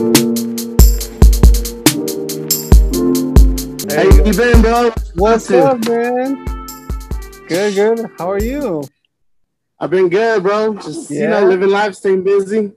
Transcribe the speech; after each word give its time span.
How 0.00 0.06
you 4.02 4.32
been, 4.34 4.62
bro? 4.62 4.90
What's 5.16 5.50
up, 5.50 5.86
man? 5.86 6.42
Good, 7.46 7.74
good. 7.74 8.10
How 8.16 8.30
are 8.30 8.42
you? 8.42 8.82
I've 9.78 9.90
been 9.90 10.08
good, 10.08 10.42
bro. 10.42 10.72
Just 10.76 11.10
you 11.10 11.28
know, 11.28 11.44
living 11.44 11.68
life, 11.68 11.94
staying 11.94 12.22
busy. 12.22 12.72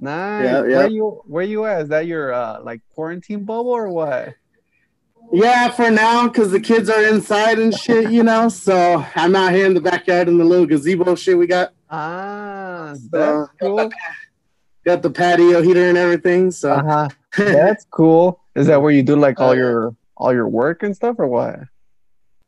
Nice. 0.00 0.44
Yeah, 0.44 0.66
yeah. 0.66 0.76
Where 0.76 0.88
you 0.88 1.22
where 1.26 1.44
you 1.44 1.64
at? 1.64 1.82
Is 1.82 1.88
that 1.88 2.06
your 2.06 2.32
uh 2.32 2.60
like 2.62 2.80
quarantine 2.94 3.42
bubble 3.44 3.70
or 3.70 3.88
what? 3.88 4.34
Yeah, 5.32 5.70
for 5.70 5.90
now, 5.90 6.28
because 6.28 6.52
the 6.52 6.60
kids 6.60 6.88
are 6.88 7.02
inside 7.08 7.58
and 7.58 7.76
shit, 7.76 8.12
you 8.12 8.22
know. 8.22 8.48
So 8.50 9.04
I'm 9.16 9.34
out 9.34 9.52
here 9.52 9.66
in 9.66 9.74
the 9.74 9.80
backyard 9.80 10.28
in 10.28 10.38
the 10.38 10.44
little 10.44 10.64
gazebo 10.66 11.16
shit 11.16 11.36
we 11.36 11.48
got. 11.48 11.72
Ah, 11.90 12.94
So, 13.10 13.48
cool. 13.60 13.90
Got 14.90 15.02
the 15.02 15.10
patio 15.10 15.60
heater 15.66 15.86
and 15.90 15.98
everything. 16.04 16.50
So 16.50 16.72
Uh-huh. 16.72 17.08
That's 17.36 17.84
cool. 17.98 18.26
Is 18.60 18.66
that 18.68 18.80
where 18.82 18.90
you 18.98 19.02
do 19.10 19.16
like 19.26 19.38
all 19.44 19.50
Uh, 19.56 19.62
your 19.62 19.78
all 20.20 20.32
your 20.38 20.48
work 20.48 20.82
and 20.82 20.92
stuff 21.00 21.16
or 21.18 21.28
what? 21.36 21.54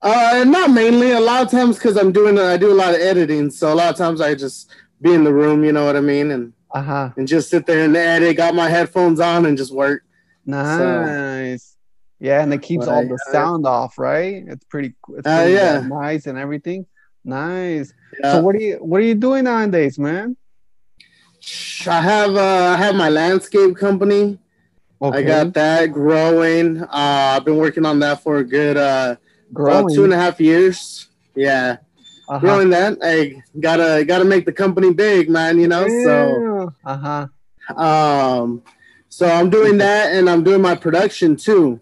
uh, 0.03 0.45
not 0.57 0.69
mainly. 0.81 1.11
A 1.13 1.21
lot 1.31 1.41
of 1.45 1.51
times 1.51 1.77
because 1.77 1.97
I'm 2.01 2.11
doing, 2.21 2.35
I 2.39 2.57
do 2.57 2.73
a 2.73 2.79
lot 2.83 2.95
of 2.97 3.01
editing. 3.13 3.51
So 3.51 3.65
a 3.75 3.77
lot 3.81 3.91
of 3.93 3.97
times 4.03 4.19
I 4.21 4.35
just 4.35 4.59
be 5.05 5.13
in 5.19 5.25
the 5.29 5.35
room, 5.43 5.59
you 5.67 5.73
know 5.77 5.85
what 5.89 5.97
I 5.97 6.01
mean, 6.15 6.31
and 6.35 6.45
Uh-huh. 6.81 7.07
and 7.17 7.27
just 7.29 7.47
sit 7.51 7.63
there 7.67 7.85
and 7.85 7.95
edit. 7.97 8.37
Got 8.37 8.55
my 8.55 8.69
headphones 8.77 9.21
on 9.21 9.45
and 9.47 9.57
just 9.63 9.73
work. 9.85 10.01
Nice. 10.47 11.77
yeah, 12.19 12.43
and 12.43 12.53
it 12.53 12.63
keeps 12.63 12.87
all 12.87 13.01
Right, 13.01 13.09
the 13.09 13.19
yeah. 13.27 13.33
sound 13.33 13.67
off, 13.67 13.99
right? 13.99 14.45
It's 14.53 14.65
pretty 14.73 14.95
it's 15.17 15.27
Uh, 15.27 15.47
yeah. 15.49 15.81
uh, 15.85 15.87
nice 16.03 16.27
and 16.27 16.39
everything. 16.39 16.87
Nice. 17.25 17.93
Yeah. 18.19 18.33
So 18.33 18.41
what 18.45 18.55
are 18.57 18.61
you 18.69 18.77
what 18.91 18.99
are 19.01 19.05
you 19.13 19.15
doing 19.15 19.45
nowadays, 19.45 19.99
man? 19.99 20.37
I 21.87 22.01
have 22.01 22.37
uh, 22.37 22.75
I 22.75 22.77
have 22.77 22.95
my 22.95 23.09
landscape 23.09 23.77
company. 23.77 24.39
I 25.03 25.23
got 25.23 25.55
that 25.55 25.93
growing. 25.93 26.83
Uh, 26.83 26.89
I've 27.37 27.45
been 27.45 27.57
working 27.57 27.87
on 27.87 28.01
that 28.01 28.23
for 28.23 28.39
a 28.39 28.45
good 28.45 28.77
uh, 28.77 29.17
about 29.51 29.91
two 29.93 30.05
and 30.05 30.13
a 30.13 30.17
half 30.17 30.39
years. 30.41 31.09
Yeah, 31.35 31.79
uh-huh. 32.29 32.39
growing 32.39 32.69
that. 32.71 32.99
I 33.03 33.43
gotta 33.59 34.05
gotta 34.05 34.27
make 34.27 34.45
the 34.45 34.53
company 34.53 34.93
big, 34.93 35.31
man. 35.31 35.59
You 35.59 35.69
know. 35.69 35.89
So 35.89 36.75
uh-huh. 36.85 37.29
um, 37.83 38.63
so 39.09 39.27
I'm 39.27 39.49
doing 39.49 39.79
that, 39.79 40.13
and 40.13 40.29
I'm 40.29 40.45
doing 40.45 40.61
my 40.61 40.75
production 40.75 41.37
too. 41.37 41.81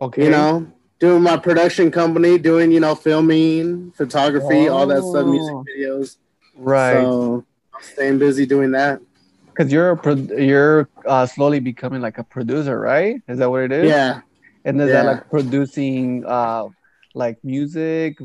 Okay. 0.00 0.24
You 0.24 0.30
know, 0.30 0.70
doing 1.00 1.22
my 1.22 1.36
production 1.36 1.90
company, 1.90 2.38
doing 2.38 2.70
you 2.70 2.78
know 2.78 2.94
filming, 2.94 3.90
photography, 3.92 4.68
all 4.68 4.86
that 4.86 5.02
stuff, 5.02 5.26
music 5.26 5.54
Oh. 5.54 5.64
videos. 5.76 6.16
right. 6.56 7.02
So 7.02 7.44
staying 7.80 8.18
busy 8.18 8.46
doing 8.46 8.70
that. 8.72 9.00
Because 9.46 9.72
you're 9.72 9.90
a 9.90 9.96
pro- 9.96 10.14
you're 10.14 10.88
uh, 11.06 11.26
slowly 11.26 11.60
becoming 11.60 12.00
like 12.00 12.18
a 12.18 12.24
producer, 12.24 12.78
right? 12.78 13.20
Is 13.28 13.38
that 13.38 13.50
what 13.50 13.62
it 13.62 13.72
is? 13.72 13.88
Yeah. 13.88 14.20
And 14.64 14.80
is 14.80 14.90
that 14.90 15.06
like 15.06 15.28
producing 15.30 16.24
uh 16.26 16.68
like 17.14 17.38
music, 17.42 18.18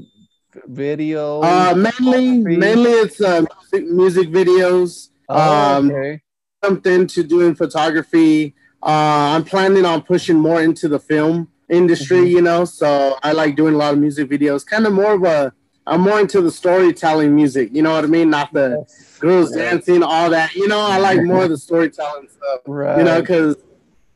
video? 0.65 1.41
Uh, 1.41 1.73
mainly, 1.75 1.91
photography? 1.91 2.57
mainly 2.57 2.91
it's 2.91 3.21
uh, 3.21 3.45
music, 3.71 3.89
music 3.91 4.29
videos. 4.29 5.09
Oh, 5.29 5.77
um, 5.77 5.91
okay. 5.91 6.21
Something 6.63 7.07
to 7.07 7.23
doing 7.23 7.55
photography. 7.55 8.53
Uh, 8.83 9.33
I'm 9.35 9.43
planning 9.43 9.85
on 9.85 10.03
pushing 10.03 10.37
more 10.37 10.61
into 10.61 10.87
the 10.87 10.99
film 10.99 11.49
industry. 11.69 12.19
Mhm. 12.19 12.29
You 12.29 12.41
know, 12.41 12.65
so 12.65 13.17
I 13.23 13.31
like 13.31 13.55
doing 13.55 13.73
a 13.73 13.77
lot 13.77 13.93
of 13.93 13.99
music 13.99 14.29
videos. 14.29 14.65
Kind 14.65 14.85
of 14.85 14.93
more 14.93 15.13
of 15.13 15.23
a. 15.23 15.53
I'm 15.87 16.01
more 16.01 16.19
into 16.19 16.41
the 16.41 16.51
storytelling 16.51 17.35
music. 17.35 17.69
You 17.73 17.81
know 17.83 17.91
what 17.93 18.03
I 18.03 18.07
mean? 18.07 18.29
Not 18.29 18.51
the 18.53 18.85
Yes. 18.87 19.17
girls 19.19 19.51
dancing, 19.51 20.01
all 20.03 20.29
that. 20.31 20.55
You 20.55 20.67
know, 20.67 20.79
I 20.79 20.97
like 20.97 21.21
more 21.23 21.43
of 21.43 21.49
the 21.49 21.57
storytelling 21.57 22.27
stuff. 22.29 22.61
Right. 22.65 22.97
You 22.97 23.03
know, 23.03 23.21
because 23.21 23.55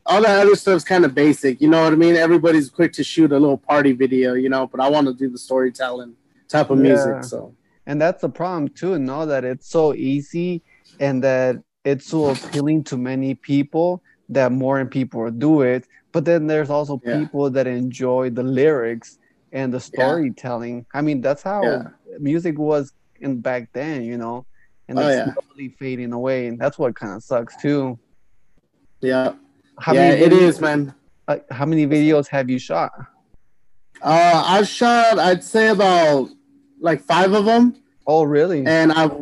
all 0.06 0.22
that 0.24 0.40
other 0.42 0.56
stuff's 0.56 0.84
kind 0.84 1.06
of 1.06 1.14
basic. 1.14 1.62
You 1.62 1.70
know 1.70 1.84
what 1.84 1.94
I 1.94 1.96
mean? 1.96 2.16
Everybody's 2.16 2.70
quick 2.70 2.92
to 2.94 3.04
shoot 3.04 3.32
a 3.32 3.38
little 3.38 3.58
party 3.58 3.92
video. 3.92 4.34
You 4.34 4.50
know, 4.50 4.66
but 4.66 4.80
I 4.80 4.90
want 4.90 5.08
to 5.08 5.14
do 5.14 5.30
the 5.30 5.38
storytelling 5.38 6.14
type 6.48 6.70
of 6.72 6.78
Yeah. 6.78 6.84
music. 6.84 7.24
So. 7.24 7.54
and 7.86 8.00
that's 8.00 8.22
the 8.22 8.30
problem 8.30 8.68
too, 8.70 8.98
know 9.00 9.26
that 9.26 9.44
it's 9.44 9.68
so 9.70 9.94
easy 9.96 10.62
and 11.00 11.24
that 11.24 11.58
it's 11.86 12.06
so 12.08 12.30
appealing 12.30 12.84
to 12.86 12.98
many 12.98 13.34
people 13.36 14.04
that 14.30 14.52
more 14.52 14.80
and 14.80 14.90
people 14.92 15.30
do 15.32 15.62
it. 15.62 15.88
But 16.12 16.26
then 16.26 16.48
there's 16.48 16.70
also 16.72 17.00
Yeah. 17.04 17.20
people 17.20 17.50
that 17.52 17.68
enjoy 17.68 18.32
the 18.32 18.42
lyrics 18.44 19.19
and 19.52 19.74
the 19.74 19.80
storytelling. 19.80 20.86
I 20.94 21.02
mean, 21.02 21.22
that's 21.22 21.44
how 21.44 21.64
Yeah. 21.64 21.84
music 22.20 22.58
was 22.58 22.94
in 23.20 23.42
back 23.42 23.70
then, 23.74 24.04
you 24.04 24.18
know, 24.18 24.46
and 24.88 24.98
Oh, 25.00 25.08
it's 25.08 25.18
yeah. 25.18 25.34
slowly 25.34 25.70
fading 25.80 26.14
away, 26.14 26.48
and 26.48 26.60
that's 26.60 26.78
what 26.80 26.96
kind 26.96 27.14
of 27.16 27.24
sucks 27.24 27.56
too. 27.58 27.98
Yeah, 29.02 29.34
How 29.80 29.94
yeah, 29.94 30.10
many 30.10 30.22
it 30.22 30.32
videos- 30.32 30.42
is, 30.50 30.62
man. 30.62 30.94
Like, 31.28 31.46
how 31.52 31.66
many 31.66 31.86
videos 31.88 32.28
have 32.28 32.50
you 32.50 32.60
shot? 32.60 32.92
Uh, 34.02 34.44
I've 34.46 34.68
shot, 34.68 35.20
I'd 35.20 35.44
say 35.44 35.70
about 35.70 36.30
like 36.82 37.02
five 37.02 37.34
of 37.34 37.46
them, 37.46 37.76
Oh, 38.08 38.24
really? 38.24 38.66
and 38.66 38.92
I've 38.92 39.14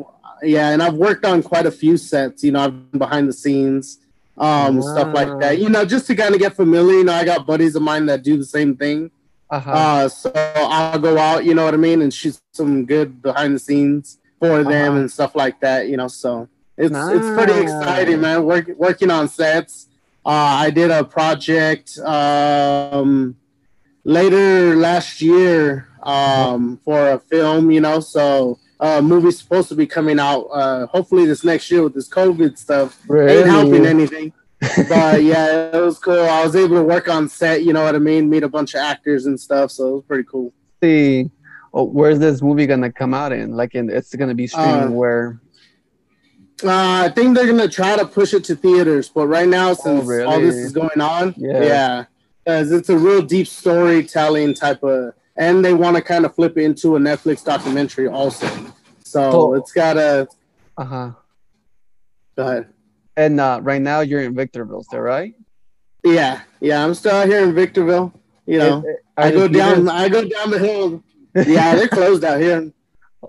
yeah, 0.43 0.69
and 0.69 0.83
I've 0.83 0.93
worked 0.93 1.25
on 1.25 1.41
quite 1.41 1.65
a 1.65 1.71
few 1.71 1.97
sets. 1.97 2.43
You 2.43 2.51
know, 2.51 2.59
I've 2.59 2.91
been 2.91 2.99
behind 2.99 3.27
the 3.27 3.33
scenes, 3.33 3.97
um, 4.37 4.83
stuff 4.83 5.11
like 5.13 5.39
that. 5.39 5.57
You 5.57 5.67
know, 5.69 5.83
just 5.83 6.05
to 6.07 6.15
kind 6.15 6.35
of 6.35 6.39
get 6.39 6.55
familiar. 6.55 6.97
You 6.99 7.03
know, 7.05 7.13
I 7.13 7.25
got 7.25 7.47
buddies 7.47 7.75
of 7.75 7.81
mine 7.81 8.05
that 8.05 8.21
do 8.23 8.37
the 8.37 8.45
same 8.45 8.75
thing. 8.77 9.09
Uh-huh. 9.49 9.71
Uh, 9.71 10.09
so 10.09 10.31
I'll 10.35 10.99
go 10.99 11.17
out, 11.17 11.45
you 11.45 11.53
know 11.55 11.63
what 11.65 11.73
I 11.73 11.77
mean, 11.77 12.01
and 12.01 12.13
shoot 12.13 12.37
some 12.53 12.85
good 12.85 13.21
behind 13.21 13.55
the 13.55 13.59
scenes 13.59 14.19
for 14.39 14.63
them 14.63 14.91
Uh-huh. 14.91 14.99
and 14.99 15.11
stuff 15.11 15.35
like 15.35 15.59
that. 15.61 15.87
You 15.87 15.97
know, 15.97 16.07
so 16.09 16.49
it's 16.77 16.95
it's 16.95 17.27
pretty 17.37 17.59
exciting, 17.61 18.21
man. 18.21 18.43
Work, 18.43 18.67
working 18.77 19.09
on 19.09 19.27
sets. 19.29 19.87
Uh, 20.25 20.29
I 20.65 20.69
did 20.71 20.91
a 20.91 21.03
project 21.05 21.97
um, 21.99 23.37
later 24.03 24.75
last 24.75 25.21
year 25.21 25.87
um, 26.03 26.79
for 26.83 27.11
a 27.11 27.19
film, 27.19 27.71
you 27.71 27.79
know, 27.79 28.01
so 28.01 28.59
uh, 28.79 29.01
movie's 29.01 29.39
supposed 29.39 29.69
to 29.69 29.75
be 29.75 29.87
coming 29.87 30.19
out 30.19 30.41
uh, 30.51 30.85
hopefully 30.87 31.25
this 31.25 31.43
next 31.45 31.71
year 31.71 31.81
with 31.83 31.93
this 31.93 32.09
COVID 32.09 32.57
stuff. 32.57 32.99
Ain't 33.09 33.47
helping 33.47 33.85
anything. 33.85 34.33
But 34.89 35.23
yeah, 35.23 35.75
it 35.75 35.81
was 35.81 35.99
cool. 35.99 36.19
I 36.19 36.43
was 36.43 36.55
able 36.55 36.77
to 36.77 36.83
work 36.83 37.07
on 37.07 37.29
set, 37.29 37.63
you 37.63 37.73
know 37.73 37.83
what 37.83 37.95
I 37.95 37.99
mean, 37.99 38.29
meet 38.29 38.43
a 38.43 38.49
bunch 38.49 38.73
of 38.73 38.79
actors 38.81 39.25
and 39.25 39.39
stuff, 39.39 39.71
so 39.71 39.87
it 39.89 39.91
was 39.93 40.03
pretty 40.07 40.23
cool. 40.23 40.53
see 40.83 41.29
oh, 41.73 41.83
where's 41.83 42.19
this 42.19 42.41
movie 42.41 42.65
gonna 42.65 42.91
come 42.91 43.13
out 43.13 43.31
in 43.31 43.51
like 43.51 43.75
in 43.75 43.89
it's 43.89 44.13
gonna 44.15 44.33
be 44.35 44.47
streaming 44.47 44.89
Uh, 44.89 44.91
where 44.91 45.39
Uh, 46.63 47.05
I 47.05 47.09
think 47.13 47.35
they're 47.35 47.45
gonna 47.45 47.67
try 47.67 47.95
to 47.97 48.05
push 48.05 48.33
it 48.33 48.43
to 48.45 48.55
theaters, 48.55 49.09
but 49.09 49.27
right 49.27 49.47
now, 49.47 49.73
since 49.73 50.01
all 50.01 50.07
really? 50.07 50.45
this 50.45 50.55
is 50.55 50.71
going 50.71 51.01
on, 51.01 51.35
Yeah. 51.37 51.61
yeah, 51.63 52.05
because 52.43 52.71
it's 52.71 52.89
a 52.89 52.97
real 52.97 53.21
deep 53.21 53.47
storytelling 53.47 54.55
type 54.55 54.81
of, 54.81 55.13
and 55.35 55.63
they 55.63 55.73
want 55.75 55.97
to 55.97 56.01
kind 56.01 56.25
of 56.25 56.33
flip 56.33 56.57
it 56.57 56.63
into 56.63 56.95
a 56.95 56.99
Netflix 56.99 57.43
documentary 57.45 58.07
also. 58.07 58.47
So 59.03 59.31
So- 59.31 59.53
it's 59.53 59.71
gotta. 59.71 60.27
uh-huh 60.77 61.11
Go 62.35 62.43
ahead. 62.47 62.67
And 63.17 63.39
uh 63.41 63.59
right 63.61 63.81
now 63.81 63.99
you're 63.99 64.21
in 64.21 64.33
victorville 64.33 64.83
still 64.83 65.01
right 65.01 65.33
Yeah, 66.03 66.41
yeah, 66.61 66.83
I'm 66.83 66.93
still 66.93 67.15
out 67.15 67.27
here 67.27 67.43
in 67.43 67.53
Victorville. 67.53 68.13
You 68.45 68.59
know, 68.59 68.77
It- 68.85 68.89
it- 68.91 68.99
I 69.17 69.31
go 69.31 69.47
down. 69.49 69.85
theaters- 69.85 69.89
I 69.89 70.07
go 70.09 70.21
down 70.35 70.51
the 70.51 70.59
hill. 70.59 71.03
Yeah, 71.35 71.75
they're 71.75 71.87
closed 71.99 72.23
out 72.23 72.39
here. 72.39 72.71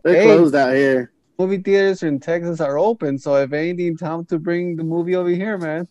They're 0.04 0.14
Hey. 0.22 0.24
closed 0.26 0.54
out 0.54 0.74
here. 0.74 1.10
movie 1.40 1.58
theaters 1.58 2.02
in 2.02 2.18
texas 2.20 2.60
are 2.60 2.76
open 2.78 3.16
so 3.16 3.36
if 3.36 3.52
anything 3.52 3.96
time 3.96 4.24
to 4.26 4.38
bring 4.38 4.74
the 4.76 4.82
movie 4.82 5.14
over 5.16 5.30
here 5.42 5.56
man 5.58 5.86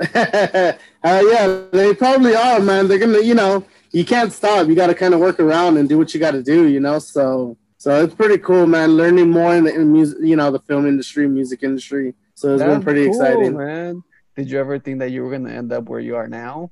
uh, 0.14 0.72
yeah, 1.04 1.62
they 1.72 1.94
probably 1.94 2.34
are, 2.34 2.60
man. 2.60 2.88
They're 2.88 2.98
gonna, 2.98 3.20
you 3.20 3.34
know, 3.34 3.64
you 3.92 4.04
can't 4.04 4.32
stop. 4.32 4.66
You 4.68 4.74
got 4.74 4.88
to 4.88 4.94
kind 4.94 5.14
of 5.14 5.20
work 5.20 5.38
around 5.40 5.76
and 5.76 5.88
do 5.88 5.98
what 5.98 6.12
you 6.14 6.20
got 6.20 6.32
to 6.32 6.42
do, 6.42 6.66
you 6.68 6.80
know. 6.80 6.98
So, 6.98 7.56
so 7.78 8.02
it's 8.02 8.14
pretty 8.14 8.38
cool, 8.38 8.66
man. 8.66 8.96
Learning 8.96 9.30
more 9.30 9.54
in 9.54 9.64
the 9.64 9.74
in 9.74 9.92
music, 9.92 10.18
you 10.22 10.36
know, 10.36 10.50
the 10.50 10.60
film 10.60 10.86
industry, 10.86 11.28
music 11.28 11.62
industry. 11.62 12.14
So 12.42 12.54
it's 12.54 12.62
been 12.64 12.82
pretty 12.82 13.04
cool, 13.04 13.14
exciting. 13.14 13.56
man 13.56 14.02
did 14.36 14.50
you 14.50 14.58
ever 14.58 14.78
think 14.78 14.98
that 14.98 15.10
you 15.10 15.22
were 15.22 15.30
gonna 15.30 15.52
end 15.52 15.72
up 15.72 15.88
where 15.88 16.00
you 16.00 16.16
are 16.16 16.26
now 16.26 16.70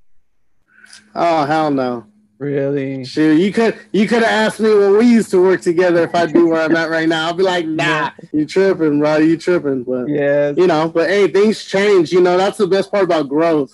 Oh 1.15 1.45
hell 1.45 1.71
no! 1.71 2.07
really 2.39 3.05
Shoot, 3.05 3.39
you 3.41 3.53
could 3.53 3.79
you 3.93 4.09
could 4.09 4.23
have 4.23 4.47
asked 4.47 4.59
me 4.61 4.75
when 4.75 4.99
we 4.99 5.07
used 5.07 5.31
to 5.31 5.41
work 5.41 5.61
together 5.61 6.03
if 6.03 6.15
I'd 6.15 6.33
be 6.33 6.43
where 6.43 6.63
I'm 6.63 6.75
at 6.75 6.91
right 6.91 7.09
now. 7.09 7.29
I'd 7.29 7.37
be 7.37 7.45
like, 7.45 7.67
nah, 7.83 8.11
you 8.33 8.47
tripping, 8.47 8.99
bro? 8.99 9.19
You 9.19 9.37
tripping? 9.37 9.85
But 9.85 10.09
yes 10.09 10.57
you 10.57 10.67
know, 10.67 10.89
but 10.89 11.09
hey, 11.09 11.29
things 11.29 11.65
change. 11.65 12.11
You 12.11 12.21
know, 12.21 12.37
that's 12.37 12.59
the 12.59 12.67
best 12.67 12.91
part 12.91 13.05
about 13.05 13.29
growth. 13.29 13.73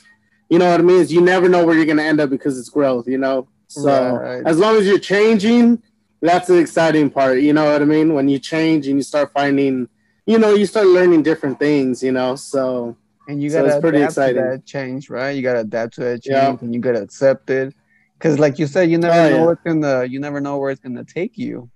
You 0.50 0.58
know 0.58 0.70
what 0.70 0.80
I 0.80 0.82
mean? 0.82 1.00
Is 1.00 1.10
you 1.12 1.22
never 1.22 1.48
know 1.48 1.64
where 1.64 1.74
you're 1.74 1.86
gonna 1.86 2.02
end 2.02 2.20
up 2.20 2.28
because 2.28 2.58
it's 2.58 2.68
growth. 2.68 3.08
You 3.08 3.18
know, 3.18 3.48
so 3.68 4.16
Right. 4.16 4.42
as 4.46 4.58
long 4.58 4.76
as 4.76 4.86
you're 4.86 4.98
changing, 4.98 5.82
that's 6.20 6.48
the 6.48 6.56
exciting 6.58 7.08
part. 7.08 7.40
You 7.40 7.54
know 7.54 7.72
what 7.72 7.80
I 7.80 7.86
mean? 7.86 8.12
When 8.12 8.28
you 8.28 8.38
change 8.38 8.86
and 8.88 8.96
you 8.96 9.02
start 9.02 9.32
finding, 9.32 9.88
you 10.26 10.38
know, 10.38 10.54
you 10.54 10.66
start 10.66 10.86
learning 10.86 11.22
different 11.22 11.58
things. 11.58 12.02
You 12.02 12.12
know, 12.12 12.36
so 12.36 12.96
and 13.28 13.42
you 13.42 13.50
gotta 13.50 13.68
it's 13.68 13.80
pretty 13.80 14.02
exciting. 14.02 14.42
to 14.42 14.50
that 14.50 14.64
change 14.66 15.10
right 15.10 15.30
you 15.30 15.42
gotta 15.42 15.60
adapt 15.60 15.94
to 15.94 16.00
that 16.02 16.22
change 16.22 16.60
Yeah. 16.60 16.64
and 16.64 16.72
you 16.74 16.80
gotta 16.80 17.02
accept 17.02 17.50
it 17.50 17.74
because 18.18 18.38
like 18.38 18.56
you 18.58 18.66
said 18.68 18.88
you 18.88 18.98
never 18.98 19.16
Oh, 19.16 19.28
know 19.30 19.38
yeah. 19.38 19.44
what's 19.46 19.62
gonna 19.62 20.04
you 20.04 20.20
never 20.20 20.40
know 20.40 20.58
where 20.58 20.70
it's 20.70 20.80
gonna 20.80 21.04
take 21.04 21.36
you 21.36 21.68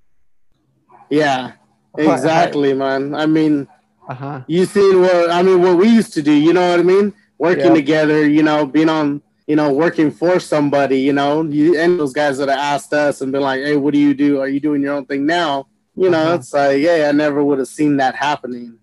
yeah, 1.11 1.53
exactly, 1.99 2.73
man. 2.73 3.17
I 3.17 3.27
mean, 3.27 3.67
uh-huh 4.09 4.43
you 4.47 4.65
seen 4.65 5.01
what 5.01 5.31
I 5.31 5.43
mean? 5.43 5.61
What 5.61 5.77
we 5.77 5.89
used 5.89 6.13
to 6.15 6.23
do. 6.23 6.33
You 6.33 6.53
know 6.53 6.71
what 6.71 6.79
I 6.81 6.83
mean? 6.85 7.13
working 7.41 7.69
Yeah. 7.69 7.75
together, 7.75 8.29
you 8.29 8.43
know, 8.43 8.67
being 8.67 8.91
on, 8.91 9.23
you 9.47 9.57
know, 9.57 9.73
working 9.73 10.11
for 10.11 10.39
somebody, 10.39 11.01
you 11.01 11.13
know, 11.13 11.43
you, 11.43 11.77
and 11.81 11.99
those 11.99 12.13
guys 12.13 12.37
that 12.37 12.51
have 12.51 12.59
asked 12.59 12.93
us 12.93 13.23
and 13.23 13.33
been 13.33 13.41
like, 13.41 13.61
hey, 13.63 13.77
what 13.77 13.95
do 13.95 13.99
you 13.99 14.13
do? 14.13 14.41
Are 14.41 14.47
you 14.49 14.61
doing 14.61 14.83
your 14.83 14.95
own 14.95 15.07
thing 15.07 15.25
now? 15.25 15.67
You 16.01 16.09
know, 16.09 16.25
Uh-huh. 16.25 16.35
it's 16.37 16.53
like, 16.55 16.79
yeah, 16.81 17.09
I 17.11 17.13
never 17.13 17.41
would 17.45 17.59
have 17.59 17.69
seen 17.69 17.99
that 17.99 18.15
happening, 18.15 18.79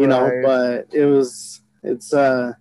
you 0.00 0.06
know, 0.12 0.24
but 0.42 0.88
it 0.92 1.06
was, 1.06 1.60
it's, 1.84 2.12
uh, 2.12 2.54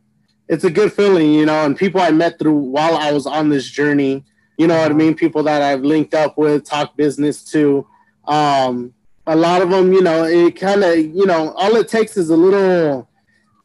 it's 0.47 0.63
a 0.63 0.69
good 0.69 0.91
feeling, 0.93 1.33
you 1.33 1.45
know, 1.49 1.65
and 1.65 1.75
people 1.75 1.99
I 1.99 2.11
met 2.11 2.37
through 2.37 2.59
while 2.77 2.95
I 2.97 3.11
was 3.11 3.25
on 3.25 3.49
this 3.49 3.67
journey, 3.79 4.23
you 4.59 4.67
know 4.67 4.75
what 4.75 4.83
I 4.83 4.85
Uh-huh. 4.89 4.97
mean? 5.03 5.15
People 5.15 5.41
that 5.49 5.61
I've 5.63 5.81
linked 5.81 6.13
up 6.13 6.37
with, 6.37 6.65
talk 6.65 6.95
business 6.95 7.43
to. 7.53 7.87
Um, 8.27 8.93
a 9.25 9.35
lot 9.35 9.63
of 9.63 9.71
them, 9.71 9.91
you 9.91 10.03
know, 10.03 10.23
it 10.25 10.55
kind 10.55 10.83
of, 10.83 10.97
you 10.99 11.25
know, 11.25 11.51
all 11.53 11.75
it 11.75 11.87
takes 11.87 12.15
is 12.15 12.29
a 12.29 12.37
little, 12.37 13.09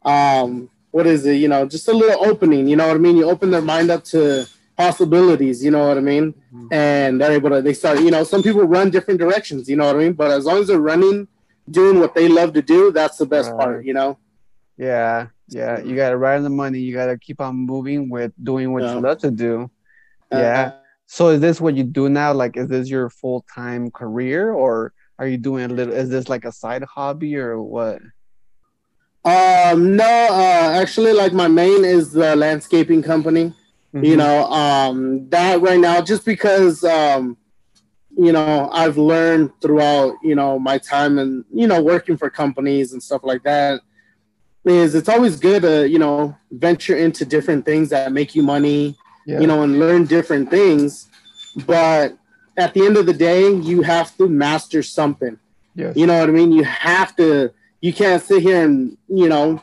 um, 0.03 0.71
what 0.89 1.05
is 1.05 1.23
it? 1.27 1.35
You 1.35 1.49
know, 1.49 1.67
just 1.67 1.87
a 1.87 1.93
little 1.93 2.25
opening. 2.25 2.67
You 2.67 2.77
know 2.77 2.87
what 2.87 2.95
I 2.95 2.99
mean? 2.99 3.15
You 3.15 3.29
open 3.29 3.51
their 3.51 3.61
mind 3.61 3.91
up 3.91 4.03
to 4.05 4.47
possibilities. 4.77 5.63
You 5.63 5.71
know 5.71 5.87
what 5.87 5.97
I 5.97 6.01
mean? 6.01 6.33
Mhm. 6.53 6.67
And 6.73 7.21
they're 7.21 7.31
able 7.33 7.49
to. 7.51 7.61
They 7.61 7.73
start. 7.73 7.99
You 7.99 8.11
know, 8.11 8.23
some 8.23 8.41
people 8.43 8.63
run 8.63 8.89
different 8.89 9.19
directions. 9.19 9.69
You 9.69 9.75
know 9.75 9.85
what 9.87 9.95
I 9.95 9.99
mean? 9.99 10.13
But 10.13 10.31
as 10.31 10.45
long 10.45 10.57
as 10.59 10.67
they're 10.67 10.79
running, 10.79 11.27
doing 11.69 11.99
what 11.99 12.15
they 12.15 12.27
love 12.27 12.53
to 12.53 12.61
do, 12.61 12.91
that's 12.91 13.17
the 13.17 13.25
best 13.25 13.51
Right. 13.51 13.59
part. 13.59 13.85
You 13.85 13.93
know? 13.93 14.17
Yeah, 14.77 15.27
yeah. 15.49 15.79
You 15.81 15.95
gotta 15.95 16.17
ride 16.17 16.37
on 16.37 16.43
the 16.43 16.49
money. 16.49 16.79
You 16.79 16.93
gotta 16.93 17.17
keep 17.17 17.39
on 17.39 17.55
moving 17.55 18.09
with 18.09 18.31
doing 18.43 18.71
what 18.73 18.83
Yeah. 18.83 18.95
you 18.95 19.01
love 19.01 19.19
to 19.19 19.31
do. 19.31 19.69
Yeah. 20.31 20.71
So 21.05 21.29
is 21.29 21.41
this 21.41 21.59
what 21.61 21.75
you 21.75 21.83
do 21.83 22.09
now? 22.09 22.33
Like, 22.33 22.55
is 22.57 22.67
this 22.67 22.89
your 22.89 23.09
full 23.09 23.45
time 23.53 23.91
career, 23.91 24.51
or 24.53 24.93
are 25.19 25.27
you 25.27 25.37
doing 25.37 25.65
a 25.65 25.73
little? 25.73 25.93
Is 25.93 26.09
this 26.09 26.29
like 26.29 26.45
a 26.45 26.51
side 26.51 26.83
hobby, 26.83 27.35
or 27.37 27.61
what? 27.61 27.99
Um, 29.23 29.95
no, 29.95 30.03
uh, 30.05 30.71
actually, 30.81 31.13
like 31.13 31.33
my 31.33 31.47
main 31.47 31.85
is 31.85 32.11
the 32.11 32.35
landscaping 32.35 33.03
company. 33.03 33.53
You 33.93 34.15
Mhm. 34.15 34.17
know, 34.17 34.43
um, 34.45 35.29
that 35.29 35.61
right 35.61 35.79
now, 35.79 36.01
just 36.01 36.23
because, 36.25 36.83
um, 36.83 37.35
you 38.17 38.31
know, 38.31 38.69
I've 38.71 38.97
learned 38.97 39.51
throughout, 39.61 40.15
you 40.23 40.35
know, 40.35 40.57
my 40.59 40.77
time 40.77 41.17
and, 41.19 41.43
you 41.53 41.67
know, 41.67 41.81
working 41.81 42.15
for 42.17 42.29
companies 42.29 42.93
and 42.93 43.01
stuff 43.03 43.21
like 43.23 43.43
that, 43.43 43.81
is 44.65 44.95
it's 44.95 45.09
always 45.09 45.37
good 45.37 45.63
to, 45.63 45.89
you 45.89 45.99
know, 45.99 46.35
venture 46.51 46.95
into 46.95 47.25
different 47.25 47.65
things 47.65 47.89
that 47.89 48.11
make 48.13 48.35
you 48.35 48.43
money, 48.43 48.95
yeah. 49.25 49.39
you 49.39 49.47
know, 49.47 49.63
and 49.63 49.79
learn 49.79 50.05
different 50.05 50.49
things. 50.49 51.07
But 51.65 52.17
at 52.57 52.73
the 52.73 52.85
end 52.85 52.95
of 52.95 53.05
the 53.05 53.13
day, 53.13 53.51
you 53.51 53.81
have 53.81 54.15
to 54.17 54.27
master 54.29 54.83
something. 54.83 55.37
yes. 55.75 55.95
You 55.97 56.05
know 56.05 56.19
what 56.19 56.29
I 56.29 56.31
mean? 56.31 56.51
You 56.51 56.63
have 56.63 57.15
to. 57.17 57.51
You 57.81 57.91
can't 57.91 58.21
sit 58.21 58.41
here 58.43 58.63
and 58.63 58.97
you 59.09 59.27
know 59.27 59.59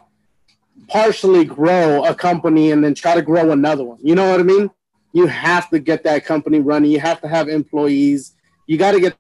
partially 0.89 1.45
grow 1.45 2.05
a 2.05 2.15
company 2.15 2.73
and 2.73 2.83
then 2.83 2.95
try 2.95 3.15
to 3.15 3.23
grow 3.23 3.53
another 3.53 3.85
one. 3.85 3.99
You 4.03 4.15
know 4.15 4.31
what 4.31 4.41
I 4.41 4.43
mean? 4.43 4.71
You 5.13 5.27
have 5.27 5.71
to 5.71 5.79
get 5.79 6.05
that 6.05 6.25
company 6.25 6.61
running. 6.61 6.91
You 6.91 7.01
have 7.01 7.21
to 7.21 7.29
have 7.29 7.49
employees. 7.49 8.35
You 8.67 8.79
got 8.79 8.93
to 8.93 9.01
get 9.01 9.17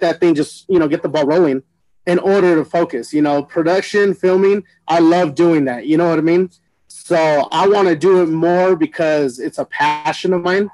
that 0.00 0.20
thing 0.20 0.34
just 0.34 0.68
you 0.68 0.78
know 0.78 0.88
get 0.88 1.02
the 1.02 1.08
ball 1.08 1.26
rolling 1.26 1.62
in 2.06 2.18
order 2.18 2.56
to 2.56 2.64
focus. 2.64 3.12
You 3.12 3.22
know, 3.22 3.42
production, 3.42 4.14
filming. 4.14 4.64
I 4.88 4.98
love 4.98 5.34
doing 5.34 5.64
that. 5.66 5.86
You 5.86 5.96
know 5.96 6.08
what 6.08 6.18
I 6.18 6.22
mean? 6.22 6.50
So 6.88 7.48
I 7.50 7.68
want 7.68 7.88
to 7.88 7.96
do 7.96 8.22
it 8.22 8.26
more 8.26 8.76
because 8.76 9.38
it's 9.38 9.58
a 9.58 9.64
passion 9.64 10.32
of 10.32 10.42
mine. 10.42 10.70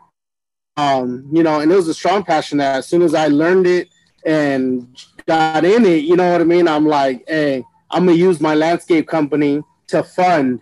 Um, 0.76 1.28
you 1.32 1.42
know, 1.42 1.60
and 1.60 1.70
it 1.70 1.74
was 1.74 1.88
a 1.88 1.94
strong 1.94 2.22
passion 2.24 2.58
that 2.58 2.76
as 2.76 2.86
soon 2.86 3.02
as 3.02 3.14
I 3.14 3.26
learned 3.28 3.66
it 3.66 3.88
and 4.24 4.96
got 5.26 5.64
in 5.64 5.84
it, 5.84 6.04
you 6.04 6.16
know 6.16 6.30
what 6.30 6.40
I 6.40 6.44
mean? 6.44 6.68
I'm 6.68 6.86
like, 6.86 7.24
hey, 7.26 7.64
I'm 7.90 8.06
gonna 8.06 8.16
use 8.16 8.40
my 8.40 8.54
landscape 8.54 9.08
company 9.08 9.62
to 9.88 10.02
fund 10.02 10.60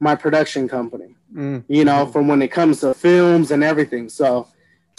my 0.00 0.14
production 0.14 0.68
company, 0.68 1.14
Mm. 1.34 1.64
you 1.68 1.84
know, 1.84 2.06
from 2.06 2.28
when 2.28 2.42
it 2.42 2.48
comes 2.48 2.80
to 2.80 2.92
films 2.94 3.50
and 3.50 3.62
everything. 3.64 4.08
So, 4.08 4.48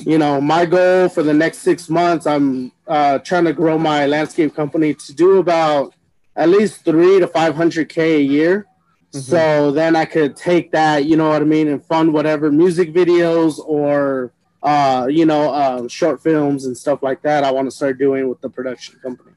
you 0.06 0.18
know, 0.18 0.42
my 0.42 0.66
goal 0.66 1.08
for 1.10 1.22
the 1.24 1.34
next 1.34 1.60
six 1.60 1.90
months, 1.90 2.26
I'm 2.26 2.72
uh, 2.88 3.20
trying 3.20 3.46
to 3.46 3.54
grow 3.54 3.78
my 3.78 4.06
landscape 4.08 4.56
company 4.56 4.94
to 4.94 5.14
do 5.14 5.38
about 5.38 5.94
at 6.36 6.50
least 6.50 6.84
three 6.84 7.20
to 7.20 7.28
500K 7.28 8.16
a 8.18 8.22
year. 8.22 8.66
Mhm. 9.14 9.20
So 9.22 9.72
then 9.72 9.96
I 9.96 10.06
could 10.06 10.36
take 10.36 10.72
that, 10.72 11.06
you 11.06 11.16
know 11.16 11.30
what 11.30 11.42
I 11.42 11.46
mean, 11.46 11.68
and 11.68 11.86
fund 11.86 12.14
whatever 12.14 12.52
music 12.52 12.92
videos 12.94 13.60
or, 13.64 14.32
uh, 14.64 15.08
you 15.10 15.26
know, 15.26 15.52
uh, 15.54 15.88
short 15.88 16.24
films 16.24 16.66
and 16.66 16.76
stuff 16.76 17.04
like 17.04 17.22
that 17.22 17.44
I 17.44 17.52
want 17.52 17.68
to 17.68 17.76
start 17.76 18.00
doing 18.00 18.28
with 18.28 18.42
the 18.42 18.50
production 18.50 19.00
company. 19.04 19.32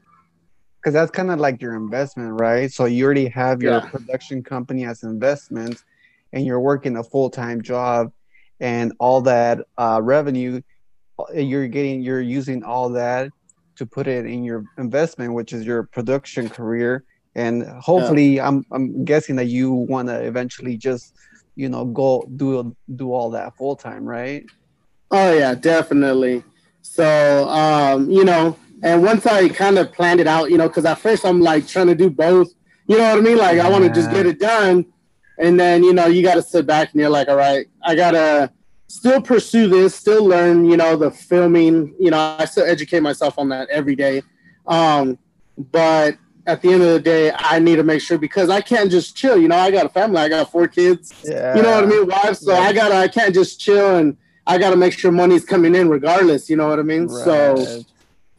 Because 0.87 0.93
that's 0.93 1.11
kind 1.11 1.31
of 1.31 1.37
like 1.41 1.61
your 1.61 1.75
investment, 1.75 2.39
right? 2.39 2.71
So 2.71 2.85
you 2.85 3.03
already 3.03 3.27
have 3.27 3.61
your 3.61 3.73
Yeah. 3.73 3.89
production 3.91 4.41
company 4.41 4.85
as 4.85 5.03
investment, 5.03 5.83
and 6.31 6.45
you're 6.45 6.61
working 6.61 6.95
a 6.95 7.03
full 7.03 7.29
time 7.29 7.61
job, 7.61 8.13
and 8.61 8.93
all 8.97 9.19
that 9.23 9.59
uh, 9.77 9.99
revenue, 10.01 10.61
uh, 11.19 11.33
you're 11.33 11.67
getting, 11.67 12.01
you're 12.03 12.21
using 12.21 12.63
all 12.63 12.87
that 12.91 13.31
to 13.75 13.85
put 13.85 14.07
it 14.07 14.25
in 14.25 14.45
your 14.45 14.63
investment, 14.77 15.33
which 15.33 15.51
is 15.51 15.65
your 15.65 15.83
production 15.83 16.47
career, 16.47 17.03
and 17.35 17.67
hopefully, 17.81 18.39
I'm 18.39 18.63
I'm 18.71 19.03
guessing 19.03 19.35
that 19.35 19.47
you 19.47 19.73
want 19.73 20.07
to 20.07 20.23
eventually 20.23 20.77
just, 20.77 21.13
you 21.57 21.67
know, 21.67 21.83
go 21.83 22.25
do 22.33 22.73
do 22.95 23.11
all 23.11 23.31
that 23.31 23.57
full 23.57 23.75
time, 23.75 24.05
right? 24.05 24.45
Oh 25.11 25.33
yeah, 25.33 25.53
definitely. 25.53 26.45
So 26.81 27.49
um, 27.49 28.09
you 28.09 28.23
know, 28.23 28.57
and 28.83 29.03
once 29.03 29.25
I 29.25 29.49
kind 29.49 29.77
of 29.77 29.91
planned 29.91 30.19
it 30.19 30.27
out, 30.27 30.51
you 30.51 30.57
know, 30.57 30.67
because 30.67 30.85
at 30.85 30.99
first 30.99 31.25
I'm 31.25 31.41
like 31.41 31.67
trying 31.67 31.87
to 31.87 31.95
do 31.95 32.09
both. 32.09 32.49
You 32.87 32.97
know 32.97 33.09
what 33.09 33.17
I 33.17 33.21
mean? 33.21 33.37
Like 33.37 33.59
I 33.59 33.69
want 33.69 33.83
to 33.83 33.89
just 33.89 34.11
get 34.11 34.25
it 34.25 34.39
done, 34.39 34.85
and 35.39 35.59
then 35.59 35.83
you 35.83 35.93
know 35.93 36.05
you 36.07 36.23
got 36.23 36.35
to 36.35 36.41
sit 36.41 36.65
back 36.65 36.91
and 36.93 37.01
you're 37.01 37.09
like, 37.09 37.27
all 37.27 37.35
right, 37.35 37.67
I 37.83 37.95
gotta 37.95 38.51
still 38.87 39.21
pursue 39.21 39.67
this, 39.67 39.95
still 39.95 40.25
learn. 40.25 40.65
You 40.65 40.77
know, 40.77 40.95
the 40.95 41.11
filming. 41.11 41.93
You 41.99 42.11
know, 42.11 42.37
I 42.39 42.45
still 42.45 42.65
educate 42.65 43.01
myself 43.01 43.37
on 43.37 43.49
that 43.49 43.69
every 43.69 43.95
day. 43.95 44.21
Um, 44.67 45.17
but 45.57 46.17
at 46.45 46.61
the 46.61 46.71
end 46.71 46.81
of 46.81 46.89
the 46.93 46.99
day, 46.99 47.31
I 47.35 47.59
need 47.59 47.75
to 47.75 47.83
make 47.83 48.01
sure 48.01 48.17
because 48.17 48.49
I 48.49 48.61
can't 48.61 48.89
just 48.89 49.17
chill. 49.17 49.37
You 49.37 49.49
know, 49.49 49.57
I 49.57 49.69
got 49.69 49.85
a 49.85 49.89
family. 49.89 50.17
I 50.17 50.29
got 50.29 50.49
four 50.49 50.67
kids 50.67 51.13
Yeah. 51.25 51.55
you 51.55 51.61
know 51.61 51.71
what 51.71 51.83
I 51.83 51.87
mean, 51.87 52.07
wife. 52.07 52.37
So 52.37 52.53
Yeah. 52.53 52.59
I 52.59 52.73
gotta, 52.73 52.95
I 52.95 53.09
can't 53.09 53.33
just 53.33 53.59
chill 53.59 53.97
and 53.97 54.15
I 54.45 54.57
gotta 54.57 54.77
make 54.77 54.97
sure 54.97 55.11
money's 55.11 55.43
coming 55.43 55.75
in 55.75 55.89
regardless. 55.89 56.49
You 56.49 56.55
know 56.55 56.69
what 56.69 56.79
I 56.79 56.83
mean? 56.83 57.07
Right. 57.07 57.25
so 57.25 57.83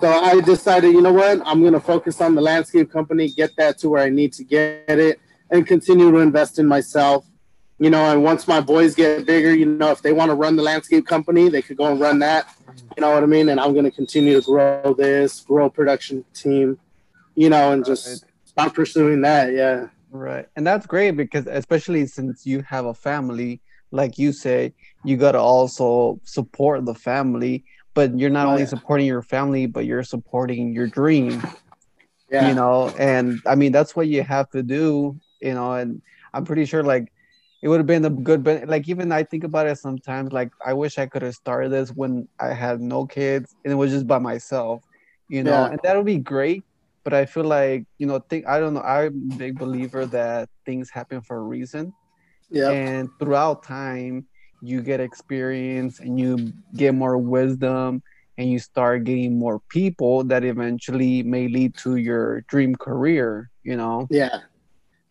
I 0.02 0.40
decided, 0.40 0.92
you 0.92 1.00
know 1.00 1.12
what, 1.12 1.40
I'm 1.44 1.62
gonna 1.62 1.80
focus 1.80 2.20
on 2.20 2.34
the 2.34 2.40
landscape 2.40 2.90
company, 2.90 3.30
get 3.30 3.56
that 3.56 3.78
to 3.78 3.88
where 3.88 4.02
I 4.02 4.10
need 4.10 4.32
to 4.34 4.44
get 4.44 4.84
it, 4.88 5.20
and 5.50 5.66
continue 5.66 6.10
to 6.10 6.18
invest 6.18 6.58
in 6.58 6.66
myself. 6.66 7.26
You 7.80 7.90
know, 7.90 8.10
and 8.10 8.24
once 8.24 8.48
my 8.48 8.60
boys 8.60 8.94
get 8.94 9.24
bigger, 9.24 9.54
you 9.54 9.66
know, 9.66 9.90
if 9.90 10.02
they 10.02 10.12
want 10.12 10.30
to 10.30 10.34
run 10.34 10.56
the 10.56 10.62
landscape 10.62 11.06
company, 11.06 11.48
they 11.48 11.62
could 11.62 11.76
go 11.76 11.90
and 11.90 12.00
run 12.00 12.18
that. 12.20 12.48
You 12.96 13.00
know 13.00 13.10
what 13.10 13.22
I 13.22 13.26
mean? 13.26 13.48
And 13.48 13.60
I'm 13.60 13.74
gonna 13.74 13.90
continue 13.90 14.40
to 14.40 14.44
grow 14.44 14.94
this, 14.94 15.40
grow 15.40 15.70
production 15.70 16.24
team. 16.34 16.78
You 17.34 17.50
know, 17.50 17.72
and 17.72 17.84
just 17.84 18.24
start 18.44 18.74
pursuing 18.74 19.20
that. 19.20 19.52
Yeah. 19.52 19.88
Right. 20.10 20.48
And 20.56 20.66
that's 20.66 20.86
great 20.86 21.12
because 21.12 21.46
especially 21.46 22.06
since 22.06 22.44
you 22.46 22.62
have 22.62 22.86
a 22.86 22.94
family, 22.94 23.60
like 23.92 24.18
you 24.18 24.32
say, 24.32 24.74
you 25.04 25.16
got 25.16 25.32
to 25.32 25.38
also 25.38 26.20
support 26.24 26.84
the 26.84 26.94
family, 26.94 27.64
but 27.98 28.16
you're 28.16 28.30
not 28.30 28.46
Oh, 28.46 28.50
only 28.50 28.62
yeah. 28.62 28.68
supporting 28.74 29.06
your 29.06 29.22
family, 29.22 29.66
but 29.66 29.84
you're 29.84 30.04
supporting 30.04 30.72
your 30.72 30.86
dream, 30.86 31.42
Yeah. 32.30 32.46
you 32.48 32.54
know, 32.54 32.94
and 32.96 33.40
I 33.44 33.56
mean, 33.56 33.72
that's 33.72 33.96
what 33.96 34.06
you 34.06 34.22
have 34.22 34.48
to 34.50 34.62
do, 34.62 35.18
you 35.40 35.54
know, 35.54 35.72
and 35.72 36.00
I'm 36.32 36.44
pretty 36.44 36.64
sure 36.64 36.84
like 36.84 37.10
it 37.60 37.66
would 37.66 37.80
have 37.82 37.90
been 37.90 38.04
a 38.04 38.10
good, 38.10 38.44
but 38.44 38.68
like 38.68 38.88
even 38.88 39.10
I 39.10 39.24
think 39.24 39.42
about 39.42 39.66
it 39.66 39.78
sometimes, 39.78 40.30
like 40.32 40.52
I 40.64 40.74
wish 40.74 40.96
I 40.96 41.06
could 41.06 41.22
have 41.22 41.34
started 41.34 41.70
this 41.72 41.90
when 41.90 42.28
I 42.38 42.54
had 42.54 42.80
no 42.80 43.04
kids 43.04 43.56
and 43.64 43.72
it 43.72 43.74
was 43.82 43.90
just 43.90 44.06
by 44.06 44.20
myself, 44.20 44.84
you 45.28 45.42
know, 45.42 45.64
Yeah. 45.64 45.70
and 45.72 45.80
that 45.82 45.96
would 45.96 46.06
be 46.06 46.18
great. 46.18 46.62
But 47.02 47.14
I 47.14 47.26
feel 47.26 47.44
like, 47.50 47.82
you 47.98 48.06
know, 48.06 48.20
think 48.30 48.46
I 48.46 48.60
don't 48.60 48.74
know, 48.74 48.82
I'm 48.82 49.32
a 49.32 49.36
big 49.42 49.58
believer 49.58 50.06
that 50.06 50.48
things 50.64 50.88
happen 50.88 51.20
for 51.20 51.36
a 51.38 51.42
reason 51.42 51.92
yeah. 52.48 52.70
and 52.70 53.08
throughout 53.18 53.64
time 53.64 54.26
you 54.60 54.82
get 54.82 55.00
experience 55.00 56.00
and 56.00 56.18
you 56.18 56.52
get 56.74 56.94
more 56.94 57.16
wisdom 57.16 58.02
and 58.36 58.50
you 58.50 58.58
start 58.58 59.04
getting 59.04 59.38
more 59.38 59.60
people 59.68 60.24
that 60.24 60.44
eventually 60.44 61.22
may 61.22 61.48
lead 61.48 61.76
to 61.76 61.96
your 61.96 62.42
dream 62.42 62.74
career 62.74 63.50
you 63.62 63.76
know 63.76 64.06
Yeah. 64.10 64.40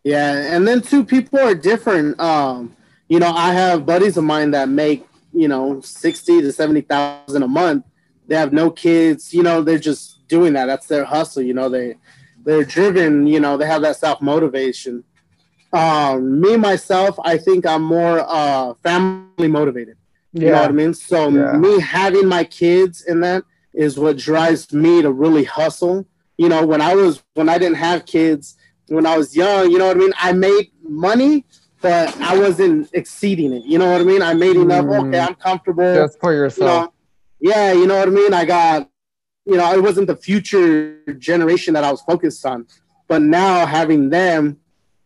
Yeah. 0.04 0.54
And 0.54 0.66
then 0.66 0.80
two 0.80 1.04
people 1.04 1.38
are 1.38 1.54
different. 1.54 2.18
Um, 2.18 2.74
you 3.08 3.18
know, 3.18 3.30
I 3.30 3.52
have 3.52 3.84
buddies 3.84 4.16
of 4.16 4.24
mine 4.24 4.52
that 4.52 4.68
make, 4.68 5.06
you 5.32 5.48
know, 5.48 5.80
sixty 5.82 6.40
to 6.40 6.52
seventy 6.52 6.80
thousand 6.80 7.42
a 7.42 7.48
month. 7.48 7.84
They 8.26 8.36
have 8.36 8.52
no 8.52 8.70
kids, 8.70 9.32
you 9.34 9.42
know, 9.42 9.62
they're 9.62 9.78
just 9.78 10.26
doing 10.28 10.52
that. 10.54 10.66
That's 10.66 10.86
their 10.86 11.04
hustle, 11.04 11.42
you 11.42 11.54
know, 11.54 11.68
they 11.68 11.96
they're 12.44 12.64
driven, 12.64 13.26
you 13.26 13.40
know, 13.40 13.56
they 13.56 13.66
have 13.66 13.82
that 13.82 13.96
self 13.96 14.22
motivation. 14.22 15.04
Um, 15.72 16.40
me 16.40 16.56
myself, 16.56 17.18
I 17.22 17.36
think 17.36 17.66
I'm 17.66 17.82
more 17.82 18.20
uh 18.26 18.74
family 18.82 19.48
motivated. 19.48 19.96
You 20.32 20.50
know 20.50 20.60
what 20.60 20.68
I 20.70 20.72
mean? 20.72 20.94
So 20.94 21.28
Yeah. 21.28 21.52
me 21.52 21.80
having 21.80 22.26
my 22.26 22.44
kids 22.44 23.02
in 23.02 23.20
that 23.20 23.44
is 23.74 23.98
what 23.98 24.16
drives 24.16 24.72
me 24.72 25.02
to 25.02 25.10
really 25.10 25.44
hustle. 25.44 26.06
You 26.36 26.48
know, 26.48 26.64
when 26.66 26.80
I 26.80 26.94
was 26.94 27.22
when 27.34 27.48
I 27.48 27.58
didn't 27.58 27.76
have 27.76 28.06
kids, 28.06 28.56
when 28.88 29.04
I 29.06 29.16
was 29.18 29.36
young, 29.36 29.70
you 29.70 29.78
know 29.78 29.86
what 29.88 29.96
I 29.96 30.00
mean? 30.00 30.12
I 30.18 30.32
made 30.32 30.70
money, 30.82 31.44
but 31.82 32.16
I 32.20 32.38
wasn't 32.38 32.88
exceeding 32.92 33.52
it. 33.52 33.64
You 33.64 33.78
know 33.78 33.90
what 33.90 34.00
I 34.00 34.04
mean? 34.04 34.22
I 34.22 34.34
made 34.34 34.56
enough. 34.56 34.84
Mm. 34.86 35.08
Okay, 35.08 35.20
I'm 35.20 35.34
comfortable. 35.34 35.94
Just 35.94 36.18
for 36.20 36.32
you 36.32 36.38
yourself. 36.38 36.84
know, 36.84 36.92
yeah, 37.40 37.72
you 37.72 37.86
know 37.86 37.98
what 37.98 38.08
I 38.08 38.10
mean. 38.10 38.32
I 38.32 38.44
got, 38.44 38.88
you 39.44 39.56
know, 39.56 39.72
it 39.74 39.82
wasn't 39.82 40.06
the 40.06 40.16
future 40.16 41.00
generation 41.18 41.74
that 41.74 41.84
I 41.84 41.90
was 41.90 42.00
focused 42.02 42.44
on, 42.46 42.66
but 43.08 43.22
now 43.22 43.66
having 43.66 44.10
them, 44.10 44.58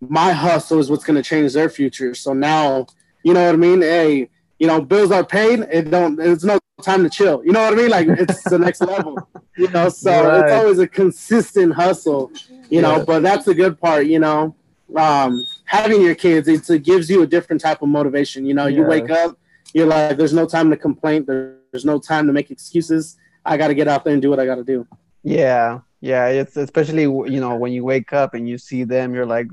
my 0.08 0.32
hustle 0.32 0.78
is 0.80 0.90
what's 0.90 1.04
going 1.04 1.16
to 1.16 1.22
change 1.22 1.52
their 1.52 1.68
future. 1.68 2.14
So 2.14 2.32
now, 2.32 2.86
you 3.22 3.32
know 3.34 3.44
what 3.46 3.54
I 3.54 3.56
mean. 3.56 3.82
Hey, 3.82 4.28
you 4.58 4.66
know, 4.66 4.80
bills 4.80 5.10
are 5.12 5.24
paid. 5.24 5.60
It 5.70 5.90
don't. 5.90 6.20
It's 6.20 6.44
no 6.44 6.58
time 6.82 7.02
to 7.04 7.10
chill. 7.10 7.42
You 7.44 7.52
know 7.52 7.62
what 7.62 7.72
I 7.72 7.76
mean? 7.76 7.90
Like 7.90 8.08
it's 8.08 8.42
the 8.42 8.58
next 8.58 8.80
level. 8.92 9.16
You 9.56 9.68
know, 9.68 9.88
so 9.88 10.10
Right. 10.10 10.44
it's 10.44 10.52
always 10.52 10.78
a 10.78 10.86
consistent 10.88 11.74
hustle. 11.74 12.32
You 12.68 12.82
know, 12.82 12.96
Yeah. 12.98 13.04
but 13.04 13.22
that's 13.22 13.44
the 13.44 13.54
good 13.54 13.80
part. 13.80 14.06
You 14.06 14.18
know, 14.18 14.54
um, 14.96 15.44
having 15.64 16.02
your 16.02 16.14
kids, 16.14 16.48
it's, 16.48 16.68
it 16.70 16.82
gives 16.82 17.08
you 17.08 17.22
a 17.22 17.26
different 17.26 17.60
type 17.62 17.82
of 17.82 17.88
motivation. 17.88 18.44
You 18.44 18.54
know, 18.54 18.66
you 18.66 18.82
wake 18.84 19.10
up, 19.10 19.38
you're 19.72 19.86
like, 19.86 20.16
there's 20.16 20.32
no 20.34 20.46
time 20.46 20.70
to 20.70 20.76
complain. 20.76 21.24
There's 21.26 21.84
no 21.84 21.98
time 21.98 22.26
to 22.26 22.32
make 22.32 22.50
excuses. 22.50 23.16
I 23.44 23.56
got 23.56 23.68
to 23.68 23.74
get 23.74 23.88
out 23.88 24.04
there 24.04 24.12
and 24.12 24.22
do 24.22 24.30
what 24.30 24.40
I 24.40 24.46
got 24.46 24.56
to 24.56 24.64
do. 24.64 24.86
Yeah, 25.22 25.80
yeah. 26.00 26.26
It's 26.28 26.56
especially 26.56 27.02
you 27.04 27.40
know 27.40 27.56
when 27.56 27.72
you 27.72 27.84
wake 27.84 28.12
up 28.12 28.34
and 28.34 28.48
you 28.48 28.58
see 28.58 28.82
them, 28.84 29.14
you're 29.14 29.26
like, 29.26 29.46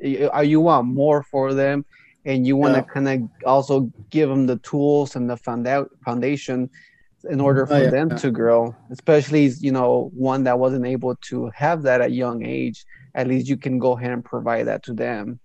you, 0.00 0.30
uh, 0.34 0.40
you 0.40 0.60
want 0.60 0.86
more 0.86 1.22
for 1.22 1.54
them, 1.54 1.84
and 2.24 2.46
you 2.46 2.56
want 2.56 2.74
to 2.74 2.80
Yeah. 2.80 2.92
kind 2.94 3.08
of 3.08 3.30
also 3.46 3.90
give 4.10 4.28
them 4.28 4.46
the 4.46 4.58
tools 4.58 5.16
and 5.16 5.28
the 5.28 5.36
founda- 5.36 5.88
foundation 6.04 6.70
in 7.28 7.40
order 7.40 7.66
for 7.66 7.74
Oh, 7.74 7.82
yeah. 7.82 7.90
them 7.90 8.16
to 8.16 8.30
grow. 8.30 8.74
Especially 8.90 9.46
you 9.60 9.72
know 9.72 10.10
one 10.14 10.44
that 10.44 10.58
wasn't 10.58 10.86
able 10.86 11.16
to 11.30 11.50
have 11.54 11.82
that 11.82 12.00
at 12.00 12.12
young 12.12 12.44
age. 12.44 12.84
At 13.14 13.26
least 13.28 13.48
you 13.48 13.56
can 13.56 13.78
go 13.78 13.96
ahead 13.96 14.12
and 14.12 14.24
provide 14.24 14.64
that 14.68 14.82
to 14.84 14.92
them. 14.94 15.40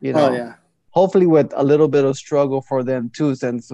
You 0.00 0.12
know, 0.12 0.30
Oh 0.30 0.34
yeah, 0.36 0.54
hopefully 0.90 1.26
with 1.26 1.52
a 1.56 1.62
little 1.64 1.88
bit 1.88 2.04
of 2.04 2.16
struggle 2.16 2.62
for 2.62 2.82
them 2.82 3.10
too, 3.14 3.34
since 3.34 3.70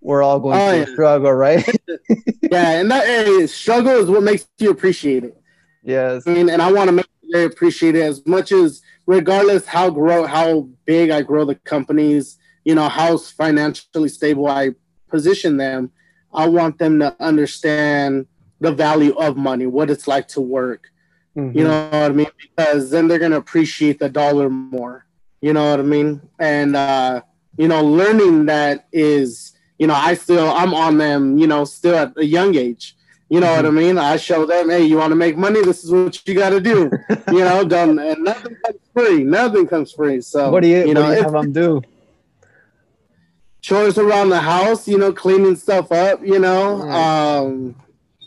we're 0.00 0.22
all 0.22 0.40
going 0.40 0.60
Oh, 0.60 0.68
through 0.70 0.78
yeah. 0.80 0.84
struggle, 0.86 1.32
right? 1.32 1.64
yeah, 2.50 2.80
and 2.80 2.90
that 2.90 3.06
hey, 3.06 3.46
struggle 3.46 3.92
is 3.96 4.08
what 4.10 4.22
makes 4.22 4.46
you 4.58 4.70
appreciate 4.70 5.24
it. 5.24 5.36
yes. 5.84 6.26
I 6.26 6.30
mean, 6.34 6.48
and 6.48 6.62
I 6.62 6.72
want 6.72 6.88
to 6.88 6.92
make 6.92 7.06
they 7.32 7.44
appreciate 7.44 7.96
it 7.96 8.02
as 8.02 8.24
much 8.26 8.52
as 8.52 8.82
regardless 9.06 9.66
how 9.66 9.90
grow 9.90 10.26
how 10.26 10.68
big 10.84 11.10
I 11.10 11.22
grow 11.22 11.44
the 11.44 11.54
companies, 11.54 12.38
you 12.64 12.74
know, 12.74 12.88
how 12.88 13.16
financially 13.18 14.08
stable 14.08 14.46
I 14.46 14.70
position 15.08 15.56
them, 15.56 15.90
I 16.32 16.46
want 16.48 16.78
them 16.78 16.98
to 17.00 17.16
understand 17.20 18.26
the 18.60 18.72
value 18.72 19.14
of 19.14 19.36
money, 19.36 19.66
what 19.66 19.90
it's 19.90 20.06
like 20.06 20.28
to 20.28 20.40
work. 20.40 20.88
Mhm. 21.36 21.54
You 21.56 21.64
know 21.64 21.88
what 21.90 22.10
I 22.10 22.14
mean? 22.14 22.26
Because 22.40 22.90
then 22.90 23.08
they're 23.08 23.18
gonna 23.18 23.36
appreciate 23.36 23.98
the 23.98 24.08
dollar 24.08 24.50
more. 24.50 25.06
You 25.40 25.52
know 25.52 25.70
what 25.70 25.80
I 25.80 25.84
mean? 25.84 26.20
And 26.38 26.76
uh, 26.76 27.22
you 27.56 27.68
know, 27.68 27.82
learning 27.82 28.46
that 28.46 28.86
is, 28.92 29.52
you 29.78 29.86
know, 29.86 29.94
I 29.94 30.14
still 30.14 30.50
I'm 30.50 30.74
on 30.74 30.98
them, 30.98 31.38
you 31.38 31.46
know, 31.46 31.64
still 31.64 31.96
at 31.96 32.12
a 32.16 32.24
young 32.24 32.54
age. 32.54 32.96
You 33.30 33.38
know 33.40 33.54
what 33.54 33.64
I 33.64 33.70
mean? 33.70 33.96
I 33.96 34.16
show 34.16 34.44
them, 34.44 34.70
hey, 34.70 34.84
you 34.84 34.96
want 34.98 35.12
to 35.12 35.16
make 35.16 35.36
money? 35.36 35.62
This 35.62 35.84
is 35.84 35.90
what 35.92 36.20
you 36.26 36.34
got 36.34 36.50
to 36.50 36.60
do. 36.60 36.90
you 37.30 37.38
know, 37.38 37.64
don't 37.64 37.98
and 37.98 38.24
nothing 38.24 38.56
comes 38.64 38.80
free. 38.92 39.22
Nothing 39.22 39.66
comes 39.68 39.92
free. 39.92 40.20
So 40.20 40.50
what 40.50 40.60
do 40.62 40.68
you, 40.68 40.86
you 40.88 40.94
know, 40.94 41.08
do 41.10 41.16
you 41.16 41.22
have 41.22 41.32
them 41.32 41.52
do? 41.52 41.80
chores 43.62 43.98
around 43.98 44.30
the 44.30 44.40
house, 44.40 44.88
you 44.88 44.98
know, 44.98 45.12
cleaning 45.12 45.54
stuff 45.54 45.92
up, 45.92 46.24
you 46.24 46.38
know. 46.40 46.82
Right. 46.82 47.36
Um, 47.38 47.76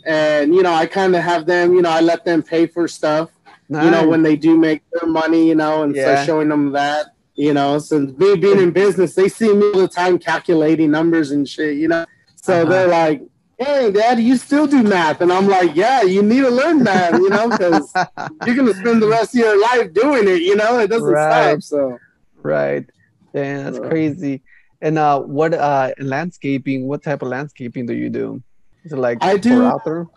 and 0.06 0.54
you 0.54 0.62
know, 0.62 0.72
I 0.72 0.86
kind 0.86 1.14
of 1.14 1.22
have 1.22 1.44
them, 1.44 1.74
you 1.74 1.82
know, 1.82 1.90
I 1.90 2.00
let 2.00 2.24
them 2.24 2.42
pay 2.42 2.66
for 2.66 2.88
stuff 2.88 3.30
you 3.70 3.90
know, 3.90 4.06
when 4.06 4.22
they 4.22 4.36
do 4.36 4.56
make 4.56 4.82
their 4.92 5.08
money, 5.08 5.48
you 5.48 5.54
know, 5.54 5.82
and 5.82 5.94
Yeah. 5.96 6.02
start 6.02 6.26
showing 6.26 6.48
them 6.48 6.72
that, 6.72 7.06
you 7.34 7.54
know, 7.54 7.78
since 7.78 8.16
me 8.18 8.36
being 8.36 8.60
in 8.60 8.70
business, 8.70 9.14
they 9.14 9.28
see 9.28 9.52
me 9.52 9.72
all 9.72 9.80
the 9.80 9.88
time 9.88 10.18
calculating 10.18 10.90
numbers 10.90 11.30
and 11.30 11.48
shit, 11.48 11.76
you 11.76 11.88
know. 11.88 12.04
So 12.36 12.52
Uh-huh. 12.52 12.70
they're 12.70 12.88
like, 12.88 13.22
hey, 13.58 13.90
dad, 13.92 14.18
you 14.20 14.36
still 14.36 14.66
do 14.66 14.82
math. 14.82 15.20
And 15.20 15.32
I'm 15.32 15.46
like, 15.46 15.74
yeah, 15.76 16.02
you 16.02 16.22
need 16.22 16.40
to 16.42 16.50
learn 16.50 16.82
math, 16.82 17.12
you 17.14 17.30
know, 17.30 17.48
because 17.50 17.92
you're 18.44 18.54
going 18.54 18.66
to 18.68 18.74
spend 18.74 19.00
the 19.02 19.08
rest 19.08 19.34
of 19.34 19.40
your 19.40 19.60
life 19.60 19.92
doing 19.92 20.26
it, 20.28 20.42
you 20.42 20.56
know, 20.56 20.78
it 20.78 20.88
doesn't 20.88 21.08
Right. 21.12 21.62
stop. 21.62 21.62
So, 21.62 21.98
Right. 22.42 22.84
Damn, 23.32 23.64
that's 23.64 23.78
Uh, 23.78 23.88
crazy. 23.88 24.42
And 24.80 24.98
uh, 24.98 25.20
what 25.20 25.54
uh, 25.54 25.92
landscaping? 25.98 26.86
What 26.86 27.02
type 27.02 27.22
of 27.22 27.28
landscaping 27.28 27.86
do 27.86 27.94
you 27.94 28.10
do? 28.10 28.42
Is 28.84 28.92
it 28.92 28.96
like 28.96 29.18
I 29.22 29.36
do- 29.38 29.64
outdoor? 29.64 30.10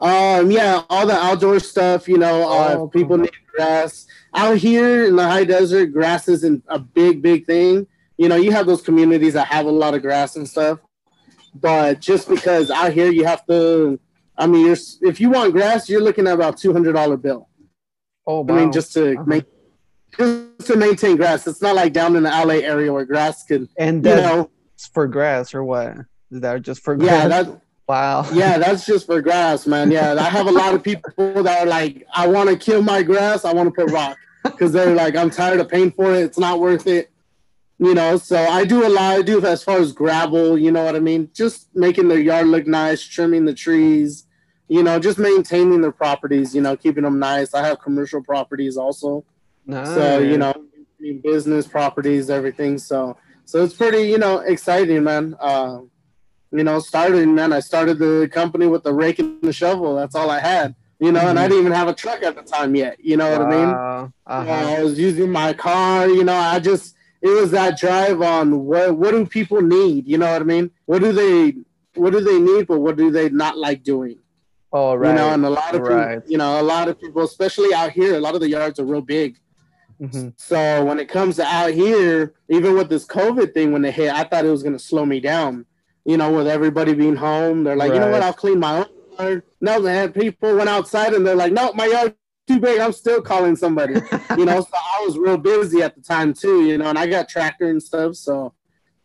um, 0.00 0.50
yeah, 0.50 0.82
all 0.90 1.06
the 1.06 1.14
outdoor 1.16 1.58
stuff, 1.60 2.08
you 2.08 2.18
know, 2.18 2.48
uh, 2.48 2.76
Oh, 2.78 2.88
people 2.88 3.16
need 3.18 3.30
grass 3.56 4.06
out 4.34 4.56
here 4.58 5.06
in 5.06 5.16
the 5.16 5.24
high 5.26 5.44
desert, 5.44 5.86
grass 5.92 6.28
isn't 6.28 6.62
a 6.68 6.78
big, 6.78 7.22
big 7.22 7.46
thing. 7.46 7.86
You 8.16 8.28
know, 8.28 8.36
you 8.36 8.52
have 8.52 8.66
those 8.66 8.82
communities 8.82 9.32
that 9.34 9.46
have 9.48 9.66
a 9.66 9.70
lot 9.70 9.94
of 9.94 10.02
grass 10.02 10.36
and 10.36 10.48
stuff, 10.48 10.78
but 11.54 12.00
just 12.00 12.28
because 12.28 12.70
out 12.70 12.92
here 12.92 13.10
you 13.10 13.24
have 13.24 13.46
to, 13.46 13.98
I 14.36 14.46
mean, 14.46 14.66
you're 14.66 14.76
if 15.02 15.20
you 15.20 15.30
want 15.30 15.52
grass, 15.52 15.88
you're 15.88 16.00
looking 16.02 16.26
at 16.26 16.34
about 16.34 16.56
two 16.56 16.72
hundred 16.72 16.92
dollar 16.94 17.16
bill. 17.16 17.48
Oh, 18.26 18.46
I 18.48 18.52
mean, 18.52 18.72
just 18.72 18.92
to 18.94 19.12
Uh-huh. 19.12 19.24
make 19.26 19.44
just 20.16 20.66
to 20.66 20.76
maintain 20.76 21.16
grass. 21.16 21.46
It's 21.46 21.60
not 21.60 21.74
like 21.74 21.92
down 21.92 22.16
in 22.16 22.22
the 22.22 22.30
LA 22.30 22.54
area 22.66 22.92
where 22.92 23.04
grass 23.04 23.44
can 23.44 23.68
and 23.76 23.96
you 23.96 24.02
that's 24.02 24.22
know, 24.22 24.50
for 24.92 25.06
grass 25.06 25.54
or 25.54 25.64
what? 25.64 25.96
Is 26.30 26.40
that 26.40 26.62
just 26.62 26.82
for 26.82 26.94
yeah, 26.94 27.26
grass? 27.26 27.46
that 27.46 27.60
wow. 27.88 28.26
yeah, 28.32 28.58
that's 28.58 28.86
just 28.86 29.06
for 29.06 29.20
grass, 29.20 29.66
man. 29.66 29.90
Yeah, 29.90 30.14
I 30.18 30.24
have 30.30 30.46
a 30.46 30.52
lot 30.52 30.74
of 30.74 30.82
people 30.82 31.10
that 31.42 31.62
are 31.62 31.66
like, 31.66 32.06
I 32.14 32.26
want 32.26 32.48
to 32.50 32.56
kill 32.56 32.82
my 32.82 33.02
grass. 33.02 33.44
I 33.44 33.52
want 33.52 33.72
to 33.74 33.84
put 33.84 33.92
rock 33.92 34.16
because 34.42 34.72
they're 34.72 34.94
like, 34.94 35.16
I'm 35.16 35.30
tired 35.30 35.60
of 35.60 35.68
paying 35.68 35.90
for 35.90 36.12
it. 36.14 36.22
It's 36.24 36.38
not 36.38 36.60
worth 36.60 36.86
it. 36.86 37.10
You 37.78 37.92
know, 37.94 38.16
so 38.16 38.36
I 38.36 38.64
do 38.64 38.86
a 38.86 38.88
lot. 38.88 39.18
I 39.18 39.22
do 39.22 39.44
as 39.44 39.64
far 39.64 39.78
as 39.78 39.92
gravel. 39.92 40.56
You 40.56 40.70
know 40.70 40.84
what 40.84 40.94
I 40.94 41.00
mean? 41.00 41.30
Just 41.34 41.74
making 41.74 42.08
their 42.08 42.20
yard 42.20 42.46
look 42.46 42.66
nice, 42.66 43.02
trimming 43.02 43.44
the 43.44 43.54
trees. 43.54 44.26
You 44.68 44.82
know, 44.82 44.98
just 44.98 45.18
maintaining 45.18 45.80
their 45.80 45.92
properties. 45.92 46.54
You 46.54 46.62
know, 46.62 46.76
keeping 46.76 47.02
them 47.04 47.18
nice. 47.18 47.52
I 47.52 47.66
have 47.66 47.80
commercial 47.80 48.22
properties 48.22 48.76
also. 48.76 49.24
So 49.94 50.18
you 50.20 50.38
know, 50.38 50.54
business 51.22 51.66
properties, 51.66 52.30
everything. 52.30 52.78
So 52.78 53.16
so 53.44 53.62
it's 53.64 53.74
pretty 53.74 54.08
you 54.08 54.18
know 54.18 54.38
exciting, 54.38 55.02
man. 55.04 55.36
Uh, 55.40 55.80
you 56.52 56.62
know, 56.62 56.78
starting 56.78 57.34
man, 57.34 57.52
I 57.52 57.58
started 57.60 57.98
the 57.98 58.28
company 58.32 58.66
with 58.68 58.84
the 58.84 58.92
rake 58.92 59.18
and 59.18 59.42
the 59.42 59.52
shovel. 59.52 59.96
That's 59.96 60.14
all 60.14 60.30
I 60.30 60.38
had. 60.38 60.76
You 61.00 61.10
know, 61.10 61.26
and 61.28 61.38
I 61.38 61.46
Mhm. 61.46 61.48
didn't 61.50 61.60
even 61.60 61.72
have 61.72 61.88
a 61.88 61.94
truck 61.94 62.22
at 62.22 62.36
the 62.36 62.42
time 62.42 62.76
yet. 62.76 63.04
You 63.04 63.16
know 63.16 63.30
what 63.32 63.40
I 63.42 63.44
mean? 63.44 63.68
Uh-huh. 64.26 64.44
Yeah, 64.46 64.68
I 64.78 64.82
was 64.82 64.98
using 64.98 65.30
my 65.30 65.52
car. 65.52 66.08
You 66.08 66.22
know, 66.24 66.36
I 66.36 66.60
just 66.60 66.94
it 67.24 67.30
was 67.30 67.50
that 67.52 67.78
drive 67.78 68.20
on 68.20 68.64
what 68.66 68.96
what 68.98 69.12
do 69.12 69.24
people 69.24 69.62
need? 69.62 70.06
You 70.06 70.18
know 70.18 70.30
what 70.30 70.42
I 70.42 70.44
mean? 70.44 70.70
What 70.84 71.00
do 71.00 71.10
they 71.10 71.56
what 71.94 72.12
do 72.12 72.20
they 72.20 72.38
need, 72.38 72.66
but 72.66 72.80
what 72.80 72.96
do 72.96 73.10
they 73.10 73.30
not 73.30 73.56
like 73.56 73.82
doing? 73.82 74.18
Oh, 74.72 74.94
right. 74.94 75.10
You 75.10 75.14
know, 75.14 75.30
and 75.32 75.44
a 75.46 75.50
lot 75.50 75.74
of 75.74 75.80
Right. 75.82 76.16
people, 76.16 76.30
you 76.32 76.38
know, 76.38 76.60
a 76.60 76.62
lot 76.62 76.88
of 76.88 77.00
people, 77.00 77.22
especially 77.22 77.72
out 77.72 77.92
here, 77.92 78.16
a 78.16 78.20
lot 78.20 78.34
of 78.34 78.40
the 78.40 78.48
yards 78.48 78.78
are 78.78 78.84
real 78.84 79.00
big. 79.00 79.38
Mhm. 80.02 80.32
So 80.36 80.84
when 80.84 80.98
it 80.98 81.08
comes 81.08 81.36
to 81.36 81.44
out 81.44 81.70
here, 81.70 82.34
even 82.50 82.74
with 82.76 82.88
this 82.90 83.06
COVID 83.06 83.54
thing, 83.54 83.72
when 83.72 83.84
it 83.84 83.94
hit, 83.94 84.12
I 84.12 84.24
thought 84.24 84.44
it 84.44 84.50
was 84.50 84.64
going 84.64 84.72
to 84.74 84.84
slow 84.90 85.06
me 85.06 85.20
down. 85.20 85.64
You 86.04 86.16
know, 86.18 86.30
with 86.32 86.48
everybody 86.48 86.92
being 86.92 87.16
home, 87.16 87.64
they're 87.64 87.76
like, 87.76 87.94
you 87.94 88.00
know 88.00 88.10
what, 88.10 88.22
I'll 88.22 88.32
clean 88.34 88.58
my 88.58 88.78
own 88.80 88.86
yard. 89.18 89.42
No, 89.62 89.80
man, 89.80 90.12
people 90.12 90.56
went 90.56 90.68
outside 90.68 91.14
and 91.14 91.24
they're 91.26 91.36
like, 91.36 91.52
no, 91.52 91.72
my 91.72 91.86
yard's 91.86 92.14
too 92.46 92.60
big. 92.60 92.80
I'm 92.80 92.92
still 92.92 93.22
calling 93.22 93.56
somebody. 93.56 93.94
you 94.36 94.44
know, 94.44 94.60
so 94.60 94.68
I 94.74 95.02
was 95.04 95.18
real 95.18 95.38
busy 95.38 95.82
at 95.82 95.94
the 95.94 96.02
time 96.02 96.34
too. 96.34 96.64
You 96.64 96.78
know, 96.78 96.86
and 96.86 96.98
I 96.98 97.06
got 97.06 97.28
tractor 97.28 97.68
and 97.68 97.82
stuff. 97.82 98.16
So, 98.16 98.54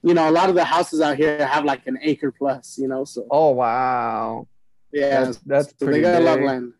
you 0.01 0.13
know, 0.13 0.29
a 0.29 0.31
lot 0.31 0.49
of 0.49 0.55
the 0.55 0.63
houses 0.63 1.01
out 1.01 1.17
here 1.17 1.45
have 1.45 1.65
like 1.65 1.87
an 1.87 1.97
acre 2.01 2.31
plus. 2.31 2.77
You 2.77 2.87
know, 2.87 3.05
so 3.05 3.25
oh, 3.31 3.51
wow. 3.51 4.47
yeah, 4.91 5.25
That's, 5.25 5.37
that's 5.39 5.69
so 5.69 5.85
pretty 5.85 6.01
they 6.01 6.11
got 6.11 6.21
a 6.21 6.25
lot 6.25 6.39
of 6.39 6.45
land. 6.45 6.73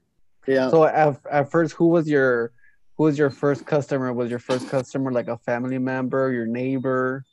Yeah. 0.48 0.70
So 0.70 0.86
at, 0.86 1.20
at 1.30 1.52
first, 1.52 1.74
who 1.74 1.88
was 1.88 2.08
your 2.10 2.52
who 2.98 3.06
was 3.06 3.18
your 3.18 3.30
first 3.30 3.66
customer? 3.66 4.12
Was 4.12 4.30
your 4.30 4.40
first 4.40 4.70
customer 4.70 5.12
like 5.12 5.28
a 5.28 5.38
family 5.38 5.78
member, 5.78 6.32
your 6.32 6.46
neighbor? 6.46 7.26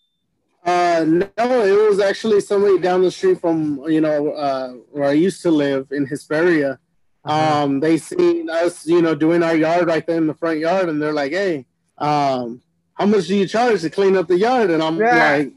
Uh, 0.65 1.05
no, 1.07 1.31
it 1.39 1.89
was 1.89 2.01
actually 2.01 2.41
somebody 2.41 2.79
down 2.79 3.01
the 3.01 3.11
street 3.11 3.41
from 3.41 3.83
you 3.89 4.01
know 4.01 4.33
uh, 4.33 4.73
where 4.91 5.09
I 5.09 5.13
used 5.13 5.43
to 5.43 5.51
live 5.51 5.89
in 5.93 6.07
Hesperia. 6.07 6.79
Uh-huh. 7.27 7.65
Um, 7.65 7.81
they 7.81 7.99
seen 7.99 8.49
us, 8.49 8.87
you 8.87 9.03
know, 9.03 9.15
doing 9.15 9.43
our 9.43 9.57
yard 9.57 9.89
right 9.89 10.07
there 10.07 10.17
in 10.17 10.29
the 10.29 10.35
front 10.35 10.61
yard, 10.61 10.89
and 10.89 11.03
they're 11.03 11.13
like, 11.13 11.33
"Hey, 11.33 11.67
um, 11.99 12.63
how 12.95 13.07
much 13.07 13.27
do 13.27 13.35
you 13.35 13.49
charge 13.49 13.81
to 13.83 13.91
clean 13.91 14.17
up 14.17 14.29
the 14.29 14.39
yard?" 14.39 14.71
And 14.71 14.83
I'm 14.83 14.99
Yeah. 14.99 15.37
like, 15.37 15.53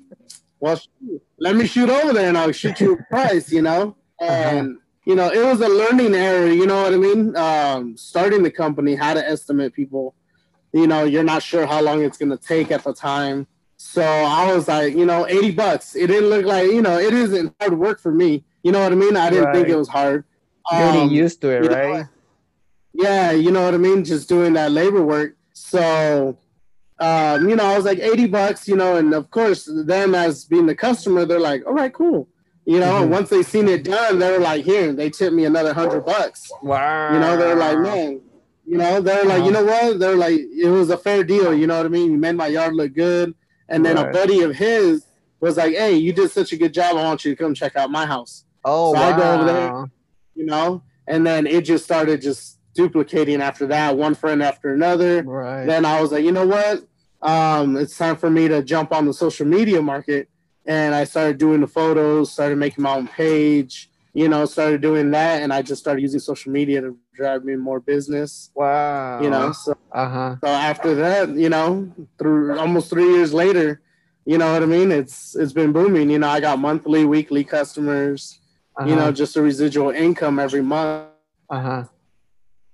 "Well, 0.59 0.77
shoot, 0.77 1.21
let 1.37 1.55
me 1.55 1.67
shoot 1.67 1.89
over 1.89 2.11
there, 2.11 2.27
and 2.27 2.37
I'll 2.37 2.51
shoot 2.51 2.79
you 2.81 2.93
a 2.93 3.03
price," 3.03 3.51
you 3.51 3.61
know. 3.61 3.95
And 4.19 4.77
you 5.05 5.15
know, 5.15 5.29
it 5.29 5.43
was 5.43 5.61
a 5.61 5.67
learning 5.69 6.13
area. 6.15 6.53
You 6.53 6.65
know 6.65 6.81
what 6.83 6.93
I 6.93 6.97
mean? 6.97 7.35
Um, 7.35 7.97
starting 7.97 8.43
the 8.43 8.51
company, 8.51 8.95
how 8.95 9.13
to 9.13 9.27
estimate 9.27 9.73
people. 9.73 10.15
You 10.73 10.87
know, 10.87 11.03
you're 11.03 11.23
not 11.23 11.41
sure 11.43 11.65
how 11.65 11.81
long 11.81 12.03
it's 12.03 12.17
gonna 12.17 12.37
take 12.37 12.71
at 12.71 12.83
the 12.83 12.93
time. 12.93 13.47
So 13.77 14.01
I 14.03 14.53
was 14.53 14.67
like, 14.67 14.95
you 14.95 15.05
know, 15.05 15.25
80 15.25 15.51
bucks. 15.51 15.95
It 15.95 16.07
didn't 16.07 16.29
look 16.29 16.45
like, 16.45 16.67
you 16.67 16.81
know, 16.81 16.99
it 16.99 17.13
isn't 17.13 17.55
hard 17.59 17.79
work 17.79 17.99
for 17.99 18.11
me. 18.11 18.43
You 18.61 18.71
know 18.73 18.81
what 18.81 18.91
I 18.91 18.95
mean? 18.95 19.15
I 19.15 19.29
didn't 19.29 19.53
think 19.53 19.69
it 19.69 19.77
was 19.77 19.87
hard. 19.87 20.25
Getting 20.71 21.01
Um, 21.03 21.09
used 21.09 21.41
to 21.41 21.49
it, 21.49 21.63
you 21.63 21.69
know, 21.69 21.75
right? 21.75 22.05
yeah, 22.93 23.31
you 23.31 23.51
know 23.51 23.63
what 23.65 23.73
I 23.73 23.77
mean? 23.77 24.03
Just 24.03 24.29
doing 24.29 24.53
that 24.53 24.71
labor 24.71 25.01
work. 25.03 25.35
So 25.53 26.37
um, 27.01 27.47
you 27.47 27.55
know, 27.55 27.63
I 27.63 27.77
was 27.77 27.85
like 27.85 27.99
80 27.99 28.27
bucks, 28.27 28.67
you 28.67 28.75
know, 28.75 28.97
and 28.97 29.13
of 29.13 29.31
course, 29.31 29.63
them 29.85 30.13
as 30.13 30.43
being 30.43 30.65
the 30.65 30.75
customer, 30.75 31.23
they're 31.23 31.39
like, 31.39 31.65
all 31.65 31.73
right, 31.73 31.93
cool. 31.93 32.27
You 32.65 32.81
know, 32.81 33.01
Mhm. 33.05 33.07
once 33.09 33.29
they 33.29 33.41
seen 33.41 33.69
it 33.69 33.85
done, 33.85 34.19
they 34.19 34.29
were 34.29 34.39
like, 34.39 34.65
here, 34.65 34.91
they 34.91 35.09
tipped 35.09 35.33
me 35.33 35.45
another 35.45 35.73
hundred 35.73 36.05
bucks. 36.05 36.51
Wow. 36.61 37.13
You 37.13 37.19
know, 37.21 37.37
they're 37.37 37.55
like, 37.55 37.79
man, 37.79 38.19
you 38.65 38.77
know, 38.77 38.99
they're 38.99 39.23
like, 39.23 39.45
you 39.45 39.51
know 39.51 39.63
what? 39.63 39.97
They're 39.97 40.17
like, 40.17 40.39
it 40.41 40.67
was 40.69 40.89
a 40.89 40.97
fair 40.97 41.23
deal. 41.23 41.53
You 41.53 41.67
know 41.67 41.77
what 41.77 41.85
I 41.85 41.89
mean? 41.89 42.11
You 42.11 42.17
made 42.17 42.35
my 42.35 42.47
yard 42.47 42.75
look 42.75 42.93
good. 42.93 43.33
And 43.69 43.85
then 43.85 43.97
a 43.97 44.11
buddy 44.11 44.41
of 44.41 44.53
his 44.55 45.05
was 45.39 45.55
like, 45.55 45.73
hey, 45.75 45.95
you 45.95 46.11
did 46.11 46.29
such 46.31 46.51
a 46.51 46.57
good 46.57 46.73
job. 46.73 46.97
I 46.97 47.03
want 47.05 47.23
you 47.23 47.33
to 47.33 47.41
come 47.41 47.53
check 47.53 47.77
out 47.77 47.89
my 47.89 48.05
house. 48.05 48.43
Oh, 48.65 48.93
So 48.93 48.99
wow. 48.99 49.07
I 49.07 49.17
go 49.17 49.33
over 49.35 49.45
there. 49.45 49.85
You 50.39 50.45
know, 50.45 50.83
and 51.05 51.27
then 51.27 51.45
it 51.45 51.61
just 51.65 51.83
started 51.83 52.21
just 52.21 52.59
duplicating 52.73 53.41
after 53.41 53.67
that, 53.67 53.97
one 53.97 54.15
friend 54.15 54.41
after 54.41 54.73
another. 54.73 55.21
Right. 55.21 55.65
Then 55.65 55.83
I 55.83 56.01
was 56.01 56.13
like, 56.13 56.23
you 56.23 56.31
know 56.31 56.47
what? 56.47 56.85
Um, 57.21 57.75
it's 57.75 57.97
time 57.97 58.15
for 58.15 58.29
me 58.29 58.47
to 58.47 58.63
jump 58.63 58.93
on 58.93 59.05
the 59.05 59.13
social 59.13 59.45
media 59.45 59.81
market. 59.81 60.29
And 60.65 60.95
I 60.95 61.03
started 61.03 61.37
doing 61.37 61.59
the 61.59 61.67
photos, 61.67 62.31
started 62.31 62.57
making 62.57 62.83
my 62.83 62.95
own 62.95 63.07
page, 63.09 63.89
you 64.13 64.29
know, 64.29 64.45
started 64.45 64.79
doing 64.79 65.11
that. 65.11 65.41
And 65.41 65.51
I 65.51 65.61
just 65.61 65.81
started 65.81 66.01
using 66.01 66.21
social 66.21 66.53
media 66.53 66.79
to 66.79 66.97
drive 67.13 67.43
me 67.43 67.57
more 67.57 67.81
business, 67.81 68.51
wow. 68.55 69.21
you 69.21 69.29
know. 69.29 69.51
So, 69.51 69.73
Uh 69.91 70.09
huh. 70.09 70.35
so 70.41 70.47
after 70.47 70.95
that, 70.95 71.35
you 71.35 71.49
know, 71.49 71.91
through 72.17 72.57
almost 72.57 72.89
three 72.89 73.11
years 73.11 73.33
later, 73.33 73.81
you 74.25 74.37
know 74.37 74.53
what 74.53 74.63
I 74.63 74.67
mean? 74.67 74.91
It's 74.91 75.35
it's 75.35 75.53
been 75.53 75.73
booming. 75.73 76.09
You 76.09 76.19
know, 76.19 76.29
I 76.29 76.39
got 76.39 76.59
monthly, 76.59 77.03
weekly 77.03 77.43
customers, 77.43 78.38
you 78.85 78.95
know, 78.95 79.11
just 79.11 79.35
a 79.35 79.41
residual 79.41 79.89
income 79.91 80.39
every 80.39 80.61
month. 80.61 81.09
Uh 81.49 81.59
huh. 81.61 81.83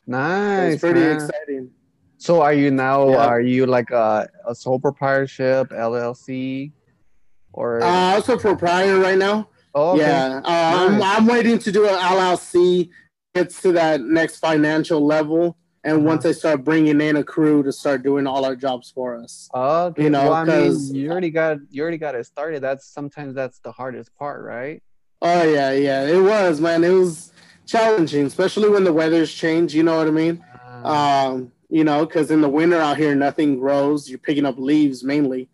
Nice. 0.07 0.73
it's 0.73 0.81
pretty 0.81 0.99
man. 0.99 1.15
exciting. 1.15 1.71
So 2.17 2.41
are 2.41 2.53
you 2.53 2.71
now? 2.71 3.09
Yeah. 3.09 3.25
Are 3.27 3.41
you 3.41 3.65
like 3.65 3.91
a, 3.91 4.27
a 4.47 4.53
sole 4.55 4.79
proprietorship 4.79 5.69
LLC, 5.69 6.71
or? 7.53 7.81
Uh, 7.81 7.87
I'm 7.87 8.21
a 8.21 8.23
sole 8.23 8.37
proprietor 8.37 8.99
right 8.99 9.17
now. 9.17 9.49
oh, 9.73 9.91
okay. 9.93 10.01
Yeah, 10.01 10.41
uh, 10.43 10.87
I'm, 10.89 11.01
I'm 11.01 11.25
waiting 11.27 11.57
to 11.59 11.71
do 11.71 11.85
an 11.87 11.95
LLC, 11.95 12.89
gets 13.33 13.61
to 13.63 13.71
that 13.73 14.01
next 14.01 14.37
financial 14.37 15.05
level, 15.05 15.57
and 15.83 15.97
Uh-huh. 15.97 16.05
once 16.07 16.25
I 16.25 16.31
start 16.31 16.63
bringing 16.63 17.01
in 17.01 17.17
a 17.17 17.23
crew 17.23 17.63
to 17.63 17.71
start 17.71 18.01
doing 18.03 18.25
all 18.27 18.45
our 18.45 18.55
jobs 18.55 18.91
for 18.91 19.15
us. 19.17 19.49
Okay. 19.53 20.03
you 20.03 20.09
know, 20.09 20.23
well, 20.23 20.33
I 20.33 20.43
mean, 20.45 20.95
you 20.95 21.11
already 21.11 21.31
got 21.31 21.57
you 21.69 21.81
already 21.81 21.97
got 21.97 22.15
it 22.15 22.25
started. 22.25 22.61
That's 22.61 22.85
sometimes 22.87 23.33
that's 23.35 23.59
the 23.59 23.71
hardest 23.71 24.15
part, 24.15 24.43
right? 24.43 24.81
Oh 25.27 25.43
yeah, 25.43 25.71
yeah, 25.71 26.03
it 26.03 26.21
was 26.21 26.61
man. 26.61 26.83
It 26.83 26.91
was 26.91 27.31
challenging, 27.65 28.27
especially 28.27 28.69
when 28.69 28.83
the 28.83 28.93
weather's 28.93 29.33
change. 29.33 29.73
You 29.73 29.81
know 29.81 29.97
what 29.97 30.07
I 30.07 30.11
mean? 30.11 30.45
Uh, 30.83 30.87
Um, 30.87 31.51
you 31.69 31.83
know, 31.83 32.05
because 32.05 32.29
in 32.29 32.41
the 32.41 32.49
winter 32.49 32.77
out 32.77 32.97
here, 32.97 33.15
nothing 33.15 33.59
grows. 33.59 34.07
You're 34.07 34.19
picking 34.19 34.45
up 34.45 34.59
leaves 34.59 35.03
mainly. 35.03 35.49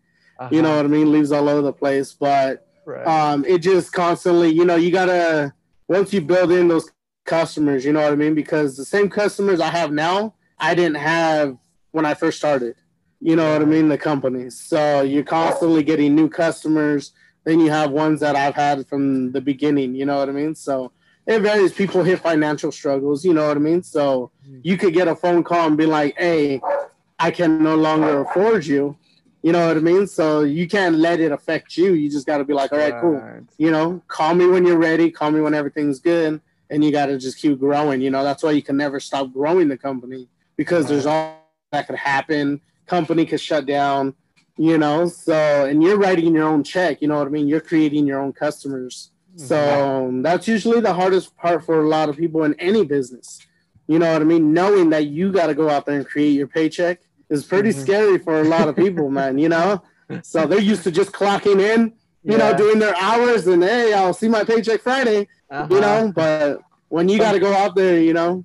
You 0.50 0.60
know 0.60 0.70
uh-huh, 0.70 0.76
what 0.78 0.84
I 0.86 0.88
mean? 0.88 1.12
Leaves 1.12 1.30
all 1.30 1.48
over 1.48 1.62
the 1.62 1.72
place, 1.72 2.12
but 2.12 2.66
right. 2.84 3.06
um, 3.06 3.44
it 3.44 3.58
just 3.60 3.92
constantly, 3.92 4.50
you 4.50 4.64
know, 4.64 4.74
you 4.74 4.90
gotta 4.90 5.54
once 5.88 6.12
you 6.12 6.20
build 6.20 6.50
in 6.52 6.68
those 6.68 6.90
customers, 7.24 7.84
you 7.84 7.92
know 7.92 8.02
what 8.02 8.12
I 8.12 8.16
mean? 8.16 8.34
Because 8.34 8.76
the 8.76 8.84
same 8.84 9.08
customers 9.08 9.60
I 9.60 9.68
have 9.68 9.92
now, 9.92 10.34
I 10.58 10.74
didn't 10.74 10.96
have 10.96 11.56
when 11.92 12.04
I 12.04 12.14
first 12.14 12.38
started. 12.38 12.74
You 13.20 13.36
know 13.36 13.52
what 13.52 13.62
I 13.62 13.66
mean? 13.66 13.88
The 13.88 13.96
companies. 13.96 14.58
So 14.58 15.02
you're 15.02 15.22
constantly 15.22 15.84
getting 15.84 16.14
new 16.14 16.28
customers. 16.28 17.12
Then 17.44 17.60
you 17.60 17.70
have 17.70 17.90
ones 17.90 18.20
that 18.20 18.36
I've 18.36 18.54
had 18.54 18.86
from 18.88 19.32
the 19.32 19.40
beginning. 19.40 19.94
You 19.94 20.06
know 20.06 20.18
what 20.18 20.28
I 20.28 20.32
mean? 20.32 20.54
So 20.54 20.92
it 21.26 21.40
varies. 21.40 21.72
People 21.72 22.02
hit 22.02 22.20
financial 22.20 22.72
struggles. 22.72 23.24
You 23.24 23.34
know 23.34 23.48
what 23.48 23.56
I 23.56 23.60
mean? 23.60 23.82
So 23.82 24.30
mm-hmm. 24.46 24.60
you 24.62 24.76
could 24.76 24.92
get 24.92 25.08
a 25.08 25.16
phone 25.16 25.44
call 25.44 25.66
and 25.66 25.76
be 25.76 25.86
like, 25.86 26.16
"Hey, 26.16 26.60
I 27.18 27.30
can 27.30 27.62
no 27.62 27.76
longer 27.76 28.20
afford 28.20 28.66
you." 28.66 28.96
You 29.42 29.50
know 29.50 29.66
what 29.66 29.76
I 29.76 29.80
mean? 29.80 30.06
So 30.06 30.42
you 30.42 30.68
can't 30.68 30.96
let 30.96 31.18
it 31.18 31.32
affect 31.32 31.76
you. 31.76 31.94
You 31.94 32.08
just 32.08 32.26
got 32.26 32.38
to 32.38 32.44
be 32.44 32.54
like, 32.54 32.72
"All 32.72 32.78
right, 32.78 33.00
cool." 33.00 33.22
You 33.58 33.70
know, 33.70 34.02
call 34.08 34.34
me 34.34 34.46
when 34.46 34.64
you're 34.64 34.78
ready, 34.78 35.10
call 35.10 35.30
me 35.30 35.40
when 35.40 35.54
everything's 35.54 36.00
good, 36.00 36.40
and 36.70 36.84
you 36.84 36.92
got 36.92 37.06
to 37.06 37.18
just 37.18 37.38
keep 37.38 37.58
growing. 37.58 38.00
You 38.00 38.10
know, 38.10 38.24
that's 38.24 38.42
why 38.42 38.52
you 38.52 38.62
can 38.62 38.76
never 38.76 39.00
stop 39.00 39.32
growing 39.32 39.68
the 39.68 39.78
company 39.78 40.28
because 40.56 40.86
there's 40.86 41.06
all 41.06 41.38
that 41.72 41.86
could 41.86 41.96
happen. 41.96 42.60
Company 42.86 43.26
could 43.26 43.40
shut 43.40 43.66
down, 43.66 44.14
you 44.56 44.78
know. 44.78 45.06
So, 45.08 45.66
and 45.66 45.82
you're 45.82 45.98
writing 45.98 46.34
your 46.34 46.44
own 46.48 46.62
check. 46.64 47.00
You 47.02 47.08
know 47.08 47.18
what 47.18 47.26
I 47.26 47.30
mean? 47.30 47.48
You're 47.48 47.60
creating 47.60 48.06
your 48.06 48.20
own 48.20 48.32
customers. 48.32 49.10
So 49.36 49.56
um, 50.06 50.22
that's 50.22 50.46
usually 50.46 50.80
the 50.80 50.92
hardest 50.92 51.34
part 51.36 51.64
for 51.64 51.80
a 51.82 51.88
lot 51.88 52.08
of 52.10 52.16
people 52.18 52.44
in 52.44 52.52
any 52.60 52.84
business. 52.84 53.40
You 53.88 53.98
know 53.98 54.12
what 54.12 54.20
I 54.20 54.24
mean? 54.26 54.52
Knowing 54.52 54.90
that 54.90 55.06
you 55.06 55.32
got 55.32 55.46
to 55.46 55.54
go 55.54 55.70
out 55.70 55.86
there 55.86 55.96
and 55.96 56.06
create 56.06 56.32
your 56.32 56.46
paycheck 56.48 57.00
is 57.30 57.44
pretty 57.44 57.70
Mhm. 57.70 57.74
scary 57.82 58.18
for 58.18 58.40
a 58.40 58.44
lot 58.44 58.68
of 58.68 58.76
people, 58.76 59.08
man. 59.18 59.38
You 59.38 59.48
know, 59.48 59.82
so 60.22 60.46
they're 60.46 60.60
used 60.60 60.84
to 60.84 60.90
just 60.90 61.12
clocking 61.12 61.60
in 61.60 61.94
you 62.24 62.38
know, 62.38 62.56
doing 62.56 62.78
their 62.78 62.94
hours 63.00 63.48
and 63.48 63.64
hey, 63.64 63.92
I'll 63.94 64.14
see 64.14 64.28
my 64.28 64.44
paycheck 64.44 64.80
Friday, 64.80 65.26
Uh-huh. 65.50 65.66
you 65.74 65.80
know. 65.80 66.12
But 66.14 66.60
when 66.88 67.08
you 67.08 67.18
got 67.18 67.32
to 67.32 67.40
go 67.40 67.52
out 67.52 67.74
there, 67.74 67.98
you 68.00 68.12
know, 68.12 68.44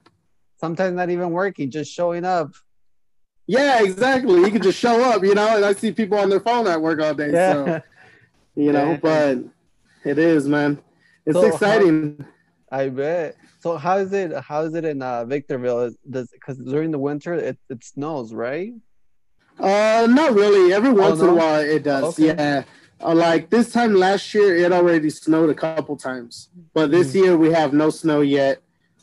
sometimes 0.59 0.95
not 0.95 1.11
even 1.11 1.29
working, 1.31 1.69
just 1.69 1.91
showing 1.91 2.25
up. 2.25 2.53
Yeah, 3.47 3.81
exactly. 3.83 4.39
You 4.41 4.51
can 4.51 4.61
just 4.61 4.77
show 4.79 5.01
up, 5.03 5.23
you 5.23 5.33
know. 5.33 5.55
And 5.55 5.65
I 5.65 5.73
see 5.73 5.91
people 5.91 6.17
on 6.17 6.29
their 6.29 6.39
phone 6.41 6.67
at 6.67 6.81
work 6.81 7.01
all 7.01 7.13
day, 7.13 7.31
so 7.31 7.81
you 8.55 8.71
know. 8.71 8.91
Yeah. 8.91 8.97
But 9.01 9.37
it 10.03 10.17
is, 10.19 10.47
man. 10.47 10.79
It's 11.25 11.35
So 11.35 11.41
how- 11.41 11.47
exciting. 11.47 12.25
I 12.69 12.89
bet. 12.89 13.37
So 13.61 13.77
how 13.77 13.97
is 13.97 14.11
it? 14.11 14.33
How 14.43 14.61
is 14.63 14.75
it 14.75 14.83
in 14.83 15.01
uh, 15.01 15.23
Victorville? 15.25 15.91
Does 16.09 16.29
because 16.31 16.57
during 16.57 16.91
the 16.91 16.99
winter 16.99 17.33
it, 17.33 17.57
it 17.69 17.83
snows, 17.83 18.33
right? 18.33 18.73
Uh, 19.59 20.05
not 20.09 20.33
really. 20.33 20.73
Every 20.73 20.91
once 20.91 21.19
in 21.19 21.27
Oh, 21.27 21.29
no? 21.29 21.33
a 21.33 21.35
while, 21.37 21.59
it 21.61 21.83
does. 21.83 22.03
Okay. 22.19 22.27
Yeah. 22.27 22.63
Uh, 23.01 23.13
like 23.15 23.49
this 23.49 23.71
time 23.71 23.93
last 23.95 24.33
year, 24.33 24.55
it 24.55 24.71
already 24.71 25.09
snowed 25.09 25.49
a 25.49 25.53
couple 25.53 25.95
times, 25.95 26.49
but 26.73 26.91
this 26.91 27.09
Mm-hmm. 27.09 27.17
year 27.23 27.37
we 27.37 27.51
have 27.51 27.71
no 27.73 27.89
snow 27.89 28.21
yet. 28.21 28.61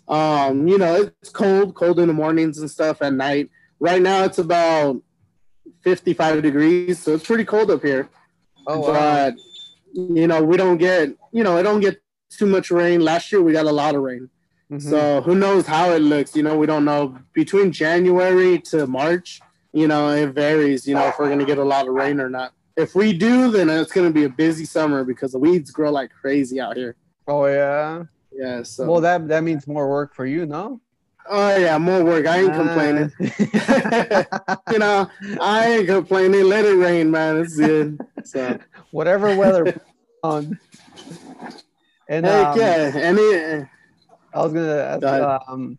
Um, 0.09 0.67
you 0.69 0.77
know, 0.79 0.97
it's 1.21 1.31
cold, 1.31 1.75
cold 1.75 1.99
in 2.01 2.09
the 2.09 2.15
mornings 2.15 2.59
and 2.59 2.71
stuff 2.71 3.01
at 3.03 3.15
night. 3.15 3.51
Right 3.81 4.01
now, 4.01 4.25
it's 4.25 4.39
about 4.39 5.03
55 5.83 6.43
degrees, 6.43 6.99
so 7.03 7.15
it's 7.15 7.27
pretty 7.27 7.45
cold 7.45 7.71
up 7.71 7.83
here. 7.83 8.09
Oh 8.67 8.81
wow. 8.81 8.93
But 8.93 9.35
you 9.93 10.27
know, 10.27 10.43
we 10.43 10.57
don't 10.57 10.79
get, 10.79 11.11
you 11.33 11.45
know, 11.45 11.57
it 11.59 11.63
don't 11.63 11.81
get 11.81 12.03
too 12.31 12.47
much 12.47 12.71
rain. 12.71 13.01
Last 13.01 13.31
year 13.31 13.43
we 13.43 13.53
got 13.53 13.67
a 13.67 13.73
lot 13.73 13.95
of 13.95 14.03
rain. 14.03 14.29
Mhm. 14.71 14.83
So 14.83 15.21
who 15.21 15.35
knows 15.35 15.67
how 15.67 15.91
it 15.93 16.01
looks? 16.01 16.35
You 16.35 16.43
know, 16.43 16.57
we 16.57 16.67
don't 16.67 16.85
know. 16.85 17.17
Between 17.33 17.71
January 17.71 18.59
to 18.71 18.87
March, 18.87 19.41
you 19.73 19.87
know, 19.87 20.09
it 20.11 20.29
varies. 20.31 20.87
You 20.89 20.95
know, 20.95 21.09
if 21.09 21.19
we're 21.19 21.29
gonna 21.29 21.45
get 21.45 21.59
a 21.59 21.65
lot 21.65 21.87
of 21.87 21.95
rain 21.95 22.21
or 22.21 22.31
not. 22.31 22.53
If 22.77 22.95
we 22.95 23.13
do, 23.13 23.51
then 23.53 23.69
it's 23.71 23.93
gonna 23.93 24.11
be 24.11 24.25
a 24.25 24.29
busy 24.29 24.65
summer 24.65 25.05
because 25.05 25.33
the 25.33 25.39
weeds 25.39 25.71
grow 25.71 25.91
like 25.93 26.11
crazy 26.11 26.61
out 26.61 26.77
here. 26.77 26.97
oh 27.29 27.47
yeah. 27.47 28.05
Yeah. 28.33 28.63
So. 28.65 28.91
Well, 28.91 29.01
that 29.03 29.29
that 29.29 29.45
means 29.45 29.67
more 29.69 29.89
work 29.89 30.15
for 30.15 30.27
you, 30.27 30.45
no? 30.47 30.81
Oh 31.29 31.57
yeah, 31.57 31.79
more 31.79 32.05
work. 32.05 32.27
I 32.27 32.41
ain't 32.41 32.55
complaining. 32.55 33.13
Uh, 33.21 34.25
you 34.73 34.79
know, 34.79 35.11
I 35.41 35.69
ain't 35.69 35.87
complaining. 35.87 36.45
Let 36.45 36.65
it 36.65 36.77
rain, 36.77 37.11
man. 37.11 37.39
It's 37.39 37.57
good. 37.57 38.01
So. 38.25 38.59
Whatever 38.91 39.35
weather 39.37 39.81
on. 40.23 40.59
And 42.09 42.27
Heck 42.27 42.47
um, 42.47 42.59
yeah. 42.59 42.93
Any. 42.95 43.67
I 44.33 44.43
was 44.43 44.53
gonna 44.53 44.77
ask, 44.77 45.01
Go 45.01 45.39
um, 45.49 45.79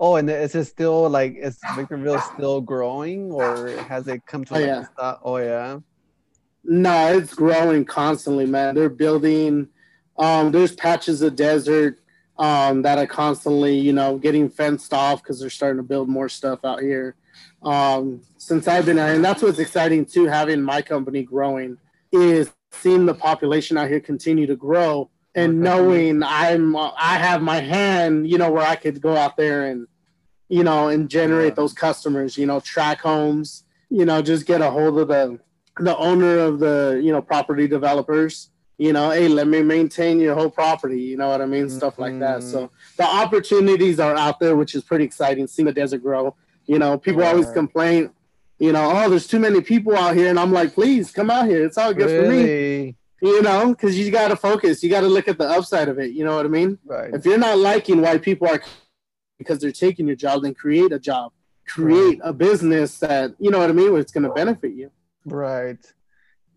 oh, 0.00 0.16
and 0.16 0.28
is 0.28 0.54
it 0.54 0.64
still 0.64 1.08
like 1.08 1.36
is 1.36 1.58
Victorville 1.74 2.20
still 2.20 2.60
growing, 2.60 3.30
or 3.30 3.68
has 3.88 4.08
it 4.08 4.26
come 4.26 4.44
to 4.46 4.54
Oh, 4.54 4.56
like 4.56 4.66
yeah. 4.66 4.80
a 4.80 4.86
stop? 4.86 5.20
Oh 5.24 5.36
yeah. 5.38 5.78
No, 6.64 7.16
it's 7.16 7.34
growing 7.34 7.84
constantly, 7.84 8.46
man. 8.46 8.74
They're 8.74 8.90
building. 8.90 9.68
Um, 10.18 10.50
there's 10.50 10.74
patches 10.74 11.22
of 11.22 11.36
desert 11.36 12.00
um, 12.38 12.82
that 12.82 12.98
are 12.98 13.06
constantly, 13.06 13.76
you 13.78 13.92
know, 13.92 14.18
getting 14.18 14.48
fenced 14.48 14.92
off 14.94 15.22
because 15.22 15.40
they're 15.40 15.50
starting 15.50 15.78
to 15.78 15.82
build 15.82 16.08
more 16.08 16.28
stuff 16.28 16.64
out 16.64 16.80
here. 16.80 17.16
Um, 17.62 18.22
since 18.36 18.68
I've 18.68 18.86
been, 18.86 18.98
and 18.98 19.24
that's 19.24 19.42
what's 19.42 19.58
exciting 19.58 20.04
too. 20.06 20.26
Having 20.26 20.62
my 20.62 20.80
company 20.82 21.22
growing 21.22 21.78
is 22.12 22.52
seeing 22.70 23.06
the 23.06 23.14
population 23.14 23.76
out 23.76 23.88
here 23.88 24.00
continue 24.00 24.46
to 24.46 24.56
grow 24.56 25.10
and 25.34 25.60
knowing 25.60 26.22
I'm, 26.22 26.76
I 26.76 27.18
have 27.18 27.42
my 27.42 27.60
hand, 27.60 28.28
you 28.30 28.38
know, 28.38 28.50
where 28.50 28.66
I 28.66 28.76
could 28.76 29.00
go 29.00 29.16
out 29.16 29.36
there 29.36 29.66
and, 29.66 29.86
you 30.48 30.64
know, 30.64 30.88
and 30.88 31.08
generate 31.08 31.50
Yeah. 31.50 31.54
those 31.54 31.72
customers. 31.72 32.38
You 32.38 32.46
know, 32.46 32.60
track 32.60 33.00
homes. 33.00 33.64
You 33.90 34.04
know, 34.04 34.20
just 34.22 34.46
get 34.46 34.60
a 34.60 34.70
hold 34.70 34.98
of 34.98 35.08
the 35.08 35.38
the 35.80 35.96
owner 35.96 36.38
of 36.38 36.58
the 36.58 37.00
you 37.02 37.12
know 37.12 37.22
property 37.22 37.68
developers 37.68 38.50
you 38.78 38.92
know 38.92 39.10
hey 39.10 39.28
let 39.28 39.46
me 39.48 39.60
maintain 39.62 40.18
your 40.20 40.34
whole 40.34 40.50
property 40.50 41.00
you 41.00 41.16
know 41.16 41.28
what 41.28 41.40
i 41.42 41.46
mean 41.46 41.68
stuff 41.68 41.98
like 41.98 42.18
that 42.20 42.40
Mhm. 42.40 42.50
so 42.52 42.70
the 42.96 43.04
opportunities 43.04 43.98
are 44.00 44.14
out 44.16 44.38
there 44.40 44.54
which 44.56 44.74
is 44.74 44.82
pretty 44.84 45.04
exciting 45.04 45.46
seeing 45.46 45.66
the 45.66 45.72
desert 45.72 46.02
grow 46.02 46.34
you 46.66 46.78
know 46.78 46.96
people 46.96 47.22
always 47.24 47.50
complain 47.50 48.10
you 48.58 48.72
know 48.72 48.90
oh 48.94 49.10
there's 49.10 49.26
too 49.26 49.40
many 49.40 49.60
people 49.60 49.94
out 49.96 50.14
here 50.16 50.28
and 50.28 50.38
i'm 50.38 50.52
like 50.52 50.74
please 50.74 51.10
come 51.10 51.30
out 51.30 51.46
here 51.46 51.64
it's 51.64 51.76
all 51.78 51.92
good 51.92 52.10
for 52.24 52.30
me 52.30 52.36
Really? 52.42 52.96
you 53.20 53.42
know 53.42 53.68
because 53.74 53.98
you 53.98 54.10
got 54.12 54.28
to 54.28 54.36
focus 54.36 54.82
you 54.82 54.88
got 54.90 55.00
to 55.00 55.08
look 55.08 55.26
at 55.28 55.38
the 55.38 55.48
upside 55.48 55.88
of 55.88 55.98
it 55.98 56.12
you 56.12 56.24
know 56.24 56.36
what 56.36 56.46
i 56.46 56.48
mean 56.48 56.78
Right. 56.86 57.12
if 57.12 57.24
you're 57.26 57.36
not 57.48 57.58
liking 57.58 58.00
why 58.00 58.16
people 58.18 58.46
are 58.48 58.62
because 59.38 59.58
they're 59.60 59.72
taking 59.72 60.06
your 60.06 60.16
job 60.16 60.42
then 60.42 60.54
create 60.54 60.92
a 60.92 60.98
job 60.98 61.32
create 61.66 62.18
a 62.22 62.32
business 62.32 62.98
that 62.98 63.32
you 63.38 63.50
know 63.50 63.58
what 63.58 63.68
I 63.68 63.74
mean, 63.74 63.92
where 63.92 64.00
it's 64.00 64.10
going 64.10 64.24
to 64.24 64.30
benefit 64.30 64.72
you. 64.72 64.90
Right. 65.26 65.76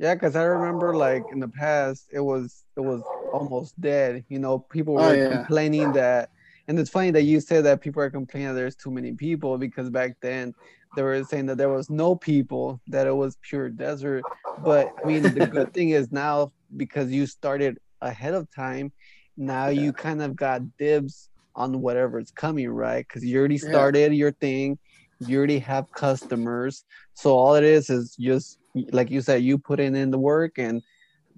Yeah, 0.01 0.15
because 0.15 0.35
I 0.35 0.43
remember 0.45 0.95
like 0.95 1.27
in 1.31 1.39
the 1.39 1.47
oh. 1.47 1.51
past, 1.59 2.07
it 2.11 2.21
was 2.21 2.65
it 2.77 2.81
was 2.81 3.11
almost 3.31 3.79
dead. 3.81 4.25
You 4.29 4.39
know, 4.39 4.59
people 4.59 4.95
Oh, 4.97 5.11
were 5.11 5.17
yeah. 5.17 5.45
complaining 5.45 5.93
that, 5.93 6.29
and 6.67 6.79
it's 6.79 6.91
funny 6.91 7.11
that 7.11 7.23
you 7.23 7.39
said 7.41 7.65
that 7.65 7.81
people 7.81 8.03
are 8.03 8.11
complaining 8.11 8.49
that 8.49 8.55
there's 8.55 8.75
too 8.75 8.91
many 8.91 9.13
people 9.13 9.57
because 9.59 9.91
back 9.91 10.17
then 10.21 10.55
they 10.95 11.03
were 11.03 11.23
saying 11.23 11.47
that 11.47 11.57
there 11.59 11.69
was 11.69 11.89
no 11.89 12.15
people, 12.15 12.81
that 12.87 13.07
it 13.07 13.15
was 13.15 13.37
pure 13.43 13.69
desert. 13.69 14.27
But 14.57 14.91
I 15.03 15.07
mean, 15.07 15.33
the 15.33 15.43
good 15.43 15.73
thing 15.73 15.91
is 15.91 16.11
now 16.11 16.53
because 16.77 17.11
you 17.11 17.27
started 17.27 17.77
ahead 18.01 18.33
of 18.33 18.47
time, 18.55 18.91
now 19.37 19.67
you 19.69 19.93
kind 19.93 20.21
of 20.21 20.35
got 20.35 20.61
dibs 20.77 21.29
on 21.55 21.81
whatever's 21.81 22.31
coming, 22.31 22.69
right? 22.69 23.05
Because 23.07 23.23
you 23.25 23.39
already 23.39 23.59
Yeah. 23.61 23.69
started 23.69 24.13
your 24.15 24.31
thing, 24.33 24.79
you 25.19 25.37
already 25.37 25.59
have 25.59 25.91
customers, 25.95 26.85
so 27.13 27.37
all 27.37 27.55
it 27.55 27.63
is 27.63 27.89
is 27.91 28.15
just 28.19 28.57
like 28.73 29.11
you 29.11 29.21
said, 29.21 29.43
you 29.43 29.57
putting 29.57 29.95
in 29.95 30.11
the 30.11 30.19
work 30.19 30.57
and 30.57 30.81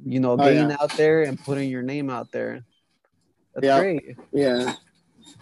you 0.06 0.20
know 0.20 0.34
Oh, 0.34 0.38
getting 0.38 0.70
yeah. 0.70 0.78
out 0.82 0.96
there 0.98 1.24
and 1.24 1.40
putting 1.40 1.70
your 1.70 1.84
name 1.84 2.10
out 2.10 2.32
there. 2.32 2.64
That's 3.54 3.66
Yeah. 3.66 3.80
great. 3.80 4.18
Yeah. 4.32 4.76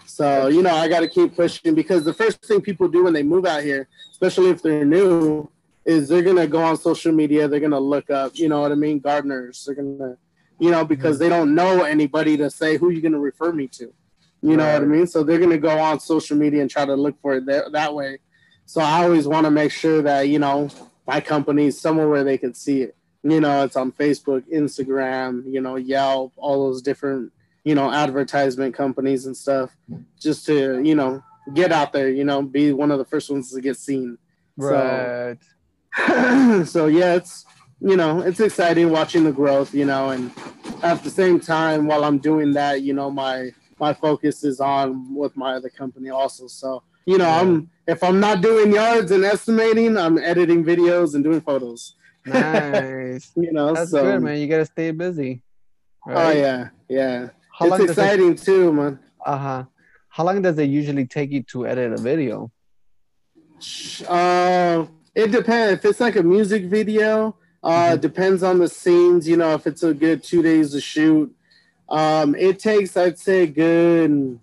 So, 0.05 0.47
you 0.47 0.61
know, 0.61 0.75
I 0.75 0.87
got 0.87 0.99
to 1.01 1.07
keep 1.07 1.35
pushing 1.35 1.73
because 1.73 2.03
the 2.03 2.13
first 2.13 2.43
thing 2.45 2.61
people 2.61 2.87
do 2.87 3.05
when 3.05 3.13
they 3.13 3.23
move 3.23 3.45
out 3.45 3.63
here, 3.63 3.87
especially 4.11 4.49
if 4.49 4.61
they're 4.61 4.85
new, 4.85 5.49
is 5.85 6.09
they're 6.09 6.21
going 6.21 6.35
to 6.35 6.47
go 6.47 6.61
on 6.61 6.77
social 6.77 7.11
media. 7.11 7.47
They're 7.47 7.59
going 7.59 7.71
to 7.71 7.79
look 7.79 8.09
up, 8.09 8.37
you 8.37 8.49
know 8.49 8.61
what 8.61 8.71
I 8.71 8.75
mean? 8.75 8.99
Gardeners. 8.99 9.63
They're 9.65 9.75
going 9.75 9.97
to, 9.97 10.17
you 10.59 10.69
know, 10.69 10.85
because 10.85 11.15
mm-hmm. 11.15 11.23
they 11.23 11.29
don't 11.29 11.55
know 11.55 11.83
anybody 11.83 12.37
to 12.37 12.49
say 12.49 12.77
who 12.77 12.89
you're 12.89 13.01
going 13.01 13.13
to 13.13 13.19
refer 13.19 13.51
me 13.51 13.67
to. 13.69 13.93
You 14.43 14.57
know 14.57 14.73
what 14.73 14.81
I 14.81 14.85
mean? 14.85 15.05
So 15.05 15.23
they're 15.23 15.37
going 15.37 15.51
to 15.51 15.59
go 15.59 15.77
on 15.77 15.99
social 15.99 16.35
media 16.35 16.61
and 16.61 16.69
try 16.69 16.83
to 16.83 16.95
look 16.95 17.15
for 17.21 17.35
it 17.35 17.45
that, 17.45 17.71
that 17.73 17.93
way. 17.93 18.17
So 18.65 18.81
I 18.81 19.03
always 19.03 19.27
want 19.27 19.45
to 19.45 19.51
make 19.51 19.71
sure 19.71 20.01
that, 20.01 20.29
you 20.29 20.39
know, 20.39 20.69
my 21.07 21.19
companies 21.19 21.79
somewhere 21.79 22.07
where 22.09 22.23
they 22.23 22.37
can 22.37 22.53
see 22.53 22.81
it. 22.83 22.95
You 23.23 23.39
know, 23.39 23.63
it's 23.63 23.75
on 23.75 23.91
Facebook, 23.91 24.41
Instagram, 24.51 25.43
you 25.51 25.61
know, 25.61 25.75
Yelp, 25.75 26.33
all 26.37 26.67
those 26.67 26.81
different 26.81 27.31
you 27.63 27.75
know, 27.75 27.91
advertisement 27.91 28.73
companies 28.73 29.27
and 29.27 29.37
stuff, 29.37 29.69
just 30.19 30.45
to, 30.47 30.81
you 30.81 30.95
know, 30.95 31.23
get 31.53 31.71
out 31.71 31.93
there, 31.93 32.09
you 32.09 32.23
know, 32.23 32.41
be 32.41 32.73
one 32.73 32.89
of 32.89 32.97
the 32.97 33.05
first 33.05 33.29
ones 33.29 33.51
to 33.51 33.61
get 33.61 33.77
seen. 33.77 34.17
So- 34.59 35.37
Right. 35.97 36.65
so 36.67 36.87
yeah, 36.87 37.15
it's 37.15 37.45
you 37.81 37.97
know, 37.97 38.21
it's 38.21 38.39
exciting 38.39 38.89
watching 38.91 39.23
the 39.23 39.31
growth, 39.31 39.73
you 39.73 39.85
know, 39.85 40.11
and 40.11 40.31
at 40.83 41.03
the 41.03 41.09
same 41.09 41.39
time 41.39 41.85
while 41.87 42.03
I'm 42.05 42.17
doing 42.19 42.53
that, 42.53 42.81
you 42.81 42.93
know, 42.93 43.11
my 43.11 43.51
my 43.79 43.93
focus 43.93 44.43
is 44.43 44.59
on 44.59 45.13
with 45.13 45.35
my 45.35 45.53
other 45.55 45.69
company 45.69 46.09
also. 46.09 46.47
So, 46.47 46.83
you 47.05 47.17
know, 47.17 47.29
I'm 47.29 47.69
if 47.87 48.03
I'm 48.03 48.19
not 48.19 48.41
doing 48.41 48.73
yards 48.73 49.11
and 49.11 49.23
estimating, 49.25 49.97
I'm 49.97 50.17
editing 50.17 50.63
videos 50.63 51.15
and 51.15 51.23
doing 51.23 51.41
photos. 51.41 51.95
nice. 52.25 53.31
You 53.35 53.51
know, 53.51 53.73
That's 53.73 53.91
so 53.91 54.03
good, 54.03 54.21
man. 54.21 54.37
You 54.39 54.47
gotta 54.47 54.65
stay 54.65 54.91
busy. 54.91 55.41
oh 56.07 56.31
yeah, 56.31 56.69
yeah. 56.89 57.29
How 57.57 57.65
it's 57.67 57.77
does 57.77 57.85
it 57.85 57.89
exciting 57.91 58.35
too, 58.35 58.71
man. 58.73 58.99
Uh 59.25 59.37
huh. 59.37 59.63
How 60.09 60.23
long 60.25 60.41
does 60.41 60.57
it 60.59 60.65
usually 60.69 61.05
take 61.05 61.31
you 61.31 61.43
to 61.43 61.65
edit 61.67 61.93
a 61.93 61.97
video? 62.01 62.51
Uh, 64.07 64.85
it 65.15 65.31
depends. 65.31 65.73
If 65.79 65.85
it's 65.85 65.99
like 65.99 66.15
a 66.15 66.23
music 66.23 66.65
video, 66.65 67.35
uh, 67.63 67.91
Mhm. 67.95 68.01
depends 68.01 68.43
on 68.43 68.59
the 68.59 68.67
scenes. 68.67 69.27
You 69.27 69.37
know, 69.37 69.53
if 69.53 69.67
it's 69.67 69.83
a 69.83 69.93
good 69.93 70.23
two 70.23 70.41
days 70.41 70.71
to 70.71 70.81
shoot, 70.81 71.33
um, 71.89 72.35
it 72.35 72.59
takes 72.59 72.95
I'd 72.97 73.19
say 73.19 73.45
good 73.47 74.39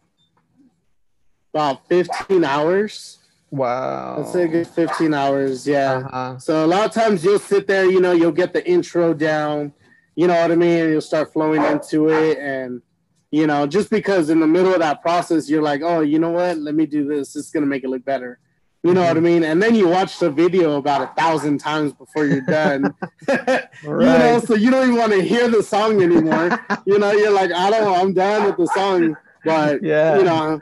about 1.55 1.87
fifteen 1.89 2.45
hours. 2.45 3.19
Wow. 3.51 4.19
I'd 4.21 4.29
say 4.29 4.45
a 4.45 4.49
good 4.49 4.67
fifteen 4.67 5.15
hours. 5.15 5.67
Yeah. 5.67 6.03
Uh-huh. 6.07 6.39
So 6.39 6.65
a 6.65 6.69
lot 6.69 6.85
of 6.87 6.93
times 6.93 7.25
you'll 7.25 7.39
sit 7.39 7.67
there, 7.67 7.91
you 7.91 8.01
know, 8.01 8.13
you'll 8.13 8.33
get 8.33 8.53
the 8.53 8.67
intro 8.69 9.15
down, 9.15 9.73
you 10.17 10.27
know 10.27 10.39
what 10.41 10.53
I 10.53 10.57
mean? 10.57 10.81
And 10.85 10.91
you'll 10.93 11.01
start 11.01 11.33
flowing 11.33 11.63
into 11.65 12.11
it. 12.11 12.39
And, 12.39 12.83
you 13.31 13.47
know, 13.47 13.67
just 13.67 13.89
because 13.91 14.29
in 14.29 14.41
the 14.41 14.47
middle 14.47 14.73
of 14.75 14.81
that 14.81 15.01
process, 15.01 15.49
you're 15.49 15.63
like, 15.63 15.81
oh, 15.83 16.01
you 16.01 16.19
know 16.19 16.31
what? 16.31 16.59
Let 16.59 16.75
me 16.75 16.85
do 16.85 17.07
this. 17.09 17.37
It's 17.37 17.51
going 17.51 17.63
to 17.63 17.67
make 17.69 17.85
it 17.85 17.89
look 17.89 18.05
better. 18.05 18.39
You 18.85 18.95
know 18.95 19.03
what 19.03 19.17
I 19.17 19.21
mean? 19.21 19.43
And 19.45 19.61
then 19.63 19.75
you 19.75 19.89
watch 19.89 20.19
the 20.19 20.31
video 20.31 20.77
about 20.77 21.03
a 21.03 21.07
thousand 21.21 21.59
times 21.59 21.93
before 21.95 22.27
you're 22.27 22.43
done. 22.43 22.95
right. 23.27 23.65
You 23.83 23.91
know, 23.99 24.41
so 24.45 24.55
you 24.55 24.71
don't 24.71 24.89
even 24.89 24.99
want 24.99 25.13
to 25.13 25.23
hear 25.23 25.49
the 25.49 25.63
song 25.63 26.01
anymore. 26.03 26.59
you 26.87 26.99
know, 26.99 27.11
you're 27.13 27.33
like, 27.33 27.51
I 27.53 27.71
don't 27.71 27.85
know, 27.85 27.95
I'm 27.95 28.13
done 28.13 28.45
with 28.45 28.57
the 28.57 28.67
song. 28.67 29.17
But, 29.45 29.83
Yeah. 29.83 30.19
you 30.19 30.25
know, 30.25 30.61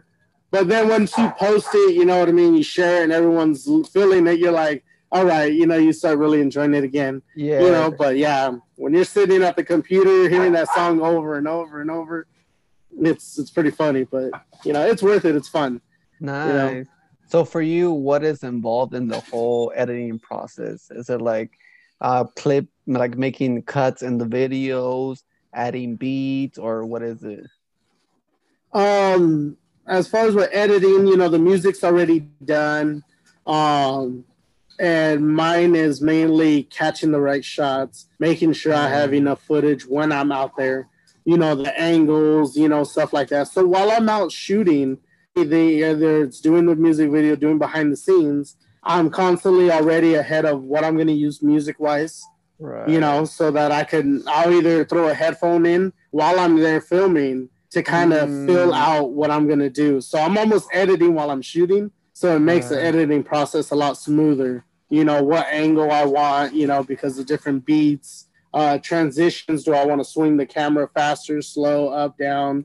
but 0.50 0.68
then 0.68 0.88
once 0.88 1.16
you 1.18 1.28
post 1.38 1.68
it, 1.74 1.94
you 1.94 2.04
know 2.04 2.18
what 2.18 2.28
I 2.28 2.32
mean? 2.32 2.54
You 2.54 2.62
share 2.62 3.00
it 3.00 3.04
and 3.04 3.12
everyone's 3.12 3.68
feeling 3.92 4.26
it. 4.26 4.38
You're 4.38 4.52
like, 4.52 4.84
all 5.12 5.24
right, 5.24 5.52
you 5.52 5.66
know, 5.66 5.76
you 5.76 5.92
start 5.92 6.18
really 6.18 6.40
enjoying 6.40 6.74
it 6.74 6.84
again 6.84 7.22
Yeah. 7.34 7.60
you 7.60 7.70
know 7.70 7.90
but 7.90 8.16
yeah 8.16 8.52
when 8.74 8.92
you're 8.92 9.04
sitting 9.04 9.42
at 9.42 9.56
the 9.56 9.64
computer 9.64 10.28
hearing 10.28 10.52
that 10.52 10.68
song 10.74 11.00
over 11.00 11.36
and 11.38 11.46
over 11.48 11.80
and 11.80 11.90
over 11.90 12.26
it's 13.00 13.38
it's 13.38 13.50
pretty 13.50 13.70
funny 13.70 14.04
but 14.04 14.30
you 14.64 14.72
know 14.72 14.84
it's 14.86 15.02
worth 15.02 15.24
it 15.24 15.36
it's 15.36 15.48
fun 15.48 15.80
nice. 16.20 16.46
know. 16.48 16.84
So 17.28 17.44
for 17.44 17.60
you, 17.60 17.90
what 17.90 18.22
is 18.24 18.42
involved 18.44 18.94
in 18.94 19.08
the 19.08 19.20
whole 19.20 19.72
editing 19.74 20.18
process? 20.20 20.90
Is 20.90 21.10
it 21.10 21.20
like 21.20 21.50
uh 22.00 22.24
clip 22.36 22.66
like 22.86 23.16
making 23.18 23.62
cuts 23.62 24.02
in 24.02 24.18
the 24.18 24.26
videos, 24.26 25.22
adding 25.52 25.96
beats, 25.96 26.56
or 26.58 26.84
what 26.86 27.02
is 27.02 27.22
it? 27.24 27.44
um 28.72 29.56
as 29.86 30.08
far 30.08 30.26
as 30.26 30.34
what 30.34 30.50
editing 30.52 31.06
you 31.06 31.16
know 31.16 31.28
the 31.28 31.38
music's 31.38 31.84
already 31.84 32.20
done 32.44 33.02
um 33.46 34.24
and 34.78 35.26
mine 35.34 35.74
is 35.74 36.02
mainly 36.02 36.64
catching 36.64 37.12
the 37.12 37.20
right 37.20 37.44
shots 37.44 38.08
making 38.18 38.52
sure 38.52 38.74
i 38.74 38.88
have 38.88 39.14
enough 39.14 39.40
footage 39.42 39.86
when 39.86 40.12
i'm 40.12 40.32
out 40.32 40.56
there 40.56 40.88
you 41.24 41.36
know 41.36 41.54
the 41.54 41.80
angles 41.80 42.56
you 42.56 42.68
know 42.68 42.84
stuff 42.84 43.12
like 43.12 43.28
that 43.28 43.48
so 43.48 43.64
while 43.66 43.90
i'm 43.90 44.08
out 44.08 44.30
shooting 44.30 44.98
the 45.34 45.56
either 45.84 46.22
it's 46.24 46.40
doing 46.40 46.66
the 46.66 46.74
music 46.74 47.10
video 47.10 47.36
doing 47.36 47.58
behind 47.58 47.92
the 47.92 47.96
scenes 47.96 48.56
i'm 48.82 49.10
constantly 49.10 49.70
already 49.70 50.14
ahead 50.14 50.44
of 50.44 50.62
what 50.62 50.82
i'm 50.84 50.94
going 50.94 51.06
to 51.06 51.12
use 51.12 51.42
music 51.42 51.78
wise 51.78 52.24
Right. 52.58 52.88
you 52.88 53.00
know, 53.00 53.26
so 53.26 53.50
that 53.50 53.70
I 53.70 53.84
can 53.84 54.22
I'll 54.26 54.50
either 54.50 54.82
throw 54.86 55.08
a 55.08 55.14
headphone 55.14 55.66
in 55.66 55.92
while 56.10 56.40
I'm 56.40 56.56
there 56.58 56.80
filming 56.80 57.50
to 57.76 57.82
kind 57.82 58.14
of 58.14 58.26
Mm. 58.30 58.46
fill 58.46 58.72
out 58.72 59.10
what 59.12 59.30
I'm 59.30 59.46
gonna 59.46 59.68
do. 59.68 60.00
So 60.00 60.18
I'm 60.18 60.38
almost 60.38 60.66
editing 60.72 61.12
while 61.14 61.30
I'm 61.30 61.42
shooting, 61.42 61.90
so 62.14 62.34
it 62.34 62.38
makes 62.38 62.70
the 62.70 62.82
editing 62.82 63.22
process 63.22 63.70
a 63.70 63.74
lot 63.76 63.98
smoother. 63.98 64.64
You 64.88 65.04
know 65.04 65.22
what 65.22 65.46
angle 65.50 65.90
I 65.90 66.06
want, 66.06 66.54
you 66.54 66.66
know, 66.66 66.82
because 66.82 67.18
of 67.18 67.26
different 67.26 67.66
beats, 67.66 68.28
uh, 68.54 68.78
transitions. 68.78 69.62
Do 69.64 69.74
I 69.74 69.84
want 69.84 70.00
to 70.00 70.04
swing 70.04 70.38
the 70.38 70.46
camera 70.46 70.88
faster, 70.94 71.42
slow, 71.42 71.88
up, 71.88 72.16
down? 72.16 72.64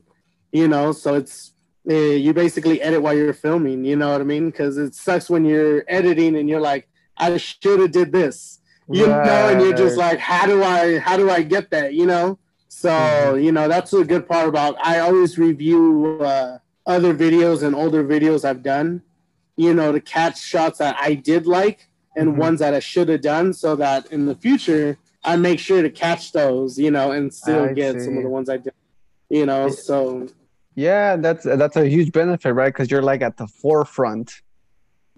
You 0.50 0.66
know, 0.68 0.92
so 0.92 1.14
it's 1.14 1.52
uh, 1.90 1.94
you 1.94 2.32
basically 2.32 2.80
edit 2.80 3.02
while 3.02 3.14
you're 3.14 3.34
filming. 3.34 3.84
You 3.84 3.96
know 3.96 4.12
what 4.12 4.20
I 4.22 4.24
mean? 4.24 4.46
Because 4.50 4.78
it 4.78 4.94
sucks 4.94 5.28
when 5.28 5.44
you're 5.44 5.84
editing 5.88 6.36
and 6.36 6.48
you're 6.48 6.60
like, 6.60 6.88
I 7.18 7.36
should 7.36 7.80
have 7.80 7.92
did 7.92 8.12
this 8.12 8.60
you 8.88 9.06
know, 9.06 9.48
and 9.48 9.60
you're 9.60 9.74
just 9.74 9.96
like, 9.96 10.18
how 10.18 10.44
do 10.46 10.62
I, 10.62 10.98
how 10.98 11.16
do 11.16 11.30
I 11.30 11.42
get 11.42 11.70
that, 11.70 11.94
you 11.94 12.04
know? 12.04 12.38
So, 12.82 13.34
Mhm. 13.34 13.44
you 13.44 13.52
know, 13.52 13.68
that's 13.68 13.92
a 13.92 14.04
good 14.04 14.26
part 14.28 14.48
about, 14.48 14.74
I 14.84 14.98
always 14.98 15.38
review 15.38 16.18
uh, 16.20 16.58
other 16.84 17.14
videos 17.14 17.62
and 17.62 17.76
older 17.76 18.02
videos 18.02 18.44
I've 18.44 18.64
done, 18.64 19.02
you 19.56 19.72
know, 19.72 19.92
to 19.92 20.00
catch 20.00 20.42
shots 20.42 20.78
that 20.80 20.96
I 21.00 21.14
did 21.14 21.46
like 21.46 21.88
and 22.16 22.30
Mhm. 22.30 22.38
ones 22.38 22.58
that 22.58 22.74
I 22.74 22.80
should 22.80 23.08
have 23.08 23.20
done 23.20 23.52
so 23.52 23.76
that 23.76 24.10
in 24.10 24.26
the 24.26 24.34
future, 24.34 24.98
I 25.22 25.36
make 25.36 25.60
sure 25.60 25.80
to 25.80 25.90
catch 25.90 26.32
those, 26.32 26.76
you 26.76 26.90
know, 26.90 27.12
and 27.12 27.32
still 27.32 27.62
I 27.66 27.72
get 27.72 28.00
some 28.00 28.16
of 28.16 28.24
the 28.24 28.28
ones 28.28 28.48
I 28.48 28.56
did, 28.56 28.74
you 29.30 29.46
know, 29.46 29.68
so 29.70 30.26
Yeah, 30.74 31.14
that's 31.16 31.44
that's 31.44 31.76
a 31.76 31.86
huge 31.86 32.10
benefit, 32.10 32.52
right? 32.54 32.72
Because 32.72 32.90
you're 32.90 33.02
like 33.12 33.22
at 33.22 33.36
the 33.36 33.46
forefront, 33.46 34.32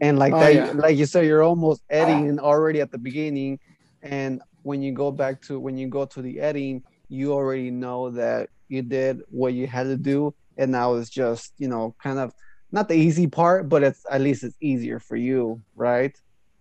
and 0.02 0.18
like 0.18 0.34
Oh, 0.34 0.40
that, 0.40 0.52
yeah. 0.54 0.72
like 0.72 0.98
you 0.98 1.06
said, 1.06 1.24
you're 1.24 1.44
almost 1.44 1.80
editing 1.88 2.38
already 2.40 2.80
at 2.82 2.90
the 2.90 2.98
beginning, 2.98 3.58
and 4.02 4.42
when 4.64 4.82
you 4.82 4.92
go 4.92 5.10
back 5.12 5.40
to 5.46 5.58
when 5.58 5.78
you 5.78 5.86
go 5.88 6.04
to 6.04 6.20
the 6.20 6.40
editing, 6.40 6.82
you 7.08 7.32
already 7.32 7.70
know 7.70 8.10
that 8.10 8.50
you 8.68 8.82
did 8.82 9.22
what 9.30 9.54
you 9.54 9.66
had 9.66 9.84
to 9.84 9.96
do, 9.96 10.34
and 10.56 10.72
now 10.72 10.94
it's 10.94 11.10
just 11.10 11.52
you 11.58 11.68
know 11.68 11.94
kind 12.02 12.18
of 12.18 12.32
not 12.72 12.88
the 12.88 12.94
easy 12.94 13.26
part, 13.26 13.68
but 13.68 13.82
it's 13.82 14.04
at 14.10 14.20
least 14.20 14.42
it's 14.42 14.56
easier 14.60 14.98
for 14.98 15.16
you, 15.16 15.62
right? 15.76 16.16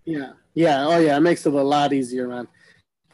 Yeah, 0.05 0.33
yeah, 0.53 0.85
oh 0.85 0.97
yeah, 0.99 1.17
it 1.17 1.21
makes 1.21 1.45
it 1.45 1.53
a 1.53 1.61
lot 1.61 1.93
easier, 1.93 2.27
man. 2.27 2.47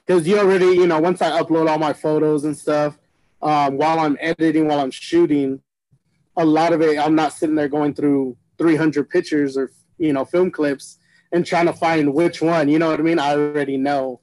Because 0.05 0.27
you 0.27 0.39
already, 0.39 0.65
you 0.65 0.87
know, 0.87 0.99
once 0.99 1.21
I 1.21 1.39
upload 1.39 1.69
all 1.69 1.77
my 1.77 1.93
photos 1.93 2.43
and 2.43 2.57
stuff, 2.57 2.97
um, 3.41 3.77
while 3.77 3.99
I'm 3.99 4.17
editing, 4.19 4.67
while 4.67 4.79
I'm 4.79 4.91
shooting, 4.91 5.61
a 6.35 6.43
lot 6.43 6.73
of 6.73 6.81
it, 6.81 6.97
I'm 6.97 7.15
not 7.15 7.33
sitting 7.33 7.55
there 7.55 7.67
going 7.67 7.93
through 7.93 8.35
300 8.57 9.09
pictures 9.09 9.55
or 9.55 9.71
you 9.97 10.13
know 10.13 10.25
film 10.25 10.51
clips 10.51 10.97
and 11.31 11.45
trying 11.45 11.67
to 11.67 11.73
find 11.73 12.13
which 12.13 12.41
one. 12.41 12.69
You 12.69 12.79
know 12.79 12.89
what 12.89 12.99
I 12.99 13.03
mean? 13.03 13.19
I 13.19 13.31
already 13.31 13.77
know. 13.77 14.19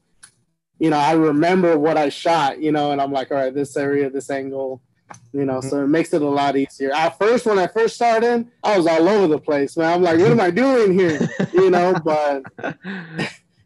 You 0.78 0.90
know, 0.90 0.98
I 0.98 1.12
remember 1.12 1.78
what 1.78 1.96
I 1.96 2.08
shot. 2.08 2.60
You 2.60 2.72
know, 2.72 2.92
and 2.92 3.00
I'm 3.00 3.12
like, 3.12 3.30
all 3.30 3.38
right, 3.38 3.54
this 3.54 3.76
area, 3.76 4.10
this 4.10 4.30
angle, 4.30 4.82
You 5.32 5.44
know, 5.44 5.60
so 5.60 5.82
it 5.84 5.88
makes 5.88 6.12
it 6.12 6.22
a 6.22 6.28
lot 6.28 6.56
easier. 6.56 6.92
At 6.92 7.18
first, 7.18 7.46
when 7.46 7.58
I 7.58 7.66
first 7.66 7.94
started, 7.94 8.46
I 8.62 8.76
was 8.76 8.86
all 8.86 9.08
over 9.08 9.28
the 9.28 9.38
place, 9.38 9.76
man. 9.76 9.92
I'm 9.92 10.02
like, 10.02 10.18
what 10.18 10.30
am 10.30 10.40
I 10.40 10.50
doing 10.50 10.98
here? 10.98 11.28
You 11.52 11.70
know, 11.70 11.94
but 12.04 12.42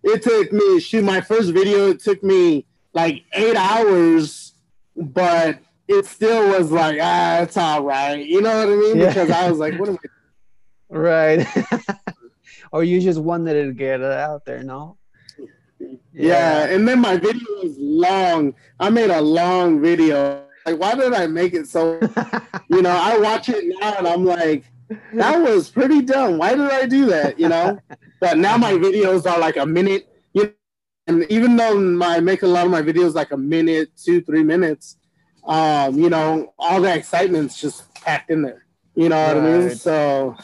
it 0.03 0.23
took 0.23 0.53
me 0.53 0.81
shoot 0.81 1.05
my 1.05 1.21
first 1.21 1.53
video, 1.53 1.91
it 1.91 2.01
took 2.01 2.23
me 2.23 2.67
like 2.93 3.25
eight 3.35 3.57
hours, 3.57 4.55
but 4.97 5.59
it 5.89 6.07
still 6.07 6.57
was 6.57 6.71
like, 6.71 6.99
ah, 7.03 7.41
it's 7.41 7.57
all 7.57 7.83
right. 7.83 8.25
You 8.25 8.41
know 8.41 8.57
what 8.59 8.69
I 8.69 8.77
mean? 8.77 8.99
Yeah. 8.99 9.09
Because 9.09 9.31
I 9.31 9.51
was 9.51 9.59
like, 9.59 9.79
what 9.79 9.89
am 9.89 9.97
I 9.97 9.99
doing? 9.99 10.11
Right. 10.93 11.47
or 12.73 12.83
you 12.83 13.01
just 13.01 13.21
wanted 13.21 13.65
to 13.65 13.73
get 13.73 14.01
it 14.01 14.11
out 14.11 14.45
there, 14.45 14.65
no? 14.65 14.97
Yeah. 15.81 15.97
yeah, 16.13 16.65
and 16.67 16.87
then 16.87 17.01
my 17.01 17.17
video 17.17 17.47
was 17.63 17.77
long. 17.79 18.55
I 18.79 18.91
made 18.91 19.11
a 19.11 19.21
long 19.21 19.81
video. 19.81 20.45
Like, 20.67 20.79
why 20.79 20.95
did 20.95 21.15
I 21.15 21.27
make 21.27 21.55
it 21.55 21.67
so? 21.67 21.99
you 22.69 22.83
know, 22.83 22.91
I 22.91 23.19
watch 23.19 23.49
it 23.49 23.65
now 23.81 23.95
and 23.99 24.07
I'm 24.07 24.25
like, 24.25 24.65
that 25.15 25.41
was 25.41 25.71
pretty 25.71 26.03
dumb. 26.03 26.39
Why 26.39 26.51
did 26.55 26.71
I 26.71 26.87
do 26.87 27.07
that? 27.07 27.39
You 27.39 27.49
know, 27.49 27.79
but 28.21 28.39
now 28.39 28.57
my 28.57 28.73
videos 28.73 29.31
are 29.31 29.39
like 29.39 29.57
a 29.57 29.67
minute. 29.67 30.09
You 30.33 30.45
know, 30.45 30.53
and 31.07 31.25
even 31.31 31.57
though 31.57 32.03
I 32.03 32.21
make 32.21 32.43
a 32.43 32.47
lot 32.47 32.67
of 32.67 32.71
my 32.71 32.83
videos 32.83 33.15
like 33.15 33.33
a 33.33 33.37
minute, 33.37 33.91
two, 33.97 34.21
three 34.21 34.43
minutes, 34.43 34.97
um, 35.45 35.99
you 35.99 36.11
know, 36.11 36.53
all 36.59 36.81
the 36.81 36.91
excitement's 36.91 37.61
just 37.61 37.93
packed 37.95 38.31
in 38.31 38.43
there. 38.43 38.67
You 38.95 39.09
know 39.09 39.27
what 39.27 39.37
right. 39.37 39.55
I 39.55 39.59
mean? 39.59 39.71
So, 39.71 40.37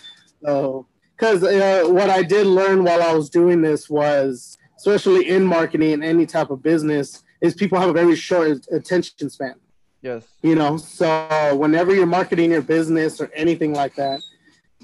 so 0.42 0.86
because 1.16 1.42
uh, 1.42 1.84
what 1.86 2.10
I 2.10 2.22
did 2.22 2.46
learn 2.46 2.84
while 2.84 3.02
I 3.02 3.12
was 3.12 3.30
doing 3.30 3.62
this 3.62 3.90
was, 3.90 4.58
especially 4.76 5.28
in 5.28 5.44
marketing 5.44 5.92
and 5.94 6.04
any 6.04 6.26
type 6.26 6.50
of 6.50 6.62
business, 6.62 7.22
is 7.40 7.54
people 7.54 7.78
have 7.78 7.88
a 7.88 7.92
very 7.92 8.16
short 8.16 8.66
attention 8.72 9.30
span. 9.30 9.54
Yes. 10.02 10.26
You 10.42 10.54
know, 10.54 10.76
so 10.76 11.56
whenever 11.56 11.94
you're 11.94 12.06
marketing 12.06 12.52
your 12.52 12.62
business 12.62 13.20
or 13.20 13.30
anything 13.34 13.74
like 13.74 13.94
that, 13.96 14.20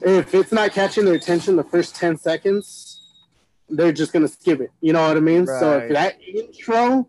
if 0.00 0.35
it's 0.35 0.52
not 0.52 0.72
catching 0.72 1.05
their 1.05 1.14
attention 1.14 1.57
the 1.57 1.64
first 1.64 1.94
10 1.96 2.16
seconds, 2.18 3.00
they're 3.68 3.92
just 3.92 4.12
gonna 4.12 4.28
skip 4.28 4.61
it. 4.61 4.70
You 4.81 4.92
know 4.92 5.07
what 5.07 5.16
I 5.16 5.20
mean? 5.20 5.44
Right. 5.44 5.61
So 5.61 5.78
if 5.78 5.92
that 5.92 6.16
intro 6.22 7.09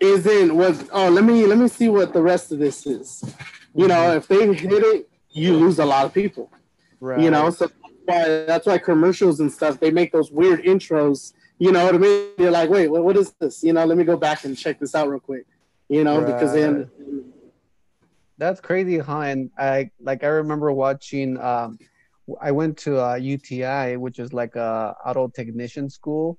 isn't 0.00 0.54
was 0.54 0.88
oh 0.92 1.08
let 1.08 1.24
me 1.24 1.44
let 1.46 1.58
me 1.58 1.66
see 1.66 1.88
what 1.88 2.12
the 2.12 2.22
rest 2.22 2.52
of 2.52 2.58
this 2.58 2.86
is. 2.86 3.22
You 3.74 3.86
mm-hmm. 3.86 3.88
know, 3.88 4.14
if 4.14 4.28
they 4.28 4.46
hit 4.54 4.72
it, 4.72 5.08
you 5.30 5.56
lose 5.56 5.78
a 5.78 5.84
lot 5.84 6.06
of 6.06 6.14
people. 6.14 6.50
Right. 7.00 7.20
You 7.20 7.30
know, 7.30 7.50
so 7.50 7.66
that's 7.66 7.74
why, 8.04 8.28
that's 8.46 8.66
why 8.66 8.78
commercials 8.78 9.40
and 9.40 9.50
stuff 9.50 9.80
they 9.80 9.90
make 9.90 10.12
those 10.12 10.30
weird 10.30 10.62
intros. 10.64 11.32
You 11.58 11.72
know 11.72 11.84
what 11.84 11.94
I 11.94 11.98
mean? 11.98 12.28
You're 12.38 12.50
like, 12.50 12.70
wait, 12.70 12.88
what, 12.88 13.04
what 13.04 13.16
is 13.16 13.32
this? 13.40 13.64
You 13.64 13.72
know, 13.72 13.84
let 13.84 13.98
me 13.98 14.04
go 14.04 14.16
back 14.16 14.44
and 14.44 14.56
check 14.56 14.78
this 14.78 14.94
out 14.94 15.08
real 15.08 15.20
quick. 15.20 15.46
You 15.88 16.04
know, 16.04 16.20
right. 16.20 16.26
because 16.26 16.52
then 16.52 16.90
that's 18.38 18.60
crazy, 18.60 18.98
huh? 18.98 19.20
And 19.20 19.50
I 19.58 19.90
like 20.00 20.22
I 20.24 20.28
remember 20.28 20.72
watching. 20.72 21.38
Um, 21.40 21.78
I 22.40 22.52
went 22.52 22.76
to 22.78 23.02
uh, 23.02 23.14
UTI, 23.14 23.96
which 23.96 24.18
is 24.18 24.32
like 24.32 24.54
a 24.54 24.94
auto 25.04 25.28
technician 25.28 25.90
school, 25.90 26.38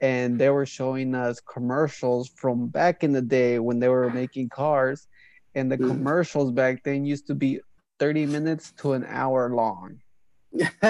and 0.00 0.38
they 0.38 0.50
were 0.50 0.66
showing 0.66 1.14
us 1.14 1.40
commercials 1.40 2.28
from 2.28 2.68
back 2.68 3.02
in 3.02 3.12
the 3.12 3.22
day 3.22 3.58
when 3.58 3.80
they 3.80 3.88
were 3.88 4.10
making 4.10 4.50
cars, 4.50 5.08
and 5.54 5.72
the 5.72 5.78
mm. 5.78 5.88
commercials 5.88 6.52
back 6.52 6.82
then 6.84 7.04
used 7.04 7.26
to 7.26 7.34
be 7.34 7.60
30 7.98 8.26
minutes 8.26 8.72
to 8.78 8.92
an 8.92 9.04
hour 9.08 9.50
long. 9.54 9.98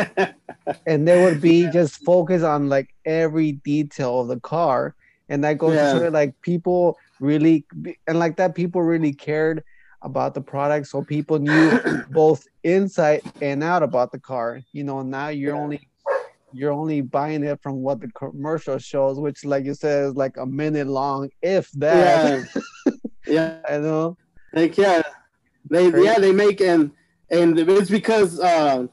and 0.87 1.07
they 1.07 1.25
would 1.25 1.41
be 1.41 1.69
just 1.71 2.03
focused 2.05 2.45
on 2.45 2.69
like 2.69 2.95
every 3.05 3.53
detail 3.53 4.21
of 4.21 4.29
the 4.29 4.41
car 4.41 4.95
and 5.29 5.45
that 5.45 5.59
goes 5.59 5.75
yeah. 5.75 5.93
to 5.93 5.99
show 5.99 6.09
like 6.09 6.39
people 6.43 6.99
really 7.21 7.65
and 8.07 8.19
like 8.19 8.37
that 8.37 8.55
people 8.55 8.83
really 8.83 9.13
cared 9.13 9.63
about 10.03 10.35
the 10.35 10.41
product 10.41 10.87
so 10.87 11.03
people 11.03 11.39
knew 11.39 11.81
both 12.11 12.47
inside 12.65 13.21
and 13.43 13.63
out 13.63 13.83
about 13.83 14.13
the 14.13 14.19
car 14.19 14.61
you 14.73 14.83
know 14.83 15.03
now 15.03 15.29
you're 15.29 15.55
yeah. 15.55 15.61
only 15.61 15.89
you're 16.53 16.73
only 16.73 17.01
buying 17.01 17.45
it 17.45 17.61
from 17.63 17.77
what 17.77 18.01
the 18.01 18.09
commercial 18.09 18.79
shows 18.79 19.21
which 19.21 19.45
like 19.45 19.65
you 19.65 19.75
said 19.75 20.05
is 20.05 20.17
like 20.17 20.37
a 20.39 20.47
minute 20.47 20.87
long 20.87 21.29
if 21.43 21.71
that 21.73 22.49
yeah, 22.87 22.93
yeah. 23.27 23.61
i 23.69 23.79
know 23.79 24.17
like 24.53 24.77
yeah 24.77 25.03
they 25.69 25.91
Crazy. 25.91 26.07
yeah 26.07 26.19
they 26.19 26.33
make 26.33 26.61
and 26.61 26.91
and 27.31 27.59
it's 27.59 27.91
because 27.91 28.41
uh, 28.41 28.87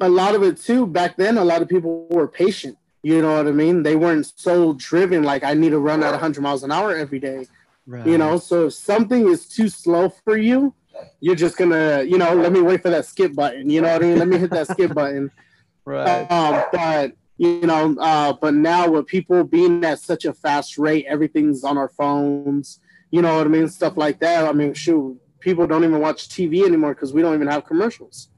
a 0.00 0.08
lot 0.08 0.34
of 0.34 0.42
it 0.42 0.56
too 0.60 0.86
back 0.86 1.16
then 1.16 1.38
a 1.38 1.44
lot 1.44 1.62
of 1.62 1.68
people 1.68 2.06
were 2.10 2.28
patient 2.28 2.76
you 3.02 3.22
know 3.22 3.36
what 3.36 3.46
i 3.46 3.52
mean? 3.52 3.84
They 3.84 3.94
weren't 3.96 4.30
so 4.36 4.72
driven 4.74 5.22
like 5.22 5.44
i 5.44 5.54
need 5.54 5.70
to 5.70 5.78
run 5.78 6.02
at 6.02 6.10
100 6.10 6.40
miles 6.40 6.62
an 6.62 6.72
hour 6.72 6.94
every 6.94 7.18
day 7.18 7.46
right. 7.86 8.06
you 8.06 8.18
know? 8.18 8.38
So 8.38 8.66
if 8.66 8.74
something 8.74 9.28
is 9.28 9.46
too 9.48 9.68
slow 9.68 10.08
for 10.08 10.36
you 10.36 10.74
you're 11.20 11.36
just 11.36 11.56
gonna 11.56 12.02
you 12.02 12.18
know 12.18 12.34
let 12.34 12.52
me 12.52 12.60
wait 12.60 12.82
for 12.82 12.90
that 12.90 13.06
skip 13.06 13.34
button 13.34 13.70
you 13.70 13.80
know 13.80 13.92
what 13.92 14.02
i 14.02 14.06
mean? 14.06 14.18
Let 14.18 14.28
me 14.28 14.38
hit 14.38 14.50
that 14.50 14.68
skip 14.68 14.94
button. 14.94 15.30
Right. 15.84 16.30
um, 16.30 16.64
but 16.70 17.12
you 17.38 17.62
know 17.62 17.96
uh, 17.98 18.34
but 18.34 18.52
now 18.52 18.90
with 18.90 19.06
people 19.06 19.42
being 19.42 19.82
at 19.86 20.00
such 20.00 20.26
a 20.26 20.34
fast 20.34 20.76
rate 20.76 21.06
everything's 21.08 21.64
on 21.64 21.78
our 21.78 21.88
phones 21.88 22.80
you 23.10 23.22
know 23.22 23.38
what 23.38 23.46
i 23.46 23.48
mean? 23.48 23.68
Stuff 23.70 23.96
like 23.96 24.20
that 24.20 24.46
i 24.46 24.52
mean 24.52 24.74
shoot 24.74 25.18
people 25.40 25.66
don't 25.66 25.84
even 25.84 26.00
watch 26.00 26.28
TV 26.28 26.64
anymore 26.66 26.94
because 26.94 27.12
we 27.12 27.22
don't 27.22 27.34
even 27.34 27.48
have 27.48 27.64
commercials. 27.64 28.28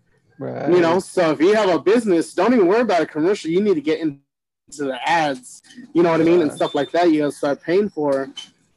Right. 0.40 0.70
You 0.70 0.81
know, 0.81 0.98
so 1.00 1.31
if 1.33 1.40
you 1.40 1.55
have 1.55 1.68
a 1.68 1.79
business, 1.79 2.33
don't 2.33 2.55
even 2.55 2.66
worry 2.66 2.81
about 2.81 3.03
a 3.03 3.07
commercial. 3.07 3.50
You 3.50 3.61
need 3.61 3.74
to 3.74 3.81
get 3.81 4.00
into 4.00 4.18
the 4.70 4.98
ads, 5.07 5.62
you 5.92 6.03
know 6.03 6.11
what 6.11 6.20
I 6.20 6.24
mean, 6.24 6.40
and 6.40 6.53
stuff 6.53 6.74
like 6.74 6.90
that. 6.92 7.11
You 7.11 7.20
gotta 7.20 7.33
start 7.33 7.62
paying 7.62 7.90
for. 7.90 8.31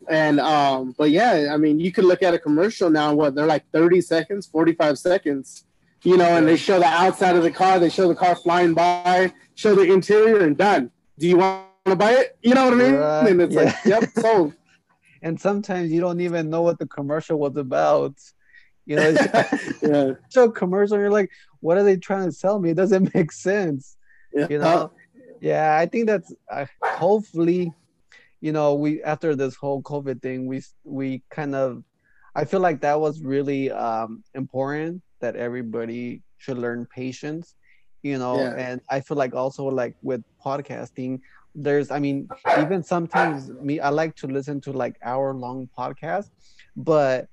And 0.09 0.39
um, 0.41 0.93
but 0.97 1.09
yeah, 1.11 1.51
I 1.53 1.57
mean, 1.57 1.79
you 1.79 1.91
could 1.93 2.03
look 2.03 2.21
at 2.21 2.33
a 2.33 2.39
commercial 2.39 2.89
now. 2.89 3.13
What 3.13 3.33
they're 3.33 3.45
like 3.45 3.63
thirty 3.71 4.01
seconds, 4.01 4.45
forty-five 4.45 4.99
seconds, 4.99 5.63
you 6.03 6.17
know, 6.17 6.35
and 6.35 6.45
they 6.45 6.57
show 6.57 6.79
the 6.79 6.85
outside 6.85 7.37
of 7.37 7.43
the 7.43 7.51
car, 7.51 7.79
they 7.79 7.89
show 7.89 8.09
the 8.09 8.15
car 8.15 8.35
flying 8.35 8.73
by, 8.73 9.31
show 9.55 9.73
the 9.73 9.83
interior, 9.83 10.43
and 10.43 10.57
done. 10.57 10.91
Do 11.17 11.29
you 11.29 11.37
want 11.37 11.65
to 11.85 11.95
buy 11.95 12.11
it? 12.11 12.37
You 12.41 12.55
know 12.55 12.65
what 12.65 12.73
I 12.73 12.77
mean? 12.77 12.95
Right. 12.95 13.29
And 13.29 13.41
it's 13.41 13.55
yeah. 13.55 13.61
like, 13.61 13.85
yep, 13.85 14.09
sold 14.19 14.53
and 15.23 15.39
sometimes 15.39 15.91
you 15.91 16.01
don't 16.01 16.19
even 16.19 16.49
know 16.49 16.61
what 16.61 16.77
the 16.77 16.85
commercial 16.85 17.39
was 17.39 17.55
about. 17.57 18.13
You 18.85 18.97
know, 18.97 19.09
yeah. 19.81 20.11
show 20.29 20.51
commercial, 20.51 20.97
you're 20.97 21.09
like, 21.09 21.31
what 21.63 21.77
are 21.77 21.83
they 21.83 21.95
trying 21.95 22.25
to 22.25 22.31
sell 22.31 22.59
me? 22.59 22.71
It 22.71 22.77
doesn't 22.77 23.13
make 23.15 23.31
sense. 23.31 23.95
Yeah. 24.33 24.47
You 24.49 24.59
know, 24.59 24.91
yeah, 25.41 25.77
I 25.79 25.85
think 25.85 26.07
that's 26.07 26.33
uh, 26.51 26.65
hopefully, 26.81 27.71
you 28.41 28.51
know, 28.51 28.73
we 28.73 29.01
after 29.03 29.35
this 29.35 29.55
whole 29.55 29.81
COVID 29.81 30.21
thing, 30.21 30.47
we 30.47 30.61
we 30.83 31.23
kind 31.29 31.55
of, 31.55 31.83
I 32.35 32.45
feel 32.45 32.59
like 32.59 32.81
that 32.81 32.99
was 32.99 33.21
really 33.21 33.71
um, 33.71 34.23
important 34.35 35.01
that 35.21 35.35
everybody 35.35 36.21
should 36.37 36.57
learn 36.57 36.85
patience. 36.93 37.55
You 38.01 38.17
know, 38.17 38.37
yeah. 38.37 38.55
and 38.57 38.81
I 38.89 38.99
feel 38.99 39.15
like 39.15 39.33
also 39.33 39.63
like 39.63 39.95
with 40.01 40.21
podcasting, 40.45 41.21
there's 41.55 41.91
i 41.91 41.99
mean 41.99 42.27
even 42.59 42.81
sometimes 42.81 43.51
me 43.61 43.79
i 43.79 43.89
like 43.89 44.15
to 44.15 44.25
listen 44.25 44.59
to 44.59 44.71
like 44.71 44.95
hour 45.03 45.35
long 45.35 45.69
podcasts 45.77 46.31
but 46.75 47.27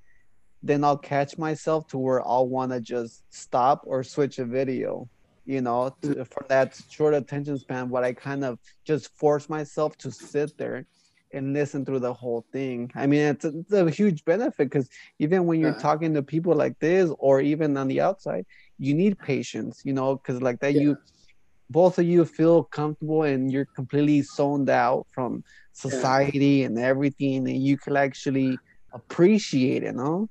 then 0.63 0.83
i'll 0.83 0.97
catch 0.97 1.37
myself 1.37 1.87
to 1.87 1.97
where 1.97 2.25
i'll 2.27 2.47
want 2.47 2.71
to 2.71 2.79
just 2.79 3.23
stop 3.29 3.83
or 3.85 4.03
switch 4.03 4.39
a 4.39 4.45
video 4.45 5.07
you 5.45 5.61
know 5.61 5.93
to, 6.01 6.23
for 6.25 6.45
that 6.49 6.79
short 6.89 7.13
attention 7.13 7.57
span 7.57 7.87
but 7.87 8.03
i 8.03 8.13
kind 8.13 8.43
of 8.43 8.59
just 8.85 9.15
force 9.17 9.49
myself 9.49 9.97
to 9.97 10.11
sit 10.11 10.57
there 10.57 10.85
and 11.33 11.53
listen 11.53 11.85
through 11.85 11.99
the 11.99 12.13
whole 12.13 12.45
thing 12.51 12.91
i 12.95 13.07
mean 13.07 13.21
it's 13.21 13.45
a, 13.45 13.51
it's 13.59 13.73
a 13.73 13.89
huge 13.89 14.23
benefit 14.25 14.69
because 14.69 14.89
even 15.19 15.45
when 15.45 15.59
you're 15.59 15.73
talking 15.73 16.13
to 16.13 16.21
people 16.21 16.53
like 16.53 16.77
this 16.79 17.11
or 17.19 17.41
even 17.41 17.75
on 17.77 17.87
the 17.87 18.01
outside 18.01 18.45
you 18.77 18.93
need 18.93 19.17
patience 19.17 19.81
you 19.83 19.93
know 19.93 20.15
because 20.15 20.41
like 20.41 20.59
that 20.59 20.73
yeah. 20.73 20.81
you 20.81 20.97
both 21.69 21.97
of 21.97 22.05
you 22.05 22.25
feel 22.25 22.63
comfortable 22.65 23.23
and 23.23 23.49
you're 23.51 23.65
completely 23.65 24.21
zoned 24.21 24.69
out 24.69 25.07
from 25.11 25.41
society 25.71 26.47
yeah. 26.47 26.65
and 26.65 26.77
everything 26.77 27.47
and 27.47 27.63
you 27.63 27.77
can 27.77 27.95
actually 27.95 28.57
appreciate 28.93 29.83
it 29.83 29.95
no 29.95 30.29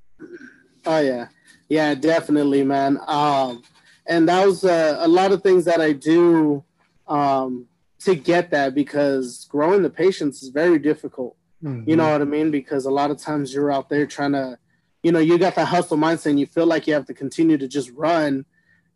oh 0.86 0.98
yeah 0.98 1.28
yeah 1.68 1.94
definitely 1.94 2.62
man 2.62 2.98
um 3.06 3.62
and 4.06 4.28
that 4.28 4.44
was 4.44 4.64
uh, 4.64 4.96
a 5.00 5.08
lot 5.08 5.32
of 5.32 5.42
things 5.42 5.64
that 5.64 5.80
i 5.80 5.92
do 5.92 6.62
um 7.08 7.66
to 7.98 8.14
get 8.14 8.50
that 8.50 8.74
because 8.74 9.46
growing 9.50 9.82
the 9.82 9.90
patience 9.90 10.42
is 10.42 10.48
very 10.48 10.78
difficult 10.78 11.36
mm-hmm. 11.62 11.88
you 11.88 11.96
know 11.96 12.10
what 12.10 12.22
i 12.22 12.24
mean 12.24 12.50
because 12.50 12.86
a 12.86 12.90
lot 12.90 13.10
of 13.10 13.18
times 13.18 13.52
you're 13.52 13.72
out 13.72 13.88
there 13.88 14.06
trying 14.06 14.32
to 14.32 14.58
you 15.02 15.12
know 15.12 15.18
you 15.18 15.38
got 15.38 15.54
the 15.54 15.64
hustle 15.64 15.96
mindset 15.96 16.26
and 16.26 16.40
you 16.40 16.46
feel 16.46 16.66
like 16.66 16.86
you 16.86 16.94
have 16.94 17.06
to 17.06 17.14
continue 17.14 17.58
to 17.58 17.68
just 17.68 17.90
run 17.92 18.44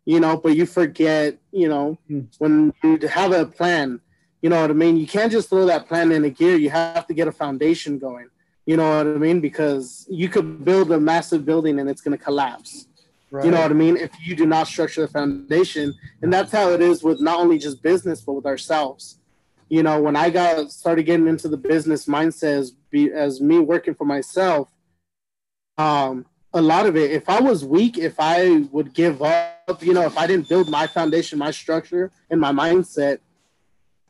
you 0.05 0.19
know, 0.19 0.37
but 0.37 0.55
you 0.55 0.65
forget, 0.65 1.37
you 1.51 1.67
know, 1.67 1.97
hmm. 2.07 2.21
when 2.37 2.73
you 2.83 2.99
have 3.07 3.31
a 3.31 3.45
plan, 3.45 3.99
you 4.41 4.49
know 4.49 4.61
what 4.61 4.69
I 4.69 4.73
mean? 4.73 4.97
You 4.97 5.07
can't 5.07 5.31
just 5.31 5.49
throw 5.49 5.65
that 5.65 5.87
plan 5.87 6.11
in 6.11 6.23
a 6.23 6.29
gear. 6.29 6.55
You 6.55 6.69
have 6.69 7.07
to 7.07 7.13
get 7.13 7.27
a 7.27 7.31
foundation 7.31 7.97
going. 7.97 8.29
You 8.65 8.77
know 8.77 8.97
what 8.97 9.07
I 9.07 9.17
mean? 9.19 9.41
Because 9.41 10.07
you 10.09 10.27
could 10.27 10.65
build 10.65 10.91
a 10.91 10.99
massive 10.99 11.45
building 11.45 11.79
and 11.79 11.89
it's 11.89 12.01
going 12.01 12.17
to 12.17 12.23
collapse. 12.23 12.87
Right. 13.31 13.45
You 13.45 13.51
know 13.51 13.61
what 13.61 13.71
I 13.71 13.75
mean? 13.75 13.97
If 13.97 14.11
you 14.23 14.35
do 14.35 14.45
not 14.45 14.67
structure 14.67 15.01
the 15.01 15.07
foundation, 15.07 15.93
and 16.21 16.31
that's 16.31 16.51
how 16.51 16.69
it 16.71 16.81
is 16.81 17.03
with 17.03 17.19
not 17.21 17.39
only 17.39 17.57
just 17.57 17.81
business 17.81 18.21
but 18.21 18.33
with 18.33 18.45
ourselves. 18.45 19.19
You 19.69 19.83
know, 19.83 19.99
when 19.99 20.15
I 20.15 20.29
got 20.29 20.71
started 20.71 21.03
getting 21.03 21.27
into 21.27 21.47
the 21.47 21.57
business 21.57 22.05
mindset 22.05 22.59
as, 22.59 22.71
be, 22.91 23.11
as 23.11 23.41
me 23.41 23.59
working 23.59 23.95
for 23.95 24.05
myself, 24.05 24.69
um, 25.77 26.25
a 26.53 26.61
lot 26.61 26.85
of 26.85 26.95
it. 26.95 27.11
If 27.11 27.27
I 27.27 27.41
was 27.41 27.65
weak, 27.65 27.97
if 27.97 28.15
I 28.19 28.67
would 28.71 28.93
give 28.93 29.21
up, 29.21 29.81
you 29.81 29.93
know, 29.93 30.03
if 30.03 30.17
I 30.17 30.27
didn't 30.27 30.47
build 30.47 30.69
my 30.69 30.87
foundation, 30.87 31.37
my 31.37 31.51
structure, 31.51 32.11
and 32.29 32.39
my 32.39 32.51
mindset, 32.51 33.19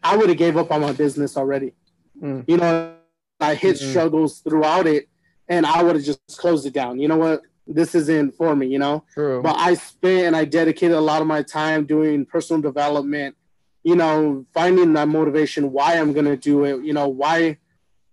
I 0.04 0.16
would 0.16 0.30
have 0.30 0.38
gave 0.38 0.56
up 0.56 0.72
on 0.72 0.82
my 0.82 0.92
business 0.92 1.38
already. 1.38 1.74
Mm. 2.22 2.44
You 2.48 2.58
know, 2.58 2.95
I 3.40 3.56
hit 3.56 3.78
mm-hmm. 3.78 3.90
struggles 3.90 4.40
throughout 4.40 4.88
it, 4.88 5.08
and 5.48 5.66
I 5.66 5.84
would 5.84 5.96
have 5.96 6.06
just 6.06 6.38
closed 6.38 6.66
it 6.66 6.74
down. 6.74 7.00
You 7.00 7.08
know 7.08 7.18
what? 7.18 7.42
This 7.68 7.96
isn't 7.96 8.36
for 8.36 8.56
me. 8.56 8.68
You 8.68 8.80
know. 8.80 9.04
True. 9.14 9.42
But 9.42 9.58
I 9.58 9.74
spent 9.74 10.28
and 10.28 10.36
I 10.36 10.46
dedicated 10.46 10.96
a 10.96 11.02
lot 11.02 11.22
of 11.22 11.28
my 11.28 11.42
time 11.42 11.86
doing 11.86 12.26
personal 12.26 12.62
development. 12.62 13.36
You 13.84 13.96
know, 13.96 14.46
finding 14.54 14.94
that 14.94 15.08
motivation, 15.08 15.72
why 15.72 16.00
I'm 16.00 16.14
gonna 16.14 16.38
do 16.38 16.64
it. 16.64 16.84
You 16.84 16.94
know, 16.94 17.08
why 17.08 17.58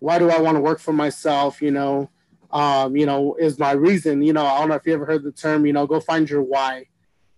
why 0.00 0.18
do 0.18 0.30
I 0.30 0.40
want 0.40 0.56
to 0.56 0.60
work 0.60 0.80
for 0.80 0.92
myself? 0.92 1.62
You 1.62 1.70
know, 1.70 2.10
um, 2.50 2.96
you 2.96 3.06
know, 3.06 3.36
is 3.38 3.58
my 3.58 3.72
reason. 3.72 4.22
You 4.22 4.32
know, 4.32 4.44
I 4.44 4.58
don't 4.58 4.68
know 4.68 4.74
if 4.74 4.86
you 4.86 4.92
ever 4.92 5.06
heard 5.06 5.22
the 5.22 5.32
term. 5.32 5.64
You 5.64 5.72
know, 5.72 5.86
go 5.86 6.00
find 6.00 6.28
your 6.28 6.42
why. 6.42 6.86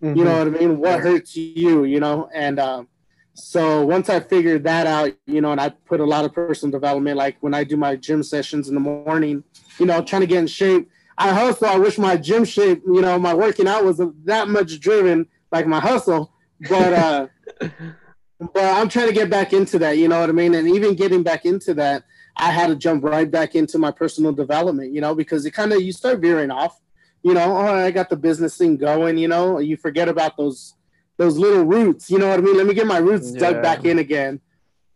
Mm-hmm. 0.02 0.18
You 0.18 0.24
know 0.24 0.38
what 0.38 0.46
I 0.46 0.50
mean? 0.50 0.78
What 0.78 1.00
hurts 1.00 1.36
you? 1.36 1.84
You 1.84 2.00
know, 2.00 2.28
and 2.34 2.58
um, 2.58 2.88
so 3.34 3.84
once 3.84 4.08
I 4.08 4.20
figured 4.20 4.62
that 4.62 4.86
out, 4.86 5.12
you 5.26 5.40
know, 5.40 5.50
and 5.50 5.60
I 5.60 5.68
put 5.68 5.98
a 5.98 6.04
lot 6.04 6.24
of 6.24 6.32
personal 6.32 6.70
development, 6.70 7.16
like 7.16 7.36
when 7.40 7.52
I 7.52 7.64
do 7.64 7.76
my 7.76 7.96
gym 7.96 8.22
sessions 8.22 8.68
in 8.68 8.74
the 8.74 8.80
morning, 8.80 9.42
you 9.78 9.86
know, 9.86 10.02
trying 10.02 10.20
to 10.20 10.26
get 10.26 10.38
in 10.38 10.46
shape. 10.46 10.88
I 11.18 11.32
hustle. 11.32 11.66
I 11.66 11.76
wish 11.76 11.98
my 11.98 12.16
gym 12.16 12.44
shape, 12.44 12.82
you 12.86 13.00
know, 13.00 13.18
my 13.18 13.34
working 13.34 13.68
out 13.68 13.84
was 13.84 14.00
that 14.24 14.48
much 14.48 14.78
driven 14.80 15.26
like 15.50 15.66
my 15.66 15.80
hustle, 15.80 16.32
but 16.68 16.92
uh, 16.92 17.26
but 17.60 18.56
I'm 18.56 18.88
trying 18.88 19.08
to 19.08 19.12
get 19.12 19.30
back 19.30 19.52
into 19.52 19.78
that. 19.80 19.98
You 19.98 20.08
know 20.08 20.20
what 20.20 20.28
I 20.28 20.32
mean? 20.32 20.54
And 20.54 20.68
even 20.68 20.94
getting 20.94 21.22
back 21.22 21.44
into 21.44 21.74
that, 21.74 22.04
I 22.36 22.50
had 22.50 22.68
to 22.68 22.76
jump 22.76 23.04
right 23.04 23.30
back 23.30 23.54
into 23.54 23.78
my 23.78 23.90
personal 23.90 24.32
development. 24.32 24.92
You 24.92 25.00
know, 25.00 25.14
because 25.14 25.44
it 25.44 25.52
kind 25.52 25.72
of 25.72 25.82
you 25.82 25.92
start 25.92 26.20
veering 26.20 26.50
off. 26.50 26.80
You 27.22 27.34
know, 27.34 27.56
oh, 27.56 27.74
I 27.74 27.90
got 27.90 28.10
the 28.10 28.16
business 28.16 28.56
thing 28.56 28.76
going. 28.76 29.18
You 29.18 29.28
know, 29.28 29.58
you 29.58 29.76
forget 29.76 30.08
about 30.08 30.36
those 30.36 30.74
those 31.16 31.38
little 31.38 31.64
roots. 31.64 32.10
You 32.10 32.18
know 32.18 32.28
what 32.28 32.38
I 32.38 32.42
mean? 32.42 32.56
Let 32.56 32.66
me 32.66 32.74
get 32.74 32.86
my 32.86 32.98
roots 32.98 33.32
yeah. 33.32 33.40
dug 33.40 33.62
back 33.62 33.84
in 33.84 33.98
again. 33.98 34.40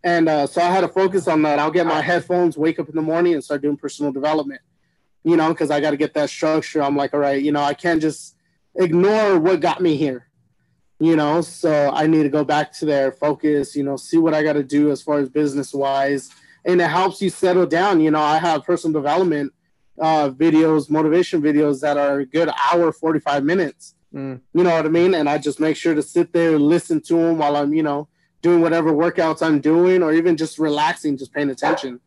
And 0.04 0.28
uh, 0.28 0.46
so 0.46 0.62
I 0.62 0.66
had 0.66 0.82
to 0.82 0.88
focus 0.88 1.28
on 1.28 1.42
that. 1.42 1.58
I'll 1.58 1.70
get 1.70 1.86
my 1.86 2.00
headphones, 2.00 2.56
wake 2.56 2.78
up 2.78 2.88
in 2.88 2.94
the 2.94 3.02
morning, 3.02 3.34
and 3.34 3.42
start 3.42 3.62
doing 3.62 3.76
personal 3.76 4.12
development. 4.12 4.60
You 5.24 5.36
know, 5.36 5.48
because 5.48 5.70
I 5.70 5.80
got 5.80 5.90
to 5.90 5.96
get 5.96 6.14
that 6.14 6.30
structure. 6.30 6.82
I'm 6.82 6.96
like, 6.96 7.12
all 7.12 7.20
right, 7.20 7.42
you 7.42 7.52
know, 7.52 7.62
I 7.62 7.74
can't 7.74 8.00
just 8.00 8.36
ignore 8.76 9.38
what 9.38 9.60
got 9.60 9.80
me 9.80 9.96
here. 9.96 10.28
You 11.00 11.16
know, 11.16 11.42
so 11.42 11.90
I 11.92 12.06
need 12.06 12.24
to 12.24 12.28
go 12.28 12.44
back 12.44 12.72
to 12.74 12.84
there, 12.84 13.12
focus. 13.12 13.76
You 13.76 13.82
know, 13.82 13.96
see 13.96 14.18
what 14.18 14.34
I 14.34 14.42
got 14.42 14.54
to 14.54 14.62
do 14.62 14.90
as 14.90 15.02
far 15.02 15.18
as 15.18 15.28
business 15.28 15.74
wise, 15.74 16.30
and 16.64 16.80
it 16.80 16.88
helps 16.88 17.20
you 17.20 17.30
settle 17.30 17.66
down. 17.66 18.00
You 18.00 18.10
know, 18.10 18.22
I 18.22 18.38
have 18.38 18.64
personal 18.64 19.00
development 19.00 19.52
uh, 20.00 20.30
videos, 20.30 20.88
motivation 20.88 21.42
videos 21.42 21.80
that 21.80 21.96
are 21.96 22.20
a 22.20 22.26
good 22.26 22.50
hour, 22.72 22.92
45 22.92 23.44
minutes 23.44 23.94
Mm. 24.14 24.40
You 24.54 24.64
know 24.64 24.74
what 24.74 24.86
I 24.86 24.88
mean? 24.88 25.14
And 25.14 25.28
I 25.28 25.38
just 25.38 25.60
make 25.60 25.76
sure 25.76 25.94
to 25.94 26.02
sit 26.02 26.32
there, 26.32 26.54
and 26.54 26.64
listen 26.64 27.00
to 27.02 27.14
them 27.14 27.38
while 27.38 27.56
I'm, 27.56 27.74
you 27.74 27.82
know, 27.82 28.08
doing 28.42 28.60
whatever 28.60 28.92
workouts 28.92 29.42
I'm 29.42 29.60
doing, 29.60 30.02
or 30.02 30.12
even 30.12 30.36
just 30.36 30.58
relaxing, 30.58 31.16
just 31.16 31.32
paying 31.32 31.50
attention. 31.50 32.00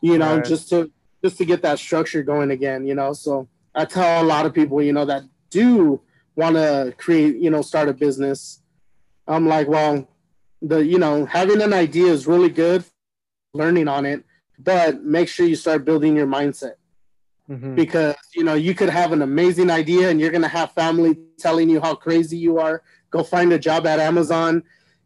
You 0.00 0.18
know, 0.18 0.36
right. 0.36 0.44
just 0.44 0.68
to 0.70 0.90
just 1.22 1.36
to 1.38 1.44
get 1.44 1.62
that 1.62 1.78
structure 1.78 2.22
going 2.22 2.50
again. 2.50 2.86
You 2.86 2.94
know, 2.94 3.12
so 3.12 3.48
I 3.74 3.84
tell 3.84 4.22
a 4.22 4.26
lot 4.26 4.46
of 4.46 4.54
people, 4.54 4.82
you 4.82 4.92
know, 4.92 5.04
that 5.04 5.24
do 5.50 6.00
want 6.36 6.56
to 6.56 6.94
create, 6.96 7.36
you 7.36 7.50
know, 7.50 7.62
start 7.62 7.88
a 7.88 7.92
business. 7.92 8.60
I'm 9.26 9.46
like, 9.46 9.68
well, 9.68 10.08
the 10.62 10.84
you 10.84 10.98
know, 10.98 11.26
having 11.26 11.60
an 11.60 11.72
idea 11.72 12.06
is 12.06 12.26
really 12.26 12.48
good, 12.48 12.84
learning 13.52 13.88
on 13.88 14.06
it, 14.06 14.24
but 14.58 15.02
make 15.02 15.28
sure 15.28 15.46
you 15.46 15.56
start 15.56 15.84
building 15.84 16.16
your 16.16 16.26
mindset. 16.26 16.74
Mm-hmm. 17.48 17.74
Because 17.74 18.14
you 18.34 18.42
know 18.42 18.54
you 18.54 18.74
could 18.74 18.88
have 18.88 19.12
an 19.12 19.20
amazing 19.20 19.70
idea 19.70 20.08
and 20.08 20.18
you're 20.18 20.30
gonna 20.30 20.48
have 20.48 20.72
family 20.72 21.18
telling 21.38 21.68
you 21.68 21.80
how 21.80 21.94
crazy 21.94 22.38
you 22.38 22.58
are. 22.58 22.82
Go 23.10 23.22
find 23.22 23.52
a 23.52 23.58
job 23.58 23.86
at 23.86 23.98
Amazon. 23.98 24.62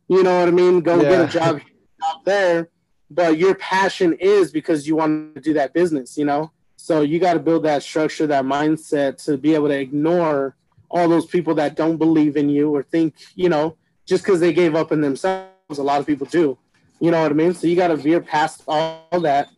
You 0.07 0.23
know 0.23 0.39
what 0.39 0.49
I 0.49 0.53
mean? 0.53 0.81
Go 0.81 1.03
yeah. 1.03 1.09
get 1.09 1.21
a 1.21 1.27
job 1.27 1.61
out 2.07 2.25
there. 2.25 2.71
But 3.11 3.39
your 3.39 3.55
passion 3.57 4.13
is 4.21 4.53
because 4.53 4.87
you 4.87 4.95
want 4.97 5.35
to 5.35 5.41
do 5.41 5.55
that 5.55 5.73
business. 5.75 6.17
You 6.17 6.27
know, 6.27 6.53
so 6.77 7.01
you 7.03 7.19
got 7.19 7.35
to 7.35 7.41
build 7.41 7.65
that 7.65 7.83
structure, 7.83 8.27
that 8.29 8.45
mindset 8.45 9.23
to 9.25 9.37
be 9.37 9.55
able 9.55 9.69
to 9.69 9.79
ignore 9.79 10.57
all 10.91 11.09
those 11.09 11.27
people 11.27 11.55
that 11.57 11.75
don't 11.75 11.97
believe 11.97 12.37
in 12.37 12.49
you 12.49 12.75
or 12.75 12.83
think 12.83 13.15
you 13.35 13.49
know 13.49 13.77
just 14.07 14.25
because 14.25 14.41
they 14.41 14.53
gave 14.53 14.75
up 14.75 14.93
in 14.93 15.01
themselves. 15.01 15.51
A 15.77 15.83
lot 15.83 16.01
of 16.01 16.07
people 16.07 16.27
do. 16.27 16.57
You 17.01 17.11
know 17.11 17.23
what 17.23 17.31
I 17.31 17.35
mean? 17.35 17.53
So 17.55 17.67
you 17.67 17.77
got 17.77 17.89
to 17.89 17.97
veer 17.97 18.21
past 18.21 18.63
all 18.67 19.21
that 19.21 19.49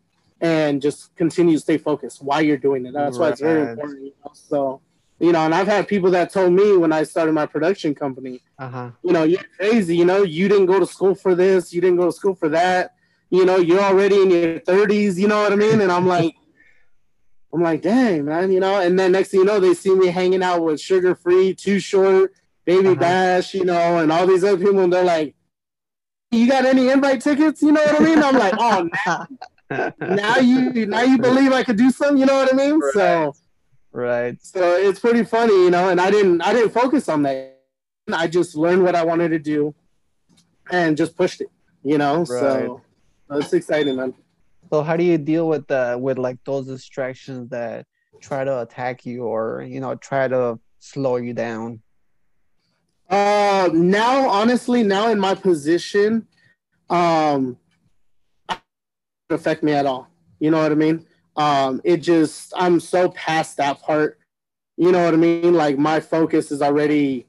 and 0.40 0.81
just 0.81 1.14
continue 1.16 1.55
to 1.55 1.61
stay 1.61 1.79
focused 1.79 2.22
while 2.22 2.40
you're 2.40 2.57
doing 2.57 2.87
it. 2.87 2.94
That's 2.94 3.18
right. 3.18 3.26
why 3.26 3.33
it's 3.33 3.40
very 3.40 3.70
important. 3.70 4.03
You 4.03 4.12
know? 4.24 4.31
So, 4.33 4.81
you 5.18 5.33
know, 5.33 5.40
and 5.40 5.55
I've 5.55 5.66
had 5.66 5.87
people 5.87 6.11
that 6.12 6.33
told 6.33 6.53
me 6.53 6.76
when 6.76 6.92
I 6.92 7.03
started 7.03 7.33
my 7.33 7.46
production 7.46 7.94
company, 7.94 8.42
uh-huh. 8.59 8.90
you 9.03 9.12
know, 9.12 9.24
you're 9.24 9.44
crazy. 9.57 9.96
You 9.96 10.07
know, 10.07 10.22
you 10.22 10.48
didn't 10.48 10.66
go 10.66 10.81
to 10.81 10.87
school 10.87 11.14
for 11.14 11.35
this, 11.35 11.72
you 11.72 11.81
didn't 11.81 11.98
go 11.98 12.07
to 12.07 12.12
school 12.12 12.35
for 12.35 12.48
that. 12.50 12.94
You 13.29 13.44
know, 13.44 13.59
you're 13.59 13.83
already 13.83 14.22
in 14.22 14.31
your 14.31 14.61
30s. 14.61 15.16
You 15.16 15.29
know 15.29 15.42
what 15.42 15.53
I 15.53 15.57
mean? 15.57 15.81
And 15.81 15.92
I'm 15.92 16.07
like, 16.16 16.35
I'm 17.53 17.62
like, 17.62 17.83
dang, 17.83 18.24
man, 18.24 18.50
you 18.50 18.61
know. 18.61 18.81
And 18.81 18.98
then 18.98 19.12
next 19.12 19.31
thing 19.31 19.40
you 19.40 19.46
know, 19.46 19.61
they 19.61 19.74
see 19.74 19.94
me 19.94 20.07
hanging 20.07 20.42
out 20.42 20.64
with 20.64 20.81
Suga 20.81 21.18
Free, 21.18 21.55
Too 21.55 21.81
Short, 21.81 22.33
Baby 22.64 22.88
uh-huh. 22.88 22.94
Bash, 22.94 23.55
you 23.55 23.64
know, 23.64 23.98
and 23.98 24.11
all 24.12 24.26
these 24.26 24.44
other 24.44 24.57
people, 24.57 24.81
and 24.81 24.92
they're 24.92 25.05
like, 25.05 25.35
"You 26.31 26.48
got 26.48 26.64
any 26.64 26.88
invite 26.90 27.20
tickets?" 27.22 27.61
You 27.62 27.72
know 27.72 27.83
what 27.83 28.00
I 28.00 28.05
mean? 28.05 28.22
I'm 28.22 28.38
like, 28.38 28.55
"Oh, 28.57 28.88
now 29.70 30.38
you 30.38 30.87
now 30.87 31.02
you 31.02 31.18
believe 31.28 31.52
I 31.52 31.62
could 31.62 31.76
do 31.76 31.90
something. 31.90 32.18
You 32.18 32.26
know 32.26 32.35
what 32.35 32.52
I 32.52 32.56
mean? 32.56 32.80
Right. 32.80 32.92
So 32.94 33.35
right. 33.92 34.42
So 34.42 34.76
it's 34.76 35.00
pretty 35.00 35.24
funny, 35.24 35.52
you 35.64 35.70
know. 35.70 35.88
And 35.88 36.00
I 36.00 36.11
didn't 36.11 36.42
I 36.42 36.52
didn't 36.52 36.70
focus 36.70 37.09
on 37.09 37.22
that. 37.22 37.59
I 38.12 38.26
just 38.26 38.56
learned 38.56 38.83
what 38.83 38.94
I 38.94 39.04
wanted 39.04 39.28
to 39.28 39.38
do, 39.38 39.74
and 40.70 40.96
just 40.96 41.16
pushed 41.16 41.40
it. 41.40 41.50
You 41.85 41.98
know. 41.98 42.18
Right. 42.18 42.26
So 42.26 42.83
it's 43.30 43.52
exciting, 43.52 43.96
man. 43.96 44.14
So 44.72 44.83
how 44.83 44.96
do 44.96 45.04
you 45.04 45.18
deal 45.18 45.48
with 45.48 45.66
the 45.66 45.96
with 46.00 46.18
like 46.18 46.38
those 46.44 46.66
distractions 46.66 47.50
that 47.50 47.87
try 48.20 48.44
to 48.44 48.61
attack 48.61 49.06
you 49.06 49.24
or 49.24 49.62
you 49.62 49.80
know 49.80 49.94
try 49.94 50.28
to 50.28 50.59
slow 50.78 51.16
you 51.16 51.33
down? 51.33 51.80
Uh, 53.09 53.68
now 53.72 54.28
honestly, 54.28 54.85
now 54.85 55.09
in 55.09 55.18
my 55.18 55.35
position, 55.35 56.26
um, 56.88 57.56
affect 59.31 59.62
me 59.62 59.73
at 59.73 59.87
all. 59.87 60.09
You 60.38 60.51
know 60.51 60.62
what 60.62 60.73
I 60.73 60.75
mean? 60.75 61.07
Um, 61.37 61.81
it 61.85 61.99
just 61.99 62.53
I'm 62.57 62.81
so 62.81 63.11
past 63.11 63.57
that 63.59 63.81
part. 63.81 64.19
You 64.77 64.93
know 64.93 65.05
what 65.05 65.14
I 65.14 65.16
mean? 65.16 65.55
Like 65.55 65.79
my 65.79 66.01
focus 66.01 66.51
is 66.51 66.62
already, 66.62 67.27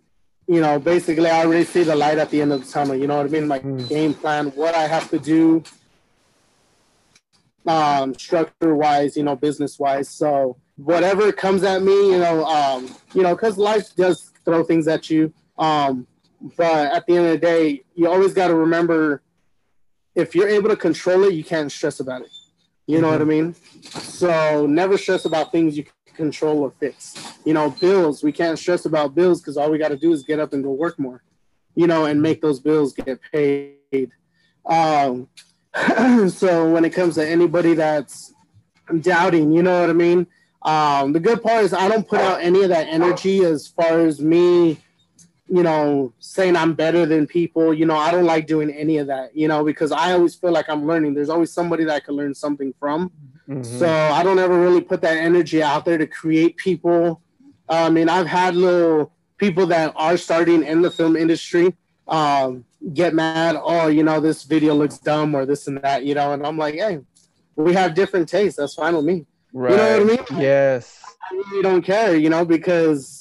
you 0.48 0.62
know, 0.62 0.80
basically 0.80 1.30
I 1.30 1.46
already 1.46 1.66
see 1.66 1.84
the 1.84 1.96
light 1.96 2.18
at 2.18 2.30
the 2.30 2.42
end 2.42 2.54
of 2.54 2.66
the 2.66 2.72
tunnel. 2.72 2.96
You 2.96 3.08
know 3.08 3.18
what 3.18 3.26
I 3.26 3.30
mean? 3.30 3.48
My 3.48 3.60
mm. 3.60 3.88
game 3.88 4.14
plan, 4.14 4.48
what 4.52 4.74
I 4.74 4.88
have 4.88 5.10
to 5.12 5.20
do, 5.20 5.64
um, 7.68 8.14
structure 8.16 8.76
wise, 8.76 9.18
you 9.18 9.24
know, 9.24 9.36
business 9.36 9.78
wise. 9.78 10.10
So 10.10 10.58
whatever 10.78 11.32
comes 11.32 11.64
at 11.64 11.84
me, 11.84 12.12
you 12.12 12.20
know, 12.20 12.46
um, 12.46 12.90
you 13.14 13.22
know, 13.22 13.36
because 13.36 13.58
life 13.58 13.96
does 13.96 14.32
throw 14.46 14.64
things 14.64 14.88
at 14.88 15.10
you. 15.10 15.34
Um, 15.58 16.08
but 16.58 16.92
at 16.94 17.06
the 17.06 17.18
end 17.18 17.26
of 17.28 17.32
the 17.34 17.38
day, 17.38 17.84
you 17.94 18.10
always 18.10 18.34
got 18.34 18.48
to 18.48 18.56
remember 18.56 19.22
if 20.16 20.36
you're 20.36 20.50
able 20.50 20.70
to 20.70 20.76
control 20.76 21.24
it, 21.24 21.34
you 21.34 21.44
can't 21.44 21.72
stress 21.72 22.00
about 22.00 22.22
it. 22.22 22.32
You 22.88 23.00
know 23.00 23.08
mm-hmm. 23.08 23.14
what 23.14 23.22
I 23.22 23.26
mean? 23.26 23.56
So 23.84 24.66
never 24.66 24.98
stress 24.98 25.26
about 25.26 25.52
things 25.52 25.78
you 25.78 25.84
can 25.84 26.16
control 26.16 26.60
or 26.60 26.72
fix. 26.80 27.16
You 27.46 27.54
know, 27.54 27.70
bills, 27.70 28.24
we 28.24 28.32
can't 28.32 28.60
stress 28.60 28.86
about 28.86 29.16
bills 29.16 29.42
because 29.42 29.58
all 29.58 29.72
we 29.72 29.78
got 29.78 29.90
to 29.90 29.98
do 29.98 30.12
is 30.12 30.24
get 30.24 30.40
up 30.40 30.54
and 30.54 30.64
go 30.64 30.72
work 30.72 31.00
more, 31.00 31.24
you 31.76 31.88
know, 31.88 32.06
and 32.06 32.22
make 32.22 32.42
those 32.42 32.60
bills 32.60 32.94
get 32.94 33.20
paid. 33.32 34.12
Um, 34.66 35.30
so 36.30 36.72
when 36.72 36.84
it 36.86 36.92
comes 36.92 37.16
to 37.16 37.28
anybody 37.28 37.76
that's 37.76 38.34
doubting, 39.00 39.52
you 39.52 39.64
know 39.64 39.82
what 39.82 39.90
I 39.90 39.94
mean? 39.94 40.28
Um, 40.64 41.14
the 41.14 41.20
good 41.20 41.42
part 41.42 41.64
is 41.64 41.74
I 41.74 41.88
don't 41.88 42.08
put 42.08 42.20
out 42.20 42.42
any 42.42 42.62
of 42.64 42.70
that 42.70 42.88
energy 42.88 43.44
as 43.44 43.68
far 43.68 44.02
as 44.02 44.20
me 44.20 44.80
you 45.52 45.64
know, 45.64 46.14
saying 46.20 46.56
I'm 46.56 46.74
better 46.74 47.06
than 47.06 47.28
people. 47.28 47.74
You 47.74 47.86
know, 47.86 47.98
I 47.98 48.10
don't 48.10 48.24
like 48.24 48.48
doing 48.48 48.72
any 48.72 48.98
of 49.00 49.08
that, 49.08 49.36
you 49.36 49.50
know, 49.50 49.66
because 49.66 49.92
I 49.92 50.14
always 50.14 50.34
feel 50.34 50.52
like 50.52 50.70
I'm 50.70 50.88
learning. 50.88 51.14
There's 51.14 51.30
always 51.30 51.52
somebody 51.52 51.84
that 51.84 51.94
I 51.94 52.00
can 52.00 52.16
learn 52.16 52.34
something 52.34 52.74
from. 52.80 53.12
Mm-hmm. 53.50 53.64
So 53.64 53.90
I 53.90 54.24
don't 54.24 54.40
ever 54.40 54.58
really 54.58 54.80
put 54.80 55.02
that 55.02 55.18
energy 55.18 55.62
out 55.62 55.84
there 55.84 55.98
to 55.98 56.08
create 56.08 56.56
people. 56.56 57.22
I 57.68 57.90
mean, 57.90 58.08
I've 58.08 58.28
had 58.28 58.56
little 58.56 59.12
people 59.38 59.66
that 59.68 59.92
are 59.98 60.16
starting 60.16 60.64
in 60.64 60.82
the 60.82 60.90
film 60.90 61.18
industry 61.18 61.76
um, 62.08 62.64
get 62.94 63.14
mad. 63.14 63.58
Oh, 63.62 63.88
you 63.88 64.04
know, 64.04 64.22
this 64.22 64.44
video 64.44 64.74
looks 64.74 65.00
dumb 65.00 65.36
or 65.36 65.46
this 65.46 65.68
and 65.68 65.82
that, 65.82 66.06
you 66.06 66.16
know, 66.16 66.32
and 66.32 66.48
I'm 66.48 66.58
like, 66.58 66.76
hey, 66.76 67.00
we 67.58 67.74
have 67.74 67.94
different 67.94 68.30
tastes. 68.30 68.58
That's 68.58 68.76
fine 68.76 68.96
with 68.96 69.04
me. 69.04 69.26
Right. 69.52 69.72
You 69.72 69.78
know 69.78 70.06
what 70.06 70.30
I 70.30 70.34
mean? 70.34 70.42
Yes. 70.42 71.04
I 71.30 71.36
really 71.36 71.62
don't 71.62 71.82
care, 71.82 72.16
you 72.16 72.30
know, 72.30 72.46
because 72.46 73.21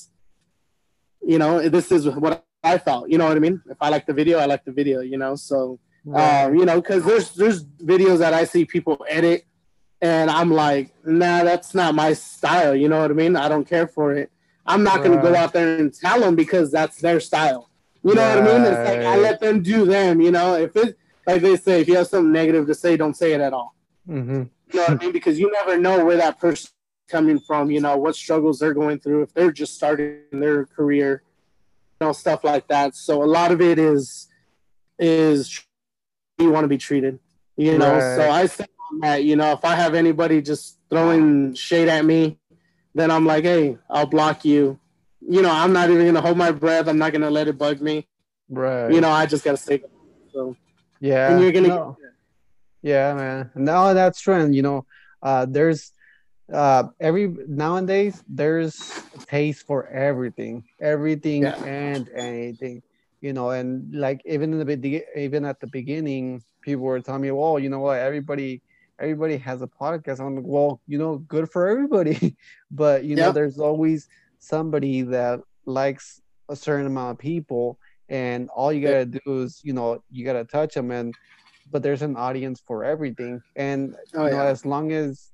you 1.30 1.38
know, 1.38 1.68
this 1.68 1.92
is 1.92 2.06
what 2.08 2.44
I 2.64 2.76
felt. 2.78 3.08
You 3.08 3.16
know 3.16 3.28
what 3.28 3.36
I 3.36 3.40
mean? 3.40 3.62
If 3.70 3.76
I 3.80 3.88
like 3.88 4.04
the 4.04 4.12
video, 4.12 4.38
I 4.38 4.46
like 4.46 4.64
the 4.64 4.72
video. 4.72 5.00
You 5.00 5.16
know, 5.16 5.36
so 5.36 5.78
right. 6.04 6.46
um, 6.46 6.56
you 6.56 6.64
know, 6.64 6.80
because 6.80 7.04
there's 7.04 7.30
there's 7.34 7.64
videos 7.64 8.18
that 8.18 8.34
I 8.34 8.44
see 8.44 8.64
people 8.64 9.06
edit, 9.08 9.44
and 10.02 10.28
I'm 10.28 10.50
like, 10.50 10.92
nah, 11.04 11.44
that's 11.44 11.72
not 11.72 11.94
my 11.94 12.14
style. 12.14 12.74
You 12.74 12.88
know 12.88 13.00
what 13.00 13.12
I 13.12 13.14
mean? 13.14 13.36
I 13.36 13.48
don't 13.48 13.64
care 13.64 13.86
for 13.86 14.12
it. 14.12 14.32
I'm 14.66 14.82
not 14.82 15.04
gonna 15.04 15.22
go 15.22 15.36
out 15.36 15.52
there 15.52 15.78
and 15.78 15.94
tell 15.94 16.18
them 16.20 16.34
because 16.34 16.72
that's 16.72 17.00
their 17.00 17.20
style. 17.20 17.70
You 18.02 18.14
know 18.14 18.22
right. 18.22 18.40
what 18.40 18.50
I 18.50 18.58
mean? 18.58 18.66
It's 18.72 18.88
like 18.90 19.00
I 19.00 19.16
let 19.16 19.38
them 19.38 19.62
do 19.62 19.84
them. 19.84 20.20
You 20.20 20.32
know, 20.32 20.56
if 20.56 20.74
it 20.74 20.98
like 21.28 21.42
they 21.42 21.56
say, 21.56 21.80
if 21.80 21.86
you 21.86 21.94
have 21.94 22.08
something 22.08 22.32
negative 22.32 22.66
to 22.66 22.74
say, 22.74 22.96
don't 22.96 23.16
say 23.16 23.34
it 23.34 23.40
at 23.40 23.52
all. 23.52 23.76
Mm-hmm. 24.08 24.42
You 24.72 24.74
know 24.74 24.82
what 24.82 24.90
I 24.90 24.94
mean? 24.96 25.12
Because 25.12 25.38
you 25.38 25.48
never 25.52 25.78
know 25.78 26.04
where 26.04 26.16
that 26.16 26.40
person 26.40 26.70
coming 27.10 27.38
from. 27.38 27.70
You 27.70 27.80
know 27.80 27.96
what 27.96 28.16
struggles 28.16 28.58
they're 28.58 28.74
going 28.74 29.00
through 29.00 29.22
if 29.22 29.34
they're 29.34 29.52
just 29.52 29.74
starting 29.74 30.20
their 30.32 30.66
career. 30.66 31.22
You 32.00 32.06
know 32.06 32.12
stuff 32.12 32.44
like 32.44 32.68
that. 32.68 32.94
So 32.94 33.22
a 33.22 33.26
lot 33.26 33.52
of 33.52 33.60
it 33.60 33.78
is 33.78 34.28
is 34.98 35.62
you 36.38 36.50
want 36.50 36.64
to 36.64 36.68
be 36.68 36.78
treated. 36.78 37.18
You 37.56 37.76
know, 37.76 37.92
right. 37.92 38.16
so 38.16 38.30
I 38.30 38.46
say 38.46 38.66
that 39.00 39.24
you 39.24 39.36
know 39.36 39.52
if 39.52 39.64
I 39.64 39.74
have 39.74 39.94
anybody 39.94 40.40
just 40.40 40.78
throwing 40.88 41.54
shade 41.54 41.88
at 41.88 42.04
me, 42.04 42.38
then 42.94 43.10
I'm 43.10 43.26
like, 43.26 43.44
hey, 43.44 43.78
I'll 43.88 44.06
block 44.06 44.44
you. 44.44 44.78
You 45.20 45.42
know, 45.42 45.50
I'm 45.50 45.72
not 45.72 45.90
even 45.90 46.06
gonna 46.06 46.20
hold 46.20 46.38
my 46.38 46.50
breath. 46.50 46.88
I'm 46.88 46.98
not 46.98 47.12
gonna 47.12 47.30
let 47.30 47.48
it 47.48 47.58
bug 47.58 47.80
me. 47.80 48.08
Right. 48.48 48.92
You 48.92 49.00
know, 49.00 49.10
I 49.10 49.26
just 49.26 49.44
gotta 49.44 49.58
stay. 49.58 49.82
So 50.32 50.56
yeah, 51.00 51.32
and 51.32 51.42
you're 51.42 51.52
gonna. 51.52 51.68
No. 51.68 51.96
Yeah, 52.82 53.14
man. 53.14 53.50
No, 53.54 53.94
that's 53.94 54.20
true. 54.20 54.34
And 54.34 54.54
you 54.54 54.62
know, 54.62 54.86
uh, 55.22 55.46
there's 55.48 55.92
uh 56.52 56.84
every 57.00 57.28
nowadays 57.46 58.22
there's 58.28 59.02
taste 59.26 59.66
for 59.66 59.88
everything, 59.88 60.64
everything 60.80 61.42
yeah. 61.42 61.62
and 61.64 62.08
anything. 62.14 62.82
You 63.20 63.34
know, 63.34 63.50
and 63.50 63.94
like 63.94 64.22
even 64.24 64.52
in 64.54 64.66
the 64.66 65.04
even 65.16 65.44
at 65.44 65.60
the 65.60 65.66
beginning, 65.66 66.42
people 66.62 66.84
were 66.84 67.00
telling 67.00 67.20
me, 67.20 67.30
"Well, 67.30 67.58
you 67.58 67.68
know 67.68 67.80
what? 67.80 67.98
Everybody 67.98 68.62
everybody 69.00 69.38
has 69.38 69.62
a 69.62 69.66
podcast. 69.66 70.20
I'm 70.20 70.36
like, 70.36 70.44
well, 70.46 70.80
you 70.86 70.98
know, 70.98 71.18
good 71.18 71.50
for 71.50 71.68
everybody. 71.68 72.36
but 72.70 73.04
you 73.04 73.16
know, 73.16 73.32
there's 73.32 73.58
always 73.58 74.08
somebody 74.38 75.02
that 75.02 75.40
likes 75.64 76.20
a 76.48 76.56
certain 76.56 76.86
amount 76.86 77.12
of 77.12 77.18
people, 77.18 77.78
and 78.08 78.48
all 78.50 78.72
you 78.72 78.86
gotta 78.86 79.06
do 79.06 79.42
is, 79.42 79.60
you 79.64 79.72
know, 79.72 80.02
you 80.10 80.24
gotta 80.24 80.44
touch 80.44 80.74
them, 80.74 80.90
and 80.90 81.14
but 81.70 81.82
there's 81.82 82.02
an 82.02 82.16
audience 82.16 82.62
for 82.66 82.84
everything, 82.84 83.40
and 83.56 83.94
oh, 84.14 84.26
you 84.26 84.32
know, 84.32 84.40
as 84.40 84.64
long 84.64 84.92
as 84.92 85.30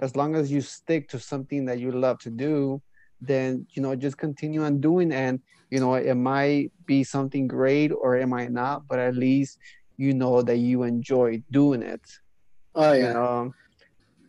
as 0.00 0.16
long 0.16 0.34
as 0.34 0.50
you 0.50 0.60
stick 0.60 1.08
to 1.10 1.18
something 1.18 1.64
that 1.66 1.78
you 1.78 1.92
love 1.92 2.18
to 2.20 2.30
do, 2.30 2.82
then 3.20 3.66
you 3.74 3.82
know, 3.82 3.94
just 3.94 4.18
continue 4.18 4.64
on 4.64 4.80
doing, 4.80 5.12
and 5.12 5.40
you 5.70 5.78
know, 5.78 5.94
it 5.94 6.14
might 6.14 6.72
be 6.86 7.04
something 7.04 7.46
great 7.46 7.92
or 7.92 8.16
it 8.16 8.26
might 8.26 8.50
not, 8.50 8.88
but 8.88 8.98
at 8.98 9.14
least 9.14 9.58
you 9.96 10.14
know 10.14 10.42
that 10.42 10.56
you 10.56 10.82
enjoy 10.82 11.42
doing 11.50 11.82
it 11.82 12.00
Oh 12.74 12.92
yeah. 12.92 13.08
You 13.08 13.14
know? 13.14 13.54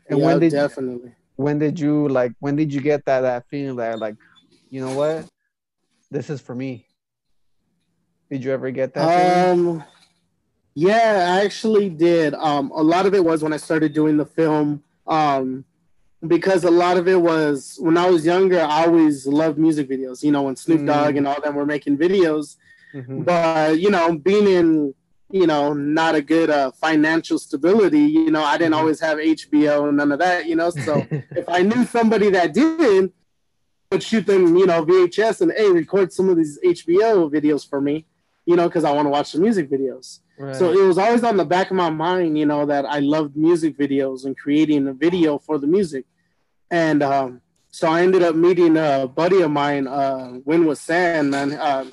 And 0.10 0.20
yeah, 0.20 0.26
when 0.26 0.40
did 0.40 0.52
definitely. 0.52 1.14
When 1.36 1.60
did 1.60 1.80
you 1.80 2.08
like? 2.10 2.34
When 2.40 2.56
did 2.56 2.74
you 2.74 2.82
get 2.82 3.06
that 3.06 3.22
that 3.22 3.46
feeling 3.50 3.76
that 3.78 4.00
like, 4.00 4.16
you 4.70 4.82
know 4.82 4.96
what, 4.96 5.26
this 6.10 6.30
is 6.30 6.42
for 6.42 6.54
me? 6.54 6.86
Did 8.30 8.44
you 8.44 8.52
ever 8.52 8.72
get 8.72 8.94
that? 8.94 9.10
Um, 9.10 9.66
feeling? 9.66 9.84
yeah, 10.76 11.36
I 11.38 11.46
actually 11.46 11.90
did. 11.90 12.34
Um, 12.34 12.72
a 12.72 12.82
lot 12.82 13.06
of 13.06 13.14
it 13.14 13.24
was 13.24 13.44
when 13.44 13.54
I 13.54 13.58
started 13.58 13.94
doing 13.94 14.18
the 14.18 14.26
film. 14.26 14.84
Um, 15.08 15.66
because 16.26 16.64
a 16.64 16.72
lot 16.72 16.98
of 16.98 17.08
it 17.08 17.20
was 17.20 17.78
when 17.80 17.98
I 17.98 18.10
was 18.10 18.26
younger, 18.26 18.62
I 18.62 18.86
always 18.86 19.26
loved 19.26 19.58
music 19.58 19.90
videos. 19.90 20.24
You 20.24 20.32
know, 20.32 20.44
when 20.44 20.56
Snoop 20.56 20.86
Dogg 20.86 21.16
mm. 21.16 21.20
and 21.20 21.28
all 21.28 21.42
them 21.42 21.56
were 21.56 21.66
making 21.66 21.98
videos. 21.98 22.58
Mm-hmm. 22.94 23.24
But 23.24 23.80
you 23.80 23.90
know, 23.90 24.18
being 24.18 24.48
in 24.48 24.94
you 25.32 25.48
know, 25.48 25.74
not 25.74 26.16
a 26.16 26.22
good 26.22 26.50
uh, 26.50 26.72
financial 26.72 27.40
stability. 27.40 28.00
You 28.00 28.32
know, 28.32 28.44
I 28.44 28.58
didn't 28.58 28.74
mm-hmm. 28.74 28.80
always 28.80 29.00
have 29.00 29.18
HBO 29.18 29.88
and 29.88 29.98
none 29.98 30.12
of 30.12 30.20
that. 30.20 30.46
You 30.46 30.56
know, 30.56 30.70
so 30.86 31.06
if 31.10 31.48
I 31.48 31.62
knew 31.62 31.86
somebody 31.86 32.30
that 32.32 32.54
did, 32.54 33.12
would 33.92 34.04
shoot 34.04 34.26
them, 34.26 34.56
you 34.56 34.66
know, 34.66 34.86
VHS 34.86 35.42
and 35.42 35.52
hey, 35.56 35.70
record 35.70 36.14
some 36.14 36.30
of 36.30 36.38
these 36.38 36.60
HBO 36.64 37.30
videos 37.30 37.68
for 37.68 37.82
me, 37.82 38.06
you 38.46 38.56
know, 38.56 38.68
because 38.68 38.84
I 38.84 38.92
want 38.92 39.06
to 39.06 39.10
watch 39.10 39.34
the 39.34 39.40
music 39.40 39.70
videos. 39.70 40.20
Right. 40.42 40.56
So 40.56 40.72
it 40.72 40.88
was 40.88 40.98
always 40.98 41.24
on 41.24 41.38
the 41.38 41.46
back 41.46 41.70
of 41.70 41.78
my 41.78 41.92
mind, 41.92 42.36
you 42.36 42.48
know, 42.48 42.66
that 42.66 42.84
I 42.84 42.98
loved 42.98 43.38
music 43.38 43.78
videos 43.78 44.26
and 44.26 44.36
creating 44.36 44.88
a 44.88 44.94
video 44.94 45.38
for 45.38 45.60
the 45.60 45.68
music. 45.68 46.06
And 46.72 47.04
um, 47.04 47.42
so 47.70 47.88
I 47.88 48.02
ended 48.02 48.24
up 48.24 48.36
meeting 48.36 48.76
a 48.76 49.08
buddy 49.08 49.42
of 49.42 49.52
mine, 49.52 49.88
uh, 49.88 50.40
Winwood 50.44 50.80
Sand, 50.80 51.30
man. 51.30 51.54
Uh, 51.54 51.86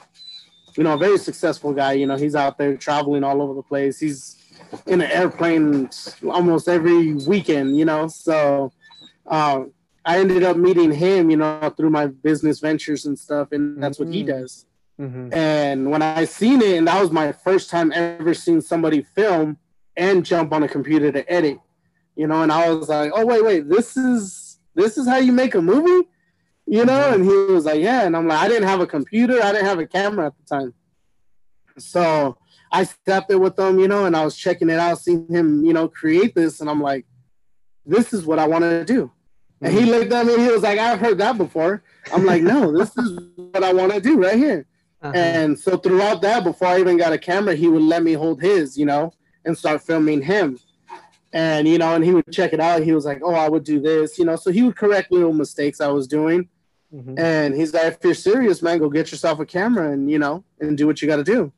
you 0.77 0.85
know, 0.85 0.95
a 0.95 0.97
very 0.97 1.19
successful 1.19 1.75
guy. 1.75 1.93
You 1.93 2.07
know, 2.07 2.17
he's 2.17 2.35
out 2.35 2.57
there 2.57 2.75
traveling 2.79 3.23
all 3.23 3.43
over 3.43 3.53
the 3.53 3.63
place. 3.63 4.01
He's 4.01 4.37
in 4.87 5.03
an 5.03 5.11
airplane 5.11 5.91
almost 6.27 6.69
every 6.69 7.15
weekend, 7.15 7.77
you 7.77 7.85
know. 7.85 8.09
So 8.09 8.73
um, 9.27 9.73
I 10.07 10.21
ended 10.21 10.43
up 10.43 10.57
meeting 10.57 10.91
him, 10.91 11.29
you 11.29 11.37
know, 11.37 11.75
through 11.77 11.91
my 11.91 12.07
business 12.07 12.61
ventures 12.61 13.05
and 13.05 13.19
stuff, 13.19 13.53
and 13.53 13.83
that's 13.83 13.99
what 13.99 14.09
he 14.09 14.23
mm-hmm. 14.23 14.41
does. 14.41 14.65
Mm-hmm. 15.01 15.33
And 15.33 15.91
when 15.91 16.03
I 16.03 16.25
seen 16.25 16.61
it, 16.61 16.77
and 16.77 16.89
that 16.89 17.01
was 17.01 17.11
my 17.11 17.33
first 17.33 17.71
time 17.71 17.93
ever 17.93 18.35
seeing 18.35 18.61
somebody 18.61 19.03
film 19.03 19.59
and 19.97 20.25
jump 20.25 20.53
on 20.53 20.63
a 20.63 20.69
computer 20.69 21.13
to 21.13 21.33
edit, 21.33 21.59
you 22.17 22.27
know, 22.27 22.43
and 22.43 22.53
I 22.53 22.71
was 22.71 22.89
like, 22.89 23.13
oh 23.15 23.25
wait, 23.25 23.45
wait, 23.45 23.69
this 23.69 23.97
is 23.97 24.59
this 24.75 24.99
is 24.99 25.09
how 25.09 25.19
you 25.19 25.33
make 25.33 25.55
a 25.55 25.63
movie? 25.63 26.09
you 26.69 26.85
know? 26.85 26.93
Mm-hmm. 26.93 27.15
And 27.15 27.25
he 27.25 27.53
was 27.53 27.65
like, 27.65 27.81
yeah. 27.81 28.05
And 28.05 28.17
I'm 28.17 28.29
like, 28.29 28.39
I 28.39 28.49
didn't 28.49 28.69
have 28.69 28.81
a 28.81 28.87
computer, 28.87 29.43
I 29.43 29.53
didn't 29.53 29.67
have 29.67 29.79
a 29.79 29.87
camera 29.87 30.27
at 30.27 30.35
the 30.37 30.45
time. 30.45 30.75
So 31.79 32.37
I 32.71 32.85
stepped 32.85 33.31
it 33.31 33.37
with 33.37 33.59
him, 33.59 33.79
you 33.79 33.89
know, 33.89 34.05
and 34.05 34.17
I 34.17 34.25
was 34.25 34.37
checking 34.37 34.69
it 34.69 34.79
out, 34.79 34.99
seeing 34.99 35.27
him, 35.29 35.65
you 35.65 35.73
know, 35.73 35.89
create 35.89 36.35
this. 36.35 36.61
And 36.61 36.69
I'm 36.69 36.83
like, 36.83 37.07
this 37.87 38.13
is 38.13 38.27
what 38.27 38.39
I 38.39 38.47
want 38.47 38.65
to 38.65 38.85
do. 38.85 39.11
And 39.61 39.73
he 39.73 39.81
mm-hmm. 39.81 39.91
looked 39.91 40.13
at 40.13 40.27
me 40.27 40.35
and 40.35 40.43
he 40.43 40.51
was 40.51 40.63
like, 40.63 40.79
I've 40.79 41.01
heard 41.01 41.19
that 41.19 41.39
before. 41.39 41.83
I'm 42.13 42.25
like, 42.25 42.43
no, 42.43 42.77
this 42.77 42.97
is 42.97 43.19
what 43.37 43.65
I 43.65 43.73
want 43.73 43.93
to 43.93 44.01
do 44.01 44.23
right 44.23 44.37
here. 44.37 44.67
Uh-huh. 45.01 45.13
And 45.15 45.59
so 45.59 45.77
throughout 45.77 46.23
that, 46.23 46.45
before 46.45 46.69
I 46.69 46.81
even 46.81 46.97
got 46.97 47.13
a 47.13 47.19
camera, 47.19 47.55
he 47.55 47.69
would 47.69 47.83
let 47.83 48.03
me 48.03 48.15
hold 48.15 48.41
his, 48.41 48.77
you 48.77 48.87
know, 48.87 49.13
and 49.45 49.57
start 49.57 49.83
filming 49.83 50.23
him. 50.23 50.59
And, 51.33 51.69
you 51.69 51.79
know, 51.79 51.95
and 51.95 52.05
he 52.05 52.13
would 52.13 52.33
check 52.33 52.53
it 52.53 52.61
out. 52.61 52.83
He 52.83 52.93
was 52.93 53.05
like, 53.05 53.21
oh, 53.23 53.35
I 53.35 53.49
would 53.49 53.65
do 53.65 53.81
this, 53.81 54.19
you 54.19 54.25
know, 54.25 54.37
so 54.37 54.51
he 54.51 54.63
would 54.63 54.77
correct 54.77 55.13
little 55.13 55.33
mistakes 55.33 55.81
I 55.81 55.89
was 55.89 56.09
doing. 56.09 56.49
Mm-hmm. 56.93 57.19
And 57.19 57.55
he's 57.55 57.75
like, 57.75 57.95
if 57.95 57.99
you're 58.03 58.15
serious, 58.15 58.63
man, 58.63 58.79
go 58.79 58.89
get 58.89 59.11
yourself 59.11 59.39
a 59.41 59.47
camera 59.47 59.93
and, 59.93 60.11
you 60.11 60.19
know, 60.19 60.43
and 60.59 60.77
do 60.77 60.87
what 60.87 61.03
you 61.03 61.09
got 61.09 61.17
to 61.17 61.25
do. 61.25 61.53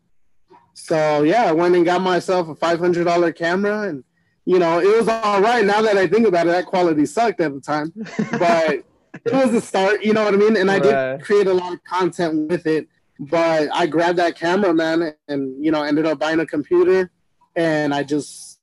So, 0.74 1.22
yeah, 1.22 1.44
I 1.44 1.52
went 1.52 1.76
and 1.76 1.84
got 1.84 2.00
myself 2.00 2.48
a 2.48 2.54
$500 2.54 3.36
camera 3.36 3.88
and, 3.88 4.04
you 4.44 4.58
know, 4.58 4.80
it 4.80 4.96
was 4.98 5.08
all 5.08 5.40
right. 5.40 5.64
Now 5.64 5.82
that 5.82 5.96
I 5.96 6.06
think 6.06 6.26
about 6.26 6.46
it, 6.46 6.50
that 6.50 6.66
quality 6.66 7.06
sucked 7.06 7.40
at 7.40 7.54
the 7.54 7.60
time, 7.60 7.92
but 8.32 8.84
it 9.24 9.32
was 9.32 9.54
a 9.54 9.60
start, 9.60 10.02
you 10.04 10.12
know 10.12 10.24
what 10.24 10.34
I 10.34 10.36
mean? 10.36 10.56
And 10.56 10.70
I 10.70 10.78
right. 10.78 11.18
did 11.18 11.22
create 11.22 11.46
a 11.46 11.54
lot 11.54 11.72
of 11.72 11.84
content 11.84 12.50
with 12.50 12.66
it, 12.66 12.88
but 13.20 13.68
I 13.74 13.86
grabbed 13.86 14.18
that 14.18 14.34
camera, 14.34 14.72
man, 14.72 15.14
and, 15.28 15.62
you 15.62 15.70
know, 15.70 15.82
ended 15.82 16.06
up 16.06 16.18
buying 16.18 16.40
a 16.40 16.46
computer 16.46 17.10
and 17.54 17.92
I 17.92 18.02
just 18.02 18.58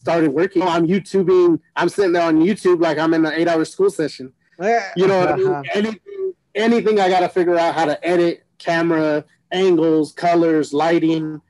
started 0.00 0.32
working. 0.32 0.62
I'm 0.62 0.86
YouTubing. 0.86 1.60
I'm 1.76 1.88
sitting 1.88 2.12
there 2.12 2.24
on 2.24 2.40
YouTube 2.40 2.80
like 2.80 2.98
I'm 2.98 3.14
in 3.14 3.24
an 3.24 3.32
eight 3.32 3.46
hour 3.46 3.64
school 3.64 3.88
session. 3.88 4.32
You 4.96 5.06
know 5.06 5.18
what 5.20 5.28
I 5.28 5.36
mean? 5.36 5.62
Anything, 5.74 6.34
anything 6.54 7.00
I 7.00 7.08
got 7.08 7.20
to 7.20 7.28
figure 7.28 7.56
out 7.56 7.74
how 7.74 7.84
to 7.84 8.04
edit, 8.04 8.44
camera, 8.58 9.24
angles, 9.52 10.12
colors, 10.12 10.72
lighting. 10.72 11.40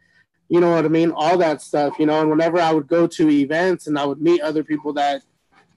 You 0.51 0.61
know 0.61 0.73
what 0.73 0.85
I 0.85 0.89
mean? 0.89 1.13
All 1.13 1.39
that 1.39 1.63
stuff. 1.63 1.99
You 1.99 2.05
know, 2.05 2.21
and 2.21 2.29
whenever 2.29 2.61
I 2.61 2.73
would 2.73 2.87
go 2.87 3.07
to 3.07 3.31
events 3.31 3.87
and 3.87 3.99
I 3.99 4.05
would 4.05 4.21
meet 4.21 4.43
other 4.43 4.63
people 4.63 4.93
that, 4.95 5.23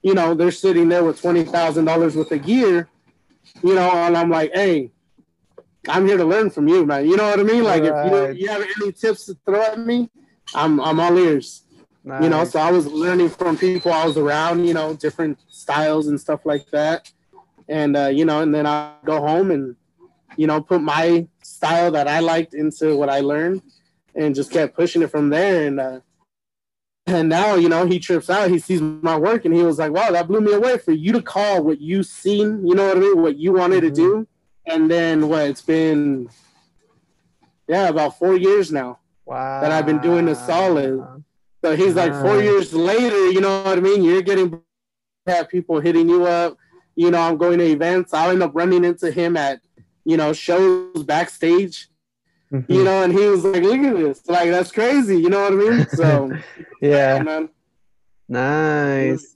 you 0.02 0.14
know, 0.14 0.34
they're 0.34 0.52
sitting 0.52 0.90
there 0.90 1.04
with 1.06 1.22
twenty 1.22 1.46
thousand 1.46 1.86
dollars 1.86 2.16
worth 2.18 2.32
of 2.34 2.46
gear. 2.46 2.90
You 3.64 3.76
know, 3.76 3.90
and 3.92 4.18
I'm 4.18 4.30
like, 4.30 4.52
hey, 4.54 4.92
I'm 5.88 6.08
here 6.08 6.18
to 6.18 6.26
learn 6.26 6.50
from 6.50 6.68
you, 6.68 6.86
man. 6.86 7.08
You 7.08 7.16
know 7.16 7.30
what 7.30 7.40
I 7.40 7.44
mean? 7.44 7.64
Like, 7.64 7.84
right. 7.84 8.08
if 8.08 8.38
you, 8.38 8.44
you 8.44 8.50
have 8.50 8.66
any 8.82 8.92
tips 8.92 9.26
to 9.26 9.38
throw 9.46 9.62
at 9.62 9.80
me, 9.80 10.10
I'm 10.54 10.80
I'm 10.80 11.00
all 11.00 11.18
ears. 11.18 11.64
Nice. 12.04 12.24
You 12.24 12.30
know, 12.30 12.46
so 12.46 12.60
I 12.60 12.72
was 12.72 12.86
learning 12.86 13.30
from 13.30 13.58
people 13.58 13.92
I 13.92 14.06
was 14.06 14.16
around, 14.16 14.66
you 14.66 14.76
know, 14.76 14.94
different 14.94 15.40
styles 15.50 16.08
and 16.08 16.22
stuff 16.22 16.46
like 16.46 16.70
that. 16.70 17.12
And, 17.68 17.98
uh, 17.98 18.08
you 18.08 18.26
know, 18.26 18.42
and 18.42 18.54
then 18.54 18.68
I 18.68 18.94
go 19.04 19.20
home 19.20 19.50
and, 19.50 19.76
you 20.38 20.46
know, 20.46 20.62
put 20.62 20.84
my 20.84 21.28
style 21.42 21.90
that 21.92 22.08
I 22.08 22.20
liked 22.20 22.54
into 22.54 22.96
what 22.96 23.10
I 23.10 23.22
learned 23.22 23.64
and 24.14 24.36
just 24.36 24.52
kept 24.52 24.76
pushing 24.76 25.02
it 25.02 25.10
from 25.10 25.30
there. 25.30 25.66
And, 25.66 25.80
uh, 25.80 26.00
and 27.08 27.30
now, 27.30 27.56
you 27.56 27.70
know, 27.70 27.86
he 27.86 28.00
trips 28.00 28.30
out, 28.30 28.50
he 28.50 28.60
sees 28.60 28.82
my 28.82 29.18
work 29.18 29.46
and 29.46 29.54
he 29.54 29.64
was 29.64 29.80
like, 29.80 29.92
wow, 29.92 30.12
that 30.12 30.28
blew 30.28 30.42
me 30.42 30.54
away 30.54 30.78
for 30.78 30.92
you 30.92 31.12
to 31.14 31.22
call 31.22 31.64
what 31.64 31.80
you 31.80 32.04
seen, 32.04 32.66
you 32.66 32.76
know 32.76 32.88
what 32.88 32.98
I 32.98 33.00
mean? 33.00 33.22
What 33.22 33.38
you 33.38 33.54
wanted 33.54 33.84
mm-hmm. 33.84 33.94
to 33.94 34.02
do. 34.02 34.28
And 34.68 34.90
then 34.90 35.30
what 35.30 35.44
it's 35.44 35.62
been, 35.62 36.30
yeah, 37.68 37.90
about 37.90 38.18
four 38.18 38.36
years 38.36 38.72
now. 38.72 39.00
Wow. 39.26 39.62
That 39.62 39.72
I've 39.72 39.86
been 39.86 40.02
doing 40.02 40.28
a 40.28 40.36
solid 40.36 41.04
so 41.66 41.76
he's 41.76 41.96
like, 41.96 42.14
four 42.14 42.44
years 42.44 42.76
later, 42.76 43.32
you 43.32 43.42
know 43.42 43.64
what 43.64 43.80
I 43.80 43.82
mean? 43.82 44.04
You're 44.04 44.22
getting 44.22 44.62
have 45.26 45.50
people 45.50 45.80
hitting 45.80 46.08
you 46.08 46.28
up. 46.28 46.60
You 46.96 47.10
know, 47.10 47.20
I'm 47.20 47.38
going 47.38 47.58
to 47.58 47.66
events. 47.66 48.14
I'll 48.14 48.30
end 48.30 48.44
up 48.44 48.52
running 48.54 48.86
into 48.86 49.10
him 49.10 49.36
at, 49.36 49.62
you 50.04 50.16
know, 50.16 50.32
shows 50.32 51.04
backstage. 51.04 51.88
Mm-hmm. 52.56 52.72
You 52.72 52.84
know, 52.84 53.04
and 53.04 53.12
he 53.12 53.28
was 53.28 53.44
like, 53.44 53.64
"Look 53.64 53.80
at 53.80 53.96
this! 53.96 54.22
Like 54.28 54.50
that's 54.50 54.72
crazy." 54.72 55.18
You 55.18 55.30
know 55.30 55.42
what 55.44 55.54
I 55.54 55.56
mean? 55.56 55.88
So, 55.90 56.32
yeah, 56.82 57.22
man. 57.22 57.50
Nice. 58.30 59.36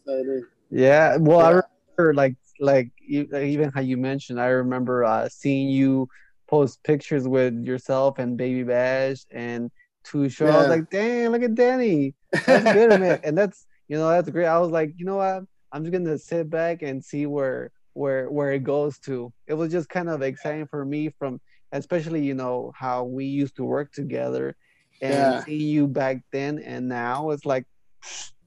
Yeah. 0.71 1.17
Well, 1.17 1.39
yeah. 1.39 1.45
I 1.45 1.49
remember 1.49 2.13
like 2.13 2.35
like 2.59 2.91
even 3.07 3.71
how 3.71 3.81
you 3.81 3.97
mentioned. 3.97 4.39
I 4.39 4.47
remember 4.47 5.03
uh, 5.03 5.27
seeing 5.29 5.69
you 5.69 6.07
post 6.47 6.81
pictures 6.83 7.27
with 7.27 7.61
yourself 7.63 8.19
and 8.19 8.37
Baby 8.37 8.63
Bash 8.63 9.25
and 9.31 9.69
Too 10.03 10.29
Short. 10.29 10.51
Yeah. 10.51 10.57
I 10.57 10.59
was 10.61 10.69
like, 10.69 10.89
dang, 10.89 11.27
look 11.29 11.43
at 11.43 11.55
Danny. 11.55 12.15
That's 12.45 12.73
good, 12.73 12.99
man. 12.99 13.19
And 13.23 13.37
that's 13.37 13.65
you 13.89 13.97
know 13.97 14.07
that's 14.07 14.29
great. 14.29 14.47
I 14.47 14.59
was 14.59 14.71
like, 14.71 14.93
you 14.97 15.05
know 15.05 15.17
what? 15.17 15.43
I'm 15.71 15.83
just 15.83 15.91
gonna 15.91 16.17
sit 16.17 16.49
back 16.49 16.83
and 16.83 17.03
see 17.03 17.25
where 17.25 17.71
where 17.93 18.29
where 18.31 18.53
it 18.53 18.63
goes 18.63 18.97
to. 18.99 19.33
It 19.45 19.55
was 19.55 19.71
just 19.71 19.89
kind 19.89 20.09
of 20.09 20.21
exciting 20.21 20.67
for 20.67 20.85
me 20.85 21.09
from 21.19 21.41
especially 21.71 22.23
you 22.23 22.33
know 22.33 22.71
how 22.75 23.03
we 23.03 23.25
used 23.25 23.55
to 23.55 23.63
work 23.63 23.91
together 23.91 24.55
and 25.01 25.13
yeah. 25.13 25.43
see 25.43 25.63
you 25.63 25.87
back 25.87 26.21
then 26.31 26.59
and 26.59 26.87
now 26.87 27.29
it's 27.29 27.45
like 27.45 27.65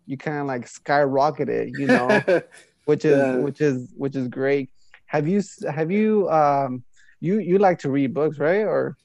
you 0.06 0.16
kind 0.16 0.38
of 0.38 0.46
like 0.46 0.66
skyrocketed, 0.66 1.78
you 1.78 1.86
know, 1.86 2.42
which 2.84 3.04
is 3.04 3.18
yeah. 3.18 3.36
which 3.36 3.60
is 3.60 3.92
which 3.96 4.16
is 4.16 4.28
great. 4.28 4.70
Have 5.06 5.28
you 5.28 5.42
have 5.72 5.90
you 5.90 6.28
um 6.30 6.84
you 7.20 7.38
you 7.38 7.58
like 7.58 7.78
to 7.80 7.90
read 7.90 8.14
books, 8.14 8.38
right? 8.38 8.62
Or 8.62 8.96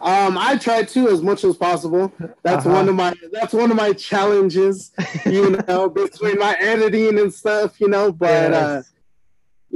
um, 0.00 0.38
I 0.38 0.56
try 0.56 0.84
to 0.84 1.08
as 1.08 1.20
much 1.22 1.44
as 1.44 1.56
possible. 1.56 2.12
That's 2.42 2.64
uh-huh. 2.64 2.74
one 2.74 2.88
of 2.88 2.94
my 2.94 3.14
that's 3.32 3.52
one 3.52 3.70
of 3.70 3.76
my 3.76 3.92
challenges, 3.92 4.92
you 5.24 5.50
know, 5.68 5.88
between 5.88 6.38
my 6.38 6.56
editing 6.60 7.18
and 7.18 7.32
stuff, 7.32 7.80
you 7.80 7.88
know. 7.88 8.12
But 8.12 8.52
yes. 8.52 8.54
uh, 8.54 8.82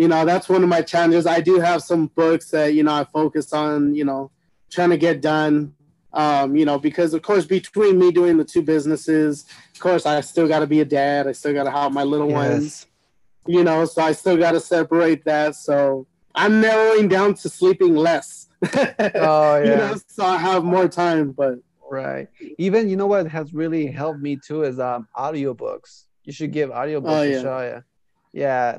you 0.00 0.08
know, 0.08 0.24
that's 0.24 0.48
one 0.48 0.62
of 0.62 0.68
my 0.70 0.80
challenges. 0.80 1.26
I 1.26 1.42
do 1.42 1.60
have 1.60 1.82
some 1.82 2.06
books 2.06 2.48
that 2.52 2.72
you 2.72 2.82
know 2.82 2.94
I 2.94 3.04
focus 3.04 3.52
on, 3.52 3.94
you 3.94 4.06
know, 4.06 4.30
trying 4.70 4.88
to 4.88 4.96
get 4.96 5.20
done. 5.20 5.74
Um, 6.14 6.56
you 6.56 6.64
know, 6.64 6.78
because 6.78 7.12
of 7.12 7.20
course, 7.20 7.44
between 7.44 7.98
me 7.98 8.10
doing 8.10 8.38
the 8.38 8.44
two 8.44 8.62
businesses, 8.62 9.44
of 9.74 9.78
course, 9.78 10.06
I 10.06 10.22
still 10.22 10.48
got 10.48 10.60
to 10.60 10.66
be 10.66 10.80
a 10.80 10.86
dad. 10.86 11.28
I 11.28 11.32
still 11.32 11.52
got 11.52 11.64
to 11.64 11.70
help 11.70 11.92
my 11.92 12.02
little 12.02 12.30
yes. 12.30 12.34
ones. 12.34 12.86
You 13.46 13.62
know, 13.62 13.84
so 13.84 14.00
I 14.00 14.12
still 14.12 14.38
got 14.38 14.52
to 14.52 14.60
separate 14.60 15.22
that. 15.26 15.54
So 15.54 16.06
I'm 16.34 16.62
narrowing 16.62 17.08
down 17.08 17.34
to 17.34 17.50
sleeping 17.50 17.94
less. 17.94 18.48
oh 18.74 18.86
yeah. 19.12 19.58
you 19.64 19.76
know, 19.76 19.96
so 20.06 20.24
I 20.24 20.38
have 20.38 20.64
more 20.64 20.88
time, 20.88 21.32
but 21.32 21.58
right. 21.90 22.26
Even 22.56 22.88
you 22.88 22.96
know 22.96 23.06
what 23.06 23.28
has 23.28 23.52
really 23.52 23.88
helped 23.88 24.20
me 24.20 24.36
too 24.36 24.62
is 24.62 24.80
um 24.80 25.08
audiobooks. 25.14 26.06
You 26.24 26.32
should 26.32 26.52
give 26.52 26.70
audiobooks 26.70 27.18
oh, 27.18 27.22
yeah. 27.22 27.36
a 27.36 27.42
shot. 27.42 27.60
Yeah, 27.60 27.80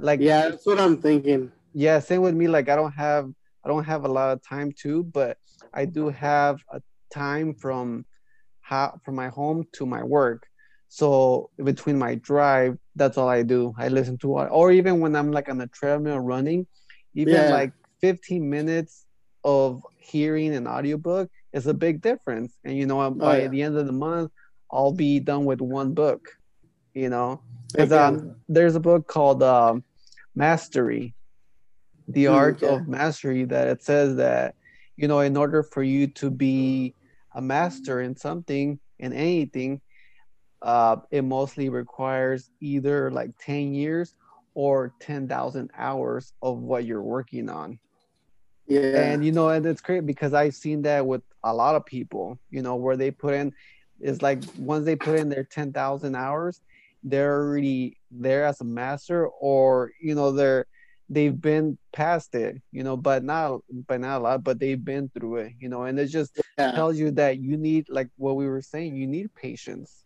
like 0.01 0.19
yeah, 0.19 0.49
that's 0.49 0.65
what 0.65 0.79
I'm 0.79 0.97
thinking. 0.97 1.51
Yeah, 1.73 1.99
same 1.99 2.21
with 2.21 2.35
me. 2.35 2.47
Like 2.47 2.69
I 2.69 2.75
don't 2.75 2.93
have 2.93 3.31
I 3.63 3.69
don't 3.69 3.83
have 3.83 4.05
a 4.05 4.07
lot 4.07 4.31
of 4.31 4.41
time 4.47 4.71
too, 4.71 5.03
but 5.03 5.37
I 5.73 5.85
do 5.85 6.09
have 6.09 6.61
a 6.71 6.81
time 7.13 7.53
from 7.53 8.05
how 8.61 8.99
from 9.03 9.15
my 9.15 9.29
home 9.29 9.65
to 9.73 9.85
my 9.85 10.03
work. 10.03 10.47
So 10.87 11.49
between 11.63 11.97
my 11.97 12.15
drive, 12.15 12.77
that's 12.95 13.17
all 13.17 13.29
I 13.29 13.43
do. 13.43 13.73
I 13.77 13.87
listen 13.87 14.17
to 14.19 14.27
or 14.31 14.71
even 14.71 14.99
when 14.99 15.15
I'm 15.15 15.31
like 15.31 15.47
on 15.47 15.57
the 15.57 15.67
treadmill 15.67 16.19
running, 16.19 16.67
even 17.13 17.33
yeah. 17.33 17.49
like 17.49 17.71
15 18.01 18.49
minutes 18.49 19.05
of 19.43 19.81
hearing 19.97 20.53
an 20.53 20.67
audiobook 20.67 21.29
is 21.53 21.67
a 21.67 21.73
big 21.73 22.01
difference. 22.01 22.57
And 22.63 22.77
you 22.77 22.85
know, 22.85 23.01
oh, 23.01 23.11
by 23.11 23.41
yeah. 23.41 23.47
the 23.47 23.61
end 23.61 23.77
of 23.77 23.85
the 23.85 23.93
month, 23.93 24.31
I'll 24.71 24.91
be 24.91 25.19
done 25.19 25.45
with 25.45 25.61
one 25.61 25.93
book. 25.93 26.27
You 26.93 27.09
know, 27.09 27.41
because 27.71 27.91
um, 27.91 28.35
there's 28.49 28.75
a 28.75 28.79
book 28.79 29.07
called 29.07 29.43
um, 29.43 29.83
Mastery, 30.35 31.13
the 32.07 32.25
mm, 32.25 32.33
art 32.33 32.63
of 32.63 32.87
mastery. 32.87 33.45
That 33.45 33.67
it 33.67 33.83
says 33.83 34.17
that 34.17 34.55
you 34.97 35.07
know, 35.07 35.19
in 35.19 35.37
order 35.37 35.63
for 35.63 35.83
you 35.83 36.07
to 36.07 36.29
be 36.29 36.93
a 37.33 37.41
master 37.41 38.01
in 38.01 38.15
something 38.15 38.79
in 38.99 39.13
anything, 39.13 39.81
uh, 40.61 40.97
it 41.09 41.23
mostly 41.23 41.69
requires 41.69 42.49
either 42.59 43.09
like 43.09 43.31
10 43.39 43.73
years 43.73 44.13
or 44.53 44.93
10,000 44.99 45.71
hours 45.77 46.33
of 46.41 46.59
what 46.59 46.85
you're 46.85 47.01
working 47.01 47.49
on. 47.49 47.79
Yeah. 48.67 49.01
And 49.01 49.25
you 49.25 49.31
know, 49.31 49.49
and 49.49 49.65
it's 49.65 49.81
great 49.81 50.05
because 50.05 50.33
I've 50.33 50.55
seen 50.55 50.83
that 50.83 51.05
with 51.05 51.23
a 51.43 51.53
lot 51.53 51.75
of 51.75 51.85
people, 51.85 52.37
you 52.49 52.61
know, 52.61 52.75
where 52.75 52.97
they 52.97 53.11
put 53.11 53.33
in 53.33 53.53
it's 54.01 54.21
like 54.21 54.39
once 54.57 54.85
they 54.85 54.95
put 54.95 55.19
in 55.19 55.29
their 55.29 55.43
10,000 55.43 56.15
hours, 56.15 56.61
they're 57.03 57.41
already 57.41 57.97
there 58.11 58.45
as 58.45 58.61
a 58.61 58.65
master 58.65 59.27
or 59.27 59.91
you 60.01 60.15
know 60.15 60.31
they're 60.31 60.65
they've 61.11 61.41
been 61.41 61.77
past 61.91 62.33
it, 62.35 62.61
you 62.71 62.83
know, 62.83 62.95
but 62.95 63.23
not 63.23 63.59
but 63.87 63.99
not 63.99 64.21
a 64.21 64.23
lot, 64.23 64.43
but 64.43 64.59
they've 64.59 64.83
been 64.83 65.09
through 65.09 65.35
it, 65.37 65.53
you 65.59 65.67
know, 65.67 65.83
and 65.83 65.99
it 65.99 66.07
just 66.07 66.39
yeah. 66.57 66.71
tells 66.71 66.97
you 66.97 67.11
that 67.11 67.37
you 67.37 67.57
need 67.57 67.85
like 67.89 68.07
what 68.15 68.37
we 68.37 68.47
were 68.47 68.61
saying, 68.61 68.95
you 68.95 69.05
need 69.05 69.33
patience. 69.35 70.05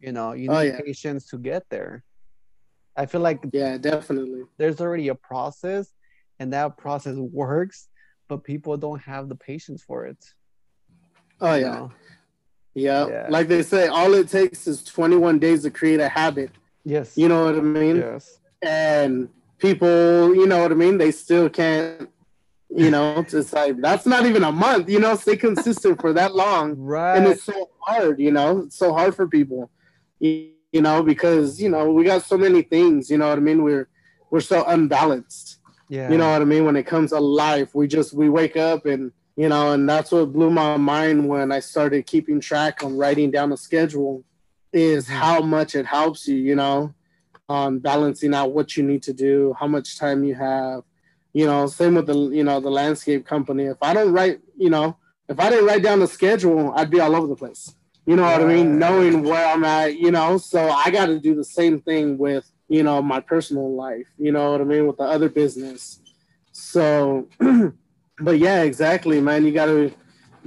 You 0.00 0.12
know, 0.12 0.32
you 0.32 0.50
oh, 0.50 0.54
need 0.54 0.58
oh, 0.58 0.72
yeah. 0.72 0.80
patience 0.80 1.26
to 1.28 1.38
get 1.38 1.62
there. 1.70 2.02
I 2.96 3.06
feel 3.06 3.20
like 3.20 3.40
yeah, 3.52 3.78
definitely. 3.78 4.42
There's 4.58 4.80
already 4.80 5.08
a 5.08 5.14
process 5.14 5.88
and 6.40 6.52
that 6.52 6.76
process 6.76 7.16
works, 7.16 7.88
but 8.28 8.42
people 8.42 8.76
don't 8.76 9.00
have 9.02 9.28
the 9.28 9.36
patience 9.36 9.82
for 9.82 10.06
it. 10.06 10.18
Oh 11.40 11.54
yeah. 11.54 11.88
Yeah. 12.76 13.08
Yeah. 13.08 13.26
Like 13.30 13.48
they 13.48 13.62
say, 13.62 13.88
all 13.88 14.12
it 14.14 14.28
takes 14.28 14.66
is 14.66 14.84
21 14.84 15.38
days 15.38 15.62
to 15.62 15.70
create 15.70 15.98
a 15.98 16.08
habit. 16.08 16.50
Yes. 16.84 17.16
You 17.16 17.28
know 17.28 17.46
what 17.46 17.56
I 17.56 17.60
mean? 17.60 17.96
Yes. 17.96 18.38
And 18.60 19.30
people, 19.58 20.34
you 20.34 20.46
know 20.46 20.60
what 20.60 20.70
I 20.70 20.74
mean? 20.74 20.98
They 20.98 21.10
still 21.10 21.48
can't, 21.48 22.10
you 22.68 22.90
know, 22.90 23.18
it's 23.32 23.52
like 23.52 23.80
that's 23.80 24.04
not 24.04 24.26
even 24.26 24.44
a 24.44 24.52
month, 24.52 24.90
you 24.90 25.00
know, 25.00 25.16
stay 25.16 25.36
consistent 25.36 26.00
for 26.00 26.12
that 26.12 26.34
long. 26.34 26.76
Right. 26.76 27.16
And 27.16 27.26
it's 27.26 27.44
so 27.44 27.70
hard, 27.80 28.20
you 28.20 28.30
know, 28.30 28.60
it's 28.60 28.76
so 28.76 28.92
hard 28.92 29.14
for 29.16 29.26
people. 29.26 29.70
You, 30.18 30.50
you 30.72 30.82
know, 30.82 31.02
because, 31.02 31.60
you 31.60 31.70
know, 31.70 31.90
we 31.90 32.04
got 32.04 32.24
so 32.24 32.36
many 32.36 32.60
things, 32.60 33.10
you 33.10 33.16
know 33.16 33.28
what 33.28 33.38
I 33.38 33.40
mean? 33.40 33.62
We're 33.62 33.88
we're 34.30 34.40
so 34.40 34.64
unbalanced. 34.64 35.60
Yeah. 35.88 36.10
You 36.10 36.18
know 36.18 36.30
what 36.30 36.42
I 36.42 36.44
mean? 36.44 36.66
When 36.66 36.76
it 36.76 36.86
comes 36.86 37.10
to 37.10 37.20
life, 37.20 37.74
we 37.74 37.86
just 37.86 38.12
we 38.12 38.28
wake 38.28 38.56
up 38.56 38.84
and 38.84 39.12
you 39.36 39.48
know, 39.48 39.72
and 39.72 39.88
that's 39.88 40.10
what 40.10 40.32
blew 40.32 40.50
my 40.50 40.76
mind 40.76 41.28
when 41.28 41.52
I 41.52 41.60
started 41.60 42.06
keeping 42.06 42.40
track 42.40 42.82
on 42.82 42.96
writing 42.96 43.30
down 43.30 43.52
a 43.52 43.56
schedule 43.56 44.24
is 44.72 45.06
mm-hmm. 45.06 45.14
how 45.14 45.40
much 45.42 45.74
it 45.74 45.86
helps 45.86 46.26
you, 46.26 46.36
you 46.36 46.56
know, 46.56 46.94
on 47.48 47.78
balancing 47.78 48.34
out 48.34 48.52
what 48.52 48.76
you 48.76 48.82
need 48.82 49.02
to 49.04 49.12
do, 49.12 49.54
how 49.58 49.66
much 49.66 49.98
time 49.98 50.24
you 50.24 50.34
have. 50.34 50.82
You 51.32 51.44
know, 51.44 51.66
same 51.66 51.94
with 51.94 52.06
the 52.06 52.16
you 52.30 52.44
know 52.44 52.60
the 52.60 52.70
landscape 52.70 53.26
company. 53.26 53.64
If 53.64 53.76
I 53.82 53.92
don't 53.92 54.12
write, 54.12 54.40
you 54.56 54.70
know, 54.70 54.96
if 55.28 55.38
I 55.38 55.50
didn't 55.50 55.66
write 55.66 55.82
down 55.82 56.00
the 56.00 56.06
schedule, 56.06 56.72
I'd 56.74 56.90
be 56.90 57.00
all 57.00 57.14
over 57.14 57.26
the 57.26 57.36
place. 57.36 57.74
You 58.06 58.16
know 58.16 58.22
what 58.22 58.40
I 58.40 58.44
mean? 58.46 58.78
Knowing 58.78 59.22
where 59.22 59.46
I'm 59.46 59.64
at, 59.64 59.98
you 59.98 60.12
know, 60.12 60.38
so 60.38 60.70
I 60.70 60.90
got 60.90 61.06
to 61.06 61.18
do 61.18 61.34
the 61.34 61.44
same 61.44 61.80
thing 61.80 62.16
with 62.16 62.50
you 62.68 62.82
know 62.82 63.02
my 63.02 63.20
personal 63.20 63.74
life. 63.74 64.06
You 64.16 64.32
know 64.32 64.52
what 64.52 64.62
I 64.62 64.64
mean 64.64 64.86
with 64.86 64.96
the 64.96 65.04
other 65.04 65.28
business. 65.28 66.00
So, 66.52 67.28
but 68.20 68.38
yeah, 68.38 68.62
exactly, 68.62 69.20
man. 69.20 69.44
You 69.44 69.52
got 69.52 69.66
to 69.66 69.92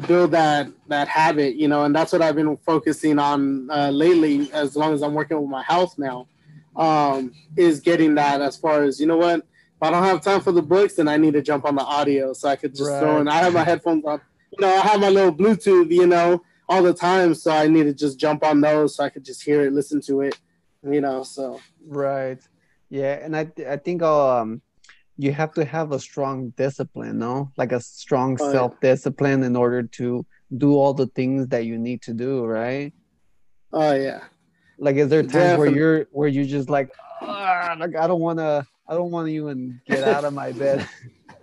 build 0.08 0.32
that 0.32 0.68
that 0.88 1.08
habit, 1.08 1.56
you 1.56 1.68
know, 1.68 1.84
and 1.84 1.96
that's 1.96 2.12
what 2.12 2.22
I've 2.22 2.36
been 2.36 2.58
focusing 2.58 3.20
on 3.20 3.70
uh, 3.70 3.90
lately. 3.90 4.52
As 4.54 4.76
long 4.76 4.94
as 4.94 5.04
I'm 5.04 5.14
working 5.14 5.40
with 5.40 5.50
my 5.50 5.64
health 5.64 5.98
now, 5.98 6.28
um, 6.76 7.34
is 7.58 7.80
getting 7.80 8.16
that 8.16 8.42
as 8.42 8.58
far 8.58 8.84
as 8.84 9.00
you 9.00 9.08
know 9.08 9.18
what. 9.18 9.40
If 9.40 9.84
I 9.84 9.92
don't 9.92 10.04
have 10.04 10.22
time 10.22 10.42
for 10.42 10.52
the 10.52 10.62
books, 10.62 10.96
then 10.96 11.08
I 11.08 11.16
need 11.16 11.34
to 11.36 11.42
jump 11.42 11.64
on 11.64 11.76
the 11.76 11.84
audio 11.84 12.34
so 12.34 12.50
I 12.50 12.58
could 12.58 12.76
just 12.76 12.92
right. 12.92 13.00
throw 13.00 13.22
in. 13.22 13.30
I 13.30 13.38
have 13.38 13.54
my 13.54 13.64
headphones 13.64 14.04
on, 14.04 14.20
you 14.52 14.60
know, 14.60 14.68
I 14.68 14.82
have 14.82 15.00
my 15.00 15.08
little 15.08 15.34
Bluetooth, 15.34 15.90
you 15.90 16.06
know, 16.06 16.44
all 16.68 16.84
the 16.84 16.94
time, 16.94 17.34
so 17.34 17.52
I 17.52 17.68
need 17.68 17.84
to 17.84 17.94
just 17.94 18.20
jump 18.20 18.44
on 18.44 18.60
those 18.60 18.96
so 18.96 19.06
I 19.06 19.10
could 19.10 19.24
just 19.24 19.42
hear 19.42 19.66
it, 19.66 19.72
listen 19.72 20.02
to 20.02 20.20
it, 20.22 20.38
you 20.84 21.00
know. 21.00 21.24
So 21.24 21.62
right, 21.88 22.40
yeah, 22.90 23.14
and 23.24 23.38
I 23.38 23.50
I 23.70 23.78
think 23.78 24.04
I'll 24.04 24.30
um 24.42 24.62
you 25.20 25.34
have 25.34 25.54
to 25.54 25.66
have 25.66 25.92
a 25.92 26.00
strong 26.00 26.52
discipline, 26.52 27.20
no? 27.20 27.52
Like 27.58 27.74
a 27.74 27.82
strong 27.82 28.38
oh, 28.40 28.52
self 28.54 28.80
discipline 28.80 29.44
in 29.44 29.54
order 29.54 29.84
to 29.84 30.26
do 30.58 30.76
all 30.76 30.94
the 30.94 31.08
things 31.08 31.48
that 31.48 31.66
you 31.66 31.78
need 31.78 32.02
to 32.04 32.14
do, 32.14 32.46
right? 32.46 32.94
Oh 33.74 33.94
yeah. 33.94 34.22
Like, 34.78 34.96
is 34.96 35.10
there 35.10 35.22
times 35.22 35.34
Definitely. 35.34 35.68
where 35.68 35.78
you're 35.78 36.08
where 36.12 36.28
you 36.30 36.46
just 36.46 36.70
like, 36.70 36.92
ah, 37.20 37.76
like 37.78 37.98
I 37.98 38.08
don't 38.08 38.22
want 38.22 38.40
to, 38.40 38.66
I 38.88 38.94
don't 38.94 39.12
want 39.12 39.28
to 39.28 39.34
even 39.34 39.82
get 39.86 40.06
out 40.06 40.24
of 40.24 40.34
my 40.34 40.54
bed. 40.54 40.88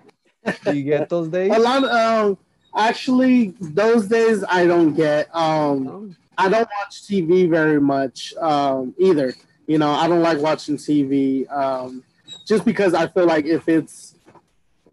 do 0.64 0.74
you 0.74 0.82
get 0.82 1.10
those 1.10 1.28
days? 1.28 1.52
A 1.54 1.58
lot. 1.58 1.84
Of, 1.84 1.90
um, 1.90 2.38
actually, 2.74 3.54
those 3.60 4.06
days 4.06 4.42
I 4.48 4.66
don't 4.66 4.94
get. 4.94 5.28
Um, 5.34 5.86
oh. 5.86 6.14
I 6.38 6.48
don't 6.48 6.68
watch 6.80 7.02
TV 7.02 7.48
very 7.48 7.80
much 7.80 8.32
um, 8.36 8.94
either. 8.98 9.34
You 9.66 9.76
know, 9.76 9.90
I 9.90 10.08
don't 10.08 10.22
like 10.22 10.38
watching 10.38 10.78
TV. 10.78 11.50
Um, 11.52 12.02
just 12.46 12.64
because 12.64 12.94
I 12.94 13.08
feel 13.08 13.26
like 13.26 13.44
if 13.44 13.68
it's 13.68 14.14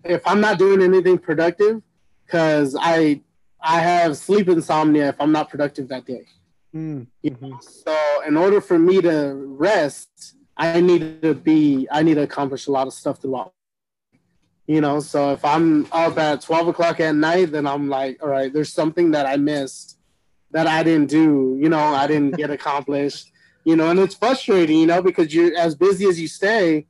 if 0.04 0.22
I'm 0.28 0.42
not 0.42 0.58
doing 0.60 0.82
anything 0.82 1.18
productive, 1.18 1.82
because 2.26 2.76
I 2.80 3.22
I 3.62 3.80
have 3.80 4.18
sleep 4.18 4.50
insomnia 4.50 5.10
if 5.10 5.16
I'm 5.22 5.32
not 5.32 5.50
productive 5.50 5.88
that 5.90 6.06
day. 6.06 6.26
Mm-hmm. 6.76 7.54
So 7.62 7.96
in 8.28 8.36
order 8.36 8.60
for 8.60 8.78
me 8.80 9.00
to 9.02 9.34
rest, 9.58 10.36
I 10.58 10.82
need 10.82 11.22
to 11.22 11.36
be 11.36 11.88
I 11.92 12.04
need 12.04 12.16
to 12.16 12.24
accomplish 12.24 12.68
a 12.68 12.72
lot 12.72 12.88
of 12.88 12.94
stuff 12.94 13.22
throughout. 13.22 13.54
You 14.66 14.82
know, 14.82 15.00
so 15.02 15.32
if 15.34 15.46
I'm 15.46 15.88
up 15.92 16.18
at 16.18 16.42
twelve 16.42 16.68
o'clock 16.68 17.00
at 17.00 17.16
night, 17.16 17.52
then 17.52 17.68
I'm 17.68 17.88
like, 17.90 18.22
all 18.24 18.30
right, 18.30 18.52
there's 18.52 18.74
something 18.74 19.12
that 19.12 19.26
I 19.26 19.38
missed 19.38 20.00
that 20.52 20.68
I 20.68 20.84
didn't 20.84 21.10
do. 21.10 21.58
You 21.62 21.70
know, 21.70 21.80
I 21.80 22.08
didn't 22.08 22.38
get 22.38 22.50
accomplished. 22.58 23.30
you 23.66 23.76
know, 23.78 23.90
and 23.90 24.00
it's 24.00 24.16
frustrating, 24.16 24.80
you 24.80 24.88
know, 24.88 25.02
because 25.02 25.34
you're 25.34 25.56
as 25.58 25.74
busy 25.74 26.06
as 26.06 26.20
you 26.20 26.28
stay, 26.28 26.86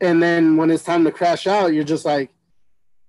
and 0.00 0.22
then 0.22 0.56
when 0.56 0.70
it's 0.70 0.84
time 0.84 1.04
to 1.04 1.12
crash 1.12 1.46
out, 1.46 1.72
you're 1.72 1.84
just 1.84 2.04
like, 2.04 2.30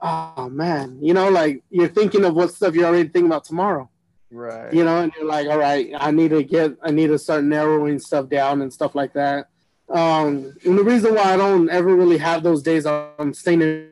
oh 0.01 0.49
man, 0.49 0.97
you 1.01 1.13
know, 1.13 1.29
like 1.29 1.63
you're 1.69 1.87
thinking 1.87 2.25
of 2.25 2.33
what 2.33 2.51
stuff 2.51 2.75
you're 2.75 2.85
already 2.85 3.09
thinking 3.09 3.27
about 3.27 3.45
tomorrow. 3.45 3.89
Right. 4.31 4.73
You 4.73 4.83
know, 4.83 5.01
and 5.01 5.11
you're 5.15 5.27
like, 5.27 5.47
all 5.47 5.59
right, 5.59 5.91
I 5.97 6.11
need 6.11 6.29
to 6.29 6.43
get, 6.43 6.77
I 6.81 6.91
need 6.91 7.07
to 7.07 7.19
start 7.19 7.43
narrowing 7.43 7.99
stuff 7.99 8.29
down 8.29 8.61
and 8.61 8.71
stuff 8.71 8.95
like 8.95 9.13
that. 9.13 9.49
Um, 9.89 10.53
and 10.65 10.77
the 10.77 10.83
reason 10.83 11.15
why 11.15 11.33
I 11.33 11.37
don't 11.37 11.69
ever 11.69 11.93
really 11.93 12.17
have 12.17 12.43
those 12.43 12.63
days 12.63 12.85
I'm 12.85 13.33
staying 13.33 13.61
in 13.61 13.89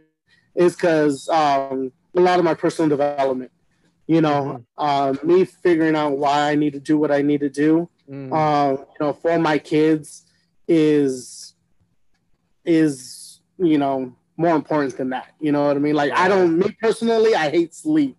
is 0.56 0.76
because 0.76 1.28
um, 1.30 1.92
a 2.16 2.22
lot 2.22 2.40
of 2.40 2.46
my 2.46 2.54
personal 2.54 2.90
development. 2.90 3.52
You 4.08 4.22
know, 4.22 4.66
mm-hmm. 4.80 4.84
um, 4.84 5.20
me 5.24 5.46
figuring 5.46 5.96
out 5.96 6.18
why 6.18 6.50
I 6.50 6.56
need 6.56 6.74
to 6.74 6.80
do 6.80 6.98
what 6.98 7.12
I 7.12 7.22
need 7.22 7.42
to 7.42 7.50
do. 7.50 7.88
Mm-hmm. 8.10 8.34
Um, 8.34 8.78
you 8.78 9.06
know, 9.06 9.14
for 9.14 9.38
my 9.38 9.60
kids 9.60 10.26
is 10.68 11.39
is 12.70 13.40
you 13.58 13.78
know 13.78 14.16
more 14.38 14.56
important 14.56 14.96
than 14.96 15.10
that. 15.10 15.34
You 15.40 15.52
know 15.52 15.66
what 15.66 15.76
I 15.76 15.80
mean? 15.80 15.96
Like 15.96 16.14
I 16.14 16.28
don't 16.28 16.58
me 16.58 16.72
personally, 16.82 17.36
I 17.36 17.50
hate 17.50 17.74
sleep. 17.74 18.16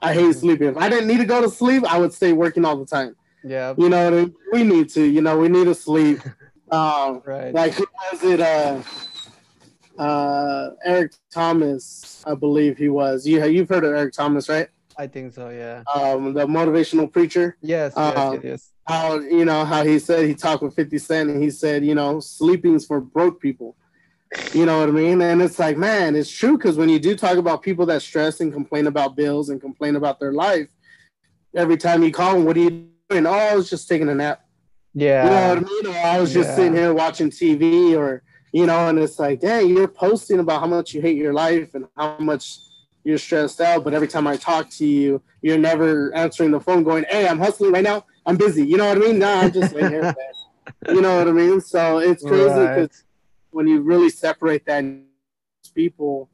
I 0.00 0.12
hate 0.12 0.22
mm-hmm. 0.22 0.38
sleeping. 0.38 0.68
If 0.68 0.76
I 0.76 0.88
didn't 0.88 1.08
need 1.08 1.18
to 1.18 1.24
go 1.24 1.40
to 1.40 1.50
sleep, 1.50 1.84
I 1.90 1.98
would 1.98 2.12
stay 2.12 2.32
working 2.32 2.64
all 2.64 2.76
the 2.76 2.86
time. 2.86 3.16
Yeah. 3.42 3.74
You 3.76 3.88
know 3.88 4.04
what 4.04 4.14
I 4.14 4.16
mean? 4.16 4.34
We 4.52 4.62
need 4.62 4.90
to, 4.90 5.02
you 5.02 5.22
know, 5.22 5.38
we 5.38 5.48
need 5.48 5.64
to 5.64 5.74
sleep. 5.74 6.20
Um 6.70 7.22
right. 7.24 7.54
like 7.54 7.72
who 7.72 7.86
was 8.12 8.22
it 8.22 8.40
uh 8.40 8.82
uh 9.98 10.68
Eric 10.84 11.12
Thomas, 11.32 12.22
I 12.26 12.34
believe 12.34 12.76
he 12.76 12.90
was. 12.90 13.26
You 13.26 13.42
you've 13.46 13.70
heard 13.70 13.84
of 13.84 13.94
Eric 13.94 14.12
Thomas, 14.12 14.50
right? 14.50 14.68
I 14.98 15.06
think 15.06 15.32
so, 15.32 15.50
yeah. 15.50 15.82
Um 15.94 16.34
the 16.34 16.46
motivational 16.46 17.10
preacher. 17.10 17.56
Yes, 17.62 17.94
yes, 17.96 18.18
um, 18.18 18.40
yes. 18.42 18.72
How 18.86 19.20
you 19.20 19.44
know 19.44 19.64
how 19.64 19.84
he 19.84 19.98
said 20.00 20.26
he 20.26 20.34
talked 20.34 20.62
with 20.62 20.74
50 20.74 20.98
Cent 20.98 21.30
and 21.30 21.42
he 21.42 21.50
said, 21.50 21.84
you 21.84 21.94
know, 21.94 22.18
sleeping's 22.18 22.84
for 22.84 23.00
broke 23.00 23.40
people. 23.40 23.76
You 24.52 24.66
know 24.66 24.80
what 24.80 24.88
I 24.88 24.92
mean? 24.92 25.22
And 25.22 25.40
it's 25.40 25.58
like, 25.58 25.76
man, 25.76 26.14
it's 26.16 26.30
true 26.30 26.58
because 26.58 26.76
when 26.76 26.88
you 26.88 26.98
do 26.98 27.16
talk 27.16 27.38
about 27.38 27.62
people 27.62 27.86
that 27.86 28.02
stress 28.02 28.40
and 28.40 28.52
complain 28.52 28.86
about 28.86 29.16
bills 29.16 29.48
and 29.48 29.60
complain 29.60 29.96
about 29.96 30.20
their 30.20 30.32
life, 30.32 30.68
every 31.54 31.76
time 31.76 32.02
you 32.02 32.12
call 32.12 32.34
them, 32.34 32.44
what 32.44 32.56
are 32.56 32.60
you 32.60 32.88
doing? 33.08 33.26
Oh, 33.26 33.32
I 33.32 33.54
was 33.54 33.70
just 33.70 33.88
taking 33.88 34.08
a 34.08 34.14
nap. 34.14 34.44
Yeah. 34.94 35.24
You 35.24 35.30
know 35.30 35.48
what 35.48 35.58
I 35.58 35.60
mean? 35.60 35.86
Or 35.86 36.06
I 36.06 36.20
was 36.20 36.32
just 36.32 36.50
yeah. 36.50 36.56
sitting 36.56 36.74
here 36.74 36.92
watching 36.92 37.30
TV 37.30 37.96
or, 37.96 38.22
you 38.52 38.66
know, 38.66 38.88
and 38.88 38.98
it's 38.98 39.18
like, 39.18 39.40
dang, 39.40 39.68
you're 39.68 39.88
posting 39.88 40.40
about 40.40 40.60
how 40.60 40.66
much 40.66 40.92
you 40.92 41.00
hate 41.00 41.16
your 41.16 41.32
life 41.32 41.74
and 41.74 41.86
how 41.96 42.18
much 42.18 42.58
you're 43.08 43.18
stressed 43.18 43.60
out. 43.60 43.84
But 43.84 43.94
every 43.94 44.08
time 44.08 44.26
I 44.26 44.36
talk 44.36 44.70
to 44.70 44.86
you, 44.86 45.22
you're 45.42 45.58
never 45.58 46.14
answering 46.14 46.50
the 46.50 46.60
phone 46.60 46.82
going, 46.82 47.04
hey, 47.10 47.26
I'm 47.26 47.38
hustling 47.38 47.72
right 47.72 47.84
now. 47.84 48.04
I'm 48.26 48.36
busy. 48.36 48.66
You 48.66 48.76
know 48.76 48.86
what 48.86 48.98
I 48.98 49.00
mean? 49.00 49.18
Nah, 49.18 49.40
I'm 49.40 49.52
just 49.52 49.74
laying 49.74 49.90
here. 49.90 50.14
you 50.88 51.00
know 51.00 51.18
what 51.18 51.28
I 51.28 51.32
mean? 51.32 51.60
So 51.60 51.98
it's 51.98 52.22
crazy 52.22 52.44
because 52.44 52.58
right 52.58 52.90
when 53.50 53.66
you 53.66 53.80
really 53.80 54.10
separate 54.10 54.64
that 54.66 54.84
people 55.74 56.30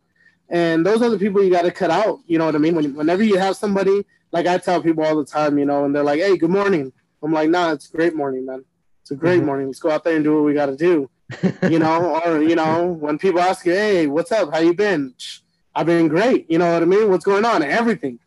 and 0.49 0.85
those 0.85 1.03
are 1.03 1.11
the 1.11 1.19
people 1.19 1.43
you 1.43 1.51
got 1.51 1.63
to 1.63 1.71
cut 1.71 1.91
out 1.91 2.21
you 2.27 2.39
know 2.39 2.47
what 2.47 2.55
i 2.55 2.59
mean 2.59 2.75
when, 2.75 2.95
whenever 2.95 3.23
you 3.23 3.37
have 3.37 3.57
somebody 3.57 4.05
like 4.31 4.47
i 4.47 4.57
tell 4.59 4.83
people 4.83 5.05
all 5.05 5.17
the 5.17 5.25
time 5.25 5.59
you 5.59 5.65
know 5.65 5.85
and 5.85 5.95
they're 5.95 6.05
like 6.05 6.21
hey 6.21 6.37
good 6.37 6.51
morning 6.51 6.93
i'm 7.23 7.33
like 7.33 7.49
nah 7.49 7.73
it's 7.73 7.89
a 7.89 7.97
great 7.97 8.15
morning 8.15 8.47
man 8.47 8.65
it's 9.01 9.11
a 9.11 9.17
great 9.17 9.39
mm-hmm. 9.39 9.47
morning 9.47 9.67
let's 9.67 9.81
go 9.81 9.91
out 9.91 10.05
there 10.05 10.15
and 10.17 10.25
do 10.25 10.35
what 10.35 10.45
we 10.45 10.55
got 10.55 10.67
to 10.67 10.77
do 10.77 11.11
you 11.71 11.79
know 11.79 12.21
or 12.21 12.43
you 12.43 12.55
know 12.55 12.85
when 12.85 13.19
people 13.19 13.41
ask 13.41 13.67
you 13.67 13.73
hey 13.73 14.07
what's 14.07 14.31
up 14.31 14.53
how 14.53 14.61
you 14.61 14.75
been 14.75 15.15
i've 15.75 15.87
been 15.87 16.09
great 16.09 16.51
you 16.51 16.59
know 16.59 16.73
what 16.73 16.83
i 16.83 16.87
mean 16.87 17.09
what's 17.11 17.25
going 17.25 17.45
on 17.45 17.63
everything 17.63 18.19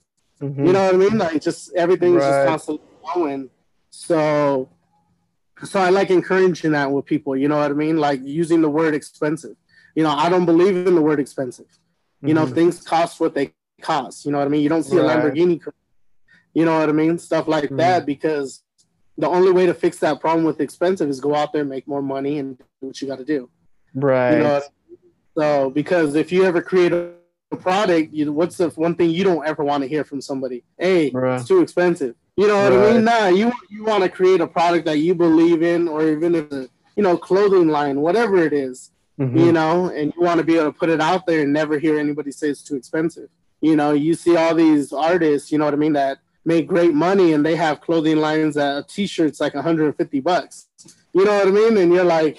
mm-hmm. 0.41 0.65
you 0.65 0.73
know 0.73 0.85
what 0.85 0.93
i 0.93 0.97
mean 0.97 1.17
like 1.17 1.41
just 1.41 1.73
everything's 1.73 2.15
right. 2.15 2.29
just 2.29 2.47
constantly 2.47 2.83
going 3.13 3.49
so 3.89 4.69
so 5.63 5.79
I 5.79 5.89
like 5.89 6.09
encouraging 6.09 6.71
that 6.71 6.91
with 6.91 7.05
people. 7.05 7.35
You 7.35 7.47
know 7.47 7.57
what 7.57 7.71
I 7.71 7.73
mean? 7.73 7.97
Like 7.97 8.21
using 8.23 8.61
the 8.61 8.69
word 8.69 8.93
expensive. 8.93 9.55
You 9.95 10.03
know, 10.03 10.11
I 10.11 10.29
don't 10.29 10.45
believe 10.45 10.87
in 10.87 10.95
the 10.95 11.01
word 11.01 11.19
expensive. 11.19 11.65
You 12.21 12.29
mm-hmm. 12.29 12.35
know, 12.35 12.45
things 12.45 12.81
cost 12.81 13.19
what 13.19 13.33
they 13.33 13.53
cost. 13.81 14.25
You 14.25 14.31
know 14.31 14.37
what 14.37 14.45
I 14.45 14.49
mean? 14.49 14.61
You 14.61 14.69
don't 14.69 14.83
see 14.83 14.97
right. 14.97 15.17
a 15.17 15.21
Lamborghini. 15.21 15.61
You 16.53 16.65
know 16.65 16.79
what 16.79 16.89
I 16.89 16.91
mean? 16.91 17.17
Stuff 17.17 17.47
like 17.47 17.65
mm-hmm. 17.65 17.77
that 17.77 18.05
because 18.05 18.63
the 19.17 19.27
only 19.27 19.51
way 19.51 19.65
to 19.65 19.73
fix 19.73 19.97
that 19.99 20.19
problem 20.19 20.45
with 20.45 20.61
expensive 20.61 21.09
is 21.09 21.19
go 21.19 21.33
out 21.33 21.53
there, 21.53 21.61
and 21.61 21.69
make 21.69 21.87
more 21.87 22.03
money, 22.03 22.37
and 22.37 22.57
do 22.57 22.65
what 22.79 23.01
you 23.01 23.07
got 23.07 23.17
to 23.17 23.25
do. 23.25 23.49
Right. 23.95 24.33
You 24.33 24.43
know 24.43 24.55
I 24.55 24.59
mean? 24.89 24.99
So 25.37 25.69
because 25.71 26.15
if 26.15 26.31
you 26.31 26.43
ever 26.45 26.61
create 26.61 26.93
a 26.93 27.13
product, 27.55 28.13
you, 28.13 28.31
what's 28.31 28.57
the 28.57 28.69
one 28.69 28.95
thing 28.95 29.09
you 29.09 29.23
don't 29.23 29.47
ever 29.47 29.63
want 29.63 29.83
to 29.83 29.87
hear 29.87 30.03
from 30.03 30.21
somebody? 30.21 30.63
Hey, 30.77 31.11
right. 31.11 31.39
it's 31.39 31.47
too 31.47 31.61
expensive. 31.61 32.15
You 32.35 32.47
know 32.47 32.63
what 32.63 32.73
right. 32.73 32.89
I 32.89 32.93
mean? 32.93 33.03
Nah, 33.03 33.27
you 33.27 33.51
you 33.69 33.85
want 33.85 34.03
to 34.03 34.09
create 34.09 34.41
a 34.41 34.47
product 34.47 34.85
that 34.85 34.97
you 34.97 35.15
believe 35.15 35.63
in, 35.63 35.87
or 35.87 36.07
even 36.07 36.35
if 36.35 36.51
a 36.51 36.69
you 36.95 37.03
know 37.03 37.17
clothing 37.17 37.69
line, 37.69 38.01
whatever 38.01 38.37
it 38.37 38.53
is, 38.53 38.91
mm-hmm. 39.19 39.37
you 39.37 39.51
know, 39.51 39.89
and 39.89 40.13
you 40.15 40.21
want 40.21 40.39
to 40.39 40.45
be 40.45 40.55
able 40.55 40.71
to 40.71 40.77
put 40.77 40.89
it 40.89 41.01
out 41.01 41.25
there 41.25 41.41
and 41.41 41.53
never 41.53 41.79
hear 41.79 41.97
anybody 41.99 42.31
say 42.31 42.49
it's 42.49 42.61
too 42.61 42.75
expensive. 42.75 43.29
You 43.61 43.75
know, 43.75 43.93
you 43.93 44.13
see 44.13 44.35
all 44.35 44.53
these 44.53 44.93
artists, 44.93 45.51
you 45.51 45.57
know 45.57 45.65
what 45.65 45.73
I 45.73 45.77
mean, 45.77 45.93
that 45.93 46.19
make 46.45 46.67
great 46.67 46.93
money 46.93 47.33
and 47.33 47.45
they 47.45 47.55
have 47.55 47.81
clothing 47.81 48.17
lines 48.17 48.55
that 48.55 48.77
a 48.77 48.83
t-shirt's 48.83 49.41
like 49.41 49.53
150 49.53 50.19
bucks. 50.21 50.67
You 51.13 51.25
know 51.25 51.37
what 51.39 51.47
I 51.47 51.51
mean? 51.51 51.77
And 51.77 51.91
you're 51.91 52.03
like, 52.03 52.37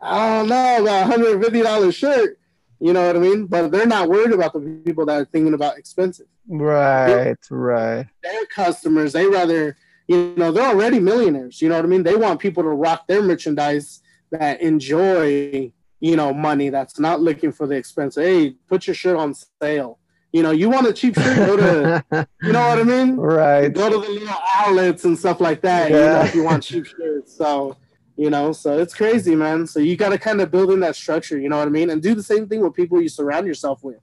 I 0.00 0.38
don't 0.38 0.48
know 0.48 0.82
about 0.82 1.12
$150 1.12 1.94
shirt. 1.94 2.38
You 2.78 2.92
know 2.92 3.06
what 3.06 3.16
I 3.16 3.18
mean? 3.18 3.46
But 3.46 3.70
they're 3.70 3.86
not 3.86 4.08
worried 4.08 4.32
about 4.32 4.52
the 4.52 4.60
people 4.84 5.06
that 5.06 5.20
are 5.20 5.24
thinking 5.24 5.54
about 5.54 5.78
expensive. 5.78 6.26
Right, 6.48 7.36
right. 7.50 8.06
Their 8.22 8.46
customers, 8.46 9.12
they 9.12 9.26
rather, 9.26 9.76
you 10.06 10.34
know, 10.36 10.52
they're 10.52 10.68
already 10.68 11.00
millionaires. 11.00 11.62
You 11.62 11.68
know 11.68 11.76
what 11.76 11.84
I 11.84 11.88
mean? 11.88 12.02
They 12.02 12.16
want 12.16 12.40
people 12.40 12.62
to 12.62 12.68
rock 12.68 13.06
their 13.06 13.22
merchandise 13.22 14.02
that 14.30 14.60
enjoy, 14.60 15.72
you 16.00 16.16
know, 16.16 16.34
money 16.34 16.68
that's 16.68 16.98
not 16.98 17.20
looking 17.20 17.52
for 17.52 17.66
the 17.66 17.76
expense. 17.76 18.16
Hey, 18.16 18.50
put 18.68 18.86
your 18.86 18.94
shirt 18.94 19.16
on 19.16 19.34
sale. 19.62 19.98
You 20.32 20.42
know, 20.42 20.50
you 20.50 20.68
want 20.68 20.86
a 20.86 20.92
cheap 20.92 21.14
shirt, 21.14 21.36
go 21.36 21.56
to, 21.56 22.04
you 22.42 22.52
know 22.52 22.68
what 22.68 22.78
I 22.78 22.82
mean? 22.82 23.16
Right. 23.16 23.72
Go 23.72 23.88
to 23.88 24.06
the 24.06 24.12
little 24.12 24.36
outlets 24.54 25.06
and 25.06 25.18
stuff 25.18 25.40
like 25.40 25.62
that. 25.62 25.90
Yeah. 25.90 25.96
You 25.96 26.04
know, 26.04 26.20
if 26.20 26.34
you 26.34 26.44
want 26.44 26.62
cheap 26.62 26.84
shirts. 26.84 27.34
So, 27.34 27.76
you 28.16 28.30
know, 28.30 28.52
so 28.52 28.78
it's 28.78 28.94
crazy, 28.94 29.34
man. 29.34 29.66
So 29.66 29.78
you 29.80 29.96
got 29.96 30.08
to 30.10 30.18
kind 30.18 30.40
of 30.40 30.50
build 30.50 30.70
in 30.70 30.80
that 30.80 30.96
structure. 30.96 31.38
You 31.38 31.48
know 31.48 31.58
what 31.58 31.68
I 31.68 31.70
mean? 31.70 31.90
And 31.90 32.02
do 32.02 32.14
the 32.14 32.22
same 32.22 32.48
thing 32.48 32.60
with 32.60 32.74
people 32.74 33.00
you 33.00 33.08
surround 33.08 33.46
yourself 33.46 33.84
with. 33.84 34.00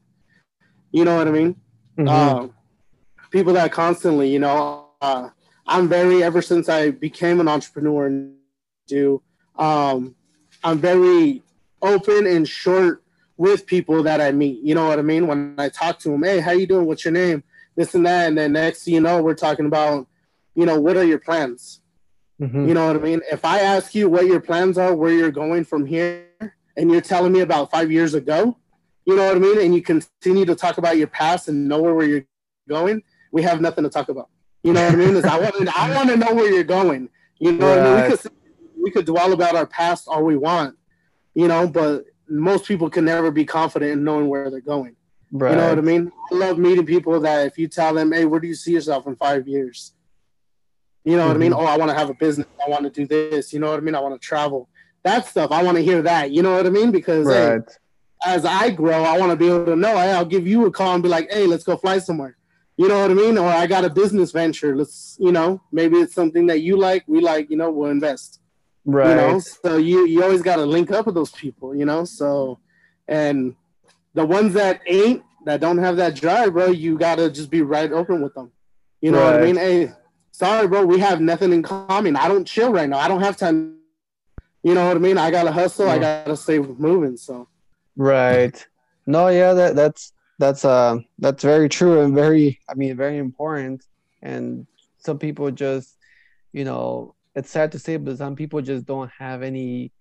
You 0.91 1.03
know 1.03 1.17
what 1.17 1.27
I 1.27 1.31
mean? 1.31 1.55
Mm-hmm. 1.97 2.07
Uh, 2.07 2.47
people 3.31 3.53
that 3.53 3.71
constantly, 3.71 4.31
you 4.31 4.39
know, 4.39 4.89
uh, 5.01 5.29
I'm 5.65 5.87
very 5.89 6.23
ever 6.23 6.41
since 6.41 6.69
I 6.69 6.91
became 6.91 7.39
an 7.39 7.47
entrepreneur 7.47 8.05
and 8.05 8.35
do, 8.87 9.21
um, 9.57 10.15
I'm 10.63 10.77
very 10.77 11.41
open 11.81 12.27
and 12.27 12.47
short 12.47 13.03
with 13.37 13.65
people 13.65 14.03
that 14.03 14.21
I 14.21 14.31
meet. 14.31 14.61
You 14.61 14.75
know 14.75 14.87
what 14.87 14.99
I 14.99 15.01
mean? 15.01 15.25
When 15.25 15.55
I 15.57 15.69
talk 15.69 15.99
to 15.99 16.09
them, 16.09 16.23
hey, 16.23 16.39
how 16.39 16.51
you 16.51 16.67
doing? 16.67 16.85
What's 16.85 17.03
your 17.03 17.11
name? 17.11 17.43
This 17.75 17.95
and 17.95 18.05
that, 18.05 18.27
and 18.27 18.37
then 18.37 18.53
next, 18.53 18.87
you 18.87 19.01
know, 19.01 19.23
we're 19.23 19.33
talking 19.33 19.65
about, 19.65 20.07
you 20.53 20.65
know, 20.67 20.79
what 20.79 20.95
are 20.95 21.03
your 21.03 21.17
plans? 21.17 21.81
Mm-hmm. 22.41 22.67
You 22.67 22.73
know 22.73 22.87
what 22.87 22.95
I 22.95 22.99
mean? 22.99 23.21
If 23.31 23.45
I 23.45 23.59
ask 23.59 23.93
you 23.95 24.09
what 24.09 24.25
your 24.25 24.39
plans 24.39 24.77
are, 24.77 24.93
where 24.93 25.11
you're 25.11 25.31
going 25.31 25.63
from 25.65 25.85
here, 25.85 26.27
and 26.75 26.91
you're 26.91 27.01
telling 27.01 27.31
me 27.31 27.41
about 27.41 27.71
five 27.71 27.91
years 27.91 28.13
ago, 28.13 28.57
you 29.05 29.15
know 29.15 29.25
what 29.27 29.35
I 29.35 29.39
mean? 29.39 29.59
And 29.59 29.75
you 29.75 29.81
continue 29.81 30.45
to 30.45 30.55
talk 30.55 30.77
about 30.77 30.97
your 30.97 31.07
past 31.07 31.47
and 31.47 31.67
know 31.67 31.81
where 31.81 32.05
you're 32.05 32.25
going, 32.67 33.03
we 33.31 33.41
have 33.43 33.61
nothing 33.61 33.83
to 33.83 33.89
talk 33.89 34.09
about. 34.09 34.29
You 34.63 34.73
know 34.73 34.83
what 34.85 34.93
I 34.93 34.95
mean? 34.95 35.25
I 35.25 35.39
want 35.39 35.55
to 35.55 35.73
I 35.75 35.95
want 35.95 36.09
to 36.09 36.17
know 36.17 36.33
where 36.33 36.51
you're 36.51 36.63
going. 36.63 37.09
You 37.39 37.53
know 37.53 37.67
right. 37.67 37.77
what 37.77 37.87
I 37.87 38.01
mean? 38.01 38.11
We 38.11 38.17
could 38.17 38.31
we 38.83 38.91
could 38.91 39.05
dwell 39.05 39.33
about 39.33 39.55
our 39.55 39.67
past 39.67 40.07
all 40.07 40.23
we 40.23 40.37
want, 40.37 40.75
you 41.35 41.47
know, 41.47 41.67
but 41.67 42.05
most 42.29 42.65
people 42.65 42.89
can 42.89 43.05
never 43.05 43.31
be 43.31 43.45
confident 43.45 43.91
in 43.91 44.03
knowing 44.03 44.29
where 44.29 44.49
they're 44.49 44.61
going. 44.61 44.95
Right. 45.31 45.51
You 45.51 45.57
know 45.57 45.69
what 45.69 45.77
I 45.77 45.81
mean? 45.81 46.11
I 46.31 46.35
love 46.35 46.57
meeting 46.57 46.85
people 46.85 47.19
that 47.19 47.47
if 47.47 47.57
you 47.57 47.67
tell 47.67 47.93
them, 47.93 48.11
"Hey, 48.11 48.25
where 48.25 48.39
do 48.39 48.47
you 48.47 48.55
see 48.55 48.71
yourself 48.71 49.07
in 49.07 49.15
five 49.15 49.47
years?" 49.47 49.93
You 51.03 51.17
know 51.17 51.23
mm-hmm. 51.23 51.27
what 51.27 51.35
I 51.35 51.39
mean? 51.39 51.51
Mm-hmm. 51.51 51.61
Oh, 51.61 51.65
I 51.65 51.77
want 51.77 51.91
to 51.91 51.97
have 51.97 52.09
a 52.09 52.13
business. 52.13 52.47
I 52.65 52.69
want 52.69 52.83
to 52.83 52.89
do 52.89 53.05
this. 53.05 53.53
You 53.53 53.59
know 53.59 53.69
what 53.71 53.77
I 53.77 53.81
mean? 53.81 53.95
I 53.95 53.99
want 53.99 54.19
to 54.19 54.25
travel. 54.25 54.69
That 55.03 55.27
stuff. 55.27 55.51
I 55.51 55.63
want 55.63 55.77
to 55.77 55.83
hear 55.83 56.01
that. 56.01 56.31
You 56.31 56.43
know 56.43 56.55
what 56.55 56.65
I 56.65 56.69
mean? 56.69 56.91
Because 56.91 57.27
right. 57.27 57.61
hey, 57.61 57.75
as 58.25 58.45
I 58.45 58.69
grow, 58.69 59.03
I 59.03 59.17
want 59.17 59.31
to 59.31 59.35
be 59.35 59.47
able 59.47 59.65
to 59.65 59.75
know. 59.75 59.95
Hey, 59.97 60.11
I'll 60.11 60.25
give 60.25 60.47
you 60.47 60.65
a 60.65 60.71
call 60.71 60.93
and 60.93 61.03
be 61.03 61.09
like, 61.09 61.31
hey, 61.31 61.45
let's 61.45 61.63
go 61.63 61.75
fly 61.75 61.99
somewhere. 61.99 62.37
You 62.77 62.87
know 62.87 63.01
what 63.01 63.11
I 63.11 63.13
mean? 63.13 63.37
Or 63.37 63.47
I 63.47 63.67
got 63.67 63.85
a 63.85 63.89
business 63.89 64.31
venture. 64.31 64.75
Let's, 64.75 65.17
you 65.19 65.31
know, 65.31 65.61
maybe 65.71 65.97
it's 65.97 66.15
something 66.15 66.47
that 66.47 66.61
you 66.61 66.77
like, 66.77 67.03
we 67.07 67.19
like, 67.19 67.49
you 67.49 67.57
know, 67.57 67.69
we'll 67.69 67.91
invest. 67.91 68.39
Right. 68.85 69.09
You 69.09 69.15
know, 69.15 69.39
so 69.39 69.77
you 69.77 70.05
you 70.05 70.23
always 70.23 70.41
got 70.41 70.57
to 70.57 70.65
link 70.65 70.91
up 70.91 71.05
with 71.05 71.15
those 71.15 71.31
people, 71.31 71.73
you 71.75 71.85
know. 71.85 72.03
So, 72.03 72.59
and 73.07 73.55
the 74.13 74.25
ones 74.25 74.53
that 74.55 74.81
ain't 74.87 75.23
that 75.45 75.61
don't 75.61 75.77
have 75.77 75.97
that 75.97 76.15
drive, 76.15 76.53
bro, 76.53 76.67
you 76.67 76.97
gotta 76.97 77.29
just 77.29 77.49
be 77.49 77.61
right 77.61 77.91
open 77.91 78.21
with 78.21 78.33
them. 78.33 78.51
You 79.01 79.11
know 79.11 79.19
right. 79.19 79.33
what 79.33 79.41
I 79.41 79.45
mean? 79.45 79.55
Hey, 79.55 79.91
sorry, 80.33 80.67
bro, 80.67 80.85
we 80.85 80.99
have 80.99 81.21
nothing 81.21 81.53
in 81.53 81.63
common. 81.63 82.17
I 82.17 82.27
don't 82.27 82.45
chill 82.45 82.73
right 82.73 82.89
now. 82.89 82.97
I 82.97 83.07
don't 83.07 83.21
have 83.21 83.37
time. 83.37 83.77
You 84.63 84.73
know 84.73 84.85
what 84.87 84.97
I 84.97 84.99
mean? 84.99 85.17
I 85.17 85.31
gotta 85.31 85.51
hustle. 85.51 85.85
Yeah. 85.85 85.93
I 85.93 85.99
gotta 85.99 86.35
stay 86.35 86.59
moving. 86.59 87.15
So 87.15 87.47
Right. 87.95 88.65
No, 89.05 89.27
yeah, 89.27 89.53
that 89.53 89.75
that's 89.75 90.11
that's 90.39 90.65
uh 90.65 90.97
that's 91.19 91.43
very 91.43 91.69
true 91.69 92.01
and 92.01 92.13
very 92.15 92.59
I 92.67 92.73
mean 92.73 92.97
very 92.97 93.17
important. 93.17 93.83
And 94.21 94.67
some 94.97 95.19
people 95.19 95.51
just, 95.51 95.97
you 96.53 96.63
know, 96.63 97.15
it's 97.35 97.49
sad 97.49 97.71
to 97.73 97.79
say, 97.79 97.97
but 97.97 98.17
some 98.17 98.35
people 98.35 98.61
just 98.61 98.85
don't 98.85 99.11
have 99.17 99.43
any 99.43 99.91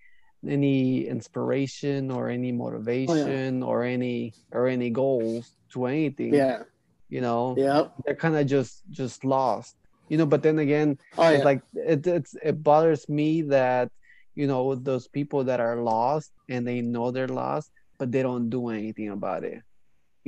any 0.47 1.07
inspiration 1.07 2.11
or 2.11 2.29
any 2.29 2.53
motivation 2.53 3.63
oh, 3.63 3.67
yeah. 3.67 3.73
or 3.73 3.83
any 3.83 4.35
or 4.53 4.69
any 4.69 4.91
goals 4.91 5.53
to 5.73 5.87
anything. 5.87 6.35
Yeah. 6.35 6.63
You 7.09 7.21
know. 7.21 7.55
Yeah. 7.59 7.89
They're 8.05 8.15
kind 8.15 8.37
of 8.37 8.47
just 8.47 8.83
just 8.91 9.25
lost. 9.25 9.77
You 10.13 10.19
know, 10.19 10.27
but 10.27 10.43
then 10.43 10.59
again, 10.59 10.99
oh, 11.17 11.25
it's 11.33 11.39
yeah. 11.39 11.45
like 11.45 11.63
it 11.73 12.07
it's 12.07 12.37
it 12.45 12.63
bothers 12.63 13.09
me 13.09 13.41
that 13.49 13.89
you 14.35 14.47
know 14.47 14.75
those 14.75 15.09
people 15.09 15.43
that 15.45 15.59
are 15.59 15.81
lost 15.81 16.33
and 16.51 16.69
they 16.69 16.83
know 16.83 17.11
they're 17.11 17.33
lost, 17.33 17.73
but 17.97 18.13
they 18.13 18.21
don't 18.21 18.51
do 18.51 18.69
anything 18.69 19.09
about 19.09 19.43
it. 19.43 19.63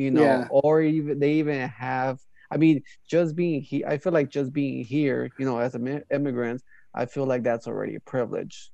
You 0.01 0.11
know, 0.11 0.23
yeah. 0.23 0.49
or 0.49 0.81
even 0.81 1.19
they 1.19 1.35
even 1.35 1.69
have 1.69 2.17
I 2.51 2.57
mean, 2.57 2.83
just 3.07 3.37
being 3.37 3.61
here, 3.61 3.87
I 3.87 3.99
feel 3.99 4.15
like 4.15 4.31
just 4.31 4.55
being 4.55 4.85
here, 4.85 5.29
you 5.39 5.45
know, 5.45 5.59
as 5.59 5.75
immigrants, 5.75 6.65
I 6.95 7.05
feel 7.05 7.27
like 7.27 7.43
that's 7.43 7.67
already 7.67 7.97
a 7.97 8.01
privilege, 8.01 8.71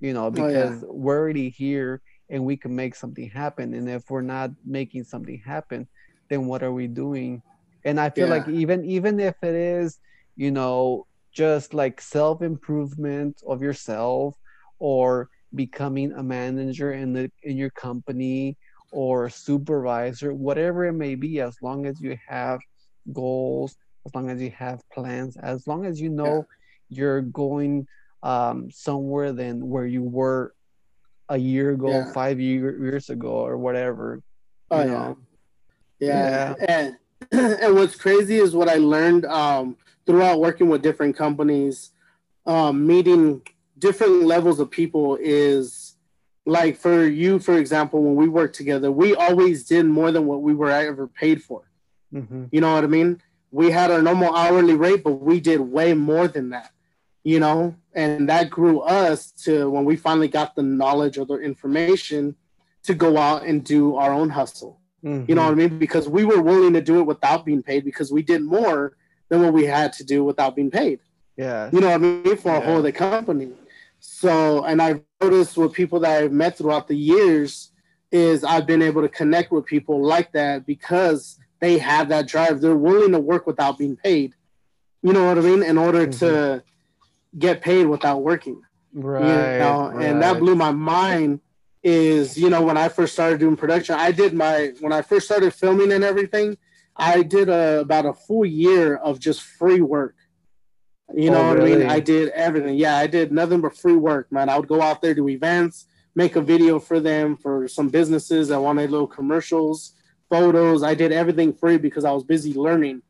you 0.00 0.14
know, 0.14 0.30
because 0.30 0.82
oh, 0.82 0.86
yeah. 0.86 0.92
we're 0.92 1.18
already 1.18 1.50
here 1.50 2.00
and 2.30 2.42
we 2.46 2.56
can 2.56 2.74
make 2.74 2.94
something 2.94 3.28
happen. 3.28 3.74
And 3.74 3.86
if 3.86 4.08
we're 4.08 4.22
not 4.22 4.52
making 4.64 5.04
something 5.04 5.42
happen, 5.44 5.88
then 6.30 6.46
what 6.46 6.62
are 6.62 6.72
we 6.72 6.86
doing? 6.86 7.42
And 7.84 8.00
I 8.00 8.08
feel 8.08 8.28
yeah. 8.28 8.34
like 8.36 8.48
even 8.48 8.84
even 8.86 9.20
if 9.20 9.34
it 9.42 9.54
is, 9.54 9.98
you 10.38 10.52
know, 10.52 11.04
just 11.32 11.74
like 11.74 12.00
self 12.00 12.40
improvement 12.40 13.42
of 13.46 13.60
yourself 13.60 14.36
or 14.78 15.28
becoming 15.54 16.12
a 16.12 16.22
manager 16.22 16.92
in 16.92 17.12
the 17.12 17.30
in 17.42 17.58
your 17.58 17.70
company 17.70 18.56
or 18.92 19.28
supervisor, 19.28 20.32
whatever 20.32 20.86
it 20.86 20.94
may 20.94 21.14
be, 21.14 21.40
as 21.40 21.56
long 21.60 21.84
as 21.84 22.00
you 22.00 22.16
have 22.26 22.60
goals, 23.12 23.76
as 24.06 24.14
long 24.14 24.30
as 24.30 24.40
you 24.40 24.50
have 24.50 24.80
plans, 24.90 25.36
as 25.36 25.66
long 25.66 25.84
as 25.84 26.00
you 26.00 26.08
know 26.08 26.46
yeah. 26.88 26.96
you're 26.96 27.20
going 27.20 27.86
um, 28.22 28.70
somewhere 28.70 29.32
than 29.32 29.68
where 29.68 29.86
you 29.86 30.02
were 30.02 30.54
a 31.28 31.36
year 31.36 31.72
ago, 31.72 31.90
yeah. 31.90 32.12
five 32.12 32.40
year, 32.40 32.82
years 32.82 33.10
ago, 33.10 33.28
or 33.28 33.58
whatever. 33.58 34.22
Oh 34.70 34.84
yeah. 34.84 35.14
yeah, 35.98 36.54
yeah, 36.60 36.64
and 36.68 36.96
and 37.60 37.74
what's 37.74 37.96
crazy 37.96 38.36
is 38.36 38.54
what 38.54 38.68
I 38.68 38.76
learned 38.76 39.26
um, 39.26 39.76
throughout 40.08 40.40
working 40.40 40.70
with 40.70 40.80
different 40.80 41.14
companies, 41.14 41.90
um, 42.46 42.86
meeting 42.86 43.42
different 43.78 44.22
levels 44.22 44.58
of 44.58 44.70
people 44.70 45.18
is 45.20 45.96
like 46.46 46.78
for 46.78 47.04
you, 47.04 47.38
for 47.38 47.58
example, 47.58 48.02
when 48.02 48.14
we 48.16 48.26
worked 48.26 48.56
together, 48.56 48.90
we 48.90 49.14
always 49.14 49.64
did 49.64 49.84
more 49.84 50.10
than 50.10 50.24
what 50.24 50.40
we 50.40 50.54
were 50.54 50.70
ever 50.70 51.06
paid 51.08 51.42
for. 51.42 51.70
Mm-hmm. 52.12 52.46
You 52.50 52.62
know 52.62 52.72
what 52.72 52.84
I 52.84 52.86
mean? 52.86 53.20
We 53.50 53.70
had 53.70 53.90
our 53.90 54.00
normal 54.00 54.34
hourly 54.34 54.74
rate, 54.74 55.04
but 55.04 55.12
we 55.12 55.40
did 55.40 55.60
way 55.60 55.92
more 55.92 56.26
than 56.26 56.48
that. 56.50 56.72
You 57.22 57.40
know, 57.40 57.76
and 57.92 58.30
that 58.30 58.48
grew 58.48 58.80
us 58.80 59.32
to 59.44 59.68
when 59.68 59.84
we 59.84 59.96
finally 59.96 60.28
got 60.28 60.54
the 60.54 60.62
knowledge 60.62 61.18
or 61.18 61.26
the 61.26 61.34
information 61.34 62.34
to 62.84 62.94
go 62.94 63.18
out 63.18 63.44
and 63.44 63.62
do 63.62 63.96
our 63.96 64.14
own 64.14 64.30
hustle. 64.30 64.80
Mm-hmm. 65.04 65.26
You 65.28 65.34
know 65.34 65.42
what 65.42 65.52
I 65.52 65.56
mean? 65.56 65.78
Because 65.78 66.08
we 66.08 66.24
were 66.24 66.40
willing 66.40 66.72
to 66.72 66.80
do 66.80 66.98
it 66.98 67.02
without 67.02 67.44
being 67.44 67.62
paid 67.62 67.84
because 67.84 68.10
we 68.10 68.22
did 68.22 68.40
more 68.40 68.96
than 69.28 69.42
what 69.42 69.52
we 69.52 69.64
had 69.64 69.92
to 69.94 70.04
do 70.04 70.24
without 70.24 70.56
being 70.56 70.70
paid. 70.70 71.00
Yeah. 71.36 71.70
You 71.72 71.80
know 71.80 71.88
what 71.88 71.94
I 71.94 71.98
mean? 71.98 72.36
For 72.36 72.52
yeah. 72.52 72.58
a 72.58 72.60
whole 72.60 72.82
the 72.82 72.92
company. 72.92 73.50
So, 74.00 74.64
and 74.64 74.80
I've 74.80 75.02
noticed 75.20 75.56
with 75.56 75.72
people 75.72 76.00
that 76.00 76.22
I've 76.22 76.32
met 76.32 76.56
throughout 76.56 76.88
the 76.88 76.96
years 76.96 77.70
is 78.10 78.44
I've 78.44 78.66
been 78.66 78.82
able 78.82 79.02
to 79.02 79.08
connect 79.08 79.52
with 79.52 79.66
people 79.66 80.02
like 80.04 80.32
that 80.32 80.66
because 80.66 81.38
they 81.60 81.78
have 81.78 82.08
that 82.08 82.26
drive. 82.26 82.60
They're 82.60 82.76
willing 82.76 83.12
to 83.12 83.18
work 83.18 83.46
without 83.46 83.78
being 83.78 83.96
paid. 83.96 84.34
You 85.02 85.12
know 85.12 85.26
what 85.26 85.38
I 85.38 85.42
mean? 85.42 85.62
In 85.62 85.78
order 85.78 86.06
mm-hmm. 86.06 86.18
to 86.26 86.62
get 87.38 87.60
paid 87.60 87.86
without 87.86 88.22
working. 88.22 88.62
Right, 88.92 89.20
you 89.20 89.58
know? 89.58 89.90
right. 89.90 90.06
And 90.06 90.22
that 90.22 90.38
blew 90.38 90.54
my 90.54 90.72
mind. 90.72 91.40
Is 91.84 92.36
you 92.36 92.50
know 92.50 92.60
when 92.60 92.76
I 92.76 92.88
first 92.88 93.12
started 93.12 93.38
doing 93.38 93.56
production, 93.56 93.94
I 93.94 94.10
did 94.10 94.34
my 94.34 94.72
when 94.80 94.92
I 94.92 95.00
first 95.00 95.26
started 95.26 95.54
filming 95.54 95.92
and 95.92 96.02
everything, 96.02 96.58
I 96.98 97.22
did 97.22 97.48
a, 97.48 97.80
about 97.80 98.06
a 98.06 98.12
full 98.12 98.44
year 98.44 98.96
of 98.96 99.20
just 99.20 99.42
free 99.42 99.80
work. 99.80 100.16
You 101.14 101.30
know 101.30 101.40
oh, 101.40 101.48
what 101.48 101.58
really? 101.58 101.74
I 101.74 101.78
mean? 101.78 101.90
I 101.90 102.00
did 102.00 102.28
everything. 102.30 102.76
Yeah, 102.76 102.96
I 102.96 103.06
did 103.06 103.32
nothing 103.32 103.60
but 103.60 103.76
free 103.76 103.96
work, 103.96 104.30
man. 104.30 104.48
I 104.48 104.58
would 104.58 104.68
go 104.68 104.82
out 104.82 105.00
there 105.00 105.14
to 105.14 105.28
events, 105.28 105.86
make 106.14 106.36
a 106.36 106.42
video 106.42 106.78
for 106.78 107.00
them 107.00 107.36
for 107.36 107.66
some 107.68 107.88
businesses 107.88 108.48
that 108.48 108.60
wanted 108.60 108.90
little 108.90 109.06
commercials 109.06 109.94
photos. 110.28 110.82
I 110.82 110.94
did 110.94 111.12
everything 111.12 111.52
free 111.52 111.78
because 111.78 112.04
I 112.04 112.12
was 112.12 112.24
busy 112.24 112.54
learning. 112.54 113.02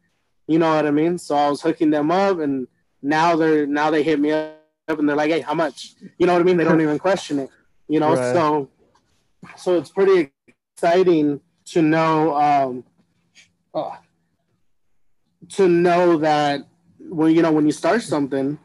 You 0.46 0.58
know 0.58 0.74
what 0.74 0.86
I 0.86 0.90
mean? 0.90 1.18
So 1.18 1.36
I 1.36 1.50
was 1.50 1.60
hooking 1.60 1.90
them 1.90 2.10
up, 2.10 2.38
and 2.38 2.66
now 3.02 3.36
they're 3.36 3.66
now 3.66 3.90
they 3.90 4.02
hit 4.02 4.18
me 4.18 4.32
up 4.32 4.54
and 4.88 5.08
they're 5.08 5.16
like, 5.16 5.30
"Hey, 5.30 5.40
how 5.40 5.54
much?" 5.54 5.94
You 6.18 6.26
know 6.26 6.32
what 6.32 6.40
I 6.40 6.44
mean? 6.44 6.56
They 6.56 6.64
don't 6.64 6.80
even 6.80 6.98
question 6.98 7.40
it. 7.40 7.50
You 7.88 8.00
know, 8.00 8.14
right. 8.14 8.32
so 8.32 8.70
so 9.56 9.76
it's 9.76 9.90
pretty 9.90 10.32
exciting 10.76 11.40
to 11.66 11.82
know 11.82 12.34
um, 12.34 12.84
uh, 13.78 13.96
to 15.50 15.68
know 15.68 16.18
that 16.18 16.66
well, 17.00 17.28
you 17.28 17.42
know, 17.42 17.52
when 17.52 17.66
you 17.66 17.72
start 17.72 18.02
something, 18.02 18.58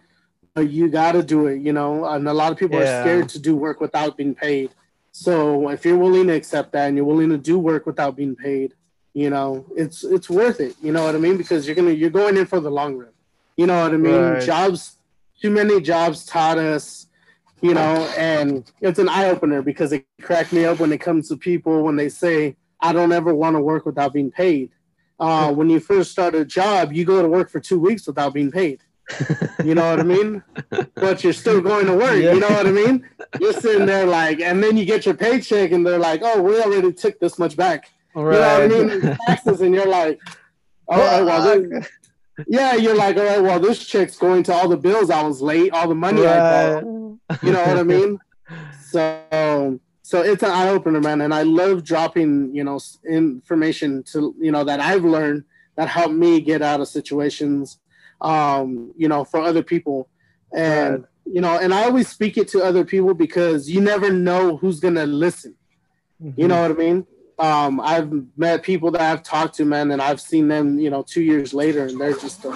you 0.58 0.90
got 0.90 1.14
to 1.14 1.24
do 1.24 1.48
it. 1.48 1.62
You 1.62 1.74
know, 1.74 2.06
and 2.06 2.28
a 2.28 2.34
lot 2.34 2.52
of 2.52 2.58
people 2.58 2.80
yeah. 2.80 3.00
are 3.00 3.04
scared 3.04 3.30
to 3.30 3.40
do 3.40 3.56
work 3.56 3.80
without 3.80 4.18
being 4.18 4.36
paid. 4.36 4.72
So 5.12 5.70
if 5.70 5.86
you're 5.86 5.98
willing 5.98 6.28
to 6.28 6.34
accept 6.34 6.72
that 6.74 6.88
and 6.88 6.98
you're 6.98 7.06
willing 7.06 7.30
to 7.30 7.38
do 7.38 7.60
work 7.60 7.86
without 7.86 8.16
being 8.16 8.36
paid, 8.36 8.74
you 9.14 9.30
know, 9.30 9.66
it's 9.76 10.04
it's 10.04 10.30
worth 10.30 10.60
it. 10.60 10.76
You 10.82 10.92
know 10.92 11.06
what 11.06 11.16
I 11.16 11.20
mean? 11.20 11.38
Because 11.38 11.68
you're 11.68 11.76
gonna 11.76 11.92
you're 11.92 12.10
going 12.10 12.36
in 12.36 12.46
for 12.46 12.60
the 12.60 12.72
long 12.72 12.98
run. 12.98 13.10
You 13.56 13.68
know 13.68 13.84
what 13.84 13.94
I 13.94 13.98
mean? 13.98 14.16
Right. 14.16 14.44
Jobs, 14.44 14.98
too 15.40 15.52
many 15.52 15.80
jobs 15.80 16.26
taught 16.26 16.58
us, 16.58 17.08
you 17.62 17.76
know, 17.76 18.12
and 18.18 18.70
it's 18.82 18.98
an 18.98 19.08
eye 19.08 19.30
opener 19.30 19.62
because 19.62 19.94
it 19.94 20.06
cracked 20.22 20.52
me 20.52 20.66
up 20.66 20.80
when 20.80 20.92
it 20.92 21.00
comes 21.00 21.30
to 21.30 21.38
people 21.38 21.84
when 21.84 21.96
they 21.96 22.10
say, 22.10 22.56
"I 22.80 22.92
don't 22.92 23.12
ever 23.12 23.36
want 23.36 23.56
to 23.56 23.62
work 23.62 23.86
without 23.86 24.14
being 24.14 24.32
paid." 24.32 24.72
Uh, 25.20 25.54
when 25.54 25.70
you 25.70 25.80
first 25.80 26.12
start 26.12 26.36
a 26.36 26.44
job, 26.44 26.92
you 26.92 27.06
go 27.06 27.22
to 27.22 27.28
work 27.28 27.50
for 27.50 27.60
two 27.60 27.80
weeks 27.80 28.08
without 28.08 28.34
being 28.34 28.52
paid. 28.52 28.82
you 29.64 29.76
know 29.76 29.90
what 29.90 30.00
I 30.00 30.04
mean? 30.04 30.44
But 30.96 31.24
you're 31.24 31.34
still 31.34 31.62
going 31.62 31.86
to 31.88 31.96
work. 31.96 32.22
Yeah. 32.22 32.34
You 32.34 32.40
know 32.40 32.50
what 32.50 32.68
I 32.68 32.72
mean? 32.72 33.08
You're 33.40 33.54
sitting 33.54 33.86
there 33.86 34.06
like, 34.06 34.40
and 34.40 34.64
then 34.64 34.78
you 34.78 34.86
get 34.86 35.06
your 35.06 35.16
paycheck, 35.16 35.72
and 35.72 35.86
they're 35.86 36.00
like, 36.00 36.22
"Oh, 36.24 36.42
we 36.42 36.60
already 36.62 36.94
took 36.94 37.20
this 37.20 37.38
much 37.38 37.58
back." 37.58 37.92
Right. 38.16 38.64
You 38.64 38.70
know 38.70 38.84
what 38.84 38.92
I 38.92 38.96
mean? 38.96 39.18
Taxes, 39.28 39.62
and 39.62 39.74
you're 39.76 39.88
like, 39.88 40.20
"All 40.88 41.00
right, 41.00 41.22
well, 41.22 41.60
this, 41.60 41.88
yeah." 42.48 42.76
You're 42.76 42.96
like, 42.96 43.18
"All 43.18 43.24
right, 43.24 43.42
well, 43.42 43.60
this 43.60 43.86
check's 43.86 44.18
going 44.18 44.44
to 44.44 44.54
all 44.54 44.70
the 44.70 44.78
bills 44.78 45.10
I 45.10 45.22
was 45.24 45.42
late, 45.42 45.74
all 45.74 45.88
the 45.88 45.96
money 45.96 46.22
right. 46.22 46.38
I 46.38 46.82
borrowed." 46.82 47.20
You 47.42 47.52
know 47.52 47.64
what 47.64 47.78
I 47.78 47.84
mean? 47.84 48.20
So, 48.94 49.80
so 50.14 50.22
it's 50.22 50.44
an 50.44 50.52
eye 50.52 50.70
opener, 50.70 51.02
man, 51.02 51.22
and 51.22 51.34
I 51.34 51.44
love 51.44 51.84
dropping, 51.84 52.54
you 52.56 52.64
know, 52.64 52.80
information 53.10 54.04
to 54.12 54.36
you 54.40 54.52
know 54.52 54.64
that 54.64 54.80
I've 54.80 55.04
learned 55.04 55.44
that 55.76 55.88
helped 55.88 56.14
me 56.14 56.40
get 56.40 56.62
out 56.62 56.82
of 56.82 56.88
situations 56.88 57.80
um, 58.24 58.94
you 58.98 59.08
know, 59.08 59.24
for 59.24 59.42
other 59.42 59.62
people. 59.62 60.10
And, 60.52 61.00
right. 61.00 61.04
you 61.26 61.42
know, 61.42 61.58
and 61.58 61.74
I 61.74 61.84
always 61.84 62.08
speak 62.08 62.38
it 62.38 62.48
to 62.50 62.64
other 62.64 62.86
people 62.86 63.14
because 63.14 63.70
you 63.70 63.82
never 63.82 64.12
know 64.12 64.58
who's 64.58 64.80
going 64.80 64.96
to 64.96 65.06
listen. 65.06 65.56
Mm-hmm. 66.22 66.40
You 66.40 66.48
know 66.48 66.62
what 66.62 66.72
I 66.72 66.76
mean? 66.76 67.08
Um, 67.40 67.82
I've 67.82 68.12
met 68.38 68.64
people 68.64 68.92
that 68.92 69.02
I've 69.02 69.24
talked 69.24 69.56
to, 69.56 69.66
man, 69.66 69.92
and 69.92 70.02
I've 70.02 70.22
seen 70.22 70.48
them, 70.48 70.80
you 70.80 70.90
know, 70.90 71.04
two 71.04 71.24
years 71.24 71.54
later, 71.54 71.86
and 71.86 72.00
they're 72.00 72.18
just 72.18 72.46
a, 72.46 72.52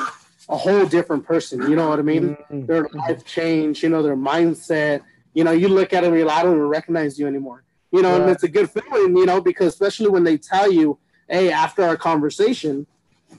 a 0.50 0.56
whole 0.56 0.86
different 0.86 1.26
person. 1.26 1.62
You 1.70 1.76
know 1.76 1.90
what 1.90 2.00
I 2.00 2.04
mean? 2.04 2.38
Mm-hmm. 2.52 2.66
Their 2.68 2.88
life 2.94 3.26
changed, 3.26 3.84
you 3.84 3.90
know, 3.90 4.04
their 4.04 4.16
mindset. 4.16 5.02
You 5.38 5.44
know, 5.44 5.52
you 5.52 5.68
look 5.68 5.94
at 5.94 6.02
them, 6.02 6.16
you're 6.16 6.26
like, 6.26 6.40
I 6.40 6.42
don't 6.42 6.56
even 6.56 6.68
recognize 6.68 7.20
you 7.20 7.28
anymore. 7.28 7.64
You 7.92 8.02
know, 8.02 8.14
right. 8.14 8.22
and 8.22 8.32
it's 8.32 8.42
a 8.42 8.48
good 8.48 8.72
feeling, 8.72 9.16
you 9.16 9.28
know, 9.28 9.40
because 9.40 9.68
especially 9.68 10.10
when 10.10 10.24
they 10.24 10.36
tell 10.36 10.72
you, 10.72 10.98
hey, 11.30 11.52
after 11.52 11.84
our 11.84 11.96
conversation, 11.96 12.88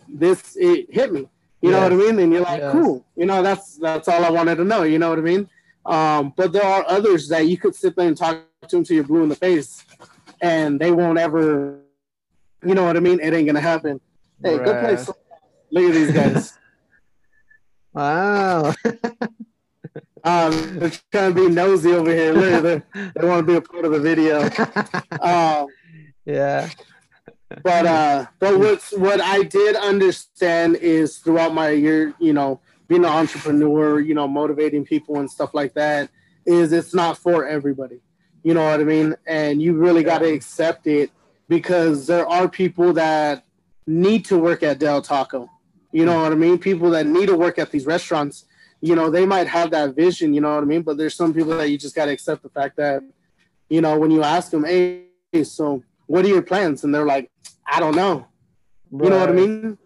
this 0.09 0.57
it 0.57 0.95
hit 0.95 1.13
me. 1.13 1.29
You 1.61 1.71
yes. 1.71 1.73
know 1.73 1.83
what 1.83 1.93
I 1.93 1.97
mean? 1.97 2.19
And 2.21 2.33
you're 2.33 2.43
like, 2.43 2.61
yes. 2.61 2.71
cool. 2.71 3.05
You 3.17 3.27
know, 3.27 3.43
that's 3.43 3.79
that's 3.79 4.07
all 4.07 4.25
I 4.25 4.31
wanted 4.31 4.59
to 4.59 4.65
know. 4.65 4.85
You 4.85 5.01
know 5.01 5.11
what 5.11 5.19
I 5.19 5.23
mean? 5.23 5.51
Um, 5.85 6.33
but 6.37 6.53
there 6.53 6.63
are 6.63 6.85
others 6.87 7.27
that 7.31 7.49
you 7.49 7.57
could 7.57 7.75
sit 7.75 7.97
there 7.97 8.07
and 8.07 8.17
talk 8.17 8.45
to 8.69 8.77
them 8.77 8.85
till 8.85 8.95
you're 8.95 9.03
blue 9.03 9.25
in 9.25 9.29
the 9.29 9.35
face, 9.35 9.85
and 10.41 10.79
they 10.79 10.93
won't 10.93 11.19
ever. 11.19 11.81
You 12.65 12.77
know 12.77 12.85
what 12.85 12.97
I 12.97 13.01
mean? 13.01 13.19
It 13.19 13.35
ain't 13.35 13.49
gonna 13.49 13.61
happen. 13.61 14.01
Hey, 14.41 14.55
right. 14.55 14.65
go 14.65 14.81
play. 14.81 14.97
Some, 14.99 15.17
look 15.73 15.83
at 15.83 15.95
these 15.95 16.13
guys. 16.13 16.59
wow. 17.93 18.73
um, 20.29 20.79
they're 20.79 20.93
trying 21.13 21.35
to 21.35 21.49
be 21.49 21.49
nosy 21.49 21.93
over 21.93 22.13
here. 22.13 22.33
Look, 22.33 22.63
they, 22.63 23.11
they 23.15 23.27
want 23.27 23.47
to 23.47 23.53
be 23.53 23.57
a 23.57 23.61
part 23.61 23.85
of 23.85 23.93
the 23.93 24.01
video. 24.01 24.49
Um, 25.21 25.67
yeah. 26.25 26.69
but 27.63 27.87
uh 27.87 28.27
but 28.39 28.59
what's 28.59 28.93
what 28.93 29.21
i 29.23 29.43
did 29.43 29.75
understand 29.75 30.77
is 30.77 31.19
throughout 31.19 31.55
my 31.55 31.71
year 31.71 32.15
you 32.21 32.35
know 32.35 32.61
being 32.89 33.05
an 33.05 33.11
entrepreneur 33.11 33.99
you 33.99 34.15
know 34.15 34.29
motivating 34.29 34.85
people 34.85 35.19
and 35.19 35.31
stuff 35.31 35.55
like 35.55 35.73
that 35.73 36.11
is 36.49 36.73
it's 36.73 36.95
not 36.95 37.19
for 37.19 37.47
everybody. 37.47 38.01
You 38.43 38.55
know 38.55 38.65
what 38.65 38.81
i 38.81 38.85
mean? 38.85 39.15
And 39.27 39.61
you 39.61 39.75
really 39.75 40.03
got 40.03 40.19
to 40.19 40.33
accept 40.33 40.87
it 40.87 41.11
because 41.49 42.07
there 42.07 42.27
are 42.27 42.49
people 42.49 42.93
that 42.95 43.45
need 43.87 44.25
to 44.27 44.39
work 44.39 44.63
at 44.63 44.79
del 44.79 45.03
taco. 45.03 45.51
You 45.93 46.05
know 46.05 46.23
what 46.23 46.33
i 46.33 46.35
mean? 46.35 46.59
People 46.59 46.91
that 46.91 47.07
need 47.07 47.27
to 47.27 47.37
work 47.37 47.59
at 47.59 47.71
these 47.71 47.87
restaurants 47.87 48.45
you 48.81 48.95
know, 48.95 49.11
they 49.11 49.27
might 49.27 49.47
have 49.49 49.71
that 49.73 49.95
vision, 49.97 50.33
you 50.35 50.41
know 50.41 50.55
what 50.55 50.63
I 50.63 50.67
mean? 50.67 50.83
But 50.83 50.97
there's 50.97 51.15
some 51.15 51.35
people 51.35 51.57
that 51.57 51.69
you 51.71 51.79
just 51.79 51.95
got 51.95 52.07
to 52.07 52.13
accept 52.13 52.43
the 52.43 52.49
fact 52.49 52.77
that, 52.77 53.03
you 53.69 53.81
know, 53.81 53.99
when 53.99 54.11
you 54.11 54.23
ask 54.23 54.51
them, 54.51 54.65
hey, 54.65 55.05
so 55.43 55.83
what 56.07 56.25
are 56.25 56.29
your 56.29 56.43
plans? 56.43 56.85
And 56.85 56.95
they're 56.95 57.07
like, 57.07 57.31
I 57.67 57.81
don't 57.81 57.97
know. 57.97 58.27
Right. 58.91 59.05
You 59.05 59.11
know 59.11 59.19
what 59.19 59.29
I 59.29 59.33
mean? 59.33 59.79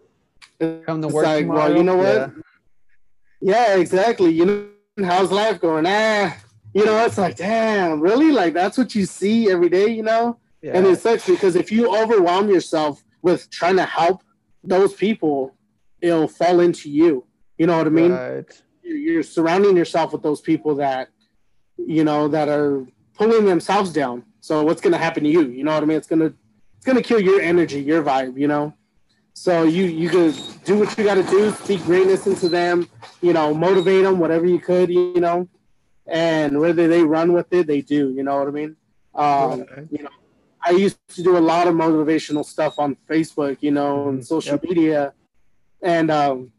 Come 0.85 1.01
to 1.01 1.07
work 1.07 1.25
like, 1.25 1.45
tomorrow. 1.45 1.69
well, 1.69 1.77
you 1.77 1.83
know 1.83 1.97
what? 1.97 2.31
Yeah. 3.41 3.73
yeah, 3.73 3.75
exactly. 3.75 4.31
You 4.31 4.45
know, 4.45 4.67
how's 5.05 5.31
life 5.31 5.59
going? 5.59 5.85
Ah, 5.87 6.37
you 6.73 6.85
know, 6.85 7.05
it's 7.05 7.17
like, 7.17 7.35
damn, 7.35 7.99
really? 7.99 8.31
Like 8.31 8.53
that's 8.53 8.77
what 8.77 8.95
you 8.95 9.05
see 9.05 9.49
every 9.51 9.69
day, 9.69 9.87
you 9.87 10.03
know? 10.03 10.37
Yeah. 10.61 10.71
And 10.75 10.87
it 10.87 10.99
sucks 10.99 11.27
because 11.27 11.55
if 11.55 11.71
you 11.71 11.93
overwhelm 11.93 12.49
yourself 12.49 13.03
with 13.21 13.49
trying 13.49 13.75
to 13.77 13.85
help 13.85 14.23
those 14.63 14.93
people, 14.93 15.55
it'll 16.01 16.27
fall 16.27 16.61
into 16.61 16.89
you. 16.89 17.25
You 17.57 17.67
know 17.67 17.77
what 17.77 17.87
I 17.87 17.89
mean? 17.89 18.11
Right. 18.11 18.61
You're 18.93 19.23
surrounding 19.23 19.75
yourself 19.75 20.13
with 20.13 20.23
those 20.23 20.41
people 20.41 20.75
that, 20.75 21.09
you 21.77 22.03
know, 22.03 22.27
that 22.27 22.49
are 22.49 22.85
pulling 23.15 23.45
themselves 23.45 23.91
down. 23.91 24.23
So 24.41 24.63
what's 24.63 24.81
gonna 24.81 24.97
happen 24.97 25.23
to 25.23 25.29
you? 25.29 25.49
You 25.49 25.63
know 25.63 25.73
what 25.73 25.83
I 25.83 25.85
mean? 25.85 25.97
It's 25.97 26.07
gonna 26.07 26.33
it's 26.77 26.85
gonna 26.85 27.01
kill 27.01 27.19
your 27.19 27.41
energy, 27.41 27.81
your 27.81 28.03
vibe, 28.03 28.37
you 28.37 28.47
know. 28.47 28.73
So 29.33 29.63
you 29.63 29.85
you 29.85 30.09
could 30.09 30.35
do 30.63 30.77
what 30.77 30.95
you 30.97 31.03
got 31.03 31.15
to 31.15 31.23
do, 31.23 31.51
speak 31.51 31.83
greatness 31.83 32.27
into 32.27 32.49
them, 32.49 32.87
you 33.21 33.33
know, 33.33 33.53
motivate 33.53 34.03
them, 34.03 34.19
whatever 34.19 34.45
you 34.45 34.59
could, 34.59 34.89
you 34.89 35.19
know, 35.19 35.47
and 36.05 36.59
whether 36.59 36.87
they 36.87 37.03
run 37.03 37.33
with 37.33 37.51
it, 37.51 37.65
they 37.65 37.81
do. 37.81 38.11
You 38.11 38.23
know 38.23 38.37
what 38.37 38.47
I 38.47 38.51
mean? 38.51 38.75
Um, 39.15 39.61
okay. 39.61 39.87
You 39.91 40.03
know, 40.03 40.09
I 40.63 40.71
used 40.71 40.97
to 41.09 41.23
do 41.23 41.37
a 41.37 41.39
lot 41.39 41.67
of 41.67 41.73
motivational 41.73 42.45
stuff 42.45 42.77
on 42.77 42.95
Facebook, 43.09 43.57
you 43.61 43.71
know, 43.71 44.09
and 44.09 44.19
mm-hmm. 44.19 44.25
social 44.25 44.53
yep. 44.53 44.63
media, 44.63 45.13
and 45.81 46.11
um, 46.11 46.51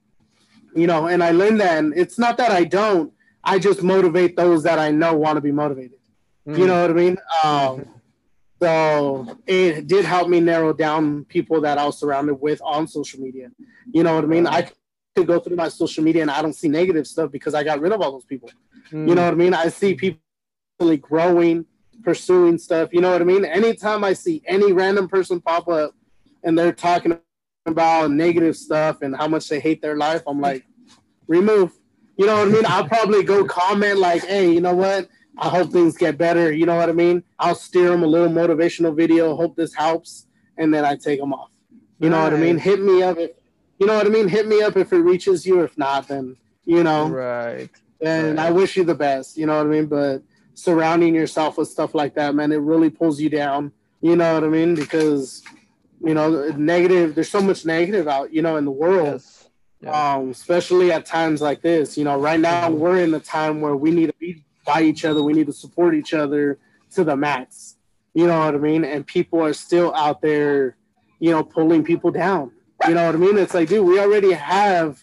you 0.74 0.86
know, 0.86 1.06
and 1.06 1.22
I 1.22 1.30
learned 1.30 1.60
that. 1.60 1.78
And 1.78 1.94
it's 1.96 2.18
not 2.18 2.36
that 2.38 2.50
I 2.50 2.64
don't; 2.64 3.12
I 3.42 3.58
just 3.58 3.82
motivate 3.82 4.36
those 4.36 4.62
that 4.64 4.78
I 4.78 4.90
know 4.90 5.14
want 5.14 5.36
to 5.36 5.40
be 5.40 5.52
motivated. 5.52 5.98
Mm. 6.46 6.58
You 6.58 6.66
know 6.66 6.80
what 6.82 6.90
I 6.90 6.94
mean? 6.94 7.16
Um, 7.42 7.86
so 8.60 9.38
it 9.46 9.86
did 9.86 10.04
help 10.04 10.28
me 10.28 10.40
narrow 10.40 10.72
down 10.72 11.24
people 11.24 11.60
that 11.62 11.78
I 11.78 11.86
was 11.86 11.98
surrounded 11.98 12.34
with 12.34 12.60
on 12.62 12.86
social 12.88 13.20
media. 13.20 13.50
You 13.92 14.02
know 14.02 14.14
what 14.14 14.24
I 14.24 14.26
mean? 14.26 14.46
I 14.46 14.70
could 15.16 15.26
go 15.26 15.38
through 15.38 15.56
my 15.56 15.68
social 15.68 16.02
media 16.02 16.22
and 16.22 16.30
I 16.30 16.40
don't 16.42 16.54
see 16.54 16.68
negative 16.68 17.06
stuff 17.06 17.30
because 17.30 17.54
I 17.54 17.62
got 17.62 17.80
rid 17.80 17.92
of 17.92 18.00
all 18.00 18.12
those 18.12 18.24
people. 18.24 18.50
Mm. 18.90 19.08
You 19.08 19.14
know 19.14 19.24
what 19.24 19.34
I 19.34 19.36
mean? 19.36 19.54
I 19.54 19.68
see 19.68 19.94
people 19.94 20.20
really 20.80 20.96
growing, 20.96 21.66
pursuing 22.02 22.58
stuff. 22.58 22.90
You 22.92 23.00
know 23.00 23.10
what 23.10 23.20
I 23.20 23.24
mean? 23.24 23.44
Anytime 23.44 24.04
I 24.04 24.12
see 24.12 24.42
any 24.46 24.72
random 24.72 25.08
person 25.08 25.40
pop 25.40 25.68
up 25.68 25.94
and 26.42 26.58
they're 26.58 26.72
talking 26.72 27.18
about 27.66 28.10
negative 28.10 28.56
stuff 28.56 29.02
and 29.02 29.16
how 29.16 29.28
much 29.28 29.48
they 29.48 29.60
hate 29.60 29.80
their 29.80 29.96
life, 29.96 30.22
I'm 30.26 30.40
like, 30.40 30.64
remove. 31.26 31.72
You 32.16 32.26
know 32.26 32.36
what 32.36 32.48
I 32.48 32.50
mean? 32.50 32.66
I'll 32.66 32.86
probably 32.86 33.24
go 33.24 33.44
comment 33.44 33.98
like, 33.98 34.24
hey, 34.24 34.52
you 34.52 34.60
know 34.60 34.74
what? 34.74 35.08
I 35.36 35.48
hope 35.48 35.72
things 35.72 35.96
get 35.96 36.16
better. 36.16 36.52
You 36.52 36.66
know 36.66 36.76
what 36.76 36.88
I 36.88 36.92
mean? 36.92 37.24
I'll 37.38 37.56
steer 37.56 37.88
them 37.88 38.04
a 38.04 38.06
little 38.06 38.28
motivational 38.28 38.96
video. 38.96 39.34
Hope 39.34 39.56
this 39.56 39.74
helps, 39.74 40.26
and 40.56 40.72
then 40.72 40.84
I 40.84 40.94
take 40.96 41.18
them 41.18 41.32
off. 41.32 41.50
You 41.98 42.10
know 42.10 42.22
what 42.22 42.34
I 42.34 42.36
mean? 42.36 42.58
Hit 42.58 42.80
me 42.80 43.02
up 43.02 43.18
if 43.18 43.32
you 43.78 43.86
know 43.86 43.96
what 43.96 44.06
I 44.06 44.10
mean. 44.10 44.28
Hit 44.28 44.46
me 44.46 44.62
up 44.62 44.76
if 44.76 44.92
it 44.92 44.98
reaches 44.98 45.44
you. 45.44 45.62
If 45.62 45.76
not, 45.76 46.06
then 46.06 46.36
you 46.64 46.84
know. 46.84 47.08
Right. 47.08 47.70
And 48.00 48.36
right. 48.38 48.46
I 48.46 48.50
wish 48.50 48.76
you 48.76 48.84
the 48.84 48.94
best. 48.94 49.36
You 49.36 49.46
know 49.46 49.56
what 49.56 49.66
I 49.66 49.70
mean? 49.70 49.86
But 49.86 50.22
surrounding 50.54 51.14
yourself 51.14 51.58
with 51.58 51.68
stuff 51.68 51.94
like 51.94 52.14
that, 52.14 52.34
man, 52.34 52.52
it 52.52 52.58
really 52.58 52.90
pulls 52.90 53.20
you 53.20 53.28
down. 53.28 53.72
You 54.02 54.14
know 54.14 54.34
what 54.34 54.44
I 54.44 54.48
mean? 54.48 54.76
Because 54.76 55.42
you 56.04 56.14
know, 56.14 56.48
negative. 56.50 57.14
There's 57.14 57.30
so 57.30 57.40
much 57.40 57.64
negative 57.64 58.06
out, 58.06 58.32
you 58.32 58.42
know, 58.42 58.56
in 58.56 58.64
the 58.64 58.70
world. 58.70 59.06
Yes. 59.06 59.48
Yeah. 59.80 60.14
Um, 60.14 60.30
especially 60.30 60.92
at 60.92 61.06
times 61.06 61.40
like 61.40 61.62
this. 61.62 61.96
You 61.96 62.04
know, 62.04 62.18
right 62.18 62.40
now 62.40 62.68
mm-hmm. 62.68 62.78
we're 62.78 63.00
in 63.00 63.14
a 63.14 63.20
time 63.20 63.60
where 63.60 63.76
we 63.76 63.90
need 63.90 64.06
to 64.06 64.14
be 64.18 64.44
by 64.66 64.82
each 64.82 65.04
other. 65.04 65.22
We 65.22 65.32
need 65.32 65.46
to 65.46 65.52
support 65.52 65.94
each 65.94 66.14
other 66.14 66.58
to 66.92 67.04
the 67.04 67.16
max. 67.16 67.76
You 68.14 68.26
know 68.26 68.38
what 68.38 68.54
I 68.54 68.58
mean? 68.58 68.84
And 68.84 69.06
people 69.06 69.42
are 69.42 69.52
still 69.52 69.94
out 69.94 70.22
there, 70.22 70.76
you 71.18 71.30
know, 71.30 71.42
pulling 71.42 71.84
people 71.84 72.10
down. 72.10 72.52
You 72.86 72.94
know 72.94 73.06
what 73.06 73.14
I 73.14 73.18
mean? 73.18 73.38
It's 73.38 73.54
like, 73.54 73.68
dude, 73.68 73.86
we 73.86 73.98
already 73.98 74.32
have, 74.32 75.02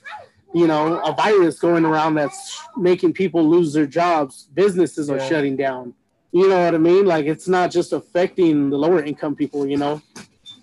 you 0.53 0.67
know, 0.67 0.99
a 0.99 1.13
virus 1.13 1.59
going 1.59 1.83
around 1.83 2.15
that's 2.15 2.61
making 2.77 3.13
people 3.13 3.47
lose 3.47 3.73
their 3.73 3.87
jobs. 3.87 4.47
Businesses 4.53 5.09
are 5.09 5.17
yeah. 5.17 5.29
shutting 5.29 5.57
down. 5.57 5.93
You 6.31 6.47
know 6.47 6.63
what 6.63 6.75
I 6.75 6.77
mean? 6.77 7.05
Like 7.05 7.25
it's 7.25 7.47
not 7.47 7.71
just 7.71 7.91
affecting 7.91 8.69
the 8.69 8.77
lower 8.77 9.03
income 9.03 9.35
people, 9.35 9.67
you 9.67 9.77
know. 9.77 10.01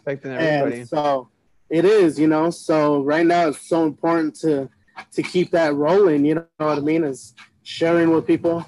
Affecting 0.08 0.32
everybody. 0.32 0.80
And 0.80 0.88
so 0.88 1.28
it 1.68 1.84
is, 1.84 2.18
you 2.18 2.26
know. 2.26 2.50
So 2.50 3.02
right 3.02 3.26
now 3.26 3.48
it's 3.48 3.68
so 3.68 3.84
important 3.84 4.34
to 4.40 4.68
to 5.12 5.22
keep 5.22 5.50
that 5.52 5.74
rolling, 5.74 6.24
you 6.24 6.34
know 6.36 6.46
what 6.56 6.78
I 6.78 6.80
mean? 6.80 7.04
Is 7.04 7.34
sharing 7.62 8.10
with 8.10 8.26
people 8.26 8.66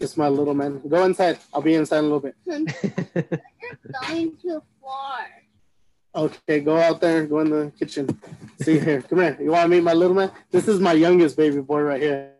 it's 0.00 0.16
my 0.16 0.28
little 0.28 0.54
man. 0.54 0.80
Go 0.88 1.04
inside. 1.04 1.38
I'll 1.52 1.62
be 1.62 1.74
inside 1.74 1.98
in 1.98 2.04
a 2.04 2.08
little 2.08 2.20
bit. 2.20 2.36
You're 2.44 2.60
going 4.08 4.36
too 4.36 4.62
far. 4.80 5.26
Okay, 6.14 6.60
go 6.60 6.76
out 6.78 7.00
there. 7.00 7.26
Go 7.26 7.40
in 7.40 7.50
the 7.50 7.72
kitchen. 7.78 8.08
See 8.60 8.78
here. 8.78 9.02
Come 9.02 9.18
here. 9.18 9.36
You 9.40 9.50
want 9.50 9.64
to 9.64 9.68
meet 9.68 9.82
my 9.82 9.92
little 9.92 10.14
man? 10.14 10.30
This 10.50 10.68
is 10.68 10.80
my 10.80 10.92
youngest 10.92 11.36
baby 11.36 11.60
boy 11.60 11.80
right 11.80 12.00
here. 12.00 12.32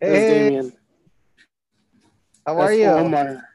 Hey. 0.00 0.48
Damien. 0.50 0.72
How 2.46 2.54
That's 2.54 2.70
are 2.70 2.74
you? 2.74 2.86
Omar. 2.86 3.48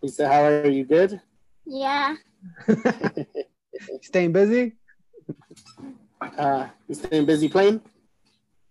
He 0.00 0.08
said, 0.08 0.30
"How 0.30 0.44
are 0.44 0.68
you? 0.68 0.84
Good." 0.84 1.20
Yeah. 1.64 2.16
staying 4.02 4.32
busy? 4.32 4.74
Uh, 6.20 6.68
you 6.88 6.94
staying 6.94 7.26
busy 7.26 7.48
playing? 7.48 7.80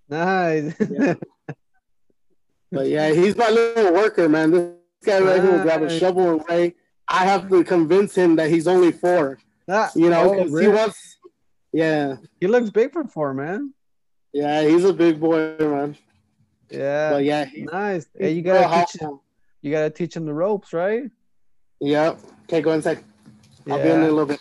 Nice. 0.10 0.74
Yeah. 0.80 1.16
But 2.72 2.88
yeah, 2.88 3.12
he's 3.14 3.38
my 3.38 3.50
little 3.50 3.94
worker, 3.94 4.28
man. 4.28 4.52
This 4.52 4.74
guy 5.06 5.20
right 5.22 5.42
here 5.42 5.52
will 5.52 5.62
grab 5.62 5.82
a 5.82 6.00
shovel 6.00 6.32
and 6.32 6.44
way. 6.46 6.76
I 7.08 7.26
have 7.26 7.50
to 7.50 7.64
convince 7.64 8.16
him 8.16 8.36
that 8.36 8.50
he's 8.50 8.68
only 8.68 8.92
four. 8.92 9.40
Ah, 9.70 9.92
you 9.96 10.10
know, 10.10 10.36
oh, 10.36 10.46
really? 10.46 10.64
he 10.64 10.68
wants. 10.68 11.18
Yeah, 11.72 12.18
he 12.40 12.48
looks 12.48 12.70
big 12.70 12.92
for 12.92 13.06
four, 13.06 13.34
man. 13.34 13.74
Yeah, 14.34 14.64
he's 14.64 14.84
a 14.84 14.94
big 14.94 15.20
boy, 15.20 15.56
man. 15.60 15.96
Yeah, 16.70 17.12
but 17.12 17.24
yeah, 17.24 17.46
nice. 17.56 18.08
Yeah, 18.20 18.28
you 18.28 18.42
gotta 18.42 18.86
teach 18.86 19.02
him. 19.02 19.20
You 19.62 19.72
gotta 19.72 19.90
teach 19.90 20.16
him 20.16 20.26
the 20.26 20.34
ropes, 20.34 20.74
right? 20.74 21.04
Yep. 21.80 22.20
Okay, 22.44 22.62
go 22.62 22.74
inside. 22.74 23.04
I'll 23.70 23.82
be 23.82 23.90
in 23.90 24.02
a 24.02 24.12
little 24.12 24.26
bit. 24.26 24.40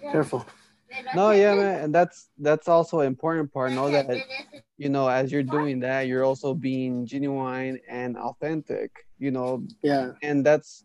Careful. 0.00 0.46
no 1.16 1.30
yeah 1.30 1.54
man 1.54 1.84
and 1.84 1.94
that's 1.94 2.30
that's 2.38 2.68
also 2.68 3.00
an 3.00 3.06
important 3.06 3.52
part. 3.52 3.72
Know 3.72 3.90
that 3.90 4.06
you 4.78 4.88
know 4.88 5.08
as 5.08 5.32
you're 5.32 5.42
doing 5.42 5.80
that 5.80 6.06
you're 6.06 6.24
also 6.24 6.54
being 6.54 7.06
genuine 7.06 7.78
and 7.88 8.16
authentic 8.16 8.90
you 9.18 9.30
know? 9.30 9.62
Yeah. 9.82 10.12
And 10.22 10.44
that's 10.44 10.84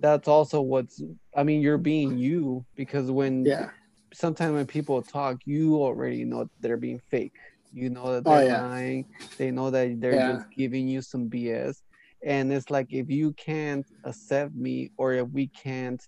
that's 0.00 0.28
also 0.28 0.60
what's 0.60 1.02
i 1.34 1.42
mean 1.42 1.62
you're 1.62 1.78
being 1.78 2.18
you 2.18 2.64
because 2.74 3.10
when 3.10 3.46
yeah. 3.46 3.70
sometimes 4.12 4.52
when 4.52 4.66
people 4.66 5.00
talk 5.00 5.38
you 5.46 5.76
already 5.76 6.24
know 6.24 6.48
they're 6.60 6.76
being 6.76 7.00
fake. 7.10 7.34
You 7.72 7.90
know 7.90 8.12
that 8.12 8.22
oh, 8.26 8.36
they're 8.36 8.44
oh, 8.44 8.46
yeah. 8.46 8.66
lying. 8.66 9.04
They 9.36 9.50
know 9.50 9.70
that 9.70 10.00
they're 10.00 10.14
yeah. 10.14 10.32
just 10.32 10.50
giving 10.50 10.88
you 10.88 11.02
some 11.02 11.28
bs 11.28 11.82
and 12.22 12.52
it's 12.52 12.70
like 12.70 12.88
if 12.90 13.10
you 13.10 13.32
can't 13.32 13.86
accept 14.04 14.54
me 14.54 14.90
or 14.96 15.12
if 15.12 15.28
we 15.28 15.48
can't 15.48 16.02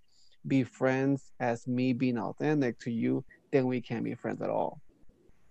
be 0.46 0.64
friends 0.64 1.32
as 1.40 1.66
me 1.66 1.92
being 1.92 2.18
authentic 2.18 2.78
to 2.80 2.90
you, 2.90 3.24
then 3.52 3.66
we 3.66 3.80
can't 3.80 4.04
be 4.04 4.14
friends 4.14 4.40
at 4.42 4.50
all. 4.50 4.80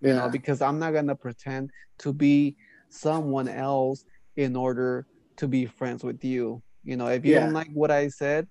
Yeah. 0.02 0.10
You 0.10 0.16
know, 0.16 0.30
because 0.30 0.62
I'm 0.62 0.80
not 0.80 0.94
gonna 0.94 1.16
pretend 1.16 1.72
to 2.00 2.14
be 2.14 2.56
someone 2.90 3.48
else 3.48 4.06
in 4.36 4.56
order 4.56 5.06
to 5.38 5.48
be 5.48 5.66
friends 5.66 6.04
with 6.04 6.24
you. 6.24 6.62
You 6.84 6.98
know, 6.98 7.08
if 7.08 7.26
you 7.26 7.34
yeah. 7.34 7.42
don't 7.42 7.54
like 7.54 7.70
what 7.74 7.92
I 7.92 8.08
said, 8.08 8.48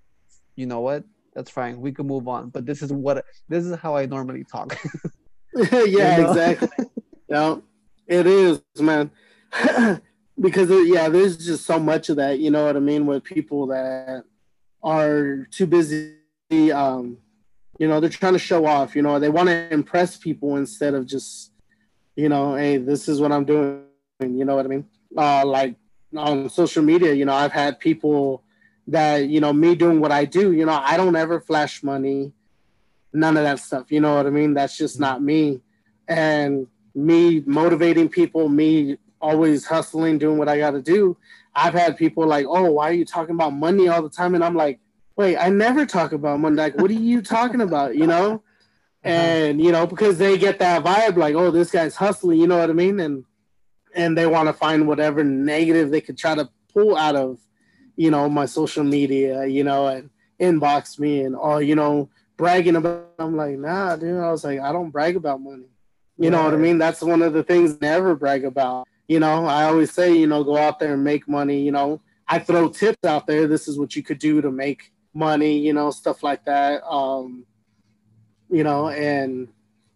you 0.57 0.67
know 0.67 0.81
what? 0.81 1.05
That's 1.35 1.51
fine. 1.51 1.81
We 1.81 1.93
can 1.93 2.07
move 2.07 2.29
on. 2.29 2.51
But 2.51 2.67
this 2.67 2.83
is 2.83 2.93
what 2.93 3.25
this 3.49 3.65
is 3.65 3.77
how 3.77 3.97
I 3.97 4.07
normally 4.07 4.45
talk. 4.45 4.77
yeah, 5.55 6.29
exactly. 6.29 6.69
yeah, 7.29 7.57
it 8.07 8.27
is, 8.27 8.61
man. 8.79 9.11
because 10.41 10.71
uh, 10.71 10.79
yeah, 10.79 11.09
there's 11.09 11.37
just 11.37 11.65
so 11.65 11.79
much 11.79 12.09
of 12.09 12.17
that. 12.17 12.39
You 12.39 12.51
know 12.51 12.67
what 12.67 12.77
I 12.77 12.81
mean? 12.81 13.07
With 13.07 13.25
people 13.25 13.67
that 13.69 14.25
are 14.83 15.47
too 15.51 15.67
busy 15.67 16.15
um, 16.51 17.19
you 17.79 17.89
know, 17.89 18.01
they're 18.01 18.11
trying 18.11 18.33
to 18.33 18.39
show 18.39 18.67
off. 18.67 18.97
You 18.97 19.03
know, 19.03 19.19
they 19.19 19.29
want 19.29 19.49
to 19.49 19.73
impress 19.73 20.17
people 20.17 20.57
instead 20.57 20.95
of 20.95 21.07
just, 21.07 21.53
you 22.15 22.29
know, 22.29 22.55
hey, 22.55 22.79
this 22.79 23.09
is 23.09 23.21
what 23.21 23.33
I'm 23.33 23.45
doing. 23.45 23.83
You 24.21 24.45
know 24.45 24.57
what 24.57 24.65
I 24.65 24.69
mean? 24.69 24.87
Uh, 25.17 25.45
like 25.45 25.77
on 26.17 26.49
social 26.49 26.83
media, 26.83 27.13
you 27.13 27.25
know, 27.25 27.35
I've 27.35 27.53
had 27.53 27.79
people 27.79 28.43
that, 28.87 29.29
you 29.29 29.41
know, 29.41 29.53
me 29.53 29.75
doing 29.75 30.01
what 30.01 30.13
I 30.13 30.25
do. 30.25 30.53
You 30.53 30.65
know, 30.65 30.81
I 30.83 30.97
don't 30.97 31.17
ever 31.17 31.41
flash 31.41 31.83
money, 31.83 32.33
none 33.13 33.37
of 33.37 33.43
that 33.43 33.59
stuff. 33.59 33.91
You 33.91 34.01
know 34.01 34.17
what 34.17 34.27
I 34.27 34.31
mean? 34.31 34.55
That's 34.55 34.77
just 34.79 34.99
not 35.01 35.23
me. 35.23 35.61
And 36.09 36.67
me 36.95 37.41
motivating 37.41 38.09
people, 38.09 38.49
me 38.49 38.97
always 39.21 39.67
hustling, 39.67 40.19
doing 40.19 40.39
what 40.39 40.49
I 40.49 40.59
got 40.59 40.71
to 40.71 40.83
do. 40.83 41.17
I've 41.55 41.75
had 41.75 41.97
people 41.97 42.27
like, 42.27 42.47
oh, 42.49 42.71
why 42.71 42.91
are 42.91 42.95
you 42.95 43.05
talking 43.05 43.35
about 43.35 43.53
money 43.53 43.89
all 43.89 44.03
the 44.03 44.11
time? 44.11 44.35
And 44.35 44.45
I'm 44.45 44.55
like, 44.55 44.79
wait, 45.17 45.37
I 45.37 45.49
never 45.49 45.87
talk 45.87 46.13
about 46.13 46.41
money. 46.41 46.57
Like, 46.57 46.77
what 46.77 46.91
are 46.91 46.95
you 46.95 47.23
talking 47.23 47.61
about? 47.61 47.97
You 47.97 48.07
know? 48.07 48.43
Uh-huh. 49.07 49.15
and 49.15 49.63
you 49.63 49.71
know 49.71 49.87
because 49.87 50.19
they 50.19 50.37
get 50.37 50.59
that 50.59 50.83
vibe 50.83 51.17
like 51.17 51.37
oh 51.37 51.53
this 51.53 51.71
guy's 51.71 51.95
hustling 51.95 52.41
you 52.41 52.47
know 52.49 52.59
what 52.59 52.71
i 52.71 52.73
mean? 52.73 52.99
And 52.99 53.25
and 53.95 54.19
they 54.19 54.27
want 54.27 54.49
to 54.49 54.53
find 54.53 54.89
whatever 54.89 55.23
negative 55.23 55.91
they 55.91 56.01
could 56.01 56.19
try 56.19 56.35
to 56.35 56.49
pull 56.75 56.97
out 56.97 57.15
of 57.15 57.39
you 57.95 58.11
know 58.11 58.29
my 58.29 58.47
social 58.47 58.83
media 58.83 59.47
you 59.47 59.63
know 59.63 59.87
and 59.87 60.11
inbox 60.41 60.99
me 60.99 61.23
and 61.23 61.37
oh 61.39 61.59
you 61.59 61.77
know 61.77 62.11
bragging 62.37 62.75
about 62.75 63.11
i'm 63.21 63.37
like 63.37 63.57
nah 63.59 63.95
dude. 63.95 64.21
I 64.21 64.33
was 64.33 64.43
like 64.43 64.59
i 64.59 64.73
don't 64.73 64.91
brag 64.91 65.15
about 65.15 65.41
money. 65.41 65.69
You 66.19 66.31
know 66.31 66.43
what 66.43 66.55
i 66.55 66.57
mean? 66.57 66.79
That's 66.79 67.03
one 67.03 67.23
of 67.23 67.33
the 67.33 67.45
things 67.45 67.75
I 67.75 67.79
never 67.83 68.17
brag 68.17 68.45
about. 68.45 68.89
You 69.07 69.21
know 69.21 69.47
i 69.47 69.65
always 69.65 69.93
say 69.93 70.17
you 70.17 70.27
know 70.27 70.43
go 70.43 70.57
out 70.57 70.81
there 70.81 70.95
and 70.95 71.05
make 71.05 71.29
money 71.29 71.61
you 71.61 71.71
know? 71.71 72.01
I 72.27 72.41
throw 72.41 72.71
tips 72.71 73.05
out 73.05 73.29
there. 73.29 73.47
This 73.47 73.69
is 73.69 73.79
what 73.79 73.95
you 73.95 74.03
could 74.03 74.19
do 74.19 74.41
to 74.41 74.51
make 74.51 74.91
money 75.17 75.59
you 75.59 75.73
know 75.73 75.91
stuff 75.91 76.23
like 76.23 76.45
that 76.45 76.85
um 76.87 77.45
you 78.51 78.63
know 78.63 78.89
and 78.91 79.49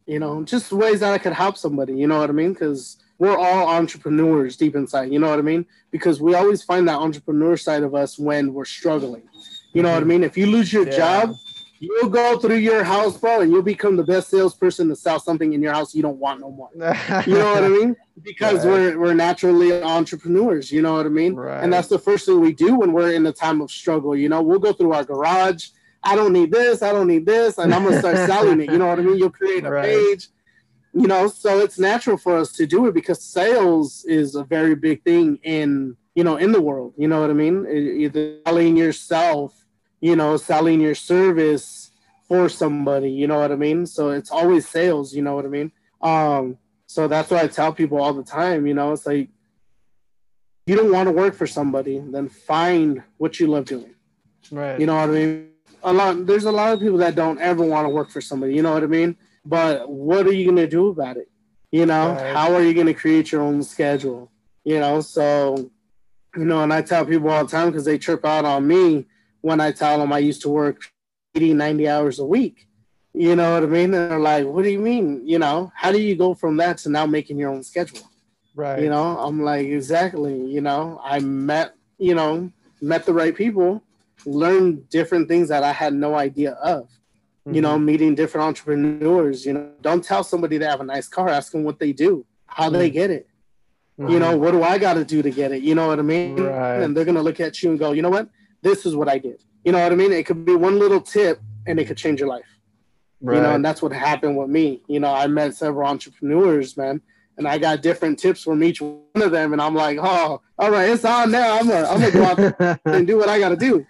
you 0.06 0.18
know 0.18 0.42
just 0.42 0.72
ways 0.72 1.00
that 1.00 1.12
i 1.12 1.18
could 1.18 1.32
help 1.34 1.56
somebody 1.56 1.94
you 1.94 2.06
know 2.06 2.18
what 2.18 2.30
i 2.30 2.32
mean? 2.32 2.52
Because 2.52 2.96
we're 3.18 3.36
all 3.36 3.68
entrepreneurs 3.68 4.56
deep 4.56 4.74
inside 4.74 5.12
you 5.12 5.18
know 5.18 5.28
what 5.28 5.38
i 5.38 5.42
mean? 5.42 5.66
Because 5.90 6.20
we 6.20 6.34
always 6.34 6.62
find 6.62 6.88
that 6.88 6.98
entrepreneur 6.98 7.56
side 7.56 7.82
of 7.82 7.94
us 7.94 8.18
when 8.18 8.54
we're 8.54 8.64
struggling 8.64 9.22
you 9.74 9.82
know 9.82 9.92
what 9.92 10.02
i 10.02 10.06
mean? 10.06 10.24
If 10.24 10.36
you 10.36 10.46
lose 10.46 10.72
your 10.72 10.86
Yeah. 10.86 10.96
job 10.96 11.38
you'll 11.80 12.10
go 12.10 12.38
through 12.38 12.56
your 12.58 12.84
house 12.84 13.16
bro 13.16 13.40
and 13.40 13.50
you'll 13.50 13.62
become 13.62 13.96
the 13.96 14.04
best 14.04 14.28
salesperson 14.28 14.88
to 14.90 14.94
sell 14.94 15.18
something 15.18 15.54
in 15.54 15.62
your 15.62 15.72
house 15.72 15.94
you 15.94 16.02
don't 16.02 16.18
want 16.18 16.38
no 16.40 16.50
more. 16.50 16.68
You 16.74 17.38
know 17.38 17.52
what 17.54 17.64
i 17.64 17.68
mean? 17.80 17.96
Because 18.22 18.64
Right. 18.64 18.70
we're 18.72 18.98
we're 19.00 19.14
naturally 19.14 19.82
entrepreneurs 19.82 20.70
you 20.70 20.82
know 20.82 20.94
what 20.94 21.06
i 21.06 21.08
mean? 21.08 21.34
Right. 21.34 21.62
and 21.64 21.72
that's 21.72 21.88
the 21.88 21.98
first 21.98 22.26
thing 22.26 22.38
we 22.40 22.52
do 22.52 22.74
when 22.76 22.92
we're 22.92 23.12
in 23.14 23.26
a 23.26 23.32
time 23.32 23.60
of 23.60 23.70
struggle 23.70 24.14
you 24.14 24.28
know? 24.28 24.42
We'll 24.42 24.58
go 24.58 24.72
through 24.74 24.92
our 24.92 25.04
garage. 25.04 25.68
I 26.04 26.16
don't 26.16 26.32
need 26.32 26.50
this 26.52 26.82
i 26.82 26.92
don't 26.92 27.08
need 27.08 27.24
this 27.26 27.58
and 27.58 27.72
i'm 27.74 27.84
gonna 27.84 27.98
start 27.98 28.18
selling 28.32 28.60
it 28.60 28.70
you 28.70 28.78
know 28.78 28.86
what 28.86 28.98
i 28.98 29.02
mean? 29.02 29.16
You'll 29.16 29.30
create 29.30 29.64
a 29.64 29.70
Right. 29.70 29.84
page 29.90 30.28
you 30.92 31.06
know? 31.06 31.28
So 31.28 31.60
it's 31.60 31.78
natural 31.78 32.16
for 32.18 32.36
us 32.36 32.52
to 32.52 32.66
do 32.66 32.86
it 32.88 32.94
because 32.94 33.22
sales 33.22 34.04
is 34.06 34.34
a 34.34 34.44
very 34.44 34.74
big 34.74 35.02
thing 35.04 35.38
in 35.44 35.96
you 36.14 36.24
know 36.24 36.36
in 36.36 36.52
the 36.52 36.60
world 36.60 36.92
you 36.98 37.08
know 37.08 37.20
what 37.22 37.30
i 37.30 37.32
mean? 37.32 37.66
Either 38.04 38.38
selling 38.46 38.76
yourself 38.76 39.59
you 40.00 40.16
know 40.16 40.36
selling 40.36 40.80
your 40.80 40.94
service 40.94 41.90
for 42.28 42.48
somebody 42.48 43.10
you 43.10 43.26
know 43.26 43.38
what 43.38 43.52
i 43.52 43.56
mean 43.56 43.86
so 43.86 44.10
it's 44.10 44.30
always 44.30 44.68
sales 44.68 45.14
you 45.14 45.22
know 45.22 45.34
what 45.34 45.44
i 45.44 45.48
mean 45.48 45.70
um 46.02 46.56
so 46.86 47.08
that's 47.08 47.30
what 47.30 47.42
i 47.42 47.46
tell 47.46 47.72
people 47.72 48.00
all 48.00 48.12
the 48.12 48.22
time 48.22 48.66
you 48.66 48.74
know 48.74 48.92
it's 48.92 49.06
like 49.06 49.28
you 50.66 50.76
don't 50.76 50.92
want 50.92 51.08
to 51.08 51.12
work 51.12 51.34
for 51.34 51.46
somebody 51.46 51.98
then 51.98 52.28
find 52.28 53.02
what 53.18 53.40
you 53.40 53.46
love 53.46 53.64
doing 53.64 53.94
right. 54.50 54.78
you 54.78 54.86
know 54.86 54.94
what 54.94 55.10
I 55.10 55.12
mean? 55.12 55.46
A 55.82 55.92
lot 55.92 56.26
there's 56.26 56.44
a 56.44 56.52
lot 56.52 56.72
of 56.72 56.80
people 56.80 56.98
that 56.98 57.14
don't 57.14 57.40
ever 57.40 57.64
want 57.64 57.86
to 57.86 57.88
work 57.88 58.10
for 58.10 58.20
somebody, 58.20 58.54
you 58.54 58.62
know 58.62 58.72
what 58.72 58.82
I 58.82 58.86
mean? 58.86 59.16
But 59.44 59.90
what 59.90 60.26
are 60.26 60.32
you 60.32 60.46
gonna 60.46 60.66
do 60.66 60.88
about 60.88 61.16
it? 61.16 61.30
You 61.72 61.86
know, 61.86 62.10
Right. 62.10 62.34
how 62.34 62.52
are 62.52 62.62
you 62.62 62.74
gonna 62.74 62.94
create 62.94 63.32
your 63.32 63.40
own 63.42 63.62
schedule? 63.62 64.30
You 64.64 64.78
know, 64.78 65.00
so 65.00 65.70
you 66.36 66.44
know, 66.44 66.62
and 66.62 66.72
I 66.72 66.82
tell 66.82 67.04
people 67.06 67.30
all 67.30 67.44
the 67.44 67.50
time 67.50 67.68
because 67.70 67.86
they 67.86 67.98
trip 67.98 68.24
out 68.24 68.44
on 68.44 68.66
me 68.66 69.06
when 69.42 69.60
I 69.60 69.72
tell 69.72 69.98
them 69.98 70.12
I 70.12 70.18
used 70.18 70.42
to 70.42 70.48
work 70.48 70.82
80, 71.34 71.54
90 71.54 71.88
hours 71.88 72.18
a 72.18 72.24
week. 72.24 72.66
You 73.12 73.34
know 73.34 73.54
what 73.54 73.62
I 73.64 73.66
mean? 73.66 73.92
And 73.94 74.10
they're 74.10 74.18
like, 74.18 74.46
what 74.46 74.62
do 74.64 74.70
you 74.70 74.78
mean? 74.78 75.26
You 75.26 75.38
know, 75.38 75.72
how 75.74 75.90
do 75.90 76.00
you 76.00 76.14
go 76.16 76.34
from 76.34 76.56
that 76.58 76.78
to 76.78 76.88
now 76.90 77.06
making 77.06 77.38
your 77.38 77.50
own 77.50 77.62
schedule? 77.62 78.00
right. 78.54 78.80
You 78.82 78.88
know, 78.88 79.18
I'm 79.18 79.42
like, 79.42 79.66
exactly. 79.66 80.38
You 80.46 80.60
know, 80.60 81.00
I 81.02 81.18
met, 81.20 81.74
you 81.98 82.14
know, 82.14 82.50
met 82.80 83.04
the 83.06 83.12
right 83.12 83.34
people, 83.34 83.82
learned 84.24 84.88
different 84.90 85.28
things 85.28 85.48
that 85.48 85.62
I 85.64 85.72
had 85.72 85.92
no 85.94 86.14
idea 86.14 86.52
of. 86.52 86.88
You 87.50 87.60
know, 87.62 87.76
Mhm. 87.78 87.84
meeting 87.84 88.14
different 88.14 88.46
entrepreneurs. 88.46 89.44
You 89.44 89.54
know, 89.54 89.70
don't 89.80 90.04
tell 90.04 90.22
somebody 90.22 90.58
they 90.58 90.66
have 90.66 90.80
a 90.80 90.84
nice 90.84 91.08
car. 91.08 91.28
Ask 91.28 91.50
them 91.52 91.64
what 91.64 91.78
they 91.80 91.92
do, 91.92 92.24
how 92.46 92.70
they 92.70 92.90
Mm. 92.90 92.92
get 92.92 93.10
it. 93.10 93.26
You 93.98 94.04
Mhm. 94.06 94.20
know, 94.20 94.36
what 94.36 94.52
do 94.52 94.62
I 94.62 94.78
got 94.78 94.94
to 94.94 95.04
do 95.04 95.20
to 95.22 95.30
get 95.30 95.50
it? 95.50 95.62
You 95.62 95.74
know 95.74 95.88
what 95.88 95.98
I 95.98 96.02
mean? 96.02 96.36
Right. 96.36 96.80
And 96.82 96.96
they're 96.96 97.04
gonna 97.04 97.22
look 97.22 97.40
at 97.40 97.60
you 97.62 97.70
and 97.70 97.78
go, 97.78 97.90
you 97.92 98.02
know 98.02 98.10
what? 98.10 98.28
This 98.62 98.86
is 98.86 98.94
what 98.96 99.08
I 99.08 99.18
did. 99.18 99.42
You 99.64 99.72
know 99.72 99.82
what 99.82 99.92
I 99.92 99.94
mean? 99.94 100.12
It 100.12 100.26
could 100.26 100.44
be 100.44 100.54
one 100.54 100.78
little 100.78 101.00
tip, 101.00 101.40
and 101.66 101.78
it 101.78 101.86
could 101.86 101.96
change 101.96 102.20
your 102.20 102.28
life 102.28 102.46
right. 103.20 103.36
you 103.36 103.42
know 103.42 103.54
and 103.54 103.64
that's 103.64 103.82
what 103.82 103.92
happened 103.92 104.36
with 104.36 104.48
me 104.48 104.80
you 104.88 105.00
know 105.00 105.12
i 105.12 105.26
met 105.26 105.54
several 105.54 105.88
entrepreneurs 105.88 106.76
man 106.76 107.00
and 107.36 107.46
i 107.46 107.58
got 107.58 107.82
different 107.82 108.18
tips 108.18 108.42
from 108.42 108.62
each 108.62 108.80
one 108.80 109.00
of 109.16 109.30
them 109.30 109.52
and 109.52 109.60
i'm 109.60 109.74
like 109.74 109.98
oh 110.00 110.40
all 110.58 110.70
right 110.70 110.88
it's 110.90 111.04
on 111.04 111.30
now 111.30 111.58
i'm 111.58 111.68
gonna 111.68 111.86
i'm 111.86 112.00
gonna 112.00 112.12
go 112.12 112.24
out 112.24 112.36
there 112.36 112.80
and 112.86 113.06
do 113.06 113.16
what 113.16 113.28
i 113.28 113.38
gotta 113.38 113.56
do 113.56 113.86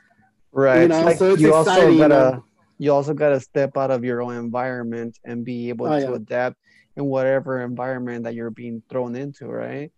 right. 0.52 0.82
you 0.82 0.88
know, 0.88 1.02
Like, 1.02 1.18
so 1.18 1.32
it's 1.32 1.40
you 1.42 1.54
also 1.54 1.70
exciting, 1.70 1.94
you 1.94 2.08
gotta 2.08 2.42
you 2.78 2.92
also 2.92 3.14
gotta 3.14 3.38
step 3.40 3.76
out 3.76 3.90
of 3.90 4.04
your 4.04 4.22
own 4.22 4.36
environment 4.36 5.18
and 5.24 5.44
be 5.44 5.68
able 5.68 5.86
Oh, 5.86 6.00
to 6.00 6.06
yeah. 6.06 6.14
adapt 6.14 6.56
in 6.96 7.04
whatever 7.04 7.60
environment 7.62 8.24
that 8.24 8.34
you're 8.34 8.50
being 8.50 8.82
thrown 8.90 9.14
into, 9.14 9.46
right? 9.46 9.92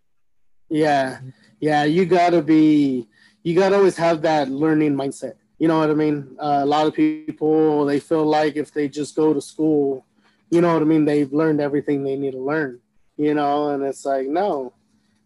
yeah 0.69 1.19
yeah 1.59 1.83
you 1.83 2.05
gotta 2.05 2.41
be 2.41 3.07
you 3.43 3.55
gotta 3.55 3.75
always 3.75 3.97
have 3.97 4.21
that 4.21 4.49
learning 4.49 4.95
mindset. 4.95 5.35
You 5.59 5.67
know 5.67 5.79
what 5.79 5.89
i 5.89 5.93
mean? 5.93 6.35
Uh, 6.39 6.61
a 6.61 6.65
lot 6.65 6.87
of 6.87 6.93
people 6.93 7.85
they 7.85 7.99
feel 7.99 8.25
like 8.25 8.55
if 8.55 8.73
they 8.73 8.87
just 8.89 9.15
go 9.15 9.33
to 9.33 9.41
school 9.41 10.05
you 10.49 10.61
know 10.61 10.73
what 10.73 10.81
i 10.81 10.85
mean? 10.85 11.05
They've 11.05 11.31
learned 11.31 11.61
everything 11.61 12.03
they 12.03 12.15
need 12.15 12.31
to 12.31 12.39
learn 12.39 12.79
you 13.17 13.33
know? 13.33 13.69
And 13.69 13.83
it's 13.83 14.05
like 14.05 14.27
no. 14.27 14.73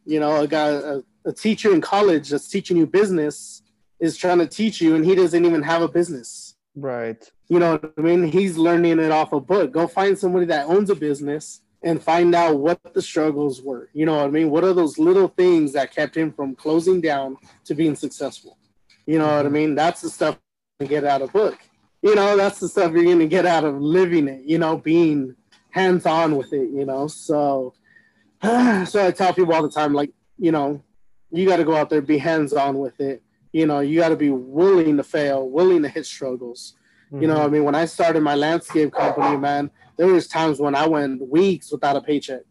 You 0.06 0.20
know 0.20 0.42
a 0.42 0.48
guy 0.48 0.68
a, 0.68 1.02
a 1.26 1.34
teacher 1.34 1.74
in 1.74 1.82
college 1.82 2.30
that's 2.30 2.48
teaching 2.48 2.78
you 2.78 2.88
business 2.88 3.62
is 4.00 4.16
trying 4.16 4.38
to 4.40 4.48
teach 4.48 4.80
you 4.80 4.96
and 4.96 5.04
he 5.04 5.16
doesn't 5.16 5.46
even 5.46 5.64
have 5.64 5.82
a 5.82 5.88
business. 5.88 6.56
Right. 6.76 7.30
you 7.50 7.58
know 7.58 7.72
what 7.78 7.94
i 7.98 8.02
mean? 8.02 8.24
He's 8.24 8.58
learning 8.58 9.00
it 9.00 9.12
off 9.12 9.34
a 9.34 9.40
book. 9.40 9.72
Go 9.72 9.88
find 9.88 10.18
somebody 10.18 10.46
that 10.46 10.68
owns 10.68 10.90
a 10.90 10.96
business 10.96 11.62
and 11.88 12.04
find 12.04 12.36
out 12.36 12.60
what 12.60 12.82
the 12.94 13.02
struggles 13.02 13.62
were. 13.62 13.90
You 13.94 14.06
know 14.06 14.18
what 14.18 14.26
i 14.26 14.30
mean? 14.30 14.50
What 14.50 14.66
are 14.66 14.74
those 14.74 15.00
little 15.00 15.30
things 15.30 15.72
that 15.72 15.96
kept 15.96 16.18
him 16.18 16.34
from 16.34 16.54
closing 16.54 17.00
down 17.00 17.38
to 17.64 17.74
being 17.74 17.96
successful? 17.96 18.58
You 19.06 19.20
know 19.20 19.38
what 19.38 19.46
i 19.46 19.50
mean? 19.50 19.74
That's 19.74 20.02
the 20.02 20.10
stuff 20.10 20.38
you 20.82 20.88
get 20.88 21.06
out 21.06 21.22
of 21.22 21.32
book. 21.32 21.58
You 22.02 22.14
know 22.14 22.36
that's 22.36 22.60
the 22.60 22.68
stuff 22.68 22.92
you're 22.92 23.06
going 23.06 23.20
to 23.20 23.28
get 23.28 23.46
out 23.46 23.64
of 23.64 23.82
living 23.82 24.28
it 24.28 24.44
you 24.44 24.60
know 24.60 24.78
being 24.78 25.36
hands 25.72 26.06
on 26.06 26.36
with 26.36 26.52
it 26.52 26.70
you 26.70 26.86
know? 26.86 27.08
So 27.08 27.74
so 28.44 29.08
i 29.08 29.12
tell 29.12 29.34
people 29.34 29.54
all 29.54 29.64
the 29.64 29.70
time 29.70 29.94
like 29.94 30.12
you 30.38 30.52
know 30.52 30.84
you 31.32 31.48
got 31.48 31.58
to 31.58 31.64
go 31.64 31.76
out 31.76 31.90
there 31.90 32.02
be 32.02 32.18
hands 32.18 32.54
on 32.54 32.78
with 32.80 33.00
it. 33.00 33.24
You 33.54 33.66
know 33.66 33.80
you 33.80 34.00
got 34.00 34.10
to 34.10 34.18
be 34.18 34.30
willing 34.30 34.98
to 34.98 35.04
fail 35.04 35.50
willing 35.50 35.84
to 35.84 35.90
hit 35.90 36.06
struggles. 36.06 36.76
You 37.10 37.26
know, 37.26 37.38
I 37.38 37.44
mm-hmm. 37.44 37.54
mean, 37.54 37.64
when 37.64 37.76
I 37.76 37.86
started 37.86 38.22
my 38.22 38.36
landscape 38.36 38.92
company, 38.92 39.38
man, 39.38 39.72
there 39.98 40.08
was 40.08 40.28
times 40.28 40.60
when 40.60 40.76
I 40.76 40.88
went 40.88 41.28
weeks 41.28 41.72
without 41.72 41.96
a 41.96 42.02
paycheck. 42.02 42.42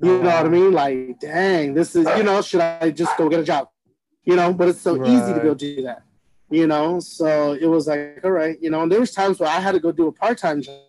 You 0.00 0.18
know 0.18 0.24
what 0.24 0.46
I 0.46 0.48
mean? 0.48 0.74
Uh-huh. 0.74 0.76
Like, 0.76 1.20
dang, 1.20 1.74
this 1.74 1.96
is, 1.96 2.06
you 2.16 2.22
know, 2.22 2.42
should 2.42 2.60
I 2.60 2.90
just 2.90 3.16
go 3.16 3.28
get 3.28 3.40
a 3.40 3.44
job? 3.44 3.68
You 4.24 4.36
know, 4.36 4.52
but 4.52 4.68
it's 4.68 4.80
so 4.80 5.02
easy 5.06 5.32
to 5.32 5.40
go 5.40 5.54
do 5.54 5.82
that. 5.82 6.02
You 6.50 6.66
know, 6.66 7.00
so 7.00 7.52
it 7.52 7.66
was 7.66 7.86
like, 7.86 8.20
all 8.22 8.30
right, 8.30 8.56
you 8.60 8.70
know, 8.70 8.82
and 8.82 8.92
there 8.92 9.00
was 9.00 9.12
times 9.12 9.40
where 9.40 9.48
I 9.48 9.58
had 9.58 9.72
to 9.72 9.80
go 9.80 9.90
do 9.92 10.06
a 10.06 10.12
part-time 10.12 10.62
job. 10.62 10.80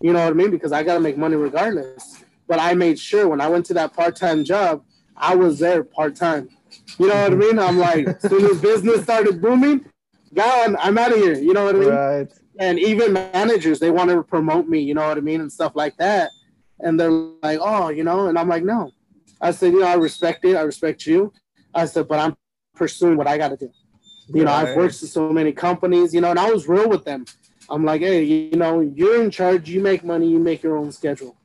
You 0.00 0.12
know 0.12 0.22
what 0.22 0.30
I 0.30 0.34
mean? 0.34 0.50
Because 0.50 0.72
I 0.72 0.82
got 0.82 0.94
to 0.94 1.00
make 1.00 1.16
money 1.16 1.36
regardless. 1.36 2.22
But 2.46 2.60
I 2.60 2.74
made 2.74 2.98
sure 2.98 3.28
when 3.28 3.40
I 3.40 3.48
went 3.48 3.66
to 3.66 3.74
that 3.74 3.94
part-time 3.94 4.44
job, 4.44 4.84
I 5.16 5.34
was 5.34 5.58
there 5.58 5.82
part-time. 5.82 6.50
You 6.98 7.08
know 7.08 7.14
what 7.14 7.24
I 7.24 7.28
mm-hmm. 7.30 7.38
mean? 7.38 7.58
I'm 7.58 7.78
like, 7.78 8.06
as 8.06 8.22
soon 8.22 8.44
as 8.44 8.60
business 8.60 9.02
started 9.02 9.40
booming, 9.40 9.86
gone, 10.34 10.76
I'm 10.78 10.98
out 10.98 11.12
of 11.12 11.18
here. 11.18 11.38
You 11.38 11.52
know 11.52 11.64
what 11.64 11.76
I 11.76 11.78
mean? 11.78 11.88
Right. 11.88 12.32
And 12.62 12.78
even 12.78 13.12
managers 13.12 13.80
they 13.80 13.90
want 13.90 14.08
to 14.08 14.22
promote 14.22 14.68
me 14.68 14.78
you 14.78 14.94
know 14.94 15.06
what 15.08 15.18
i 15.18 15.20
mean 15.20 15.40
and 15.40 15.52
stuff 15.52 15.72
like 15.74 15.96
that. 15.96 16.30
And 16.78 16.98
they're 16.98 17.10
like 17.10 17.58
oh 17.60 17.88
you 17.88 18.04
know 18.04 18.28
and 18.28 18.38
i'm 18.38 18.48
like 18.48 18.64
no. 18.64 18.92
I 19.40 19.50
said 19.50 19.72
you 19.72 19.80
know 19.80 19.86
i 19.86 19.94
respect 19.94 20.44
it 20.44 20.56
i 20.56 20.62
respect 20.62 21.06
you. 21.06 21.32
I 21.74 21.84
said 21.86 22.06
but 22.08 22.18
i'm 22.20 22.36
pursuing 22.74 23.16
what 23.16 23.26
i 23.26 23.36
got 23.36 23.48
to 23.48 23.56
do. 23.56 23.70
You 24.28 24.44
know 24.44 24.52
i've 24.52 24.76
worked 24.76 24.98
for 25.00 25.06
so 25.06 25.30
many 25.30 25.52
companies 25.52 26.14
you 26.14 26.20
know 26.20 26.30
and 26.30 26.38
i 26.38 26.50
was 26.50 26.68
real 26.68 26.88
with 26.88 27.04
them. 27.04 27.24
I'm 27.68 27.84
like 27.84 28.00
hey 28.00 28.22
you 28.22 28.56
know 28.62 28.80
you're 28.80 29.20
in 29.22 29.30
charge 29.30 29.68
you 29.68 29.80
make 29.80 30.04
money 30.04 30.28
you 30.28 30.38
make 30.38 30.62
your 30.62 30.76
own 30.76 30.92
schedule. 30.92 31.36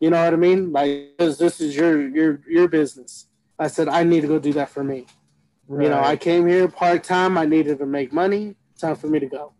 You 0.00 0.10
know 0.10 0.22
what 0.22 0.34
i 0.34 0.36
mean? 0.36 0.72
Like 0.72 1.16
this, 1.18 1.38
this 1.38 1.60
is 1.60 1.74
your 1.74 2.06
your 2.08 2.40
your 2.46 2.68
business. 2.68 3.28
I 3.58 3.68
said 3.68 3.88
i 3.88 4.02
need 4.04 4.22
to 4.22 4.28
go 4.28 4.38
do 4.38 4.52
that 4.60 4.68
for 4.68 4.84
me. 4.84 5.06
You 5.70 5.88
know 5.88 6.00
i 6.12 6.16
came 6.16 6.46
here 6.46 6.68
part-time 6.68 7.38
i 7.38 7.46
needed 7.46 7.78
to 7.78 7.86
make 7.86 8.12
money 8.12 8.56
time 8.78 8.96
for 8.96 9.08
me 9.08 9.18
to 9.20 9.26
go 9.26 9.55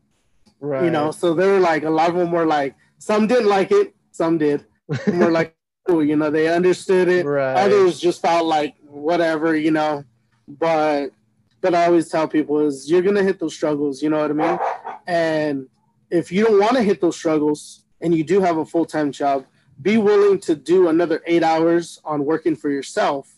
right. 0.60 0.84
you 0.84 0.90
know 0.90 1.10
so 1.10 1.34
they 1.34 1.46
were 1.46 1.60
like 1.60 1.84
a 1.84 1.90
lot 1.90 2.08
of 2.08 2.16
them 2.16 2.32
were 2.32 2.46
like 2.46 2.74
some 2.98 3.26
didn't 3.26 3.48
like 3.48 3.70
it 3.70 3.94
some 4.10 4.38
did 4.38 4.64
some 5.04 5.18
were 5.18 5.30
like 5.30 5.54
cool 5.86 6.02
you 6.02 6.16
know 6.16 6.30
they 6.30 6.48
understood 6.48 7.08
it 7.08 7.24
right. 7.24 7.54
others 7.54 8.00
just 8.00 8.20
felt 8.20 8.46
like 8.46 8.74
whatever 8.88 9.54
you 9.54 9.70
know 9.70 10.02
but 10.48 11.10
but 11.60 11.74
i 11.74 11.86
always 11.86 12.08
tell 12.08 12.26
people 12.26 12.60
is 12.60 12.90
you're 12.90 13.02
gonna 13.02 13.22
hit 13.22 13.38
those 13.38 13.54
struggles 13.54 14.02
you 14.02 14.10
know 14.10 14.18
what 14.18 14.30
i 14.30 14.34
mean 14.34 14.58
and 15.06 15.68
if 16.10 16.32
you 16.32 16.44
don't 16.44 16.60
want 16.60 16.76
to 16.76 16.82
hit 16.82 17.00
those 17.00 17.16
struggles 17.16 17.84
and 18.00 18.14
you 18.14 18.24
do 18.24 18.40
have 18.40 18.56
a 18.58 18.64
full-time 18.64 19.12
job 19.12 19.44
be 19.80 19.96
willing 19.96 20.38
to 20.38 20.54
do 20.56 20.88
another 20.88 21.22
eight 21.26 21.42
hours 21.42 22.00
on 22.04 22.24
working 22.24 22.56
for 22.56 22.70
yourself 22.70 23.36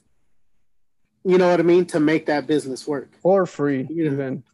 you 1.25 1.37
know 1.37 1.51
what 1.51 1.61
i 1.61 1.63
mean 1.63 1.85
to 1.85 2.01
make 2.01 2.27
that 2.27 2.47
business 2.47 2.87
work 2.87 3.11
for 3.21 3.45
free 3.45 3.87
Yeah. 3.91 4.13
even. 4.13 4.45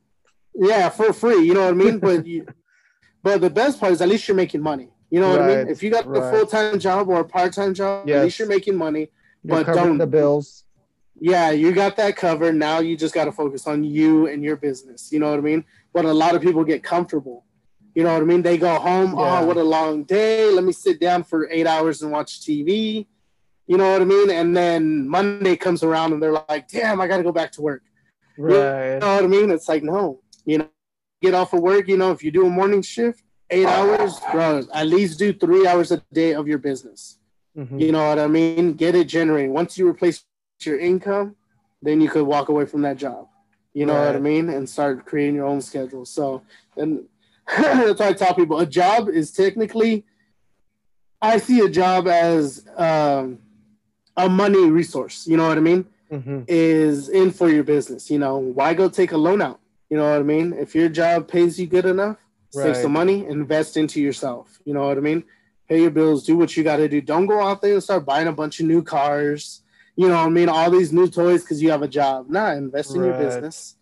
Yeah, 0.54 0.88
for 0.88 1.12
free. 1.12 1.42
You 1.44 1.54
know 1.54 1.62
what 1.64 1.70
I 1.74 1.76
mean? 1.76 1.98
But 1.98 2.26
you, 2.32 2.46
but 3.22 3.40
the 3.40 3.50
best 3.50 3.80
part 3.80 3.92
is 3.92 4.00
at 4.00 4.08
least 4.08 4.28
you're 4.28 4.36
making 4.36 4.60
money. 4.62 4.88
You 5.10 5.20
know 5.20 5.30
what 5.30 5.42
I 5.42 5.46
mean? 5.56 5.68
If 5.68 5.82
you 5.82 5.90
got 5.90 6.06
a 6.06 6.30
full 6.30 6.46
time 6.46 6.78
job 6.78 7.08
or 7.08 7.20
a 7.20 7.24
part 7.24 7.52
time 7.52 7.74
job, 7.74 8.08
at 8.08 8.22
least 8.24 8.38
you're 8.38 8.48
making 8.48 8.76
money. 8.76 9.10
You're 9.42 9.58
But 9.58 9.66
covering 9.66 9.86
don't- 9.86 9.98
the 9.98 10.06
bills. 10.06 10.64
Yeah, 11.20 11.52
you 11.52 11.72
got 11.72 11.96
that 11.98 12.16
covered. 12.16 12.56
Now 12.56 12.80
you 12.80 12.96
just 12.96 13.14
got 13.14 13.26
to 13.26 13.32
focus 13.32 13.68
on 13.68 13.84
you 13.84 14.26
and 14.26 14.42
your 14.42 14.56
business. 14.56 15.12
You 15.12 15.20
know 15.20 15.30
what 15.30 15.38
I 15.38 15.42
mean? 15.42 15.64
But 15.92 16.04
a 16.06 16.12
lot 16.12 16.34
of 16.34 16.42
people 16.42 16.64
get 16.64 16.82
comfortable. 16.82 17.44
You 17.94 18.02
know 18.02 18.12
what 18.12 18.22
I 18.22 18.24
mean? 18.24 18.42
They 18.42 18.58
go 18.58 18.74
home. 18.80 19.14
Oh, 19.16 19.24
yeah. 19.24 19.40
Oh, 19.40 19.46
what 19.46 19.56
a 19.56 19.62
long 19.62 20.02
day. 20.02 20.50
Let 20.50 20.64
me 20.64 20.72
sit 20.72 20.98
down 21.00 21.22
for 21.22 21.48
eight 21.50 21.68
hours 21.68 22.02
and 22.02 22.10
watch 22.10 22.40
TV. 22.40 23.06
You 23.68 23.76
know 23.78 23.92
what 23.92 24.02
I 24.02 24.04
mean? 24.04 24.28
And 24.30 24.56
then 24.56 25.08
Monday 25.08 25.54
comes 25.56 25.84
around 25.84 26.12
and 26.12 26.20
they're 26.20 26.32
like, 26.32 26.66
damn, 26.66 27.00
I 27.00 27.06
got 27.06 27.18
to 27.18 27.22
go 27.22 27.30
back 27.32 27.52
to 27.52 27.62
work. 27.62 27.84
Right. 28.36 28.94
You 28.94 28.98
know 28.98 29.14
what 29.14 29.24
I 29.24 29.28
mean? 29.28 29.52
It's 29.52 29.68
like, 29.68 29.84
no, 29.84 30.20
you 30.44 30.58
know, 30.58 30.68
get 31.22 31.34
off 31.34 31.52
of 31.52 31.60
work. 31.60 31.88
You 31.88 31.96
know, 31.96 32.10
if 32.12 32.22
you 32.22 32.30
do 32.30 32.46
a 32.46 32.50
morning 32.50 32.82
shift, 32.82 33.22
eight 33.50 33.66
hours, 33.66 34.20
bro, 34.32 34.62
at 34.72 34.86
least 34.86 35.18
do 35.18 35.32
three 35.32 35.66
hours 35.66 35.90
a 35.92 36.02
day 36.12 36.34
of 36.34 36.46
your 36.48 36.58
business. 36.58 37.18
Mhm. 37.56 37.80
You 37.80 37.92
know 37.92 38.08
what 38.08 38.18
I 38.18 38.26
mean? 38.26 38.74
Get 38.74 38.94
it 38.94 39.06
generating. 39.06 39.52
Once 39.52 39.78
you 39.78 39.88
replace 39.88 40.24
your 40.62 40.78
income, 40.78 41.36
then 41.82 42.00
you 42.00 42.08
could 42.08 42.24
walk 42.24 42.48
away 42.48 42.66
from 42.66 42.82
that 42.82 42.96
job. 42.96 43.28
You 43.74 43.86
know 43.86 43.94
what 43.94 44.16
I 44.16 44.20
mean? 44.20 44.48
And 44.50 44.68
start 44.68 45.04
creating 45.04 45.34
your 45.34 45.46
own 45.46 45.60
schedule. 45.60 46.04
So, 46.04 46.42
and 46.76 47.04
that's 47.46 48.00
why 48.00 48.08
I 48.08 48.12
tell 48.12 48.34
people 48.34 48.58
a 48.60 48.66
job 48.66 49.08
is 49.08 49.30
technically, 49.32 50.04
I 51.20 51.38
see 51.38 51.60
a 51.60 51.68
job 51.68 52.06
as 52.06 52.64
um, 52.76 53.38
a 54.16 54.28
money 54.28 54.70
resource. 54.70 55.26
You 55.26 55.36
know 55.36 55.48
what 55.48 55.58
I 55.58 55.60
mean? 55.60 55.86
Mhm. 56.10 56.44
Is 56.46 57.08
in 57.08 57.30
for 57.32 57.48
your 57.48 57.64
business. 57.64 58.10
You 58.10 58.18
know, 58.18 58.36
why 58.38 58.74
go 58.74 58.88
take 58.88 59.12
a 59.12 59.16
loan 59.16 59.42
out? 59.42 59.60
You 59.94 60.00
know 60.00 60.10
what 60.10 60.18
I 60.18 60.24
mean? 60.24 60.52
If 60.54 60.74
your 60.74 60.88
job 60.88 61.28
pays 61.28 61.60
you 61.60 61.68
good 61.68 61.86
enough, 61.86 62.18
save 62.50 62.76
some 62.76 62.94
money, 62.94 63.26
invest 63.28 63.76
into 63.76 64.00
yourself. 64.00 64.58
You 64.64 64.74
know 64.74 64.88
what 64.88 64.98
I 64.98 65.00
mean? 65.00 65.22
Pay 65.68 65.82
your 65.82 65.92
bills, 65.92 66.24
do 66.24 66.36
what 66.36 66.56
you 66.56 66.64
got 66.64 66.78
to 66.78 66.88
do. 66.88 67.00
Don't 67.00 67.26
go 67.26 67.40
out 67.40 67.62
there 67.62 67.74
and 67.74 67.82
start 67.82 68.04
buying 68.04 68.26
a 68.26 68.32
bunch 68.32 68.58
of 68.58 68.66
new 68.66 68.82
cars. 68.82 69.62
You 69.94 70.08
know 70.08 70.16
what 70.16 70.26
I 70.26 70.30
mean? 70.30 70.48
All 70.48 70.68
these 70.72 70.92
new 70.92 71.06
toys 71.06 71.42
because 71.42 71.62
you 71.62 71.70
have 71.70 71.82
a 71.82 71.86
job. 71.86 72.28
Nah, 72.28 72.54
invest 72.54 72.96
in 72.96 73.04
your 73.04 73.14
business. 73.14 73.76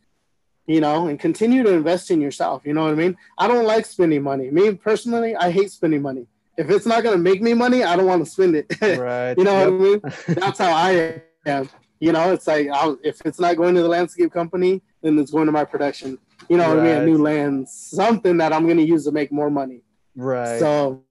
You 0.67 0.83
know, 0.83 1.07
and 1.09 1.19
continue 1.19 1.63
to 1.63 1.73
invest 1.73 2.11
in 2.11 2.21
yourself. 2.21 2.67
You 2.67 2.75
know 2.75 2.83
what 2.85 2.93
I 2.93 2.97
mean? 2.97 3.17
I 3.39 3.49
don't 3.49 3.65
like 3.65 3.87
spending 3.87 4.23
money. 4.23 4.51
Me 4.51 4.75
personally, 4.75 5.35
I 5.35 5.51
hate 5.51 5.71
spending 5.71 6.03
money. 6.03 6.27
If 6.59 6.69
it's 6.69 6.85
not 6.87 7.03
gonna 7.03 7.17
make 7.17 7.41
me 7.41 7.55
money, 7.55 7.83
I 7.85 7.97
don't 7.97 8.07
want 8.07 8.25
to 8.25 8.31
spend 8.31 8.55
it. 8.57 8.67
Right. 8.91 9.39
you 9.39 9.45
know 9.45 9.57
Yep. 9.59 9.69
what 9.71 9.81
I 9.81 9.85
mean? 9.89 10.03
That's 10.37 10.59
how 10.59 10.73
I 10.75 11.23
am. 11.47 11.71
You 12.03 12.11
know, 12.11 12.33
it's 12.33 12.49
like 12.49 12.67
I'll, 12.69 12.99
if 13.05 13.21
it's 13.25 13.39
not 13.39 13.57
going 13.57 13.77
to 13.77 13.83
the 13.83 13.87
landscape 13.87 14.33
company, 14.33 14.83
then 15.03 15.17
it's 15.21 15.31
going 15.31 15.47
to 15.47 15.53
my 15.53 15.65
production. 15.65 16.19
You 16.49 16.57
know 16.57 16.69
what 16.69 16.81
I 16.81 16.83
mean? 16.83 17.03
A 17.03 17.07
new 17.07 17.17
land, 17.17 17.69
something 17.69 18.39
that 18.39 18.53
I'm 18.53 18.65
going 18.65 18.79
to 18.79 18.83
use 18.85 19.05
to 19.05 19.13
make 19.13 19.31
more 19.31 19.51
money. 19.51 19.83
right. 20.17 20.59
So, 20.59 21.05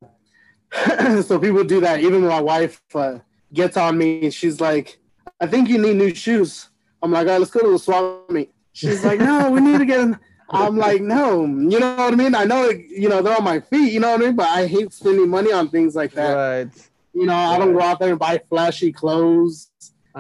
so 1.21 1.39
people 1.39 1.63
do 1.63 1.79
that. 1.79 2.01
Even 2.01 2.27
my 2.27 2.41
wife 2.41 2.81
uh, 2.93 3.19
gets 3.53 3.77
on 3.77 3.97
me. 3.97 4.29
She's 4.31 4.59
like, 4.59 4.99
"I 5.39 5.47
think 5.47 5.69
you 5.69 5.77
need 5.77 5.95
new 5.95 6.13
shoes." 6.13 6.67
I'm 7.01 7.09
like, 7.13 7.25
"All 7.25 7.33
right, 7.35 7.39
let's 7.39 7.51
go 7.51 7.61
to 7.61 7.71
the 7.71 7.79
swap 7.79 8.29
meet." 8.29 8.53
She's 8.73 9.05
like, 9.05 9.21
"No, 9.21 9.49
we 9.49 9.61
need 9.61 9.77
to 9.77 9.85
get." 9.85 10.01
In. 10.01 10.19
I'm 10.49 10.75
like, 10.75 11.01
"No, 11.01 11.45
you 11.45 11.79
know 11.79 11.95
what 11.95 12.11
I 12.11 12.17
mean? 12.17 12.35
I 12.35 12.43
know, 12.43 12.69
you 12.69 13.07
know, 13.07 13.21
they're 13.21 13.37
on 13.37 13.45
my 13.45 13.61
feet. 13.61 13.93
You 13.93 14.01
know 14.01 14.11
what 14.11 14.21
I 14.21 14.25
mean? 14.25 14.35
But 14.35 14.49
I 14.49 14.67
hate 14.67 14.91
spending 14.91 15.29
money 15.29 15.53
on 15.53 15.69
things 15.69 15.95
like 15.95 16.11
that. 16.19 16.33
right. 16.33 16.89
You 17.13 17.27
know, 17.27 17.35
I 17.35 17.57
don't 17.57 17.71
go 17.71 17.81
out 17.81 17.99
there 17.99 18.09
and 18.09 18.19
buy 18.19 18.41
flashy 18.49 18.91
clothes. 18.91 19.70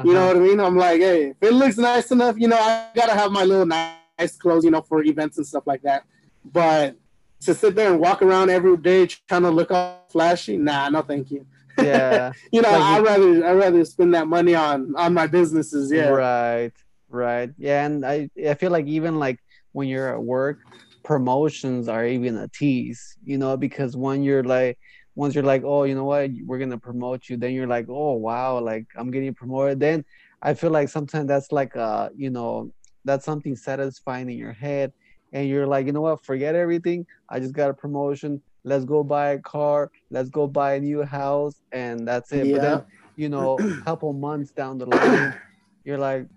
You 0.03 0.13
know 0.13 0.19
Uh-huh. 0.21 0.27
what 0.27 0.37
I 0.37 0.39
mean? 0.39 0.59
I'm 0.59 0.77
like, 0.77 1.01
hey, 1.01 1.29
if 1.31 1.37
it 1.41 1.53
looks 1.53 1.77
nice 1.77 2.11
enough, 2.11 2.35
you 2.37 2.47
know, 2.47 2.57
I 2.57 2.87
gotta 2.95 3.13
have 3.13 3.31
my 3.31 3.43
little 3.43 3.65
nice 3.65 4.35
clothes, 4.39 4.63
you 4.63 4.71
know, 4.71 4.81
for 4.81 5.03
events 5.03 5.37
and 5.37 5.45
stuff 5.45 5.63
like 5.67 5.81
that. 5.83 6.05
But 6.45 6.95
to 7.41 7.53
sit 7.53 7.75
there 7.75 7.91
and 7.91 7.99
walk 7.99 8.21
around 8.21 8.49
every 8.49 8.77
day 8.77 9.07
trying 9.07 9.41
to 9.43 9.49
look 9.49 9.71
all 9.71 10.05
flashy, 10.09 10.57
nah, 10.57 10.89
no, 10.89 11.01
thank 11.01 11.31
you. 11.31 11.45
Yeah. 11.81 12.33
You 12.51 12.61
know, 12.61 12.71
Like 12.71 12.83
I'd 12.83 13.03
rather 13.03 13.45
I'd 13.45 13.53
rather 13.57 13.85
spend 13.85 14.13
that 14.13 14.27
money 14.27 14.53
on 14.55 14.93
on 14.95 15.13
my 15.13 15.27
businesses. 15.27 15.91
Yeah, 15.91 16.09
Right. 16.09 16.71
Right. 17.09 17.49
Yeah, 17.57 17.85
and 17.85 18.05
I 18.05 18.29
I 18.47 18.53
feel 18.53 18.71
like 18.71 18.85
even 18.87 19.19
like 19.19 19.39
when 19.73 19.87
you're 19.87 20.13
at 20.13 20.21
work, 20.21 20.59
promotions 21.03 21.87
are 21.87 22.05
even 22.05 22.37
a 22.37 22.47
tease, 22.47 23.17
you 23.23 23.37
know, 23.37 23.57
because 23.57 23.97
when 23.97 24.23
you're 24.23 24.43
like 24.43 24.77
once 25.15 25.35
you're 25.35 25.43
like, 25.43 25.63
oh, 25.63 25.83
you 25.83 25.95
know 25.95 26.05
what, 26.05 26.29
we're 26.45 26.59
gonna 26.59 26.77
promote 26.77 27.29
you, 27.29 27.37
then 27.37 27.53
you're 27.53 27.67
like, 27.67 27.87
oh 27.89 28.13
wow, 28.13 28.59
like 28.59 28.85
I'm 28.95 29.11
getting 29.11 29.33
promoted. 29.33 29.79
Then 29.79 30.05
I 30.41 30.53
feel 30.53 30.71
like 30.71 30.89
sometimes 30.89 31.27
that's 31.27 31.51
like 31.51 31.75
uh, 31.75 32.09
you 32.15 32.29
know, 32.29 32.71
that's 33.05 33.25
something 33.25 33.55
satisfying 33.55 34.29
in 34.29 34.37
your 34.37 34.53
head, 34.53 34.93
and 35.33 35.47
you're 35.47 35.67
like, 35.67 35.85
you 35.85 35.91
know 35.91 36.01
what, 36.01 36.23
forget 36.23 36.55
everything. 36.55 37.05
I 37.29 37.39
just 37.39 37.53
got 37.53 37.69
a 37.69 37.73
promotion. 37.73 38.41
Let's 38.63 38.85
go 38.85 39.03
buy 39.03 39.31
a 39.31 39.39
car. 39.39 39.91
Let's 40.11 40.29
go 40.29 40.47
buy 40.47 40.75
a 40.75 40.79
new 40.79 41.03
house, 41.03 41.61
and 41.71 42.07
that's 42.07 42.31
it. 42.31 42.47
Yeah. 42.47 42.53
But 42.53 42.61
then 42.61 42.85
you 43.15 43.29
know, 43.29 43.57
a 43.59 43.81
couple 43.85 44.13
months 44.13 44.51
down 44.51 44.77
the 44.77 44.85
line, 44.85 45.35
you're 45.83 45.97
like, 45.97 46.27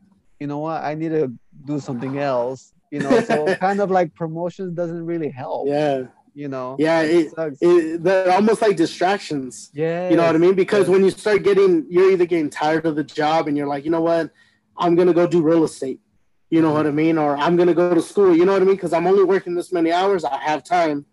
you 0.40 0.46
know 0.46 0.58
what, 0.58 0.82
I 0.82 0.94
need 0.94 1.10
to 1.10 1.32
do 1.64 1.80
something 1.80 2.18
else. 2.18 2.72
You 2.90 3.00
know, 3.00 3.20
so 3.20 3.54
kind 3.60 3.80
of 3.80 3.90
like 3.90 4.14
promotions 4.14 4.74
doesn't 4.74 5.04
really 5.04 5.30
help. 5.30 5.68
yeah, 5.68 6.02
You 6.34 6.48
know, 6.48 6.76
yeah. 6.78 7.02
It, 7.02 7.30
sucks. 7.30 7.58
it, 7.60 8.02
they're 8.02 8.32
almost 8.32 8.60
like 8.60 8.76
distractions. 8.76 9.70
yeah, 9.72 10.10
You 10.10 10.16
know 10.16 10.26
what 10.26 10.34
I 10.34 10.38
mean? 10.38 10.54
Because 10.54 10.80
yes. 10.80 10.88
when 10.88 11.04
you 11.04 11.10
start 11.10 11.44
getting, 11.44 11.86
you're 11.88 12.10
either 12.10 12.26
getting 12.26 12.50
tired 12.50 12.86
of 12.86 12.96
the 12.96 13.04
job 13.04 13.46
and 13.46 13.56
you're 13.56 13.68
like, 13.68 13.84
you 13.84 13.90
know 13.92 14.00
what, 14.00 14.30
I'm 14.76 14.96
gonna 14.96 15.14
go 15.14 15.26
do 15.26 15.42
real 15.42 15.62
estate. 15.62 16.00
You 16.50 16.60
know 16.60 16.72
what 16.72 16.86
I 16.86 16.90
mean? 16.90 17.18
Or 17.18 17.36
I'm 17.36 17.56
gonna 17.56 17.74
go 17.74 17.94
to 17.94 18.02
school. 18.02 18.34
You 18.36 18.44
know 18.44 18.52
what 18.52 18.62
I 18.62 18.64
mean? 18.64 18.74
Because 18.74 18.92
I'm 18.92 19.06
only 19.06 19.24
working 19.24 19.54
this 19.54 19.72
many 19.72 19.92
hours. 19.92 20.24
I 20.24 20.38
have 20.38 20.64
time. 20.64 21.06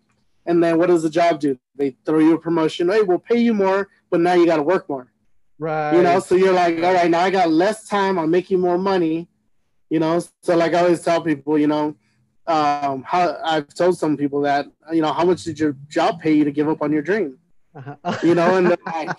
And 0.46 0.62
then 0.62 0.76
what 0.78 0.88
does 0.88 1.04
the 1.04 1.10
job 1.10 1.38
do? 1.40 1.58
They 1.76 1.96
throw 2.04 2.18
you 2.18 2.34
a 2.34 2.38
promotion. 2.38 2.88
Hey, 2.88 3.02
we'll 3.02 3.18
pay 3.18 3.38
you 3.38 3.54
more, 3.54 3.88
but 4.10 4.20
now 4.20 4.34
you 4.34 4.44
got 4.44 4.56
to 4.56 4.62
work 4.62 4.88
more. 4.88 5.12
Right. 5.58 5.94
You 5.94 6.02
know, 6.02 6.18
so 6.18 6.34
you're 6.34 6.52
like, 6.52 6.82
all 6.82 6.92
right, 6.92 7.08
now 7.08 7.20
I 7.20 7.30
got 7.30 7.50
less 7.50 7.86
time. 7.86 8.18
I'm 8.18 8.30
making 8.30 8.58
more 8.58 8.78
money. 8.78 9.28
You 9.88 10.00
know, 10.00 10.20
so 10.42 10.56
like 10.56 10.74
I 10.74 10.80
always 10.80 11.02
tell 11.02 11.22
people, 11.22 11.58
you 11.58 11.66
know, 11.66 11.94
um, 12.46 13.02
how 13.02 13.36
I've 13.44 13.72
told 13.72 13.98
some 13.98 14.16
people 14.16 14.40
that, 14.42 14.66
you 14.92 15.02
know, 15.02 15.12
how 15.12 15.24
much 15.24 15.44
did 15.44 15.58
your 15.60 15.76
job 15.88 16.20
pay 16.20 16.32
you 16.32 16.44
to 16.44 16.50
give 16.50 16.68
up 16.68 16.82
on 16.82 16.92
your 16.92 17.02
dream? 17.02 17.38
Uh-huh. 17.74 18.18
You 18.22 18.34
know, 18.34 18.56
and 18.56 18.66
they're 18.68 18.76
like, 18.86 19.16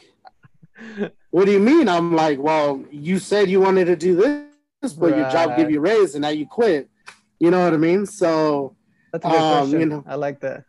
what 1.32 1.46
do 1.46 1.52
you 1.52 1.60
mean? 1.60 1.88
I'm 1.90 2.16
like, 2.16 2.40
well, 2.40 2.84
you 2.92 3.20
said 3.20 3.50
you 3.50 3.62
wanted 3.62 3.86
to 3.86 3.96
do 3.96 4.16
this, 4.16 4.94
but 4.94 5.16
your 5.16 5.30
job 5.32 5.56
give 5.58 5.72
you 5.72 5.78
a 5.80 5.82
raise 5.82 6.16
and 6.16 6.22
now 6.22 6.30
you 6.30 6.46
quit. 6.46 6.90
You 7.40 7.52
know 7.52 7.64
what 7.64 7.74
I 7.74 7.78
mean? 7.78 8.06
So, 8.06 8.76
That's 9.12 9.26
a 9.26 9.30
good 9.30 9.38
um, 9.38 9.62
question. 9.62 9.80
you 9.80 9.86
know. 9.88 10.04
I 10.06 10.16
like 10.16 10.40
that. 10.42 10.66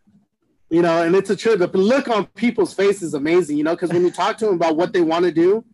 you 0.70 0.82
know, 0.82 1.02
and 1.02 1.14
it's 1.14 1.30
a 1.30 1.36
trip. 1.36 1.58
The 1.58 1.68
look 1.78 2.08
on 2.08 2.26
people's 2.26 2.72
face 2.72 3.02
is 3.02 3.14
amazing, 3.14 3.56
you 3.58 3.64
know, 3.64 3.74
because 3.74 3.92
when 3.92 4.02
you 4.02 4.10
talk 4.10 4.38
to 4.38 4.46
them 4.46 4.54
about 4.54 4.76
what 4.76 4.92
they 4.92 5.00
want 5.02 5.24
to 5.24 5.32
do 5.32 5.64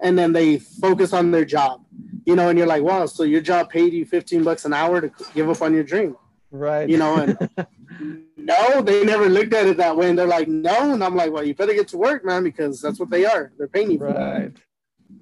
and 0.00 0.18
then 0.18 0.32
they 0.32 0.58
focus 0.58 1.12
on 1.12 1.30
their 1.30 1.44
job, 1.44 1.84
you 2.26 2.34
know, 2.36 2.48
and 2.48 2.58
you're 2.58 2.66
like, 2.66 2.82
wow, 2.82 3.06
so 3.06 3.22
your 3.22 3.40
job 3.40 3.70
paid 3.70 3.92
you 3.92 4.04
15 4.04 4.42
bucks 4.44 4.64
an 4.64 4.72
hour 4.74 5.00
to 5.00 5.10
give 5.34 5.48
up 5.48 5.62
on 5.62 5.72
your 5.72 5.84
dream, 5.84 6.16
Right. 6.52 6.88
you 6.88 6.98
know, 6.98 7.16
and 7.16 7.50
no, 8.36 8.82
they 8.82 9.04
never 9.04 9.28
looked 9.28 9.54
at 9.54 9.66
it 9.66 9.76
that 9.76 9.96
way. 9.96 10.10
And 10.10 10.18
they're 10.18 10.26
like, 10.26 10.48
no. 10.48 10.92
And 10.92 11.04
I'm 11.04 11.14
like, 11.14 11.32
well, 11.32 11.44
you 11.44 11.54
better 11.54 11.74
get 11.74 11.88
to 11.88 11.96
work, 11.96 12.24
man, 12.24 12.42
because 12.42 12.80
that's 12.80 12.98
what 12.98 13.10
they 13.10 13.24
are. 13.24 13.52
They're 13.56 13.68
paying 13.68 13.92
you 13.92 13.98
for 13.98 14.12
that 14.12 14.40
right. 14.40 14.52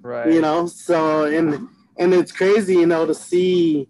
Right. 0.01 0.33
you 0.33 0.41
know 0.41 0.65
so 0.67 1.25
and 1.25 1.67
and 1.97 2.13
it's 2.13 2.31
crazy 2.31 2.75
you 2.75 2.85
know 2.85 3.05
to 3.05 3.13
see 3.13 3.87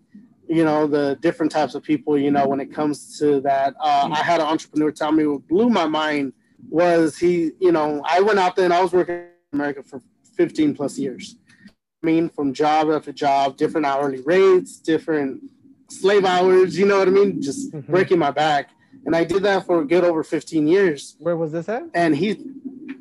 you 0.47 0.63
know 0.63 0.87
the 0.87 1.17
different 1.21 1.51
types 1.51 1.75
of 1.75 1.83
people 1.83 2.17
you 2.17 2.31
know 2.31 2.47
when 2.47 2.59
it 2.59 2.73
comes 2.73 3.17
to 3.19 3.39
that 3.41 3.75
uh, 3.79 4.09
i 4.11 4.23
had 4.23 4.39
an 4.39 4.47
entrepreneur 4.47 4.91
tell 4.91 5.11
me 5.11 5.25
what 5.27 5.47
blew 5.47 5.69
my 5.69 5.85
mind 5.85 6.33
was 6.69 7.17
he 7.17 7.51
you 7.59 7.71
know 7.71 8.01
i 8.05 8.19
went 8.19 8.39
out 8.39 8.55
there 8.55 8.65
and 8.65 8.73
i 8.73 8.81
was 8.81 8.91
working 8.91 9.15
in 9.15 9.29
america 9.53 9.83
for 9.83 10.01
15 10.35 10.73
plus 10.73 10.97
years 10.97 11.35
i 11.67 12.05
mean 12.05 12.29
from 12.29 12.53
job 12.53 12.89
after 12.89 13.11
job 13.11 13.55
different 13.57 13.85
hourly 13.85 14.21
rates 14.21 14.77
different 14.79 15.43
slave 15.91 16.25
hours 16.25 16.77
you 16.77 16.85
know 16.85 16.99
what 16.99 17.07
i 17.07 17.11
mean 17.11 17.41
just 17.41 17.71
Mhm. 17.73 17.85
breaking 17.87 18.19
my 18.19 18.31
back 18.31 18.69
and 19.05 19.15
i 19.15 19.23
did 19.23 19.43
that 19.43 19.65
for 19.65 19.81
a 19.81 19.85
good 19.85 20.03
over 20.03 20.23
15 20.23 20.67
years 20.67 21.15
Where 21.19 21.35
was 21.37 21.51
this 21.51 21.67
at? 21.69 21.83
and 21.93 22.15
he 22.15 22.39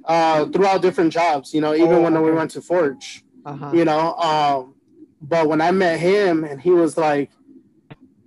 uh 0.05 0.47
throughout 0.47 0.81
different 0.83 1.13
jobs 1.13 1.53
you 1.55 1.61
know 1.61 1.75
even 1.75 1.97
Oh, 1.97 2.03
when 2.03 2.23
we 2.23 2.33
went 2.33 2.51
to 2.53 2.63
forge 2.63 3.25
Uh-huh. 3.45 3.71
you 3.75 3.85
know 3.85 4.15
um 4.17 4.75
but 5.21 5.49
when 5.49 5.61
i 5.61 5.71
met 5.71 5.99
him 6.01 6.45
and 6.45 6.61
he 6.61 6.71
was 6.71 6.97
like 6.97 7.31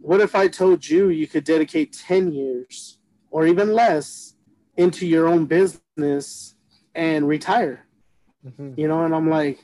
what 0.01 0.19
if 0.21 0.35
i 0.35 0.47
told 0.47 0.87
you 0.87 1.09
you 1.09 1.27
could 1.27 1.43
dedicate 1.43 1.93
10 1.93 2.31
years 2.31 2.97
or 3.29 3.47
even 3.47 3.73
less 3.73 4.35
into 4.77 5.05
your 5.07 5.27
own 5.27 5.45
business 5.45 6.55
and 6.95 7.27
retire 7.27 7.85
Mhm. 8.45 8.77
you 8.77 8.87
know 8.87 9.03
and 9.05 9.13
i'm 9.15 9.29
like 9.29 9.59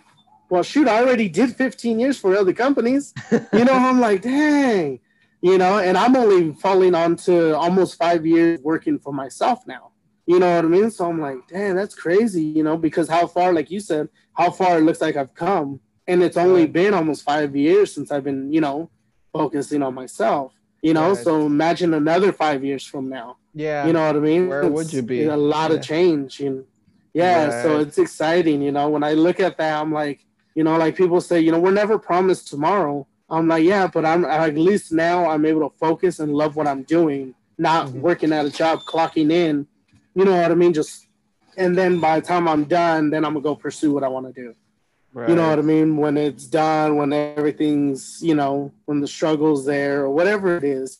well 0.49 0.63
shoot 0.63 0.87
i 0.87 0.99
already 1.01 1.27
did 1.29 1.55
15 1.55 1.99
years 1.99 2.17
for 2.17 2.35
other 2.35 2.53
companies 2.53 3.13
you 3.53 3.65
know 3.65 3.73
i'm 3.73 3.99
like 3.99 4.21
dang 4.21 4.99
you 5.41 5.57
know 5.57 5.79
and 5.79 5.97
i'm 5.97 6.15
only 6.15 6.53
falling 6.53 6.95
on 6.95 7.15
to 7.15 7.55
almost 7.55 7.97
five 7.97 8.25
years 8.25 8.59
working 8.61 8.97
for 8.99 9.13
myself 9.13 9.59
now 9.67 9.91
you 10.25 10.39
know 10.39 10.55
what 10.55 10.65
i 10.65 10.67
mean 10.67 10.89
so 10.91 11.05
i'm 11.09 11.19
like 11.21 11.37
damn 11.47 11.75
that's 11.75 11.95
crazy 11.95 12.41
you 12.43 12.63
know 12.63 12.77
because 12.77 13.07
how 13.09 13.25
far 13.27 13.53
like 13.53 13.69
you 13.71 13.79
said 13.79 14.07
how 14.33 14.49
far 14.51 14.77
it 14.79 14.81
looks 14.81 15.01
like 15.01 15.15
i've 15.15 15.33
come 15.35 15.79
and 16.07 16.23
it's 16.23 16.37
only 16.37 16.61
Right. 16.61 16.73
been 16.73 16.93
almost 16.93 17.23
five 17.23 17.55
years 17.55 17.93
since 17.93 18.11
i've 18.11 18.23
been 18.23 18.51
you 18.51 18.61
know 18.61 18.89
focusing 19.33 19.83
on 19.83 19.93
myself 19.93 20.53
You 20.83 20.93
know, 20.93 21.09
Right. 21.13 21.23
so 21.25 21.31
imagine 21.45 21.91
another 21.95 22.31
five 22.31 22.59
years 22.63 22.83
from 22.91 23.09
now. 23.09 23.37
Yeah. 23.65 23.81
You 23.87 23.93
know 23.95 24.05
what 24.07 24.15
I 24.15 24.19
mean? 24.31 24.43
Where 24.47 24.67
would 24.75 24.89
you 24.93 25.01
be? 25.01 25.25
A 25.25 25.35
lot 25.55 25.69
Yeah. 25.71 25.77
of 25.77 25.81
change. 25.93 26.39
And 26.47 26.57
yeah, 27.21 27.49
so 27.61 27.67
it's 27.83 27.97
exciting. 27.97 28.61
You 28.61 28.71
know, 28.71 28.87
when 28.93 29.03
I 29.03 29.13
look 29.25 29.39
at 29.47 29.57
that, 29.57 29.73
I'm 29.81 29.91
like, 30.01 30.19
you 30.57 30.63
know, 30.63 30.75
like 30.75 30.95
people 30.95 31.21
say, 31.21 31.39
you 31.39 31.51
know, 31.51 31.59
we're 31.59 31.69
never 31.69 31.99
promised 31.99 32.47
tomorrow. 32.47 33.05
I'm 33.29 33.47
like, 33.47 33.63
yeah, 33.63 33.85
but 33.85 34.03
I'm 34.07 34.25
at 34.25 34.55
least 34.55 34.91
now 34.91 35.29
I'm 35.29 35.45
able 35.45 35.69
to 35.69 35.77
focus 35.77 36.17
and 36.19 36.33
love 36.33 36.55
what 36.55 36.65
I'm 36.65 36.81
doing, 36.81 37.35
not 37.59 37.89
Mhm. 37.89 38.01
working 38.01 38.33
at 38.33 38.43
a 38.43 38.49
job, 38.49 38.81
clocking 38.81 39.31
in. 39.31 39.67
You 40.15 40.25
know 40.25 40.35
what 40.35 40.51
I 40.51 40.55
mean? 40.55 40.73
Just 40.73 41.05
and 41.57 41.77
then 41.77 41.99
by 41.99 42.19
the 42.19 42.25
time 42.25 42.47
I'm 42.47 42.63
done, 42.63 43.11
then 43.11 43.23
I'm 43.23 43.33
gonna 43.33 43.43
go 43.43 43.53
pursue 43.55 43.91
what 43.93 44.03
I 44.03 44.07
want 44.07 44.25
to 44.25 44.33
do. 44.33 44.55
You 45.27 45.35
know 45.35 45.47
what 45.49 45.59
I 45.59 45.61
mean? 45.61 45.97
When 45.97 46.17
it's 46.17 46.45
done, 46.47 46.95
when 46.95 47.13
everything's, 47.13 48.19
you 48.23 48.33
know, 48.33 48.71
when 48.85 48.99
the 48.99 49.07
struggle's 49.07 49.63
there 49.63 50.05
or 50.05 50.09
whatever 50.09 50.57
it 50.57 50.63
is. 50.63 50.99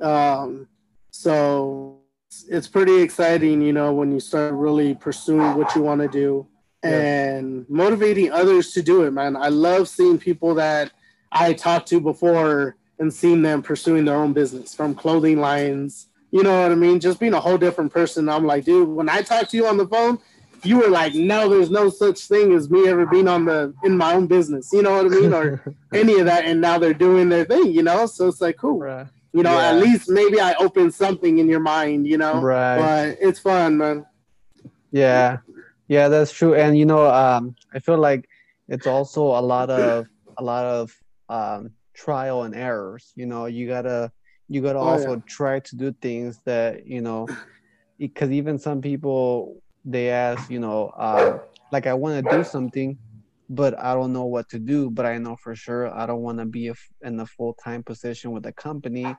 Um, 0.00 0.68
so 1.10 1.98
it's, 2.28 2.44
it's 2.48 2.68
pretty 2.68 3.00
exciting, 3.00 3.60
you 3.60 3.72
know, 3.72 3.92
when 3.92 4.12
you 4.12 4.20
start 4.20 4.54
really 4.54 4.94
pursuing 4.94 5.56
what 5.56 5.74
you 5.74 5.82
want 5.82 6.00
to 6.02 6.08
do 6.08 6.46
and 6.92 7.66
motivating 7.68 8.30
others 8.32 8.72
to 8.72 8.82
do 8.82 9.02
it, 9.02 9.10
man. 9.12 9.36
I 9.36 9.48
love 9.48 9.88
seeing 9.88 10.18
people 10.18 10.54
that 10.56 10.92
I 11.32 11.52
talked 11.52 11.88
to 11.88 12.00
before 12.00 12.76
and 12.98 13.12
seeing 13.12 13.42
them 13.42 13.62
pursuing 13.62 14.04
their 14.04 14.16
own 14.16 14.32
business 14.32 14.74
from 14.74 14.94
clothing 14.94 15.38
lines. 15.40 16.06
You 16.30 16.42
know 16.42 16.62
what 16.62 16.72
I 16.72 16.74
mean? 16.74 16.98
Just 17.00 17.20
being 17.20 17.34
a 17.34 17.40
whole 17.40 17.58
different 17.58 17.92
person. 17.92 18.28
I'm 18.28 18.46
like, 18.46 18.64
dude, 18.64 18.88
when 18.88 19.08
I 19.08 19.22
talk 19.22 19.48
to 19.50 19.56
you 19.56 19.66
on 19.66 19.76
the 19.76 19.86
phone, 19.86 20.18
you 20.62 20.78
were 20.78 20.88
like, 20.88 21.14
no, 21.14 21.48
there's 21.48 21.70
no 21.70 21.90
such 21.90 22.20
thing 22.20 22.52
as 22.52 22.68
me 22.70 22.88
ever 22.88 23.06
being 23.06 23.28
on 23.28 23.44
the 23.44 23.74
in 23.84 23.96
my 23.96 24.14
own 24.14 24.26
business. 24.26 24.70
You 24.72 24.82
know 24.82 24.96
what 25.02 25.06
I 25.06 25.08
mean? 25.08 25.32
Or 25.34 25.62
any 25.94 26.18
of 26.18 26.26
that. 26.26 26.44
And 26.46 26.60
now 26.60 26.78
they're 26.78 26.94
doing 26.94 27.28
their 27.28 27.44
thing, 27.44 27.72
you 27.72 27.82
know? 27.82 28.06
So 28.06 28.26
it's 28.28 28.40
like, 28.40 28.56
cool. 28.56 28.78
right. 28.78 29.06
You 29.32 29.42
know, 29.42 29.52
Yeah. 29.52 29.72
at 29.72 29.76
least 29.82 30.08
maybe 30.08 30.40
I 30.40 30.54
opened 30.54 30.94
something 30.94 31.38
in 31.38 31.46
your 31.48 31.60
mind, 31.60 32.06
you 32.06 32.16
know? 32.16 32.40
Right. 32.40 32.78
But 32.78 33.18
it's 33.20 33.38
fun, 33.38 33.76
man. 33.76 34.06
Yeah, 34.90 35.38
yeah, 35.88 36.08
that's 36.08 36.32
true. 36.32 36.54
And 36.54 36.76
you 36.78 36.86
know, 36.86 37.06
um, 37.06 37.54
I 37.74 37.78
feel 37.78 37.98
like 37.98 38.28
it's 38.68 38.86
also 38.86 39.22
a 39.22 39.40
lot 39.42 39.70
of 39.70 40.06
a 40.38 40.42
lot 40.42 40.64
of 40.64 40.92
um, 41.28 41.70
trial 41.94 42.42
and 42.42 42.54
errors. 42.54 43.12
You 43.16 43.26
know, 43.26 43.46
you 43.46 43.66
gotta 43.68 44.12
you 44.48 44.62
gotta 44.62 44.78
Oh, 44.80 44.80
also 44.80 45.22
try 45.28 45.60
to 45.60 45.76
do 45.76 45.92
things 46.02 46.40
that 46.46 46.86
you 46.86 47.00
know, 47.00 47.28
because 47.98 48.30
even 48.30 48.58
some 48.58 48.80
people 48.80 49.62
they 49.84 50.10
ask, 50.10 50.50
you 50.50 50.60
know, 50.60 50.88
uh, 50.88 51.38
like 51.72 51.86
I 51.86 51.94
want 51.94 52.16
to 52.16 52.22
do 52.22 52.42
something, 52.44 52.98
but 53.48 53.78
I 53.78 53.94
don't 53.94 54.12
know 54.12 54.26
what 54.26 54.48
to 54.50 54.58
do. 54.58 54.90
But 54.90 55.06
I 55.06 55.18
know 55.18 55.36
for 55.36 55.54
sure 55.54 55.92
I 55.94 56.06
don't 56.06 56.22
want 56.22 56.38
to 56.38 56.46
be 56.46 56.68
a 56.68 56.74
in 57.02 57.20
a 57.20 57.26
full 57.26 57.54
time 57.64 57.82
position 57.84 58.32
with 58.32 58.46
a 58.46 58.52
company. 58.52 59.16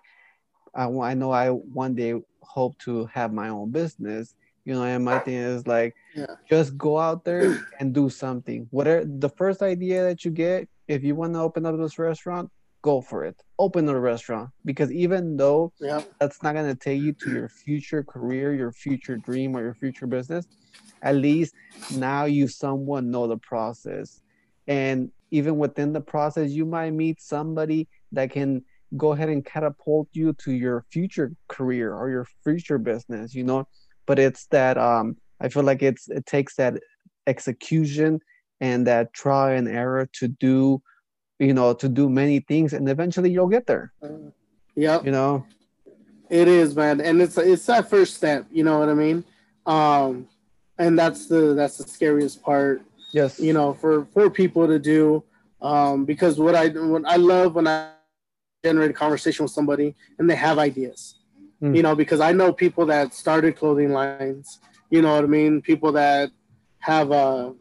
I, 0.75 0.85
I 0.85 1.13
know 1.15 1.31
I 1.31 1.49
one 1.49 1.95
day 1.95 2.13
hope 2.43 2.77
to 2.79 3.07
have 3.07 3.33
my 3.33 3.49
own 3.49 3.71
business. 3.71 4.35
You 4.67 4.73
know, 4.73 4.83
and 4.83 5.05
my 5.05 5.19
thing 5.19 5.35
is 5.35 5.65
like 5.65 5.95
Yeah. 6.13 6.35
just 6.49 6.77
go 6.77 6.97
out 6.99 7.23
there 7.23 7.57
and 7.79 7.93
do 7.93 8.09
something. 8.09 8.67
Whatever 8.71 9.05
the 9.05 9.29
first 9.29 9.61
idea 9.61 10.03
that 10.03 10.25
you 10.25 10.31
get, 10.31 10.67
if 10.89 11.05
you 11.05 11.15
want 11.15 11.35
to 11.35 11.39
open 11.39 11.65
up 11.65 11.77
this 11.77 11.97
restaurant, 11.97 12.51
go 12.81 12.99
for 12.99 13.23
it. 13.23 13.41
Open 13.57 13.87
a 13.87 13.97
restaurant 13.97 14.49
because 14.65 14.91
even 14.91 15.37
though 15.37 15.71
Yeah. 15.79 16.01
that's 16.19 16.43
not 16.43 16.53
going 16.53 16.67
to 16.67 16.75
take 16.75 17.01
you 17.01 17.13
to 17.13 17.29
your 17.31 17.47
future 17.47 18.03
career, 18.03 18.53
your 18.53 18.73
future 18.73 19.15
dream, 19.15 19.55
or 19.55 19.61
your 19.61 19.73
future 19.73 20.05
business, 20.05 20.45
at 21.01 21.15
least 21.15 21.53
now 21.89 22.25
you 22.25 22.49
somewhat 22.49 23.05
know 23.05 23.25
the 23.25 23.37
process. 23.37 24.21
And 24.67 25.11
even 25.31 25.57
within 25.57 25.93
the 25.93 26.01
process, 26.01 26.51
you 26.51 26.65
might 26.65 26.91
meet 26.91 27.21
somebody 27.21 27.87
that 28.11 28.31
can 28.31 28.65
go 28.97 29.13
ahead 29.13 29.29
and 29.29 29.45
catapult 29.45 30.09
you 30.11 30.33
to 30.43 30.51
your 30.51 30.83
future 30.91 31.31
career 31.47 31.93
or 31.93 32.09
your 32.09 32.25
future 32.43 32.77
business, 32.77 33.33
you 33.33 33.45
know. 33.45 33.65
But 34.07 34.17
it's 34.17 34.47
that 34.47 34.77
um 34.77 35.17
I 35.39 35.49
feel 35.49 35.63
like 35.63 35.83
it's 35.83 36.09
it 36.09 36.25
takes 36.25 36.55
that 36.55 36.79
execution 37.27 38.19
and 38.59 38.87
that 38.87 39.13
trial 39.13 39.55
and 39.55 39.67
error 39.67 40.09
to 40.13 40.27
do, 40.27 40.81
you 41.37 41.53
know, 41.53 41.73
to 41.73 41.87
do 41.87 42.09
many 42.09 42.39
things 42.39 42.73
and 42.73 42.89
eventually 42.89 43.29
you'll 43.29 43.47
get 43.57 43.67
there, 43.67 43.93
Uh, 44.01 44.31
yep. 44.75 45.05
you 45.05 45.11
know. 45.11 45.45
It 46.29 46.47
is, 46.47 46.75
man, 46.75 46.99
and 46.99 47.21
it's 47.21 47.37
it's 47.37 47.65
that 47.67 47.89
first 47.89 48.15
step. 48.15 48.47
You 48.51 48.63
know 48.63 48.79
what 48.79 48.89
I 48.89 48.93
mean? 48.93 49.23
Um, 49.65 50.27
and 50.77 50.97
that's 50.97 51.27
the 51.27 51.53
that's 51.53 51.77
the 51.77 51.87
scariest 51.87 52.41
part. 52.41 52.81
Yes. 53.13 53.39
You 53.39 53.53
know, 53.53 53.73
for 53.73 54.05
for 54.13 54.29
people 54.29 54.67
to 54.67 54.79
do, 54.79 55.23
um, 55.61 56.03
because 56.05 56.39
what 56.39 56.55
I 56.55 56.67
what 56.69 57.05
I 57.05 57.15
love 57.15 57.55
when 57.55 57.67
I 57.67 57.91
generate 58.65 58.91
a 58.91 58.93
conversation 58.93 59.43
with 59.43 59.51
somebody 59.51 59.95
and 60.19 60.29
they 60.29 60.35
have 60.35 60.57
ideas. 60.59 61.16
Mm. 61.61 61.75
You 61.75 61.83
know, 61.83 61.95
because 61.95 62.19
I 62.19 62.31
know 62.31 62.53
people 62.53 62.85
that 62.87 63.13
started 63.13 63.55
clothing 63.55 63.91
lines. 63.91 64.59
You 64.89 65.01
know 65.01 65.15
what 65.15 65.23
I 65.23 65.27
mean? 65.27 65.61
People 65.61 65.91
that 65.93 66.31
have 66.79 67.11
uh, 67.11 67.51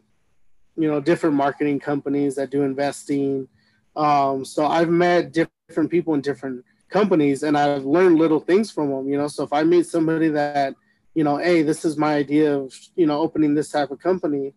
you 0.77 0.87
know, 0.87 1.01
different 1.01 1.35
marketing 1.35 1.79
companies 1.79 2.35
that 2.35 2.51
do 2.51 2.61
investing. 2.61 3.47
Um, 3.95 4.45
so 4.45 4.65
I've 4.67 4.89
met 4.89 5.33
different 5.33 5.89
people 5.89 6.13
in 6.13 6.21
different 6.21 6.63
companies 6.89 7.43
and 7.43 7.57
I've 7.57 7.83
learned 7.83 8.19
little 8.19 8.39
things 8.39 8.71
from 8.71 8.91
them, 8.91 9.09
you 9.09 9.17
know. 9.17 9.27
So 9.27 9.43
if 9.43 9.51
I 9.51 9.63
meet 9.63 9.87
somebody 9.87 10.29
that, 10.29 10.75
you 11.15 11.23
know, 11.23 11.37
hey, 11.37 11.63
this 11.63 11.83
is 11.83 11.97
my 11.97 12.13
idea 12.13 12.55
of, 12.55 12.73
you 12.95 13.07
know, 13.07 13.19
opening 13.19 13.55
this 13.55 13.71
type 13.71 13.89
of 13.89 13.99
company, 13.99 14.53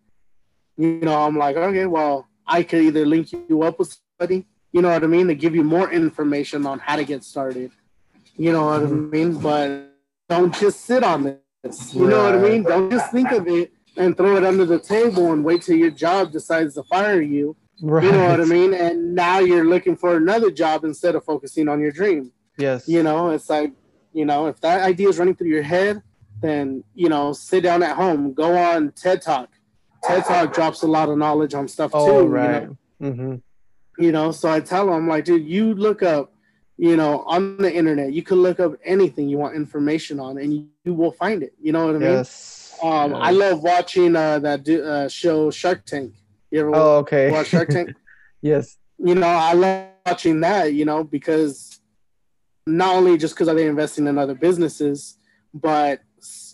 you 0.77 0.99
know, 0.99 1.15
I'm 1.15 1.37
like, 1.37 1.57
okay, 1.57 1.87
well, 1.87 2.29
I 2.45 2.63
could 2.63 2.83
either 2.83 3.05
link 3.05 3.31
you 3.31 3.63
up 3.63 3.79
with 3.79 3.97
somebody, 4.19 4.45
you 4.71 4.81
know 4.81 4.89
what 4.89 5.03
I 5.03 5.07
mean, 5.07 5.27
to 5.27 5.35
give 5.35 5.55
you 5.55 5.63
more 5.63 5.91
information 5.91 6.67
on 6.67 6.77
how 6.79 6.95
to 6.95 7.03
get 7.03 7.23
started. 7.23 7.71
You 8.37 8.51
know 8.53 8.65
what 8.65 8.83
I 8.83 8.85
mean? 8.87 9.33
But 9.39 9.93
don't 10.29 10.53
just 10.55 10.81
sit 10.81 11.03
on 11.03 11.23
this. 11.63 11.93
You 11.93 12.07
know 12.07 12.23
what 12.23 12.35
I 12.35 12.39
mean? 12.39 12.63
Don't 12.63 12.89
just 12.89 13.11
think 13.11 13.31
of 13.31 13.47
it 13.47 13.71
and 13.97 14.15
throw 14.15 14.35
it 14.37 14.43
under 14.43 14.65
the 14.65 14.79
table 14.79 15.31
and 15.33 15.43
wait 15.43 15.61
till 15.63 15.75
your 15.77 15.91
job 15.91 16.31
decides 16.31 16.75
to 16.75 16.83
fire 16.83 17.21
you. 17.21 17.55
Right. 17.81 18.03
You 18.03 18.11
know 18.11 18.27
what 18.29 18.41
I 18.41 18.45
mean? 18.45 18.73
And 18.73 19.13
now 19.15 19.39
you're 19.39 19.65
looking 19.65 19.95
for 19.95 20.15
another 20.15 20.51
job 20.51 20.83
instead 20.83 21.15
of 21.15 21.23
focusing 21.25 21.67
on 21.67 21.79
your 21.79 21.91
dream. 21.91 22.31
Yes. 22.57 22.87
You 22.87 23.03
know, 23.03 23.31
it's 23.31 23.49
like, 23.49 23.73
you 24.13 24.25
know, 24.25 24.47
if 24.47 24.59
that 24.61 24.81
idea 24.81 25.09
is 25.09 25.17
running 25.19 25.35
through 25.35 25.49
your 25.49 25.63
head, 25.63 26.01
then, 26.41 26.83
you 26.95 27.09
know, 27.09 27.33
sit 27.33 27.61
down 27.63 27.83
at 27.83 27.95
home, 27.95 28.33
go 28.33 28.55
on 28.55 28.91
TED 28.91 29.21
Talk. 29.21 29.49
TED 30.03 30.25
Talk 30.25 30.53
drops 30.53 30.81
a 30.83 30.87
lot 30.87 31.09
of 31.09 31.17
knowledge 31.17 31.53
on 31.53 31.67
stuff 31.67 31.91
Oh, 31.93 32.21
too. 32.23 32.27
right. 32.27 32.63
You 32.63 32.77
Mm-hmm. 33.01 33.29
know? 33.31 33.41
you 33.97 34.11
know, 34.11 34.31
so 34.31 34.49
I 34.49 34.59
tell 34.61 34.87
them, 34.87 35.07
like, 35.07 35.25
dude, 35.25 35.45
you 35.47 35.73
look 35.75 36.01
up, 36.01 36.33
you 36.77 36.95
know, 36.95 37.19
on 37.27 37.57
the 37.57 37.71
internet, 37.73 38.11
you 38.13 38.23
can 38.23 38.37
look 38.41 38.59
up 38.59 38.73
anything 38.83 39.29
you 39.29 39.37
want 39.37 39.55
information 39.55 40.19
on 40.19 40.37
and 40.37 40.53
you, 40.53 40.67
you 40.83 40.93
will 40.93 41.11
find 41.11 41.43
it. 41.43 41.53
You 41.61 41.71
know 41.73 41.85
what 41.85 41.95
I 41.95 41.99
mean? 41.99 42.09
Yes. 42.09 42.75
Um, 42.81 43.13
I 43.13 43.29
love 43.31 43.61
watching 43.61 44.15
uh, 44.15 44.39
that 44.39 44.63
do, 44.63 44.83
uh, 44.83 45.07
show 45.07 45.51
Shark 45.51 45.85
Tank. 45.85 46.15
You 46.49 46.61
ever 46.61 46.71
Oh, 46.75 46.97
okay. 46.99 47.29
watch 47.31 47.47
Shark 47.47 47.69
Tank? 47.69 47.93
yes. 48.41 48.77
you 48.97 49.13
know, 49.15 49.27
I 49.27 49.53
love 49.53 49.87
watching 50.05 50.41
that, 50.41 50.73
you 50.73 50.85
know, 50.85 51.03
because 51.03 51.79
not 52.65 52.95
only 52.95 53.17
just 53.17 53.35
because 53.35 53.47
they 53.53 53.67
investing 53.67 54.07
in 54.07 54.17
other 54.17 54.33
businesses, 54.35 55.17
but 55.53 56.01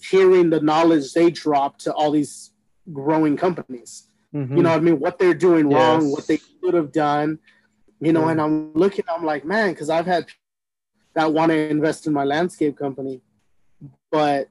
hearing 0.10 0.50
the 0.50 0.60
knowledge 0.60 1.14
they 1.14 1.30
drop 1.32 1.78
to 1.80 1.94
all 1.94 2.12
these 2.12 2.52
growing 2.92 3.38
companies. 3.38 4.08
Mhm. 4.34 4.58
You 4.58 4.64
know 4.64 4.70
what 4.72 4.78
I 4.78 4.82
mean? 4.82 5.00
What 5.00 5.20
they're 5.20 5.34
doing 5.34 5.70
wrong, 5.70 6.04
Yes. 6.04 6.12
what 6.14 6.28
they 6.28 6.40
could 6.62 6.74
have 6.74 6.92
done. 6.92 7.40
You 8.00 8.14
know, 8.14 8.26
Yeah. 8.26 8.32
and 8.32 8.42
I'm 8.42 8.74
looking, 8.74 9.06
I'm 9.10 9.26
like, 9.26 9.44
man, 9.46 9.72
because 9.72 9.90
I've 9.90 10.06
had 10.06 10.28
that 11.16 11.34
want 11.34 11.50
to 11.52 11.58
invest 11.70 12.06
in 12.06 12.14
my 12.14 12.24
landscape 12.24 12.78
company, 12.78 13.22
but 14.12 14.50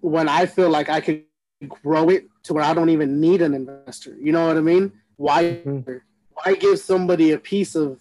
when 0.00 0.28
I 0.28 0.46
feel 0.46 0.70
like 0.70 0.88
I 0.88 1.00
could 1.00 1.24
grow 1.66 2.08
it 2.10 2.28
to 2.44 2.54
where 2.54 2.62
I 2.62 2.74
don't 2.74 2.90
even 2.90 3.20
need 3.20 3.42
an 3.42 3.54
investor, 3.54 4.16
you 4.20 4.30
know 4.32 4.46
what 4.46 4.56
I 4.56 4.60
mean? 4.60 4.92
Why 5.16 5.42
Mhm. 5.64 6.00
why 6.32 6.54
give 6.54 6.78
somebody 6.78 7.32
a 7.32 7.38
piece 7.38 7.74
of 7.74 8.00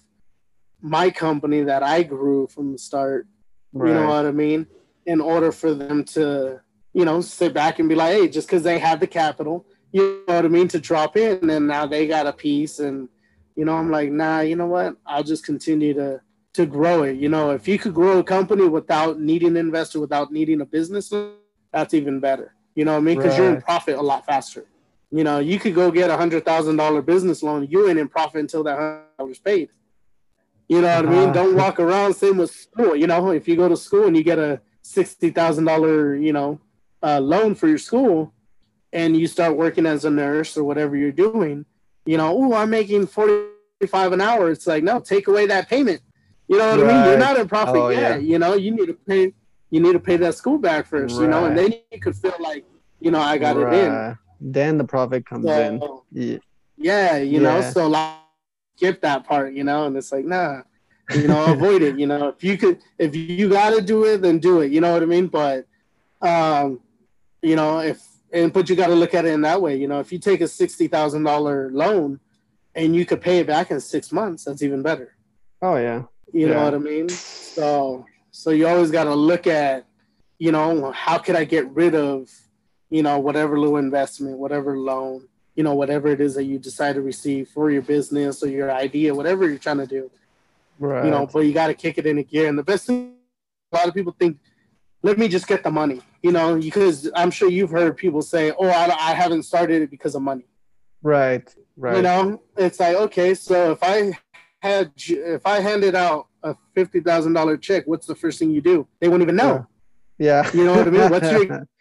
my 0.81 1.09
company 1.09 1.63
that 1.63 1.81
I 1.81 2.03
grew 2.03 2.45
from 2.47 2.71
the 2.71 2.77
start? 2.77 3.25
right. 3.73 3.89
You 3.89 3.95
know 3.95 4.07
what 4.07 4.27
I 4.27 4.31
mean? 4.31 4.67
In 5.07 5.19
order 5.19 5.51
for 5.51 5.73
them 5.73 6.03
to, 6.15 6.61
you 6.93 7.05
know, 7.05 7.21
sit 7.21 7.53
back 7.53 7.79
and 7.79 7.89
be 7.89 7.95
like, 7.95 8.13
hey, 8.13 8.27
just 8.27 8.47
because 8.47 8.61
they 8.61 8.77
have 8.77 8.99
the 8.99 9.07
capital, 9.07 9.65
you 9.91 10.23
know 10.27 10.35
what 10.35 10.45
I 10.45 10.49
mean, 10.49 10.67
to 10.67 10.79
drop 10.79 11.17
in, 11.17 11.49
and 11.49 11.67
now 11.67 11.87
they 11.87 12.05
got 12.07 12.27
a 12.27 12.33
piece, 12.33 12.77
and 12.77 13.09
you 13.57 13.65
know, 13.65 13.75
I'm 13.75 13.89
like, 13.89 14.11
nah, 14.11 14.41
you 14.41 14.55
know 14.55 14.67
what? 14.67 14.95
I'll 15.05 15.23
just 15.23 15.43
continue 15.43 15.93
to 15.95 16.21
to 16.53 16.65
grow 16.65 17.03
it. 17.03 17.17
You 17.17 17.29
know, 17.29 17.51
if 17.51 17.67
you 17.67 17.77
could 17.77 17.93
grow 17.93 18.19
a 18.19 18.23
company 18.23 18.67
without 18.67 19.19
needing 19.19 19.49
an 19.49 19.57
investor, 19.57 19.99
without 19.99 20.31
needing 20.31 20.61
a 20.61 20.65
business, 20.65 21.13
that's 21.71 21.93
even 21.93 22.19
better. 22.19 22.55
You 22.75 22.85
know 22.85 22.93
what 22.93 22.99
I 22.99 23.01
mean? 23.01 23.17
Because 23.17 23.37
you're 23.37 23.53
in 23.53 23.61
profit 23.61 23.97
a 23.97 24.01
lot 24.01 24.25
faster. 24.25 24.65
You 25.11 25.23
know, 25.23 25.39
you 25.39 25.59
could 25.59 25.73
go 25.73 25.89
get 25.89 26.09
a 26.09 26.17
hundred 26.17 26.45
thousand 26.45 26.77
dollar 26.77 27.01
business 27.01 27.41
loan. 27.41 27.67
You 27.69 27.89
ain't 27.89 27.97
in 27.97 28.07
profit 28.07 28.41
until 28.41 28.63
that 28.63 28.77
hundred 28.77 29.17
dollars 29.17 29.39
paid. 29.39 29.69
You 30.69 30.81
know 30.81 30.95
what 30.95 31.05
I 31.07 31.09
mean? 31.09 31.19
Uh-huh. 31.29 31.33
Don't 31.33 31.55
walk 31.55 31.79
around 31.79 32.13
same 32.13 32.37
with 32.37 32.51
school. 32.51 32.95
You 32.95 33.07
know, 33.07 33.31
if 33.31 33.47
you 33.47 33.55
go 33.55 33.67
to 33.69 33.77
school 33.77 34.05
and 34.05 34.15
you 34.15 34.23
get 34.23 34.37
a 34.37 34.61
sixty 34.83 35.31
thousand 35.31 35.65
dollar, 35.65 36.15
you 36.15 36.33
know, 36.33 36.59
uh, 37.01 37.19
loan 37.19 37.55
for 37.55 37.67
your 37.67 37.77
school, 37.77 38.33
and 38.93 39.17
you 39.17 39.27
start 39.27 39.57
working 39.57 39.85
as 39.85 40.05
a 40.05 40.11
nurse 40.11 40.57
or 40.57 40.63
whatever 40.63 40.95
you're 40.95 41.11
doing, 41.11 41.65
you 42.07 42.17
know, 42.17 42.35
oh, 42.35 42.53
I'm 42.55 42.69
making 42.69 43.07
forty 43.07 43.45
five 43.87 44.11
an 44.13 44.21
hour. 44.21 44.49
It's 44.49 44.65
like 44.67 44.83
no, 44.83 44.99
take 44.99 45.27
away 45.27 45.45
that 45.47 45.69
payment. 45.69 46.01
You 46.47 46.57
know 46.57 46.69
what 46.77 46.79
I 46.79 46.93
mean? 46.93 47.05
You're 47.05 47.17
not 47.19 47.37
in 47.37 47.47
profit 47.47 47.75
Oh, 47.75 47.89
yet. 47.89 48.01
yeah. 48.01 48.17
You 48.17 48.39
know, 48.39 48.53
you 48.55 48.71
need 48.71 48.87
to 48.87 48.93
pay. 48.93 49.33
You 49.69 49.81
need 49.81 49.93
to 49.93 49.99
pay 49.99 50.15
that 50.17 50.33
school 50.35 50.57
back 50.57 50.85
first. 50.87 51.19
You 51.19 51.27
know, 51.27 51.45
and 51.45 51.57
then 51.57 51.73
you 51.91 51.99
could 51.99 52.15
feel 52.15 52.35
like, 52.39 52.65
you 53.01 53.11
know, 53.11 53.19
I 53.19 53.37
got 53.37 53.57
it 53.57 53.73
in. 53.73 54.17
Then 54.39 54.77
the 54.77 54.85
profit 54.85 55.25
comes 55.25 55.45
in. 55.45 55.79
So, 55.81 56.03
Yeah. 56.11 56.37
yeah, 56.77 57.17
you 57.17 57.39
know, 57.41 57.61
so 57.61 57.87
like 57.87 58.15
skip 58.77 59.01
that 59.01 59.25
part, 59.25 59.53
you 59.53 59.63
know, 59.63 59.85
and 59.87 59.97
it's 59.97 60.11
like, 60.11 60.23
nah, 60.25 60.61
you 61.13 61.27
know, 61.27 61.51
avoid 61.51 61.81
it. 61.81 61.99
You 61.99 62.07
know, 62.07 62.29
if 62.29 62.43
you 62.43 62.57
could, 62.57 62.79
if 62.97 63.15
you 63.15 63.49
got 63.49 63.71
to 63.71 63.81
do 63.81 64.05
it, 64.05 64.21
then 64.21 64.39
do 64.39 64.61
it. 64.61 64.71
You 64.71 64.79
know 64.79 64.93
what 64.93 65.01
I 65.01 65.05
mean? 65.05 65.27
But, 65.27 65.65
um, 66.21 66.79
you 67.41 67.55
know, 67.55 67.79
if 67.79 68.01
and 68.31 68.51
but 68.51 68.69
you 68.69 68.75
got 68.75 68.87
to 68.87 68.95
look 68.95 69.13
at 69.13 69.25
it 69.25 69.33
in 69.33 69.41
that 69.41 69.61
way. 69.61 69.75
You 69.75 69.87
know, 69.87 69.99
if 69.99 70.11
you 70.11 70.19
take 70.19 70.41
a 70.41 70.47
sixty 70.47 70.87
thousand 70.87 71.23
dollar 71.23 71.69
loan 71.71 72.19
and 72.75 72.95
you 72.95 73.05
could 73.05 73.21
pay 73.21 73.39
it 73.39 73.47
back 73.47 73.71
in 73.71 73.79
six 73.79 74.11
months, 74.11 74.45
that's 74.45 74.61
even 74.61 74.81
better. 74.81 75.15
Oh 75.61 75.75
yeah. 75.77 76.03
You 76.33 76.49
know 76.49 76.63
what 76.63 76.73
I 76.73 76.77
mean? 76.77 77.09
So, 77.09 78.05
so 78.31 78.49
you 78.51 78.67
always 78.67 78.91
got 78.91 79.05
to 79.05 79.15
look 79.15 79.47
at, 79.47 79.85
you 80.37 80.51
know, 80.51 80.91
how 80.91 81.17
could 81.17 81.35
I 81.37 81.45
get 81.45 81.69
rid 81.71 81.95
of, 81.95 82.29
you 82.89 83.01
know, 83.01 83.17
whatever 83.17 83.57
little 83.57 83.77
investment, 83.77 84.37
whatever 84.37 84.77
loan, 84.77 85.27
you 85.55 85.63
know, 85.63 85.73
whatever 85.73 86.09
it 86.09 86.19
is 86.19 86.35
that 86.35 86.43
you 86.43 86.59
decide 86.59 86.95
to 86.95 87.01
receive 87.01 87.47
for 87.47 87.71
your 87.71 87.81
business 87.81 88.43
or 88.43 88.49
your 88.49 88.71
idea, 88.71 89.15
whatever 89.15 89.47
you're 89.47 89.57
trying 89.57 89.77
to 89.77 89.87
do, 89.87 90.11
Right. 90.79 91.05
you 91.05 91.09
know, 91.09 91.25
but 91.25 91.39
you 91.39 91.53
got 91.53 91.67
to 91.67 91.73
kick 91.73 91.97
it 91.97 92.05
into 92.05 92.23
gear. 92.23 92.47
And 92.47 92.59
the 92.59 92.63
best 92.63 92.85
thing, 92.85 93.15
a 93.71 93.75
lot 93.77 93.87
of 93.87 93.93
people 93.93 94.15
think, 94.19 94.37
let 95.07 95.17
me 95.17 95.27
just 95.35 95.47
get 95.47 95.63
the 95.67 95.71
money, 95.81 95.99
you 96.25 96.31
know, 96.37 96.47
because 96.69 97.09
I'm 97.15 97.31
sure 97.37 97.49
you've 97.57 97.69
heard 97.79 97.95
people 98.05 98.21
say, 98.33 98.43
oh, 98.59 98.67
I, 98.81 98.85
I 99.09 99.11
haven't 99.23 99.43
started 99.51 99.77
it 99.83 99.89
because 99.95 100.13
of 100.15 100.21
money. 100.31 100.45
right. 101.01 101.47
Right. 101.79 101.97
You 101.97 102.01
know, 102.01 102.41
it's 102.57 102.79
like 102.79 102.95
okay, 103.05 103.35
so 103.35 103.71
if 103.75 103.81
I 103.83 103.97
had 104.67 104.85
if 104.97 105.43
I 105.45 105.59
handed 105.69 105.93
out 105.93 106.25
a 106.41 106.55
fifty 106.73 106.99
thousand 107.07 107.33
dollar 107.33 107.55
check, 107.55 107.81
what's 107.85 108.07
the 108.07 108.15
first 108.15 108.39
thing 108.39 108.49
you 108.49 108.61
do? 108.61 108.87
They 108.99 109.07
won't 109.07 109.21
even 109.21 109.35
know. 109.35 109.67
Yeah. 110.17 110.41
You 110.57 110.63
know 110.65 110.75
what 110.77 110.87
I 110.87 110.91
mean? 110.97 111.09
What's 111.11 111.31
your- 111.31 111.67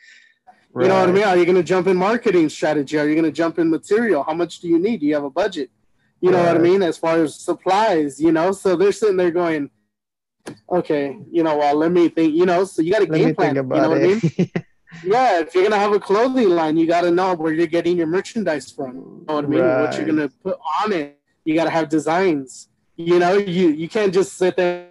You 0.78 0.88
know 0.88 0.98
what 1.00 1.08
I 1.08 1.12
mean? 1.12 1.24
Are 1.24 1.38
you 1.40 1.46
going 1.46 1.56
to 1.56 1.62
jump 1.74 1.86
in 1.86 1.96
marketing 1.96 2.50
strategy? 2.50 2.98
Are 2.98 3.08
you 3.08 3.14
going 3.14 3.24
to 3.32 3.38
jump 3.42 3.58
in 3.58 3.70
material? 3.70 4.22
How 4.22 4.34
much 4.34 4.60
do 4.60 4.68
you 4.68 4.78
need? 4.78 5.00
Do 5.00 5.06
you 5.06 5.14
have 5.14 5.24
a 5.24 5.30
budget? 5.30 5.70
You 6.20 6.30
know 6.30 6.42
what 6.44 6.54
I 6.54 6.58
mean? 6.58 6.82
As 6.82 6.98
far 6.98 7.14
as 7.24 7.34
supplies, 7.50 8.20
you 8.20 8.30
know, 8.30 8.52
so 8.52 8.76
they're 8.76 8.92
sitting 8.92 9.16
there 9.16 9.30
going, 9.30 9.70
okay, 10.70 11.16
you 11.30 11.42
know, 11.42 11.56
well, 11.56 11.74
let 11.74 11.92
me 11.92 12.08
think, 12.08 12.34
you 12.34 12.46
know, 12.46 12.64
so 12.64 12.82
you 12.82 12.92
got 12.92 13.08
me 13.08 13.18
game 13.18 13.34
plan. 13.34 13.54
You 13.54 13.62
know 13.62 13.90
what 13.90 13.98
I 13.98 14.06
mean? 14.06 14.50
Yeah, 15.04 15.40
if 15.40 15.54
you're 15.54 15.64
gonna 15.64 15.78
have 15.78 15.92
a 15.92 16.00
clothing 16.00 16.48
line, 16.50 16.76
you 16.76 16.86
gotta 16.86 17.10
know 17.10 17.34
where 17.34 17.52
you're 17.52 17.66
getting 17.66 17.98
your 17.98 18.06
merchandise 18.06 18.70
from. 18.70 18.94
You 18.94 19.24
know 19.28 19.34
what 19.34 19.44
I 19.44 19.48
mean? 19.48 19.60
What 19.60 19.96
you're 19.96 20.06
gonna 20.06 20.28
put 20.42 20.58
on 20.82 20.92
it. 20.92 21.18
You 21.44 21.54
gotta 21.54 21.70
have 21.70 21.88
designs. 21.88 22.68
You 22.96 23.18
know, 23.18 23.34
you 23.36 23.68
you 23.68 23.88
can't 23.88 24.14
just 24.14 24.34
sit 24.34 24.56
there 24.56 24.88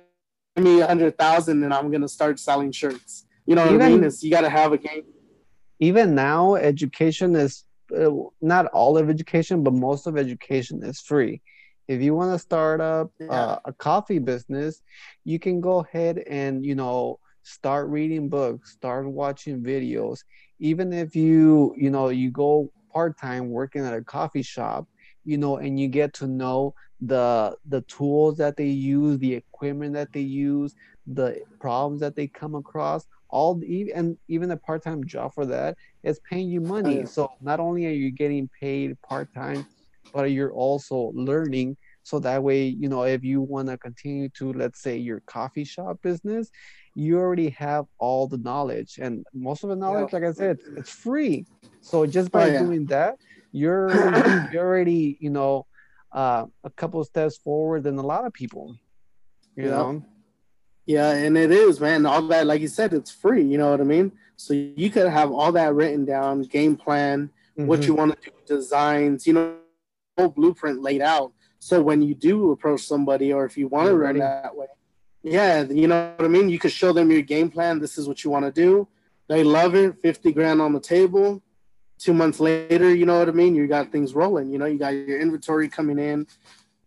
give 0.56 0.66
me 0.66 0.82
a 0.82 0.88
hundred 0.88 1.18
thousand 1.18 1.64
and 1.64 1.74
I'm 1.74 1.92
gonna 1.92 2.08
start 2.08 2.40
selling 2.40 2.72
shirts. 2.72 3.26
You 3.46 3.56
know 3.56 3.66
what 3.66 3.82
I 3.82 3.90
mean? 3.90 4.04
It's, 4.04 4.24
you 4.24 4.32
gotta 4.32 4.50
have 4.50 4.74
a 4.74 4.78
game. 4.78 5.04
Even 5.80 6.16
now, 6.16 6.56
education 6.56 7.36
is 7.36 7.64
uh, 7.96 8.10
not 8.42 8.68
all 8.68 8.98
of 8.98 9.10
education, 9.10 9.64
but 9.64 9.74
most 9.74 10.08
of 10.08 10.18
education 10.18 10.84
is 10.84 11.00
free. 11.00 11.42
If 11.88 12.02
you 12.02 12.14
want 12.16 12.34
to 12.34 12.40
start 12.40 12.82
up 12.82 13.12
Yeah. 13.20 13.30
uh, 13.30 13.58
a 13.66 13.74
coffee 13.74 14.20
business, 14.20 14.82
you 15.24 15.40
can 15.40 15.62
go 15.62 15.80
ahead 15.80 16.20
and 16.30 16.66
you 16.66 16.76
know 16.76 17.20
start 17.44 17.90
reading 17.90 18.30
books, 18.30 18.72
start 18.74 19.08
watching 19.10 19.62
videos. 19.64 20.20
Even 20.60 20.94
if 20.94 21.16
you 21.16 21.74
you 21.78 21.90
know 21.92 22.10
you 22.10 22.32
go 22.32 22.70
part 22.94 23.18
time 23.20 23.50
working 23.50 23.86
at 23.86 23.94
a 23.94 24.04
coffee 24.04 24.42
shop, 24.44 24.86
you 25.24 25.38
know, 25.38 25.58
and 25.58 25.80
you 25.80 25.88
get 25.88 26.14
to 26.16 26.28
know 26.28 26.74
the 27.02 27.56
the 27.66 27.82
tools 27.84 28.38
that 28.38 28.58
they 28.58 28.68
use, 28.68 29.18
the 29.20 29.34
equipment 29.36 29.94
that 29.94 30.12
they 30.14 30.22
use, 30.22 30.74
the 31.06 31.40
problems 31.60 32.02
that 32.02 32.16
they 32.16 32.28
come 32.28 32.56
across. 32.56 33.06
All 33.30 33.56
the, 33.56 33.92
and 33.94 34.18
even 34.28 34.52
a 34.52 34.58
part 34.58 34.84
time 34.84 35.06
job 35.06 35.34
for 35.34 35.46
that 35.48 35.76
is 36.04 36.20
paying 36.30 36.50
you 36.50 36.62
money. 36.62 37.06
yeah. 37.06 37.06
So 37.06 37.30
not 37.42 37.60
only 37.60 37.86
are 37.86 37.90
you 37.92 38.12
getting 38.12 38.50
paid 38.60 38.96
part 39.02 39.34
time, 39.34 39.66
but 40.14 40.32
you're 40.32 40.52
also 40.54 41.12
learning. 41.16 41.78
So 42.04 42.20
that 42.20 42.44
way, 42.44 42.66
you 42.68 42.88
know, 42.88 43.04
if 43.04 43.24
you 43.24 43.42
want 43.42 43.68
to 43.70 43.78
continue 43.78 44.30
to, 44.38 44.54
let's 44.54 44.82
say, 44.82 44.98
your 44.98 45.22
coffee 45.26 45.64
shop 45.64 46.00
business, 46.04 46.50
you 46.94 47.18
already 47.18 47.50
have 47.50 47.86
all 48.00 48.28
the 48.28 48.38
knowledge, 48.38 49.00
and 49.02 49.26
most 49.34 49.64
of 49.64 49.70
the 49.70 49.76
knowledge, 49.76 50.14
like 50.14 50.24
I 50.24 50.32
said, 50.32 50.58
it's, 50.78 50.90
free. 50.92 51.46
So 51.82 52.06
just 52.06 52.32
by 52.32 52.44
Oh, 52.44 52.52
yeah. 52.52 52.60
doing 52.64 52.86
that, 52.88 53.16
you're 53.52 53.94
you're 54.52 54.66
already, 54.66 55.18
you 55.20 55.30
know, 55.30 55.66
uh, 56.12 56.46
a 56.64 56.70
couple 56.72 57.02
of 57.02 57.08
steps 57.08 57.38
forward 57.38 57.84
than 57.84 57.98
a 57.98 58.04
lot 58.06 58.26
of 58.26 58.34
people. 58.34 58.78
You 59.56 59.64
Yeah. 59.64 59.70
know, 59.70 60.06
Yeah, 60.86 61.12
and 61.12 61.36
it 61.38 61.52
is, 61.52 61.80
man. 61.80 62.06
All 62.06 62.22
that, 62.28 62.46
like 62.46 62.62
you 62.62 62.68
said, 62.68 62.94
it's 62.94 63.12
free. 63.12 63.44
You 63.44 63.58
know 63.58 63.72
what 63.72 63.82
I 63.82 63.84
mean? 63.86 64.12
So 64.38 64.54
you 64.54 64.90
could 64.92 65.08
have 65.08 65.32
all 65.32 65.52
that 65.54 65.74
written 65.74 66.06
down, 66.06 66.44
game 66.44 66.76
plan, 66.76 67.32
what 67.56 67.80
Mhm. 67.80 67.88
you 67.88 67.94
want 67.96 68.12
to 68.14 68.30
do, 68.30 68.32
designs, 68.46 69.26
you 69.26 69.34
know, 69.34 69.58
whole 70.18 70.30
blueprint 70.30 70.82
laid 70.82 71.02
out. 71.02 71.34
So 71.60 71.82
when 71.82 72.02
you 72.02 72.14
do 72.16 72.52
approach 72.52 72.82
somebody, 72.82 73.34
or 73.34 73.46
if 73.46 73.58
you 73.58 73.68
want 73.68 73.88
to 73.88 73.96
run 73.96 74.20
that 74.20 74.56
way, 74.56 74.68
yeah, 75.24 75.64
you 75.64 75.88
know 75.88 76.14
what 76.16 76.26
I 76.26 76.28
mean. 76.28 76.50
You 76.50 76.60
could 76.60 76.72
show 76.72 76.94
them 76.94 77.12
your 77.12 77.24
game 77.24 77.50
plan. 77.50 77.80
This 77.80 77.98
is 77.98 78.08
what 78.08 78.24
you 78.24 78.30
want 78.30 78.46
to 78.46 78.52
do. 78.52 78.88
They 79.28 79.44
love 79.44 79.74
it. 79.74 80.00
Fifty 80.02 80.32
grand 80.32 80.62
on 80.62 80.74
the 80.74 80.80
table. 80.80 81.42
Two 81.98 82.14
months 82.14 82.40
later, 82.40 82.94
you 82.94 83.06
know 83.06 83.18
what 83.18 83.30
I 83.30 83.32
mean. 83.32 83.56
You 83.56 83.68
got 83.68 83.92
things 83.92 84.14
rolling. 84.14 84.52
You 84.52 84.60
know, 84.60 84.66
you 84.66 84.78
got 84.78 84.90
your 84.90 85.20
inventory 85.20 85.70
coming 85.70 85.98
in. 85.98 86.28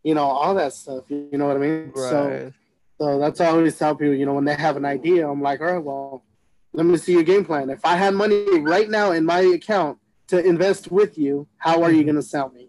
You 0.05 0.15
know 0.15 0.25
all 0.25 0.55
that 0.55 0.73
stuff. 0.75 1.11
You 1.11 1.31
know 1.33 1.47
what 1.47 1.57
I 1.57 1.61
mean? 1.61 1.93
So. 1.95 2.29
right? 2.29 2.53
So 3.01 3.19
that's 3.21 3.39
how 3.39 3.47
I 3.47 3.51
always 3.51 3.79
tell 3.79 3.95
people, 3.95 4.15
you 4.15 4.27
know, 4.27 4.35
when 4.35 4.45
they 4.45 4.57
have 4.57 4.77
an 4.77 4.85
idea, 4.85 5.29
I'm 5.29 5.41
like, 5.41 5.61
all 5.61 5.67
right, 5.67 5.83
well, 5.83 6.25
let 6.73 6.85
me 6.85 6.97
see 6.97 7.13
your 7.13 7.23
game 7.23 7.45
plan. 7.45 7.71
If 7.71 7.85
I 7.85 7.95
had 7.95 8.13
money 8.15 8.59
right 8.59 8.91
now 8.91 9.13
in 9.13 9.25
my 9.25 9.41
account 9.41 9.99
to 10.29 10.45
invest 10.45 10.91
with 10.91 11.17
you, 11.17 11.47
how 11.59 11.83
are 11.83 11.91
you 11.91 11.99
mm-hmm. 11.99 12.07
going 12.07 12.17
to 12.17 12.23
sell 12.23 12.51
me? 12.51 12.68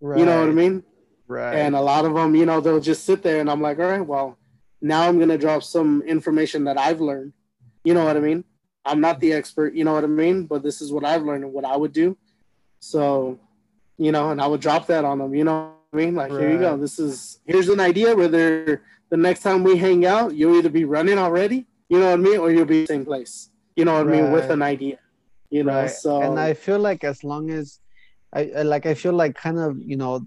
Right. 0.00 0.18
You 0.18 0.26
know 0.26 0.40
what 0.40 0.48
I 0.48 0.52
mean? 0.52 0.82
Right. 1.28 1.54
And 1.54 1.76
a 1.76 1.80
lot 1.80 2.04
of 2.04 2.14
them, 2.14 2.34
you 2.34 2.46
know, 2.46 2.60
they'll 2.60 2.80
just 2.80 3.04
sit 3.04 3.22
there 3.22 3.40
and 3.40 3.50
I'm 3.50 3.60
like, 3.60 3.78
all 3.78 3.84
right, 3.84 4.04
well, 4.04 4.36
now 4.80 5.02
I'm 5.02 5.16
going 5.16 5.28
to 5.28 5.38
drop 5.38 5.62
some 5.62 6.02
information 6.02 6.64
that 6.64 6.78
I've 6.78 7.00
learned. 7.00 7.32
You 7.84 7.94
know 7.94 8.04
what 8.04 8.16
I 8.16 8.20
mean? 8.20 8.44
I'm 8.84 9.00
not 9.00 9.20
the 9.20 9.32
expert, 9.32 9.74
you 9.74 9.84
know 9.84 9.92
what 9.92 10.04
I 10.04 10.08
mean? 10.08 10.46
But 10.46 10.62
this 10.62 10.80
is 10.80 10.92
what 10.92 11.04
I've 11.04 11.22
learned 11.22 11.44
and 11.44 11.52
what 11.52 11.64
I 11.64 11.76
would 11.76 11.92
do. 11.92 12.16
So, 12.80 13.38
you 13.98 14.10
know, 14.10 14.30
and 14.30 14.40
I 14.40 14.46
would 14.46 14.60
drop 14.60 14.86
that 14.86 15.04
on 15.04 15.18
them, 15.18 15.34
you 15.34 15.44
know 15.44 15.74
what 15.90 16.00
I 16.00 16.04
mean? 16.04 16.14
Like, 16.14 16.30
here 16.30 16.50
you 16.50 16.58
go. 16.58 16.76
This 16.78 16.98
is, 16.98 17.40
here's 17.44 17.68
an 17.68 17.78
idea 17.78 18.16
whether 18.16 18.82
the 19.10 19.16
next 19.16 19.42
time 19.42 19.62
we 19.62 19.76
hang 19.76 20.06
out, 20.06 20.34
you'll 20.34 20.56
either 20.56 20.70
be 20.70 20.84
running 20.84 21.18
already, 21.18 21.66
you 21.90 22.00
know 22.00 22.06
what 22.06 22.14
I 22.14 22.16
mean? 22.16 22.38
Or 22.38 22.50
you'll 22.50 22.64
be 22.64 22.78
in 22.78 22.82
the 22.84 22.86
same 22.86 23.04
place, 23.04 23.50
you 23.76 23.84
know 23.84 23.92
what 23.92 24.08
I 24.08 24.10
mean? 24.10 24.32
With 24.32 24.50
an 24.50 24.62
idea, 24.62 24.98
you 25.50 25.62
know? 25.62 25.82
Right. 25.82 25.90
So, 25.90 26.22
and 26.22 26.40
I 26.40 26.54
feel 26.54 26.78
like 26.78 27.04
as 27.04 27.22
long 27.22 27.50
as 27.50 27.80
I 28.32 28.50
I- 28.58 28.62
like, 28.62 28.86
I 28.86 28.94
feel 28.94 29.12
like 29.12 29.34
kind 29.34 29.58
of 29.58 29.78
you 29.80 29.96
know, 29.96 30.26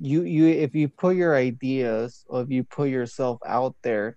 you 0.00 0.22
you 0.22 0.46
if 0.48 0.74
you 0.74 0.88
put 0.88 1.16
your 1.16 1.34
ideas 1.34 2.24
or 2.28 2.42
if 2.42 2.50
you 2.50 2.64
put 2.64 2.88
yourself 2.90 3.38
out 3.46 3.74
there, 3.82 4.16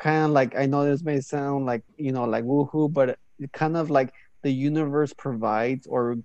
kind 0.00 0.26
of 0.26 0.30
like 0.32 0.56
I 0.56 0.66
know 0.66 0.84
this 0.84 1.02
may 1.02 1.20
sound 1.20 1.66
like 1.66 1.82
you 1.96 2.12
know 2.12 2.24
like 2.24 2.44
woohoo, 2.44 2.92
but 2.92 3.18
it 3.38 3.52
kind 3.52 3.76
of 3.76 3.90
like 3.90 4.12
the 4.42 4.50
universe 4.52 5.12
provides 5.14 5.86
or 5.86 6.16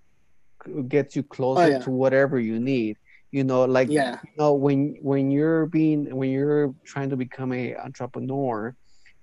gets 0.88 1.16
you 1.16 1.24
closer 1.24 1.62
Oh, 1.62 1.68
yeah. 1.68 1.80
to 1.80 1.90
whatever 1.92 2.40
you 2.40 2.60
need. 2.60 2.98
You 3.32 3.44
know, 3.44 3.66
like 3.66 3.90
yeah, 3.90 4.20
you 4.24 4.32
know 4.38 4.54
when 4.56 4.98
when 5.02 5.32
you're 5.32 5.68
being 5.68 6.16
when 6.16 6.32
you're 6.32 6.74
trying 6.86 7.12
to 7.12 7.18
become 7.18 7.54
a 7.54 7.76
entrepreneur 7.78 8.76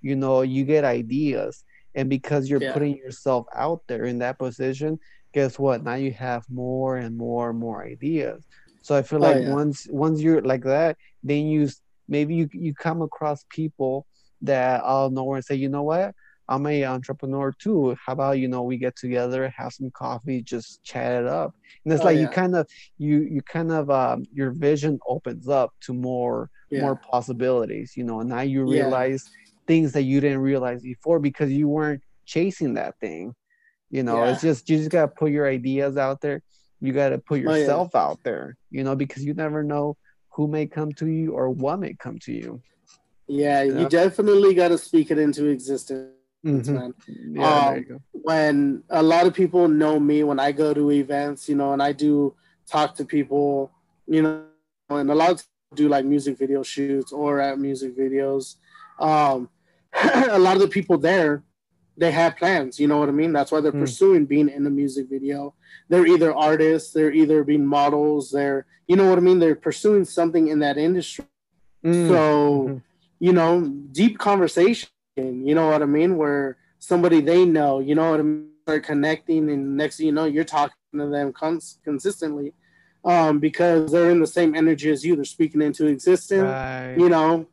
you 0.02 0.14
know 0.14 0.42
you 0.42 0.64
get 0.64 0.84
ideas 0.84 1.64
and 1.94 2.08
because 2.08 2.48
you're 2.48 2.60
Yeah. 2.60 2.72
putting 2.72 2.96
yourself 2.96 3.46
out 3.54 3.82
there 3.88 4.04
in 4.04 4.18
that 4.18 4.38
position 4.38 4.98
guess 5.36 5.58
what? 5.58 5.84
Now 5.84 5.94
you 5.96 6.12
have 6.12 6.44
more 6.50 6.96
and 6.98 7.16
more 7.18 7.50
and 7.50 7.60
more 7.60 7.84
ideas. 7.84 8.46
So 8.82 8.96
i 8.96 9.02
feel 9.02 9.20
Oh, 9.20 9.30
like 9.30 9.38
yeah. 9.38 9.56
once 9.58 9.86
once 9.90 10.20
you're 10.22 10.42
like 10.42 10.64
that 10.64 10.96
then 11.22 11.46
you 11.46 11.68
maybe 12.08 12.34
you 12.36 12.48
you 12.52 12.74
come 12.74 13.02
across 13.02 13.44
people 13.50 14.06
that 14.42 14.82
of 14.84 15.12
nowhere 15.12 15.36
and 15.38 15.44
say 15.44 15.56
you 15.56 15.68
know 15.68 15.82
what? 15.84 16.14
I'm 16.48 16.66
a 16.66 16.84
entrepreneur 16.84 17.52
too. 17.60 17.96
How 18.06 18.12
about 18.12 18.38
you 18.38 18.48
know 18.48 18.62
we 18.62 18.78
get 18.78 18.96
together 18.96 19.52
have 19.56 19.72
some 19.72 19.90
coffee 19.92 20.42
just 20.42 20.82
chat 20.84 21.22
it 21.22 21.26
up. 21.28 21.52
And 21.84 21.92
it's 21.94 22.04
Oh, 22.04 22.04
like 22.04 22.18
you 22.18 22.28
kind 22.28 22.54
of 22.56 22.66
you 22.98 23.20
you 23.22 23.42
kind 23.42 23.72
of 23.72 23.90
um 23.90 24.24
your 24.32 24.52
vision 24.52 24.98
opens 25.08 25.48
up 25.48 25.70
to 25.82 25.94
more 25.94 26.50
yeah. 26.70 26.82
more 26.82 26.96
possibilities 26.96 27.94
you 27.96 28.04
know 28.04 28.20
and 28.20 28.28
now 28.30 28.42
you 28.42 28.62
Yeah. 28.64 28.72
realize 28.72 29.24
things 29.66 29.92
that 29.92 30.02
you 30.02 30.20
didn't 30.20 30.40
realize 30.40 30.82
before 30.82 31.18
because 31.18 31.50
you 31.52 31.68
weren't 31.68 32.02
chasing 32.26 32.74
that 32.74 32.94
thing 33.00 33.32
you 33.90 34.02
know 34.02 34.24
it's 34.24 34.40
just 34.42 34.68
you 34.68 34.78
just 34.78 34.90
gotta 34.90 35.08
put 35.08 35.30
your 35.30 35.46
ideas 35.48 35.96
out 35.96 36.20
there 36.20 36.42
you 36.80 36.92
gotta 36.92 37.18
put 37.18 37.38
Oh, 37.40 37.42
yeah. 37.42 37.56
yourself 37.58 37.94
out 37.94 38.18
there 38.22 38.56
you 38.70 38.82
know 38.84 38.94
because 38.96 39.24
you 39.24 39.34
never 39.34 39.62
know 39.62 39.96
who 40.34 40.46
may 40.48 40.66
come 40.66 40.92
to 40.92 41.06
you 41.06 41.32
or 41.32 41.50
what 41.50 41.78
may 41.78 41.94
come 41.94 42.18
to 42.20 42.32
you 42.32 42.62
Yeah, 43.28 43.62
Yeah. 43.62 43.78
you 43.80 43.88
definitely 43.88 44.54
got 44.54 44.68
to 44.68 44.78
speak 44.78 45.10
it 45.10 45.18
into 45.18 45.46
existence, 45.46 46.12
Mhm. 46.44 46.74
man. 46.74 46.94
yeah 47.32 47.74
Um, 47.74 48.00
When 48.12 48.82
a 48.90 49.02
lot 49.02 49.26
of 49.26 49.34
people 49.34 49.68
know 49.68 49.98
me 50.00 50.22
when 50.24 50.38
I 50.40 50.52
go 50.52 50.72
to 50.74 50.90
events, 50.90 51.48
you 51.48 51.56
know, 51.56 51.72
and 51.72 51.82
I 51.82 51.92
do 51.92 52.34
talk 52.66 52.94
to 52.96 53.04
people, 53.04 53.70
you 54.06 54.22
know, 54.22 54.44
and 54.90 55.10
a 55.10 55.14
lot 55.14 55.30
of 55.32 55.42
do 55.74 55.88
like 55.88 56.04
music 56.04 56.38
video 56.38 56.62
shoots 56.62 57.12
or 57.12 57.40
at 57.40 57.58
music 57.58 57.96
videos. 57.96 58.56
Um, 59.00 59.50
a 60.38 60.38
lot 60.38 60.54
of 60.56 60.62
the 60.62 60.68
people 60.68 60.96
there, 60.98 61.42
they 61.97 62.10
have 62.10 62.36
plans. 62.36 62.78
You 62.78 62.89
know 62.89 62.98
what 62.98 63.09
I 63.09 63.12
mean? 63.12 63.32
That's 63.32 63.51
why 63.52 63.60
they're 63.60 63.73
Hmm. 63.73 63.81
pursuing 63.81 64.27
being 64.27 64.48
in 64.48 64.66
a 64.66 64.70
music 64.70 65.09
video. 65.09 65.55
They're 65.89 66.06
either 66.06 66.35
artists, 66.35 66.93
they're 66.93 67.12
either 67.12 67.43
being 67.44 67.66
models, 67.66 68.31
they're, 68.31 68.66
you 68.86 68.97
know 68.97 69.09
what 69.09 69.18
I 69.18 69.23
mean? 69.23 69.39
They're 69.39 69.55
pursuing 69.55 70.05
something 70.05 70.48
in 70.48 70.59
that 70.60 70.77
industry. 70.78 71.24
Mm. 71.85 72.09
So, 72.09 72.68
Mhm. 72.68 72.82
you 73.20 73.32
know, 73.32 73.62
deep 73.93 74.18
conversation, 74.18 74.89
you 75.16 75.55
know 75.55 75.68
what 75.68 75.82
I 75.82 75.86
mean? 75.86 76.16
Where 76.16 76.56
somebody 76.78 77.20
they 77.20 77.44
know, 77.44 77.81
you 77.81 77.94
know 77.94 78.10
what 78.10 78.20
I 78.20 78.23
mean? 78.24 78.51
Start 78.64 78.82
connecting, 78.82 79.48
and 79.48 79.77
next 79.77 79.97
thing 79.98 80.06
you 80.06 80.12
know, 80.12 80.24
you're 80.24 80.43
talking 80.43 80.74
to 80.94 81.06
them 81.06 81.32
cons- 81.32 81.78
consistently 81.85 82.52
um, 83.05 83.39
because 83.39 83.93
they're 83.93 84.10
in 84.10 84.18
the 84.20 84.27
same 84.27 84.56
energy 84.56 84.90
as 84.90 85.05
you. 85.05 85.14
They're 85.14 85.24
speaking 85.24 85.62
into 85.62 85.86
existence. 85.86 86.43
right. 86.43 86.97
You 86.98 87.09
know, 87.09 87.47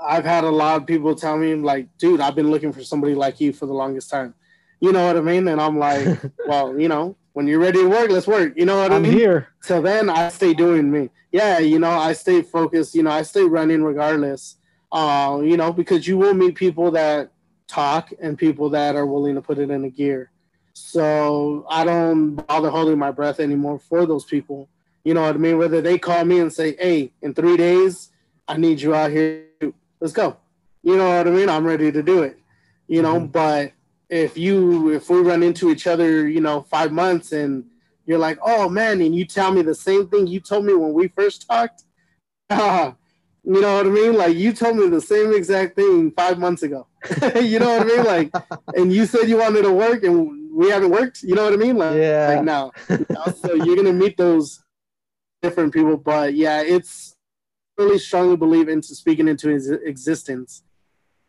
I've 0.00 0.24
had 0.24 0.44
a 0.44 0.50
lot 0.50 0.76
of 0.80 0.86
people 0.86 1.14
tell 1.14 1.36
me, 1.36 1.54
like, 1.54 1.86
dude, 1.98 2.20
I've 2.20 2.34
been 2.34 2.50
looking 2.50 2.72
for 2.72 2.82
somebody 2.82 3.14
like 3.14 3.40
you 3.40 3.52
for 3.52 3.66
the 3.66 3.72
longest 3.72 4.10
time. 4.10 4.34
You 4.80 4.92
know 4.92 5.06
what 5.06 5.16
I 5.16 5.20
mean? 5.20 5.48
And 5.48 5.60
I'm 5.60 5.78
like, 5.78 6.06
well, 6.46 6.78
you 6.78 6.88
know, 6.88 7.16
when 7.32 7.46
you're 7.46 7.58
ready 7.60 7.80
to 7.80 7.88
work, 7.88 8.10
let's 8.10 8.26
work. 8.26 8.52
You 8.56 8.64
know 8.64 8.78
what 8.78 8.92
I 8.92 8.96
I'm 8.96 9.02
mean? 9.02 9.12
here. 9.12 9.48
So 9.62 9.80
then 9.82 10.08
I 10.10 10.28
stay 10.28 10.54
doing 10.54 10.90
me. 10.90 11.10
Yeah, 11.32 11.58
you 11.58 11.78
know, 11.78 11.90
I 11.90 12.12
stay 12.12 12.42
focused. 12.42 12.94
You 12.94 13.02
know, 13.02 13.10
I 13.10 13.22
stay 13.22 13.42
running 13.42 13.82
regardless. 13.82 14.56
Uh, 14.90 15.40
you 15.42 15.56
know, 15.56 15.72
because 15.72 16.06
you 16.06 16.16
will 16.16 16.34
meet 16.34 16.54
people 16.54 16.90
that 16.92 17.30
talk 17.66 18.10
and 18.20 18.38
people 18.38 18.70
that 18.70 18.96
are 18.96 19.06
willing 19.06 19.34
to 19.34 19.42
put 19.42 19.58
it 19.58 19.70
in 19.70 19.84
a 19.84 19.90
gear. 19.90 20.30
So 20.72 21.66
I 21.68 21.84
don't 21.84 22.36
bother 22.36 22.70
holding 22.70 22.98
my 22.98 23.10
breath 23.10 23.40
anymore 23.40 23.78
for 23.78 24.06
those 24.06 24.24
people. 24.24 24.68
You 25.04 25.14
know 25.14 25.22
what 25.22 25.34
I 25.34 25.38
mean? 25.38 25.58
Whether 25.58 25.80
they 25.80 25.98
call 25.98 26.24
me 26.24 26.38
and 26.38 26.52
say, 26.52 26.76
"Hey, 26.78 27.12
in 27.20 27.34
three 27.34 27.56
days, 27.56 28.10
I 28.46 28.56
need 28.56 28.80
you 28.80 28.94
out 28.94 29.10
here. 29.10 29.44
Let's 30.00 30.12
go." 30.12 30.36
You 30.82 30.96
know 30.96 31.16
what 31.18 31.26
I 31.26 31.30
mean? 31.30 31.48
I'm 31.48 31.64
ready 31.66 31.90
to 31.92 32.02
do 32.02 32.22
it. 32.22 32.38
You 32.86 33.02
know, 33.02 33.20
Mhm. 33.20 33.32
but 33.32 33.72
if 34.08 34.38
you 34.38 34.90
if 34.90 35.10
we 35.10 35.18
run 35.20 35.42
into 35.42 35.70
each 35.70 35.86
other, 35.86 36.26
you 36.28 36.40
know, 36.40 36.62
five 36.62 36.92
months 36.92 37.32
and 37.32 37.64
you're 38.06 38.18
like, 38.18 38.38
oh 38.42 38.68
man, 38.68 39.00
and 39.02 39.14
you 39.14 39.24
tell 39.26 39.52
me 39.52 39.60
the 39.62 39.74
same 39.74 40.08
thing 40.08 40.26
you 40.26 40.40
told 40.40 40.64
me 40.64 40.72
when 40.74 40.92
we 40.94 41.08
first 41.08 41.46
talked. 41.46 41.82
you 42.50 43.60
know 43.60 43.74
what 43.76 43.86
I 43.86 43.90
mean? 43.90 44.14
Like 44.16 44.36
you 44.36 44.52
told 44.52 44.76
me 44.76 44.88
the 44.88 45.00
same 45.00 45.34
exact 45.34 45.76
thing 45.76 46.10
five 46.12 46.38
months 46.38 46.62
ago. 46.62 46.86
you 47.42 47.58
know 47.58 47.68
what 47.76 47.82
I 47.82 47.84
mean? 47.84 48.04
Like, 48.04 48.30
and 48.76 48.92
you 48.92 49.04
said 49.06 49.28
you 49.28 49.36
wanted 49.38 49.62
to 49.62 49.72
work, 49.72 50.02
and 50.04 50.50
we 50.54 50.70
haven't 50.70 50.90
worked. 50.90 51.22
You 51.22 51.34
know 51.34 51.44
what 51.44 51.52
I 51.52 51.56
mean? 51.56 51.76
Like, 51.76 51.96
Yeah. 51.96 52.28
like 52.28 52.44
now. 52.44 52.72
You 52.88 53.06
know, 53.10 53.26
so 53.42 53.54
you're 53.54 53.76
gonna 53.76 53.92
meet 53.92 54.16
those 54.16 54.62
different 55.42 55.72
people, 55.74 55.96
but 55.98 56.34
yeah, 56.34 56.62
it's 56.62 57.07
really 57.78 57.98
strongly 57.98 58.36
believe 58.36 58.68
into 58.68 58.94
speaking 58.94 59.28
into 59.28 59.48
his 59.48 59.70
existence 59.70 60.62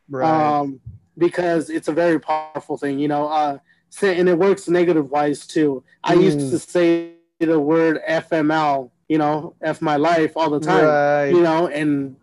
Right. 0.10 0.28
um, 0.60 0.80
because 1.18 1.70
it's 1.70 1.88
a 1.88 1.92
very 1.94 2.20
powerful 2.20 2.78
thing, 2.78 2.98
you 2.98 3.08
know. 3.08 3.28
Uh, 3.28 3.60
and 4.02 4.28
it 4.28 4.38
works 4.38 4.68
negative 4.68 5.10
wise 5.12 5.46
too. 5.46 5.84
I 6.04 6.14
used 6.14 6.40
Mm. 6.40 6.50
to 6.52 6.60
say 6.60 7.12
the 7.40 7.60
word 7.60 8.00
FML, 8.08 8.92
you 9.08 9.18
know, 9.20 9.54
F 9.62 9.82
my 9.82 9.98
life 9.98 10.34
all 10.36 10.50
the 10.50 10.60
time, 10.60 10.86
right. 10.86 11.30
you 11.30 11.42
know, 11.42 11.68
and 11.68 12.16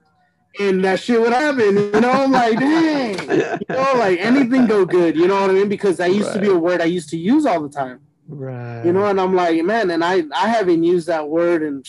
and 0.58 0.82
that 0.84 0.98
shit 0.98 1.20
would 1.20 1.32
happen, 1.34 1.76
you 1.76 2.00
know. 2.00 2.10
I'm 2.10 2.32
like, 2.32 2.58
dang, 2.58 3.18
you 3.30 3.66
know, 3.68 3.92
like 3.96 4.18
anything 4.20 4.66
go 4.66 4.84
good, 4.84 5.14
you 5.16 5.28
know 5.28 5.40
what 5.42 5.50
I 5.50 5.52
mean? 5.52 5.68
Because 5.68 5.98
that 5.98 6.12
used 6.12 6.32
to 6.32 6.40
be 6.40 6.48
a 6.48 6.56
word 6.58 6.80
I 6.80 6.86
used 6.86 7.10
to 7.10 7.16
use 7.18 7.44
all 7.46 7.60
the 7.62 7.68
time, 7.68 8.00
right. 8.28 8.84
you 8.84 8.92
know. 8.92 9.06
And 9.06 9.20
I'm 9.20 9.34
like, 9.34 9.62
man, 9.64 9.90
and 9.90 10.02
I 10.02 10.24
I 10.34 10.48
haven't 10.48 10.82
used 10.82 11.06
that 11.08 11.28
word 11.28 11.62
and 11.62 11.86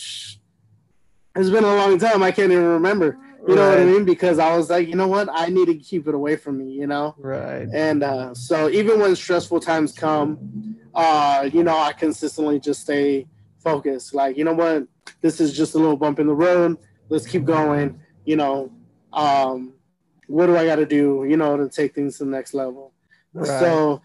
it's 1.38 1.50
been 1.50 1.64
a 1.64 1.74
long 1.74 1.98
time. 1.98 2.22
I 2.22 2.32
can't 2.32 2.52
even 2.52 2.64
remember. 2.64 3.16
You 3.46 3.54
know 3.54 3.70
what 3.70 3.78
I 3.78 3.84
mean? 3.84 4.04
Because 4.04 4.38
I 4.38 4.54
was 4.56 4.68
like, 4.68 4.88
you 4.88 4.94
know 4.94 5.06
what? 5.06 5.28
I 5.32 5.46
need 5.46 5.66
to 5.66 5.74
keep 5.76 6.06
it 6.06 6.14
away 6.14 6.36
from 6.36 6.58
me, 6.58 6.72
you 6.72 6.86
know? 6.86 7.14
Right. 7.16 7.66
And 7.72 8.02
uh, 8.02 8.34
so 8.34 8.68
even 8.68 9.00
when 9.00 9.16
stressful 9.16 9.60
times 9.60 9.92
come, 9.92 10.76
uh, 10.94 11.48
you 11.50 11.62
know, 11.62 11.78
I 11.78 11.92
consistently 11.92 12.60
just 12.60 12.82
stay 12.82 13.26
focused. 13.60 14.12
Like, 14.12 14.36
you 14.36 14.44
know 14.44 14.52
what? 14.52 14.86
This 15.22 15.40
is 15.40 15.56
just 15.56 15.74
a 15.74 15.78
little 15.78 15.96
bump 15.96 16.18
in 16.18 16.26
the 16.26 16.34
road. 16.34 16.76
Let's 17.08 17.26
keep 17.26 17.44
going. 17.44 17.98
You 18.26 18.36
know, 18.36 18.72
um, 19.14 19.72
what 20.26 20.46
do 20.46 20.56
I 20.56 20.66
got 20.66 20.76
to 20.76 20.86
do, 20.86 21.24
you 21.26 21.36
know, 21.36 21.56
to 21.56 21.68
take 21.68 21.94
things 21.94 22.18
to 22.18 22.24
the 22.24 22.30
next 22.30 22.52
level? 22.52 22.92
Right. 23.32 23.46
So, 23.46 24.02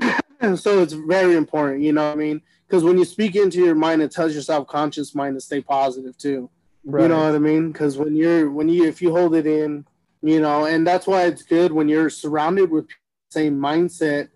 so 0.56 0.82
it's 0.82 0.94
very 0.94 1.36
important, 1.36 1.82
you 1.82 1.92
know 1.92 2.06
what 2.06 2.12
I 2.12 2.16
mean? 2.16 2.40
Because 2.66 2.82
when 2.82 2.98
you 2.98 3.04
speak 3.04 3.36
into 3.36 3.58
your 3.58 3.74
mind, 3.74 4.02
it 4.02 4.10
tells 4.10 4.32
your 4.32 4.42
subconscious 4.42 5.14
mind 5.14 5.36
to 5.36 5.40
stay 5.40 5.60
positive 5.60 6.16
too. 6.16 6.50
Right. 6.86 7.02
You 7.02 7.08
know 7.08 7.24
what 7.24 7.34
I 7.34 7.38
mean? 7.38 7.72
Because 7.72 7.98
when 7.98 8.16
you're 8.16 8.50
when 8.50 8.68
you 8.68 8.84
if 8.84 9.02
you 9.02 9.14
hold 9.14 9.34
it 9.34 9.46
in, 9.46 9.84
you 10.22 10.40
know, 10.40 10.64
and 10.64 10.86
that's 10.86 11.06
why 11.06 11.24
it's 11.24 11.42
good 11.42 11.72
when 11.72 11.88
you're 11.88 12.10
surrounded 12.10 12.70
with 12.70 12.88
the 12.88 12.94
same 13.30 13.58
mindset. 13.58 14.28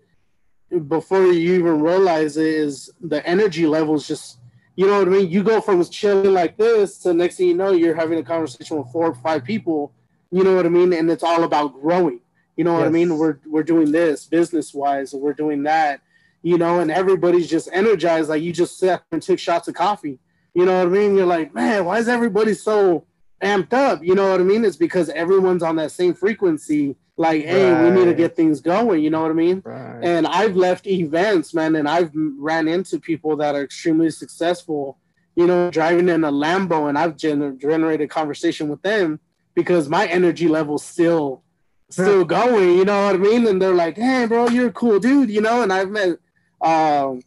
Before 0.86 1.24
you 1.26 1.54
even 1.54 1.80
realize 1.80 2.36
it, 2.36 2.46
is 2.46 2.90
the 3.00 3.26
energy 3.26 3.66
levels 3.66 4.06
just 4.06 4.38
you 4.76 4.86
know 4.86 4.98
what 4.98 5.08
I 5.08 5.10
mean. 5.10 5.30
You 5.30 5.42
go 5.42 5.60
from 5.60 5.84
chilling 5.84 6.32
like 6.32 6.56
this 6.56 6.98
to 6.98 7.12
next 7.12 7.36
thing 7.36 7.48
you 7.48 7.54
know, 7.54 7.72
you're 7.72 7.94
having 7.94 8.18
a 8.18 8.22
conversation 8.22 8.78
with 8.78 8.90
four 8.92 9.08
or 9.08 9.14
five 9.14 9.44
people. 9.44 9.92
You 10.30 10.44
know 10.44 10.54
what 10.54 10.64
I 10.64 10.68
mean, 10.68 10.92
and 10.92 11.10
it's 11.10 11.24
all 11.24 11.42
about 11.42 11.80
growing. 11.80 12.20
You 12.56 12.64
know 12.64 12.74
what 12.74 12.86
I 12.86 12.90
mean? 12.90 13.16
We're 13.16 13.38
we're 13.46 13.62
doing 13.62 13.90
this 13.90 14.26
business 14.26 14.72
wise, 14.72 15.12
we're 15.12 15.32
doing 15.32 15.64
that. 15.64 16.00
You 16.42 16.56
know, 16.56 16.80
and 16.80 16.90
everybody's 16.90 17.50
just 17.50 17.68
energized. 17.72 18.30
Like 18.30 18.42
you 18.42 18.52
just 18.52 18.78
sat 18.78 19.02
and 19.12 19.20
took 19.20 19.38
shots 19.38 19.68
of 19.68 19.74
coffee. 19.74 20.18
You 20.54 20.64
know 20.64 20.78
what 20.78 20.88
I 20.88 20.90
mean? 20.90 21.16
You're 21.16 21.26
like, 21.26 21.54
man, 21.54 21.84
why 21.84 21.98
is 21.98 22.08
everybody 22.08 22.54
so 22.54 23.06
amped 23.42 23.72
up? 23.72 24.02
You 24.02 24.14
know 24.14 24.30
what 24.30 24.40
I 24.40 24.44
mean? 24.44 24.64
It's 24.64 24.76
because 24.76 25.08
everyone's 25.10 25.62
on 25.62 25.76
that 25.76 25.92
same 25.92 26.14
frequency. 26.14 26.96
Like, 27.16 27.44
hey, 27.44 27.84
we 27.84 27.90
need 27.90 28.06
to 28.06 28.14
get 28.14 28.34
things 28.34 28.60
going. 28.60 29.02
You 29.02 29.10
know 29.10 29.20
what 29.20 29.30
I 29.30 29.34
mean? 29.34 29.62
Right. 29.64 30.00
And 30.02 30.26
I've 30.26 30.56
left 30.56 30.86
events, 30.86 31.52
man, 31.52 31.76
and 31.76 31.88
I've 31.88 32.10
ran 32.14 32.66
into 32.66 32.98
people 32.98 33.36
that 33.36 33.54
are 33.54 33.62
extremely 33.62 34.10
successful. 34.10 34.98
You 35.36 35.46
know, 35.46 35.70
driving 35.70 36.08
in 36.08 36.24
a 36.24 36.32
Lambo, 36.32 36.88
and 36.88 36.98
I've 36.98 37.16
gener- 37.16 37.58
generated 37.58 38.10
conversation 38.10 38.68
with 38.68 38.82
them 38.82 39.20
because 39.54 39.88
my 39.88 40.06
energy 40.06 40.48
level's 40.48 40.84
still 40.84 41.42
still 41.90 42.24
going. 42.24 42.76
You 42.76 42.84
know 42.84 43.06
what 43.06 43.14
I 43.14 43.18
mean? 43.18 43.46
And 43.46 43.60
they're 43.60 43.74
like, 43.74 43.96
"Hey, 43.96 44.26
bro, 44.26 44.48
you're 44.48 44.68
a 44.68 44.72
cool 44.72 44.98
dude," 44.98 45.30
you 45.30 45.40
know. 45.40 45.62
And 45.62 45.72
I've 45.72 45.90
met 45.90 46.18
um, 46.60 47.20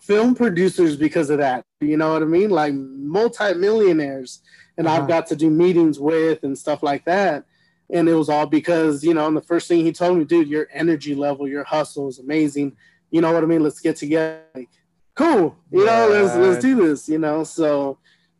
film 0.00 0.34
producers 0.34 0.96
because 0.96 1.30
of 1.30 1.38
that. 1.38 1.64
You 1.80 1.96
know 1.96 2.12
what 2.12 2.22
I 2.22 2.26
mean? 2.26 2.50
Like 2.50 2.74
multi-millionaires, 2.74 4.40
and 4.76 4.86
Uh-huh. 4.86 4.96
I've 5.02 5.08
got 5.08 5.26
to 5.28 5.36
do 5.36 5.50
meetings 5.50 5.98
with 5.98 6.42
and 6.42 6.56
stuff 6.58 6.82
like 6.82 7.04
that. 7.06 7.44
And 7.92 8.08
it 8.08 8.14
was 8.14 8.28
all 8.28 8.46
because 8.46 9.02
you 9.02 9.14
know, 9.14 9.26
and 9.26 9.36
the 9.36 9.42
first 9.42 9.66
thing 9.68 9.84
he 9.84 9.92
told 9.92 10.18
me, 10.18 10.24
dude, 10.24 10.48
your 10.48 10.68
energy 10.72 11.14
level, 11.14 11.48
your 11.48 11.64
hustle 11.64 12.08
is 12.08 12.18
amazing. 12.18 12.76
You 13.10 13.20
know 13.20 13.32
what 13.32 13.42
I 13.42 13.46
mean? 13.46 13.62
Let's 13.62 13.80
get 13.80 13.96
together. 13.96 14.42
Like, 14.54 14.68
cool. 15.16 15.56
You 15.72 15.84
know, 15.84 16.08
let's 16.10 16.36
let's 16.36 16.62
do 16.62 16.76
this. 16.86 17.08
You 17.08 17.18
know, 17.18 17.42
so 17.44 17.98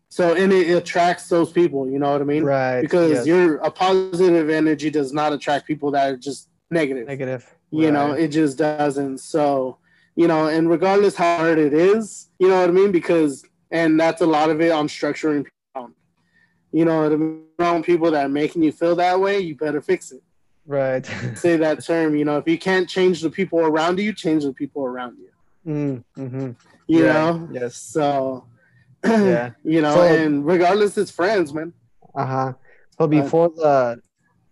so 0.08 0.34
and 0.34 0.52
it, 0.52 0.70
attracts 0.76 1.28
those 1.28 1.50
people. 1.52 1.90
You 1.90 1.98
know 1.98 2.12
what 2.12 2.20
I 2.20 2.24
mean? 2.24 2.44
right. 2.44 2.80
Because 2.82 3.10
yes. 3.10 3.26
you're 3.26 3.56
a 3.56 3.70
positive 3.70 4.50
energy 4.50 4.90
does 4.90 5.12
not 5.12 5.32
attract 5.32 5.66
people 5.66 5.90
that 5.92 6.10
are 6.12 6.16
just 6.16 6.48
negative 6.70 7.06
Negative. 7.08 7.42
negative. 7.72 7.84
you 7.84 7.90
know 7.90 8.12
it 8.12 8.28
just 8.28 8.56
doesn't 8.56 9.18
so 9.18 9.76
you 10.20 10.26
know 10.32 10.42
and 10.54 10.64
regardless 10.76 11.14
how 11.22 11.32
hard 11.42 11.58
it 11.58 11.72
is 11.72 12.28
you 12.40 12.48
know 12.48 12.58
what 12.60 12.68
i 12.68 12.72
mean 12.80 12.92
because 13.00 13.32
and 13.70 13.98
that's 14.02 14.20
a 14.20 14.26
lot 14.36 14.48
of 14.52 14.60
it 14.66 14.70
on 14.78 14.86
structuring 14.98 15.42
people. 15.50 15.90
you 16.78 16.84
know 16.84 16.98
around 17.60 17.82
people 17.84 18.10
that 18.10 18.24
are 18.26 18.34
making 18.42 18.62
you 18.62 18.72
feel 18.80 18.94
that 18.96 19.18
way 19.24 19.34
you 19.48 19.54
better 19.56 19.80
fix 19.80 20.12
it 20.16 20.22
right. 20.66 21.04
say 21.44 21.56
that 21.56 21.76
term 21.84 22.14
you 22.18 22.24
know 22.28 22.36
if 22.42 22.46
you 22.52 22.58
can't 22.58 22.88
change 22.96 23.16
the 23.22 23.30
people 23.38 23.58
around 23.70 23.98
you 23.98 24.12
change 24.12 24.42
the 24.44 24.52
people 24.62 24.82
around 24.84 25.14
you 25.24 25.30
mm, 25.66 26.04
hmm 26.16 26.50
you 26.86 27.04
Right. 27.04 27.12
know 27.14 27.48
Yes. 27.58 27.76
so 27.76 28.44
Yeah. 29.04 29.50
you 29.74 29.80
know 29.80 29.94
So- 29.94 30.02
and 30.16 30.44
regardless 30.54 30.98
it's 30.98 31.10
friends 31.20 31.52
man 31.58 31.72
Uh 32.14 32.26
huh. 32.34 32.52
So 32.98 33.06
before 33.06 33.48
the 33.62 33.76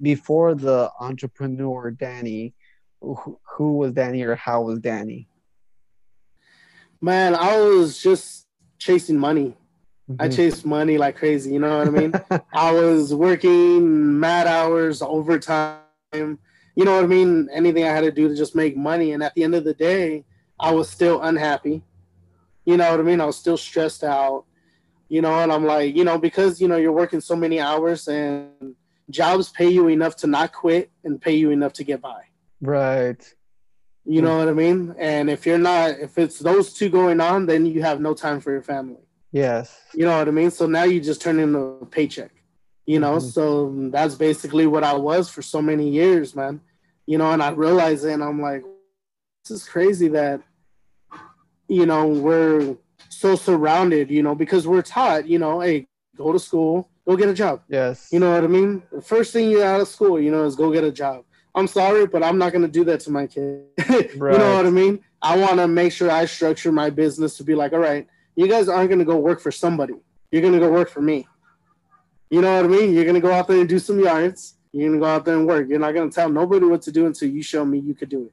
before 0.00 0.54
the 0.54 0.90
entrepreneur 1.00 1.90
Danny, 1.90 2.54
who, 3.00 3.38
who 3.56 3.76
was 3.80 3.92
Danny 3.92 4.22
or 4.22 4.36
how 4.36 4.62
was 4.62 4.78
Danny? 4.78 5.27
Man 7.00 7.34
i 7.34 7.58
was 7.58 8.00
just 8.02 8.46
chasing 8.78 9.18
money 9.18 9.56
i 10.18 10.26
Mhm. 10.28 10.34
chased 10.36 10.64
money 10.66 10.98
like 10.98 11.16
crazy 11.16 11.52
you 11.52 11.58
know 11.58 11.78
what 11.78 11.88
i 11.88 11.90
mean 11.90 12.12
I 12.52 12.72
was 12.72 13.14
working 13.14 14.18
mad 14.18 14.46
hours, 14.46 15.02
overtime. 15.02 15.82
You 16.12 16.84
know 16.84 16.94
what 16.96 17.04
I 17.04 17.06
mean? 17.06 17.48
Anything 17.52 17.84
I 17.84 17.88
had 17.92 18.00
to 18.00 18.10
do 18.10 18.26
to 18.28 18.34
just 18.34 18.54
make 18.56 18.74
money. 18.76 19.12
And 19.12 19.22
at 19.22 19.34
the 19.34 19.44
end 19.44 19.54
of 19.54 19.64
the 19.64 19.74
day, 19.74 20.24
I 20.58 20.72
was 20.72 20.88
still 20.88 21.20
unhappy. 21.22 21.82
You 22.64 22.78
know 22.78 22.90
what 22.90 23.00
I 23.00 23.02
mean? 23.02 23.20
I 23.20 23.26
was 23.26 23.36
still 23.36 23.58
stressed 23.58 24.02
out. 24.02 24.44
You 25.10 25.20
know, 25.20 25.34
and 25.40 25.52
I'm 25.52 25.64
like, 25.66 25.94
you 25.94 26.04
know, 26.04 26.18
because 26.18 26.58
you 26.60 26.68
know 26.68 26.76
you're 26.76 26.90
working 27.02 27.20
so 27.20 27.36
many 27.36 27.60
hours 27.60 28.08
and 28.08 28.74
jobs 29.10 29.50
pay 29.50 29.68
you 29.68 29.88
enough 29.88 30.16
to 30.16 30.26
not 30.26 30.52
quit 30.52 30.90
and 31.04 31.20
pay 31.20 31.34
you 31.36 31.50
enough 31.50 31.74
to 31.74 31.84
get 31.84 32.00
by. 32.00 32.22
right. 32.62 33.22
You 34.10 34.22
know 34.22 34.38
what 34.38 34.48
I 34.48 34.54
mean? 34.54 34.94
And 34.98 35.28
if 35.28 35.44
you're 35.44 35.58
not, 35.58 35.90
if 36.00 36.16
it's 36.16 36.38
those 36.38 36.72
two 36.72 36.88
going 36.88 37.20
on, 37.20 37.44
then 37.44 37.66
you 37.66 37.82
have 37.82 38.00
no 38.00 38.14
time 38.14 38.40
for 38.40 38.50
your 38.50 38.62
family. 38.62 39.02
Yes. 39.32 39.78
You 39.92 40.06
know 40.06 40.18
what 40.18 40.28
I 40.28 40.30
mean? 40.30 40.50
So 40.50 40.66
now 40.66 40.84
you 40.84 40.98
just 40.98 41.20
turn 41.20 41.38
into 41.38 41.58
a 41.58 41.86
paycheck. 41.86 42.30
You 42.86 43.00
know, 43.00 43.16
Mhm. 43.16 43.30
so 43.30 43.74
that's 43.90 44.14
basically 44.14 44.66
what 44.66 44.82
I 44.82 44.94
was 44.94 45.28
for 45.28 45.42
so 45.42 45.60
many 45.60 45.90
years, 45.90 46.34
man. 46.34 46.62
You 47.04 47.18
know, 47.18 47.30
and 47.32 47.42
I 47.42 47.50
realized 47.50 48.06
it 48.06 48.12
and 48.12 48.24
I'm 48.24 48.40
like, 48.40 48.64
this 49.44 49.50
is 49.58 49.68
crazy 49.68 50.08
that, 50.08 50.40
you 51.68 51.84
know, 51.84 52.06
we're 52.08 52.76
so 53.10 53.36
surrounded, 53.36 54.10
you 54.10 54.22
know, 54.22 54.34
because 54.34 54.66
we're 54.66 54.80
taught, 54.80 55.28
you 55.28 55.38
know, 55.38 55.60
hey, 55.60 55.86
go 56.16 56.32
to 56.32 56.38
school, 56.38 56.88
go 57.06 57.14
get 57.14 57.28
a 57.28 57.34
job. 57.34 57.60
Yes. 57.68 58.08
You 58.10 58.20
know 58.20 58.32
what 58.32 58.42
I 58.42 58.46
mean? 58.46 58.82
The 58.90 59.02
first 59.02 59.34
thing 59.34 59.50
you 59.50 59.62
out 59.62 59.82
of 59.82 59.88
school, 59.88 60.18
you 60.18 60.30
know, 60.30 60.44
is 60.44 60.56
go 60.56 60.72
get 60.72 60.84
a 60.84 60.90
job. 60.90 61.24
I'm 61.54 61.66
sorry, 61.66 62.06
but 62.06 62.22
I'm 62.22 62.38
not 62.38 62.52
gonna 62.52 62.68
do 62.68 62.84
that 62.84 63.00
to 63.00 63.10
my 63.10 63.26
kid. 63.26 63.64
you 63.88 64.18
know 64.18 64.56
what 64.56 64.66
I 64.66 64.70
mean? 64.70 65.00
I 65.20 65.36
want 65.36 65.56
to 65.56 65.66
make 65.66 65.92
sure 65.92 66.10
I 66.10 66.26
structure 66.26 66.70
my 66.70 66.90
business 66.90 67.36
to 67.38 67.44
be 67.44 67.54
like, 67.54 67.72
all 67.72 67.80
right, 67.80 68.06
you 68.36 68.46
guys 68.46 68.68
aren't 68.68 68.90
gonna 68.90 69.04
go 69.04 69.16
work 69.16 69.40
for 69.40 69.50
somebody. 69.50 69.94
You're 70.30 70.42
gonna 70.42 70.60
go 70.60 70.70
work 70.70 70.90
for 70.90 71.00
me. 71.00 71.26
You 72.30 72.42
know 72.42 72.56
what 72.56 72.64
I 72.64 72.68
mean? 72.68 72.92
You're 72.92 73.04
gonna 73.04 73.20
go 73.20 73.32
out 73.32 73.48
there 73.48 73.58
and 73.58 73.68
do 73.68 73.78
some 73.78 73.98
yards. 73.98 74.54
You're 74.72 74.88
gonna 74.88 75.00
go 75.00 75.06
out 75.06 75.24
there 75.24 75.36
and 75.36 75.46
work. 75.46 75.68
You're 75.68 75.78
not 75.78 75.94
gonna 75.94 76.10
tell 76.10 76.28
nobody 76.28 76.66
what 76.66 76.82
to 76.82 76.92
do 76.92 77.06
until 77.06 77.28
you 77.28 77.42
show 77.42 77.64
me 77.64 77.78
you 77.78 77.94
could 77.94 78.08
do 78.08 78.26
it. 78.26 78.32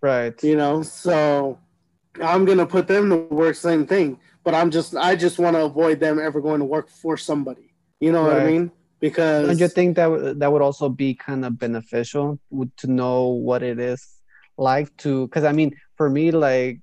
Right. 0.00 0.42
You 0.42 0.56
know, 0.56 0.82
so 0.82 1.58
I'm 2.22 2.44
gonna 2.44 2.66
put 2.66 2.86
them 2.86 3.10
to 3.10 3.16
work, 3.16 3.56
same 3.56 3.86
thing. 3.86 4.18
But 4.44 4.54
I'm 4.54 4.70
just, 4.70 4.94
I 4.94 5.16
just 5.16 5.38
want 5.38 5.56
to 5.56 5.64
avoid 5.64 6.00
them 6.00 6.20
ever 6.20 6.40
going 6.40 6.58
to 6.60 6.66
work 6.66 6.90
for 6.90 7.16
somebody. 7.16 7.72
You 7.98 8.12
know 8.12 8.22
what 8.22 8.36
I 8.36 8.44
mean? 8.44 8.70
Because 9.04 9.46
Don't 9.48 9.60
you 9.60 9.68
think 9.68 9.96
that 9.96 10.06
would- 10.10 10.40
that 10.40 10.50
would 10.50 10.62
also 10.62 10.88
be 10.88 11.14
kind 11.14 11.44
of 11.44 11.58
beneficial 11.58 12.38
to 12.80 12.86
know 12.86 13.28
what 13.48 13.62
it 13.62 13.78
is 13.78 14.02
like 14.56 14.88
to? 15.04 15.26
Because 15.26 15.44
I 15.44 15.52
mean, 15.52 15.70
for 15.98 16.08
me, 16.08 16.30
like 16.30 16.80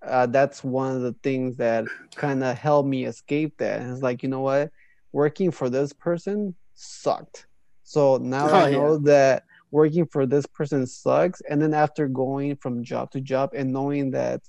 uh, 0.00 0.26
that's 0.26 0.64
one 0.64 0.96
of 0.96 1.02
the 1.02 1.14
things 1.22 1.56
that 1.58 1.84
kind 2.14 2.42
of 2.42 2.56
helped 2.56 2.88
me 2.88 3.04
escape 3.04 3.52
that. 3.58 3.82
It's 3.82 4.00
like 4.00 4.22
you 4.22 4.30
know 4.30 4.40
what, 4.40 4.70
working 5.12 5.50
for 5.50 5.68
this 5.68 5.92
person 5.92 6.54
sucked. 6.74 7.46
So 7.82 8.16
now 8.16 8.46
Oh, 8.48 8.54
I 8.66 8.70
know 8.72 8.98
that 9.12 9.42
working 9.70 10.06
for 10.06 10.24
this 10.24 10.46
person 10.46 10.86
sucks, 10.86 11.42
and 11.50 11.60
then 11.60 11.74
after 11.74 12.08
going 12.08 12.56
from 12.56 12.82
job 12.82 13.10
to 13.12 13.20
job 13.20 13.50
and 13.54 13.72
knowing 13.72 14.12
that. 14.12 14.40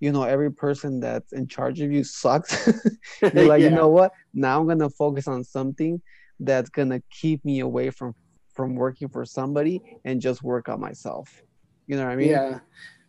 You 0.00 0.12
know, 0.12 0.24
every 0.24 0.52
person 0.52 1.00
that's 1.00 1.32
in 1.32 1.46
charge 1.46 1.80
of 1.80 1.90
you 1.90 2.04
sucks. 2.04 2.50
You're 3.32 3.46
like, 3.52 3.62
you 3.62 3.70
know 3.70 3.88
what? 3.88 4.10
Now 4.34 4.60
I'm 4.60 4.66
gonna 4.68 4.90
focus 4.90 5.26
on 5.28 5.44
something 5.44 6.02
that's 6.40 6.70
gonna 6.70 7.00
keep 7.10 7.44
me 7.44 7.60
away 7.60 7.90
from 7.90 8.14
from 8.54 8.76
working 8.76 9.08
for 9.08 9.24
somebody 9.24 9.80
and 10.04 10.20
just 10.20 10.42
work 10.42 10.68
on 10.68 10.80
myself. 10.80 11.42
You 11.86 11.96
know 11.96 12.04
what 12.04 12.12
I 12.12 12.16
mean? 12.16 12.28
yeah, 12.28 12.60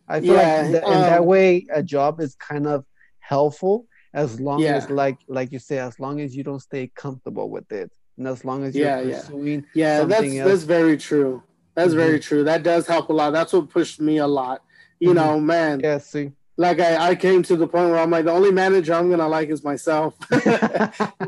I 0.08 0.20
feel 0.20 0.34
Yeah, 0.34 0.62
like 0.62 0.66
in 0.66 0.72
that 0.72 1.20
um, 1.20 1.26
way, 1.26 1.66
a 1.72 1.82
job 1.82 2.20
is 2.20 2.34
kind 2.34 2.66
of 2.66 2.84
helpful 3.20 3.86
as 4.14 4.40
long 4.40 4.62
Yeah. 4.62 4.76
as, 4.76 4.90
like 4.90 5.18
like 5.28 5.52
you 5.52 5.58
say, 5.58 5.78
as 5.78 5.98
long 6.00 6.20
as 6.20 6.34
you 6.34 6.42
don't 6.42 6.60
stay 6.60 6.90
comfortable 6.94 7.50
with 7.50 7.70
it, 7.72 7.90
and 8.18 8.26
as 8.26 8.44
long 8.44 8.64
as 8.64 8.74
you're 8.76 8.86
Yeah, 8.88 9.00
yeah. 9.00 9.20
pursuing. 9.20 9.66
yeah. 9.74 10.04
That's 10.04 10.18
something 10.20 10.38
that's 10.38 10.50
else. 10.60 10.62
very 10.62 10.96
true. 10.96 11.42
That's 11.74 11.92
Mhm. 11.92 11.96
very 11.96 12.20
true. 12.20 12.44
That 12.44 12.62
does 12.62 12.86
help 12.86 13.08
a 13.10 13.12
lot. 13.12 13.32
That's 13.32 13.52
what 13.52 13.68
pushed 13.68 14.00
me 14.00 14.18
a 14.18 14.26
lot. 14.26 14.62
You 15.00 15.10
Mhm. 15.10 15.14
know, 15.14 15.40
man. 15.40 15.80
Yeah. 15.80 15.98
See. 15.98 16.32
Like 16.58 16.80
I, 16.80 17.10
I 17.10 17.14
came 17.14 17.42
to 17.44 17.56
the 17.56 17.66
point 17.68 17.90
where 17.90 17.98
I'm 17.98 18.10
like, 18.10 18.24
the 18.24 18.32
only 18.32 18.50
manager 18.50 18.94
I'm 18.94 19.10
gonna 19.10 19.28
like 19.28 19.50
is 19.50 19.62
myself. 19.62 20.14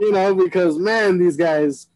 you 0.01 0.13
know, 0.13 0.35
because 0.35 0.79
man, 0.79 1.19
these 1.19 1.37
guys. 1.37 1.87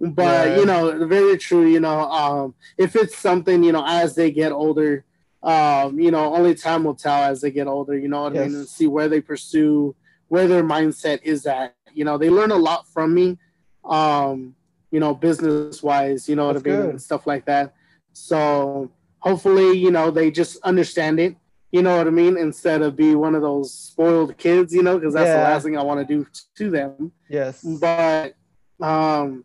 But 0.00 0.48
Yeah. 0.48 0.58
you 0.58 0.66
know, 0.66 1.06
very 1.06 1.38
true. 1.38 1.66
You 1.66 1.80
know, 1.80 2.00
um, 2.10 2.54
if 2.76 2.96
it's 2.96 3.16
something, 3.16 3.62
you 3.62 3.72
know, 3.72 3.84
as 3.86 4.14
they 4.14 4.30
get 4.30 4.50
older, 4.52 5.04
um, 5.42 5.98
you 5.98 6.10
know, 6.10 6.34
only 6.34 6.54
time 6.54 6.84
will 6.84 6.94
tell 6.94 7.22
as 7.22 7.40
they 7.40 7.50
get 7.50 7.66
older. 7.66 7.96
You 7.96 8.08
know 8.08 8.22
what 8.22 8.36
I 8.36 8.46
mean? 8.46 8.54
And 8.56 8.68
see 8.68 8.86
where 8.88 9.08
they 9.08 9.20
pursue, 9.20 9.94
where 10.28 10.46
their 10.48 10.64
mindset 10.64 11.20
is 11.22 11.46
at. 11.46 11.74
You 11.94 12.04
know, 12.04 12.18
they 12.18 12.30
learn 12.30 12.50
a 12.50 12.56
lot 12.56 12.86
from 12.88 13.14
me. 13.14 13.38
Um, 13.84 14.54
you 14.90 15.00
know, 15.00 15.14
business 15.14 15.82
wise. 15.82 16.28
You 16.28 16.36
know 16.36 16.46
what 16.48 16.56
I 16.56 16.60
mean, 16.60 16.90
and 16.90 17.00
stuff 17.02 17.26
like 17.26 17.46
that. 17.46 17.72
So 18.12 18.90
hopefully, 19.20 19.78
you 19.78 19.90
know, 19.90 20.10
they 20.10 20.30
just 20.30 20.58
understand 20.62 21.18
it. 21.20 21.36
You 21.72 21.80
know 21.82 21.96
what 21.96 22.06
I 22.06 22.10
mean? 22.10 22.36
Instead 22.36 22.82
of 22.82 22.94
be 22.96 23.14
one 23.14 23.34
of 23.34 23.40
those 23.42 23.72
spoiled 23.72 24.36
kids, 24.36 24.74
you 24.74 24.82
know, 24.82 24.98
because 24.98 25.14
that's 25.14 25.30
the 25.30 25.38
last 25.42 25.62
thing 25.64 25.76
I 25.78 25.82
want 25.82 26.06
to 26.06 26.14
do 26.14 26.26
to 26.56 26.70
them 26.70 27.12
Yes. 27.28 27.62
but 27.80 28.34
um 28.80 29.44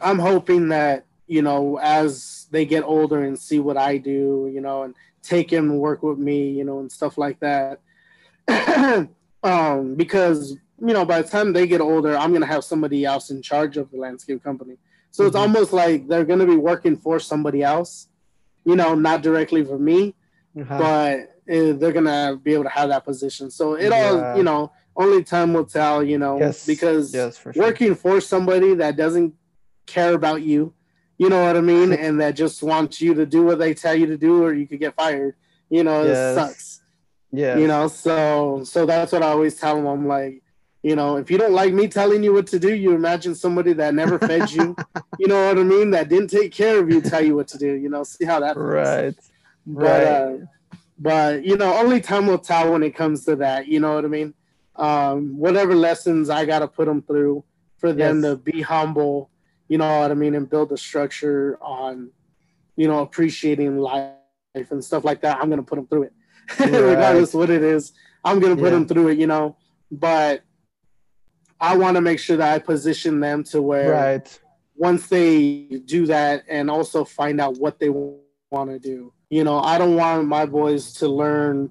i'm 0.00 0.18
hoping 0.18 0.68
that 0.70 1.04
you 1.26 1.42
know 1.42 1.78
as 1.82 2.46
they 2.50 2.64
get 2.64 2.82
older 2.82 3.20
and 3.22 3.38
see 3.38 3.58
what 3.58 3.76
i 3.76 3.98
do 3.98 4.50
you 4.54 4.60
know 4.60 4.82
and 4.84 4.94
take 5.22 5.52
him 5.52 5.70
and 5.70 5.78
work 5.78 6.02
with 6.02 6.18
me 6.18 6.50
you 6.50 6.64
know 6.64 6.80
and 6.80 6.90
stuff 6.90 7.18
like 7.18 7.38
that 7.40 7.78
um 9.42 9.94
because 9.94 10.52
you 10.80 10.94
know 10.94 11.04
by 11.04 11.20
the 11.22 11.28
time 11.28 11.52
they 11.52 11.66
get 11.66 11.80
older 11.80 12.16
i'm 12.16 12.30
going 12.30 12.40
to 12.40 12.46
have 12.46 12.64
somebody 12.64 13.04
else 13.04 13.30
in 13.30 13.42
charge 13.42 13.76
of 13.76 13.90
the 13.90 13.98
landscape 13.98 14.42
company 14.42 14.76
so 15.10 15.26
it's 15.26 15.36
Mhm. 15.36 15.40
almost 15.40 15.72
like 15.72 16.08
they're 16.08 16.24
going 16.24 16.38
to 16.38 16.46
be 16.46 16.56
working 16.56 16.96
for 16.96 17.18
somebody 17.20 17.62
else 17.62 18.08
you 18.64 18.76
know 18.76 18.94
not 18.94 19.22
directly 19.22 19.62
for 19.64 19.78
me 19.78 20.14
Uh-huh. 20.58 20.78
but 20.78 21.16
they're 21.50 21.92
gonna 21.92 22.38
be 22.42 22.54
able 22.54 22.64
to 22.64 22.70
have 22.70 22.88
that 22.90 23.04
position. 23.04 23.50
So 23.50 23.74
it 23.74 23.92
all, 23.92 24.36
you 24.36 24.42
know, 24.42 24.72
only 24.96 25.24
time 25.24 25.52
will 25.52 25.64
tell. 25.64 26.02
You 26.02 26.18
know, 26.18 26.38
yes. 26.38 26.64
because 26.66 27.12
yes, 27.12 27.36
for 27.36 27.52
sure. 27.52 27.62
working 27.62 27.94
for 27.94 28.20
somebody 28.20 28.74
that 28.74 28.96
doesn't 28.96 29.34
care 29.86 30.14
about 30.14 30.42
you, 30.42 30.72
you 31.18 31.28
know 31.28 31.44
what 31.44 31.56
I 31.56 31.60
mean, 31.60 31.92
and 32.04 32.20
that 32.20 32.36
just 32.36 32.62
wants 32.62 33.00
you 33.00 33.14
to 33.14 33.26
do 33.26 33.42
what 33.44 33.58
they 33.58 33.74
tell 33.74 33.94
you 33.94 34.06
to 34.06 34.16
do, 34.16 34.44
or 34.44 34.54
you 34.54 34.66
could 34.66 34.80
get 34.80 34.94
fired. 34.94 35.34
You 35.68 35.84
know, 35.84 36.04
Yes. 36.04 36.16
it 36.16 36.34
sucks. 36.40 36.82
Yeah. 37.32 37.56
You 37.58 37.66
know, 37.66 37.88
so 37.88 38.62
so 38.64 38.86
that's 38.86 39.12
what 39.12 39.22
I 39.22 39.28
always 39.28 39.56
tell 39.56 39.76
them. 39.76 39.86
I'm 39.86 40.06
like, 40.06 40.42
you 40.82 40.96
know, 40.96 41.16
if 41.16 41.30
you 41.30 41.38
don't 41.38 41.52
like 41.52 41.72
me 41.72 41.88
telling 41.88 42.22
you 42.22 42.32
what 42.32 42.46
to 42.48 42.58
do, 42.58 42.74
you 42.74 42.92
imagine 42.94 43.34
somebody 43.34 43.72
that 43.74 43.94
never 43.94 44.18
fed 44.18 44.50
you. 44.50 44.74
you 45.18 45.26
know 45.28 45.46
what 45.48 45.58
I 45.58 45.62
mean? 45.62 45.90
That 45.90 46.08
didn't 46.08 46.28
take 46.28 46.52
care 46.52 46.78
of 46.80 46.90
you, 46.90 47.00
tell 47.00 47.24
you 47.24 47.36
what 47.36 47.48
to 47.48 47.58
do. 47.58 47.72
You 47.74 47.88
know, 47.88 48.02
see 48.02 48.24
how 48.24 48.40
that. 48.40 48.56
Right. 48.56 49.14
But, 49.66 49.82
Right. 49.84 50.02
uh, 50.04 50.36
but 51.00 51.44
you 51.44 51.56
know, 51.56 51.74
only 51.78 52.00
time 52.00 52.26
will 52.26 52.38
tell 52.38 52.72
when 52.72 52.82
it 52.82 52.94
comes 52.94 53.24
to 53.24 53.34
that. 53.36 53.66
You 53.66 53.80
know 53.80 53.94
what 53.94 54.04
I 54.04 54.08
mean? 54.08 54.34
Um, 54.76 55.36
whatever 55.36 55.74
lessons 55.74 56.30
I 56.30 56.44
got 56.44 56.60
to 56.60 56.68
put 56.68 56.86
them 56.86 57.02
through 57.02 57.42
for 57.78 57.92
them 57.92 58.22
Yes. 58.22 58.30
to 58.30 58.36
be 58.36 58.60
humble. 58.60 59.30
You 59.68 59.78
know 59.78 60.00
what 60.00 60.10
I 60.10 60.14
mean, 60.14 60.34
and 60.34 60.48
build 60.48 60.70
a 60.72 60.76
structure 60.76 61.58
on, 61.62 62.10
you 62.76 62.86
know, 62.88 63.00
appreciating 63.00 63.78
life 63.78 64.14
and 64.70 64.84
stuff 64.84 65.04
like 65.04 65.20
that. 65.22 65.38
I'm 65.40 65.48
gonna 65.48 65.62
put 65.62 65.76
them 65.76 65.86
through 65.86 66.04
it, 66.04 66.12
regardless 66.58 67.32
what 67.34 67.50
it 67.50 67.62
is. 67.62 67.92
I'm 68.24 68.38
gonna 68.40 68.56
put 68.56 68.64
Yeah. 68.64 68.70
them 68.70 68.86
through 68.88 69.08
it. 69.08 69.18
You 69.18 69.26
know, 69.28 69.56
but 69.90 70.42
I 71.60 71.76
want 71.76 71.94
to 71.96 72.00
make 72.00 72.18
sure 72.18 72.36
that 72.36 72.52
I 72.54 72.58
position 72.58 73.20
them 73.20 73.44
to 73.44 73.60
where 73.62 73.90
right. 73.92 74.40
once 74.76 75.06
they 75.08 75.82
do 75.84 76.06
that 76.06 76.44
and 76.48 76.70
also 76.70 77.04
find 77.04 77.40
out 77.40 77.58
what 77.58 77.78
they 77.78 77.90
want 77.90 78.70
to 78.70 78.78
do. 78.78 79.12
You 79.30 79.44
know, 79.44 79.60
I 79.60 79.78
don't 79.78 79.96
want 79.96 80.26
my 80.26 80.44
boys 80.44 80.92
to 80.94 81.08
learn 81.08 81.70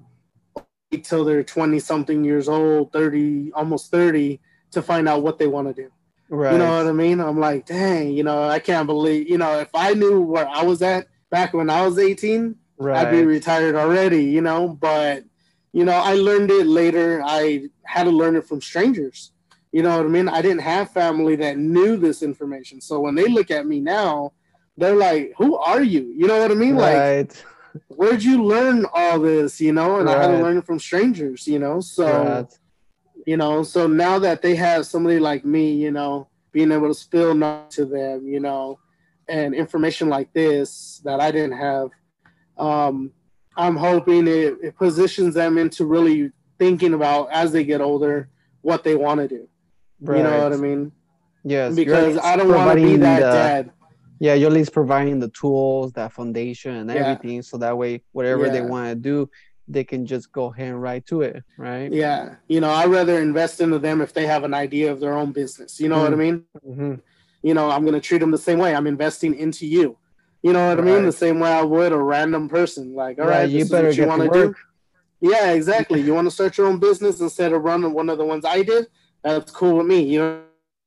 until 0.90 1.24
they're 1.24 1.44
20 1.44 1.78
something 1.78 2.24
years 2.24 2.48
old, 2.48 2.92
30, 2.92 3.52
almost 3.52 3.90
30 3.90 4.40
to 4.72 4.82
find 4.82 5.08
out 5.08 5.22
what 5.22 5.38
they 5.38 5.46
want 5.46 5.68
to 5.68 5.82
do. 5.82 5.90
Right. 6.30 6.52
You 6.52 6.58
know 6.58 6.76
what 6.76 6.86
I 6.86 6.92
mean? 6.92 7.20
I'm 7.20 7.38
like, 7.38 7.66
dang, 7.66 8.12
you 8.12 8.22
know, 8.22 8.44
I 8.44 8.60
can't 8.60 8.86
believe, 8.86 9.28
you 9.28 9.36
know, 9.36 9.60
if 9.60 9.68
I 9.74 9.94
knew 9.94 10.20
where 10.20 10.48
I 10.48 10.62
was 10.62 10.80
at 10.80 11.08
back 11.30 11.52
when 11.52 11.68
I 11.68 11.84
was 11.84 11.98
18, 11.98 12.56
right. 12.78 13.06
I'd 13.06 13.10
be 13.10 13.24
retired 13.24 13.74
already, 13.74 14.24
you 14.24 14.40
know, 14.40 14.68
but 14.68 15.24
you 15.72 15.84
know, 15.84 15.92
I 15.92 16.14
learned 16.14 16.50
it 16.50 16.66
later. 16.66 17.22
I 17.24 17.68
had 17.84 18.04
to 18.04 18.10
learn 18.10 18.36
it 18.36 18.46
from 18.46 18.60
strangers. 18.60 19.32
You 19.72 19.82
know 19.82 19.96
what 19.96 20.06
I 20.06 20.08
mean? 20.08 20.28
I 20.28 20.42
didn't 20.42 20.62
have 20.62 20.90
family 20.90 21.36
that 21.36 21.58
knew 21.58 21.96
this 21.96 22.22
information. 22.22 22.80
So 22.80 23.00
when 23.00 23.14
they 23.14 23.28
look 23.28 23.50
at 23.52 23.66
me 23.66 23.78
now, 23.80 24.32
they're 24.80 24.96
like, 24.96 25.34
"Who 25.36 25.56
are 25.56 25.82
you?" 25.82 26.12
You 26.16 26.26
know 26.26 26.38
what 26.38 26.50
I 26.50 26.54
mean? 26.54 26.76
Like, 26.76 27.32
where'd 27.88 28.22
you 28.22 28.42
learn 28.42 28.86
all 28.92 29.20
this? 29.20 29.60
You 29.60 29.72
know, 29.72 30.00
and 30.00 30.08
I 30.08 30.20
had 30.20 30.28
to 30.28 30.42
learn 30.42 30.56
it 30.56 30.66
from 30.66 30.78
strangers. 30.78 31.46
You 31.46 31.58
know, 31.58 31.80
so 31.80 32.06
right. 32.06 32.58
you 33.26 33.36
know, 33.36 33.62
so 33.62 33.86
now 33.86 34.18
that 34.18 34.42
they 34.42 34.56
have 34.56 34.86
somebody 34.86 35.18
like 35.18 35.44
me, 35.44 35.72
you 35.72 35.90
know, 35.90 36.28
being 36.52 36.72
able 36.72 36.88
to 36.88 36.94
spill 36.94 37.34
knowledge 37.34 37.74
to 37.76 37.84
them, 37.84 38.26
you 38.26 38.40
know, 38.40 38.78
and 39.28 39.54
information 39.54 40.08
like 40.08 40.32
this 40.32 41.00
that 41.04 41.20
I 41.20 41.30
didn't 41.30 41.58
have, 41.58 41.90
um, 42.58 43.12
I'm 43.56 43.76
hoping 43.76 44.26
it, 44.26 44.56
it 44.62 44.76
positions 44.76 45.34
them 45.34 45.58
into 45.58 45.84
really 45.84 46.32
thinking 46.58 46.94
about 46.94 47.30
as 47.30 47.52
they 47.52 47.64
get 47.64 47.80
older 47.80 48.28
what 48.62 48.84
they 48.84 48.96
want 48.96 49.20
to 49.20 49.28
do. 49.28 49.48
Right. 50.00 50.18
You 50.18 50.22
know 50.24 50.42
what 50.42 50.52
I 50.52 50.56
mean? 50.56 50.92
Yes. 51.44 51.74
Because 51.74 52.18
I 52.18 52.36
don't 52.36 52.48
want 52.48 52.78
to 52.78 52.84
be 52.86 52.96
that 52.96 53.20
the- 53.20 53.30
dad. 53.30 53.70
Yeah, 54.20 54.34
you're 54.34 54.50
at 54.50 54.52
least 54.52 54.72
providing 54.72 55.18
the 55.18 55.30
tools, 55.30 55.92
that 55.94 56.12
foundation, 56.12 56.76
and 56.76 56.90
Yeah. 56.90 57.00
everything, 57.00 57.42
so 57.42 57.56
that 57.58 57.76
way, 57.76 58.04
whatever 58.12 58.48
they 58.50 58.60
want 58.60 58.90
to 58.90 58.94
do, 58.94 59.30
they 59.66 59.82
can 59.82 60.04
just 60.04 60.30
go 60.30 60.52
ahead 60.52 60.68
and 60.68 60.82
right 60.82 61.04
to 61.06 61.22
it, 61.22 61.42
right? 61.56 61.90
Yeah. 61.90 62.36
You 62.46 62.60
know, 62.60 62.70
I'd 62.70 62.90
rather 62.90 63.18
invest 63.18 63.60
into 63.60 63.78
them 63.78 64.00
if 64.00 64.12
they 64.12 64.26
have 64.26 64.44
an 64.44 64.52
idea 64.52 64.92
of 64.92 65.00
their 65.00 65.16
own 65.16 65.32
business. 65.32 65.80
You 65.80 65.88
know 65.88 66.02
what 66.02 66.12
I 66.12 66.16
mean? 66.16 66.44
hmm 66.64 66.94
you 67.42 67.54
know, 67.54 67.70
I'm 67.70 67.82
going 67.82 67.94
to 67.94 68.00
treat 68.00 68.18
them 68.18 68.30
the 68.30 68.36
same 68.36 68.58
way. 68.58 68.74
I'm 68.74 68.86
investing 68.86 69.34
into 69.34 69.66
you. 69.66 69.96
You 70.42 70.52
know 70.52 70.68
what 70.68 70.78
I 70.78 70.82
mean? 70.82 71.06
The 71.06 71.12
same 71.12 71.40
way 71.40 71.50
I 71.50 71.62
would 71.62 71.90
a 71.92 71.96
random 71.96 72.50
person. 72.50 72.94
Like, 72.94 73.18
all 73.18 73.26
right, 73.26 73.40
Right, 73.40 73.50
you 73.50 73.64
better 73.64 73.88
what 73.88 73.96
you 73.96 74.06
want 74.06 74.22
to 74.22 74.30
do. 74.30 74.54
Yeah, 75.22 75.52
exactly. 75.52 76.02
You 76.02 76.12
want 76.14 76.26
to 76.26 76.30
start 76.30 76.58
your 76.58 76.66
own 76.66 76.78
business 76.78 77.20
instead 77.20 77.54
of 77.54 77.62
running 77.62 77.94
one 77.94 78.10
of 78.10 78.18
the 78.18 78.24
ones 78.24 78.44
I 78.44 78.62
did? 78.62 78.88
That's 79.22 79.50
cool 79.50 79.78
with 79.78 79.86
me, 79.86 80.02
you 80.02 80.18
know, 80.18 80.42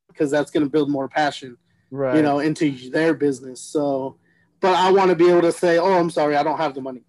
because 0.07 0.29
that's 0.29 0.51
going 0.51 0.63
to 0.63 0.69
build 0.69 0.89
more 0.91 1.07
passion. 1.07 1.57
Right. 2.01 2.15
you 2.17 2.21
know, 2.21 2.39
into 2.39 2.65
their 2.89 3.13
business. 3.13 3.59
So, 3.61 4.17
but 4.59 4.73
I 4.75 4.91
want 4.91 5.09
to 5.09 5.15
be 5.15 5.29
able 5.29 5.41
to 5.43 5.51
say, 5.51 5.77
oh, 5.77 5.93
I'm 5.93 6.09
sorry, 6.09 6.35
I 6.35 6.43
don't 6.43 6.57
have 6.57 6.73
the 6.73 6.81
money. 6.81 7.03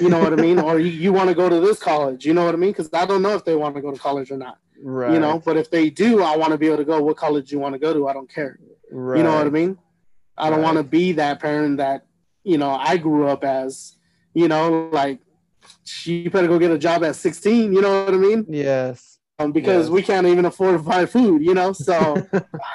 You 0.00 0.08
know 0.10 0.18
what 0.20 0.32
I 0.32 0.36
mean? 0.36 0.58
or 0.68 0.78
you, 0.78 0.90
you 0.90 1.12
want 1.12 1.28
to 1.30 1.34
go 1.34 1.48
to 1.48 1.60
this 1.60 1.78
college, 1.78 2.24
you 2.26 2.34
know 2.34 2.44
what 2.44 2.54
I 2.54 2.58
mean? 2.58 2.70
Because 2.70 2.90
I 2.92 3.06
don't 3.06 3.22
know 3.22 3.34
if 3.34 3.44
they 3.44 3.56
want 3.56 3.74
to 3.76 3.80
go 3.80 3.90
to 3.92 3.98
college 3.98 4.30
or 4.30 4.36
not. 4.36 4.58
right. 4.82 5.12
You 5.14 5.20
know, 5.20 5.40
but 5.44 5.56
if 5.56 5.70
they 5.70 5.88
do, 5.90 6.22
I 6.22 6.36
want 6.36 6.52
to 6.52 6.58
be 6.58 6.66
able 6.66 6.78
to 6.78 6.84
go. 6.84 7.00
What 7.02 7.16
college 7.16 7.50
you 7.52 7.58
want 7.58 7.74
to 7.74 7.78
go 7.78 7.92
to? 7.94 8.06
I 8.08 8.12
don't 8.12 8.30
care. 8.32 8.58
right. 8.92 9.16
You 9.18 9.22
know 9.24 9.34
what 9.34 9.46
I 9.46 9.50
mean? 9.50 9.78
I 10.36 10.50
don't 10.50 10.60
Right. 10.60 10.64
want 10.66 10.76
to 10.78 10.84
be 10.84 11.12
that 11.12 11.40
parent 11.40 11.78
that 11.78 12.06
you 12.44 12.58
know 12.58 12.70
I 12.70 12.96
grew 12.96 13.26
up 13.28 13.42
as. 13.44 13.94
You 14.34 14.46
know, 14.46 14.88
like 14.92 15.18
she 15.84 16.28
better 16.28 16.46
go 16.48 16.58
get 16.60 16.70
a 16.70 16.78
job 16.78 17.02
at 17.02 17.16
16. 17.16 17.72
You 17.72 17.80
know 17.80 18.04
what 18.04 18.14
I 18.14 18.18
mean? 18.18 18.46
Yes. 18.48 19.18
Um, 19.40 19.50
because 19.52 19.86
Yes. 19.86 19.90
we 19.92 20.02
can't 20.02 20.26
even 20.28 20.44
afford 20.44 20.76
to 20.78 20.82
buy 20.84 21.06
food. 21.06 21.42
You 21.42 21.54
know, 21.54 21.72
so 21.72 21.98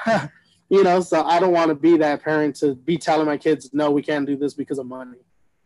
you 0.74 0.84
know, 0.84 1.02
so 1.02 1.22
I 1.24 1.40
don't 1.40 1.54
want 1.54 1.70
to 1.70 1.76
be 1.76 1.98
that 1.98 2.24
parent 2.24 2.56
to 2.58 2.74
be 2.74 2.98
telling 2.98 3.28
my 3.28 3.38
kids, 3.38 3.70
no, 3.74 3.92
we 3.92 4.02
can't 4.02 4.26
do 4.26 4.36
this 4.36 4.56
because 4.56 4.80
of 4.80 4.88
money. 4.88 5.20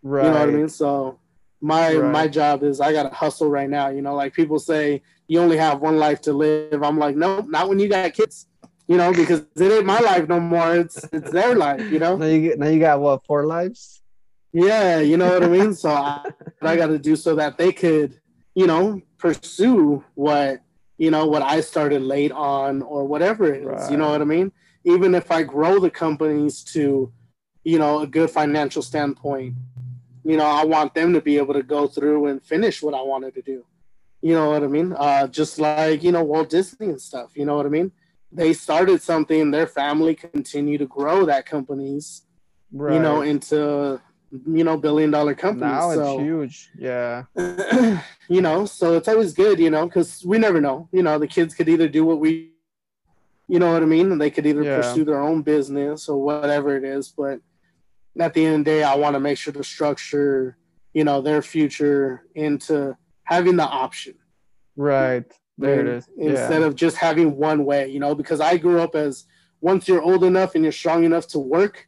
right. 0.04 0.26
You 0.26 0.32
know 0.32 0.40
what 0.40 0.50
I 0.50 0.52
mean? 0.52 0.68
So 0.68 1.18
my 1.62 1.96
Right. 1.96 2.12
my 2.12 2.28
job 2.28 2.62
is 2.62 2.82
I 2.82 2.92
gotta 2.92 3.16
hustle 3.16 3.50
right 3.50 3.70
now. 3.70 3.88
You 3.88 4.02
know, 4.02 4.14
like 4.16 4.34
people 4.34 4.60
say 4.60 5.02
you 5.30 5.40
only 5.40 5.56
have 5.58 5.80
one 5.80 5.98
life 5.98 6.20
to 6.24 6.34
live. 6.34 6.84
I'm 6.84 7.00
like, 7.00 7.16
no, 7.16 7.40
not 7.42 7.70
when 7.70 7.80
you 7.80 7.88
got 7.88 8.14
kids. 8.14 8.48
You 8.90 8.98
know, 8.98 9.12
because 9.14 9.46
it 9.56 9.72
ain't 9.72 9.86
my 9.86 10.00
life 10.00 10.28
no 10.28 10.42
more. 10.42 10.76
It's 10.76 11.02
it's 11.14 11.32
their 11.32 11.56
life. 11.56 11.90
You 11.90 12.00
know? 12.00 12.18
Now 12.18 12.26
you 12.26 12.58
now 12.58 12.68
you 12.68 12.80
got 12.80 13.00
what 13.00 13.26
four 13.26 13.46
lives? 13.46 14.02
Yeah, 14.52 15.00
you 15.00 15.16
know 15.16 15.30
what 15.34 15.44
I 15.44 15.48
mean. 15.48 15.74
So 15.74 15.90
I, 15.90 16.30
I 16.62 16.76
got 16.76 16.88
to 16.88 17.00
do 17.00 17.16
so 17.16 17.36
that 17.36 17.58
they 17.58 17.72
could, 17.72 18.20
you 18.56 18.68
know, 18.68 19.02
pursue 19.18 20.04
what 20.16 20.62
you 20.98 21.12
know 21.12 21.26
what 21.28 21.44
I 21.44 21.62
started 21.62 22.02
late 22.02 22.34
on 22.34 22.82
or 22.82 23.06
whatever 23.06 23.54
it 23.54 23.64
is. 23.64 23.90
You 23.92 23.98
know 23.98 24.10
what 24.12 24.22
I 24.22 24.26
mean? 24.26 24.52
Even 24.94 25.14
if 25.16 25.32
I 25.32 25.44
grow 25.44 25.80
the 25.80 25.90
companies 25.90 26.64
to, 26.74 27.12
you 27.64 27.80
know, 27.80 27.94
a 28.02 28.08
good 28.08 28.30
financial 28.30 28.82
standpoint, 28.82 29.56
you 30.24 30.38
know, 30.38 30.46
I 30.46 30.64
want 30.66 30.94
them 30.94 31.14
to 31.14 31.22
be 31.22 31.38
able 31.38 31.54
to 31.54 31.64
go 31.64 31.88
through 31.88 32.28
and 32.28 32.44
finish 32.44 32.82
what 32.82 32.94
I 32.94 33.02
wanted 33.02 33.34
to 33.36 33.42
do. 33.42 33.66
You 34.22 34.34
know 34.34 34.50
what 34.52 34.64
I 34.64 34.68
mean? 34.68 34.94
Uh, 34.94 35.28
just 35.28 35.60
like 35.60 36.04
you 36.04 36.12
know 36.12 36.24
Walt 36.24 36.50
Disney 36.50 36.88
and 36.88 37.02
stuff. 37.02 37.30
You 37.36 37.46
know 37.46 37.56
what 37.56 37.66
I 37.66 37.70
mean? 37.70 37.92
They 38.32 38.52
started 38.54 39.02
something. 39.02 39.52
Their 39.52 39.68
family 39.68 40.16
continued 40.16 40.80
to 40.80 40.88
grow 40.88 41.26
that 41.26 41.46
companies 41.46 42.24
Right. 42.72 42.96
you 42.96 43.00
know, 43.00 43.22
into 43.22 44.02
you 44.46 44.64
know 44.64 44.76
billion 44.78 45.10
dollar 45.10 45.34
companies. 45.34 45.72
now 45.72 45.94
so 45.94 46.20
it's 46.20 46.22
huge. 46.22 46.70
Yeah. 46.78 47.24
you 48.28 48.42
know, 48.42 48.66
so 48.66 48.98
it's 48.98 49.08
always 49.08 49.34
good, 49.34 49.60
you 49.60 49.70
know, 49.70 49.86
because 49.86 50.24
we 50.26 50.38
never 50.38 50.60
know. 50.60 50.90
You 50.92 51.04
know, 51.04 51.18
the 51.18 51.28
kids 51.28 51.54
could 51.56 51.70
either 51.70 51.88
do 51.88 52.04
what 52.06 52.20
we, 52.20 52.52
you 53.48 53.60
know 53.60 53.72
what 53.74 53.84
I 53.84 53.86
mean, 53.86 54.12
and 54.12 54.20
they 54.20 54.30
could 54.30 54.46
either 54.46 54.64
Yeah. 54.64 54.78
pursue 54.78 55.06
their 55.06 55.20
own 55.22 55.42
business 55.42 56.10
or 56.10 56.22
whatever 56.22 56.76
it 56.76 56.84
is. 56.84 57.10
But 57.10 57.40
at 58.20 58.34
the 58.34 58.46
end 58.46 58.56
of 58.56 58.66
the 58.66 58.72
day, 58.72 58.84
I 58.84 58.96
want 58.96 59.14
to 59.16 59.20
make 59.20 59.38
sure 59.38 59.54
to 59.54 59.64
structure, 59.64 60.58
you 60.94 61.04
know, 61.04 61.22
their 61.22 61.42
future 61.42 62.24
into 62.36 62.98
having 63.24 63.56
the 63.56 63.64
option. 63.68 64.16
Right. 64.76 65.26
There 65.58 65.74
it 65.76 65.80
And 65.80 65.90
is. 65.90 66.08
Instead 66.18 66.62
yeah. 66.62 66.68
of 66.68 66.76
just 66.76 66.98
having 66.98 67.38
one 67.38 67.66
way, 67.66 67.88
you 67.88 68.00
know, 68.00 68.14
because 68.16 68.40
I 68.42 68.58
grew 68.58 68.80
up 68.82 68.96
as 68.96 69.26
once 69.62 69.88
you're 69.88 70.02
old 70.04 70.24
enough 70.24 70.54
and 70.56 70.64
you're 70.64 70.72
strong 70.72 71.04
enough 71.04 71.28
to 71.28 71.40
work, 71.40 71.88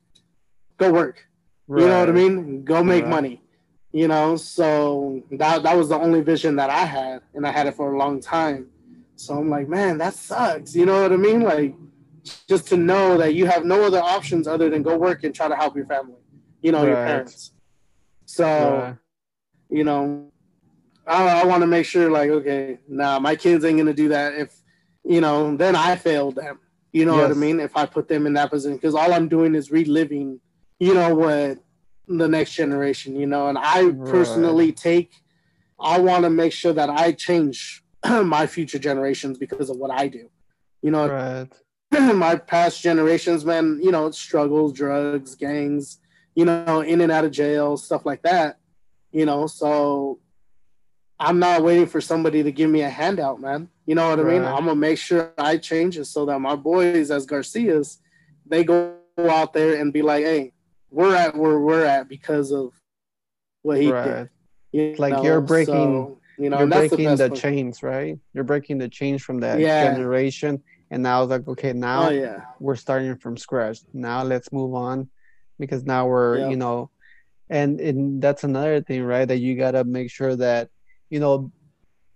go 0.77 0.91
work. 0.91 1.25
You 1.67 1.87
know 1.87 1.99
what 1.99 2.09
I 2.09 2.13
mean? 2.13 2.63
Go 2.63 2.83
make 2.83 3.03
Right. 3.03 3.09
money. 3.11 3.43
You 3.91 4.07
know, 4.07 4.35
so 4.37 5.23
that 5.31 5.63
that 5.63 5.75
was 5.77 5.89
the 5.89 5.99
only 5.99 6.21
vision 6.21 6.55
that 6.57 6.69
I 6.69 6.85
had, 6.85 7.21
and 7.33 7.45
I 7.45 7.51
had 7.51 7.65
it 7.67 7.75
for 7.75 7.91
a 7.93 7.97
long 7.97 8.19
time. 8.21 8.67
So 9.19 9.37
I'm 9.37 9.49
like, 9.49 9.67
man, 9.67 9.97
that 9.97 10.13
sucks. 10.13 10.75
You 10.75 10.85
know 10.85 11.01
what 11.01 11.11
I 11.11 11.17
mean? 11.17 11.41
Like, 11.41 11.75
just 12.47 12.67
to 12.69 12.77
know 12.77 13.17
that 13.17 13.33
you 13.35 13.45
have 13.47 13.65
no 13.65 13.83
other 13.83 13.99
options 13.99 14.47
other 14.47 14.69
than 14.69 14.81
go 14.81 14.97
work 14.97 15.23
and 15.23 15.35
try 15.35 15.47
to 15.49 15.55
help 15.55 15.75
your 15.75 15.85
family. 15.87 16.15
You 16.61 16.71
know, 16.71 16.85
your 16.85 16.97
parents. 16.97 17.51
So 18.25 18.85
Right. 18.85 18.97
you 19.69 19.83
know, 19.83 20.31
I, 21.05 21.41
I 21.41 21.45
want 21.45 21.61
to 21.61 21.67
make 21.67 21.85
sure, 21.85 22.09
like, 22.09 22.29
okay, 22.29 22.79
nah, 22.87 23.19
my 23.19 23.35
kids 23.35 23.65
ain't 23.65 23.77
gonna 23.77 23.93
do 23.93 24.09
that. 24.09 24.35
If 24.35 24.55
you 25.03 25.21
know, 25.21 25.55
then 25.57 25.75
I 25.75 25.95
failed 25.95 26.35
them. 26.35 26.59
You 26.93 27.05
know 27.05 27.17
what 27.17 27.31
I 27.31 27.35
mean? 27.35 27.59
If 27.59 27.75
I 27.77 27.85
put 27.85 28.07
them 28.07 28.25
in 28.25 28.33
that 28.33 28.49
position, 28.49 28.77
because 28.77 28.95
all 28.95 29.13
I'm 29.13 29.27
doing 29.27 29.53
is 29.53 29.69
reliving, 29.69 30.39
you 30.79 30.93
know, 30.93 31.13
what 31.13 31.59
the 32.07 32.27
next 32.27 32.53
generation, 32.53 33.15
you 33.15 33.27
know, 33.27 33.47
and 33.47 33.57
I 33.59 33.91
Right. 33.91 34.05
personally 34.05 34.71
take, 34.71 35.13
I 35.79 35.99
want 35.99 36.23
to 36.23 36.29
make 36.29 36.53
sure 36.53 36.73
that 36.73 36.89
I 36.89 37.11
change 37.11 37.83
my 38.25 38.47
future 38.47 38.79
generations 38.79 39.37
because 39.37 39.69
of 39.69 39.77
what 39.77 39.91
I 39.91 40.07
do. 40.07 40.29
You 40.81 40.91
know, 40.91 41.07
Right. 41.09 41.47
my 42.15 42.35
past 42.35 42.81
generations, 42.81 43.43
man, 43.45 43.79
you 43.81 43.91
know, 43.91 44.11
struggles, 44.11 44.73
drugs, 44.73 45.35
gangs, 45.35 45.99
you 46.35 46.45
know, 46.45 46.81
in 46.81 47.01
and 47.01 47.11
out 47.11 47.25
of 47.25 47.31
jail, 47.31 47.77
stuff 47.77 48.05
like 48.05 48.21
that. 48.23 48.59
You 49.11 49.25
know, 49.25 49.47
so 49.47 50.19
I'm 51.19 51.39
not 51.39 51.63
waiting 51.63 51.87
for 51.87 51.99
somebody 51.99 52.43
to 52.43 52.51
give 52.51 52.69
me 52.69 52.81
a 52.81 52.89
handout, 52.89 53.41
man. 53.41 53.69
You 53.85 53.95
know 53.95 54.09
what 54.09 54.19
I 54.19 54.23
mean? 54.23 54.43
I'm 54.45 54.65
gonna 54.65 54.75
make 54.75 54.99
sure 54.99 55.33
I 55.37 55.57
change 55.57 55.97
it 55.97 56.05
so 56.05 56.25
that 56.27 56.39
my 56.39 56.55
boys 56.55 57.09
as 57.11 57.25
Garcias, 57.25 57.97
they 58.45 58.63
go 58.63 58.93
out 59.17 59.51
there 59.53 59.81
and 59.81 59.91
be 59.91 60.01
like, 60.03 60.23
hey, 60.23 60.53
we're 60.91 61.15
at 61.15 61.35
where 61.35 61.59
we're 61.59 61.83
at 61.85 62.07
because 62.07 62.51
of 62.51 62.71
what 63.63 63.81
he 63.81 63.91
Right. 63.91 64.29
did. 64.71 64.91
You 64.93 64.95
Like 64.97 65.13
know? 65.13 65.23
you're 65.23 65.41
breaking- 65.41 65.73
So, 65.73 66.18
you 66.39 66.49
know, 66.49 66.59
You're 66.59 66.67
breaking 66.67 67.15
the, 67.15 67.29
the, 67.29 67.35
chains, 67.35 67.83
right? 67.83 68.17
You're 68.33 68.43
breaking 68.43 68.77
the 68.79 68.89
chains 68.89 69.21
from 69.21 69.39
that 69.41 69.59
Yeah. 69.59 69.89
generation. 69.91 70.63
And 70.91 71.03
now 71.03 71.23
it's 71.23 71.29
like, 71.29 71.47
okay, 71.47 71.73
now 71.73 72.07
Oh 72.07 72.11
yeah, 72.11 72.41
we're 72.59 72.75
starting 72.75 73.15
from 73.17 73.37
scratch. 73.37 73.79
Now 73.93 74.23
let's 74.23 74.51
move 74.51 74.73
on 74.73 75.09
because 75.59 75.83
now 75.85 76.07
we're, 76.07 76.39
Yeah. 76.39 76.49
you 76.49 76.57
know, 76.57 76.91
and 77.49 77.79
and 77.79 78.21
that's 78.21 78.43
another 78.43 78.81
thing, 78.81 79.03
right? 79.03 79.27
That 79.27 79.37
you 79.39 79.55
gotta 79.55 79.83
make 79.83 80.09
sure 80.11 80.35
that, 80.37 80.69
you 81.09 81.19
know, 81.19 81.51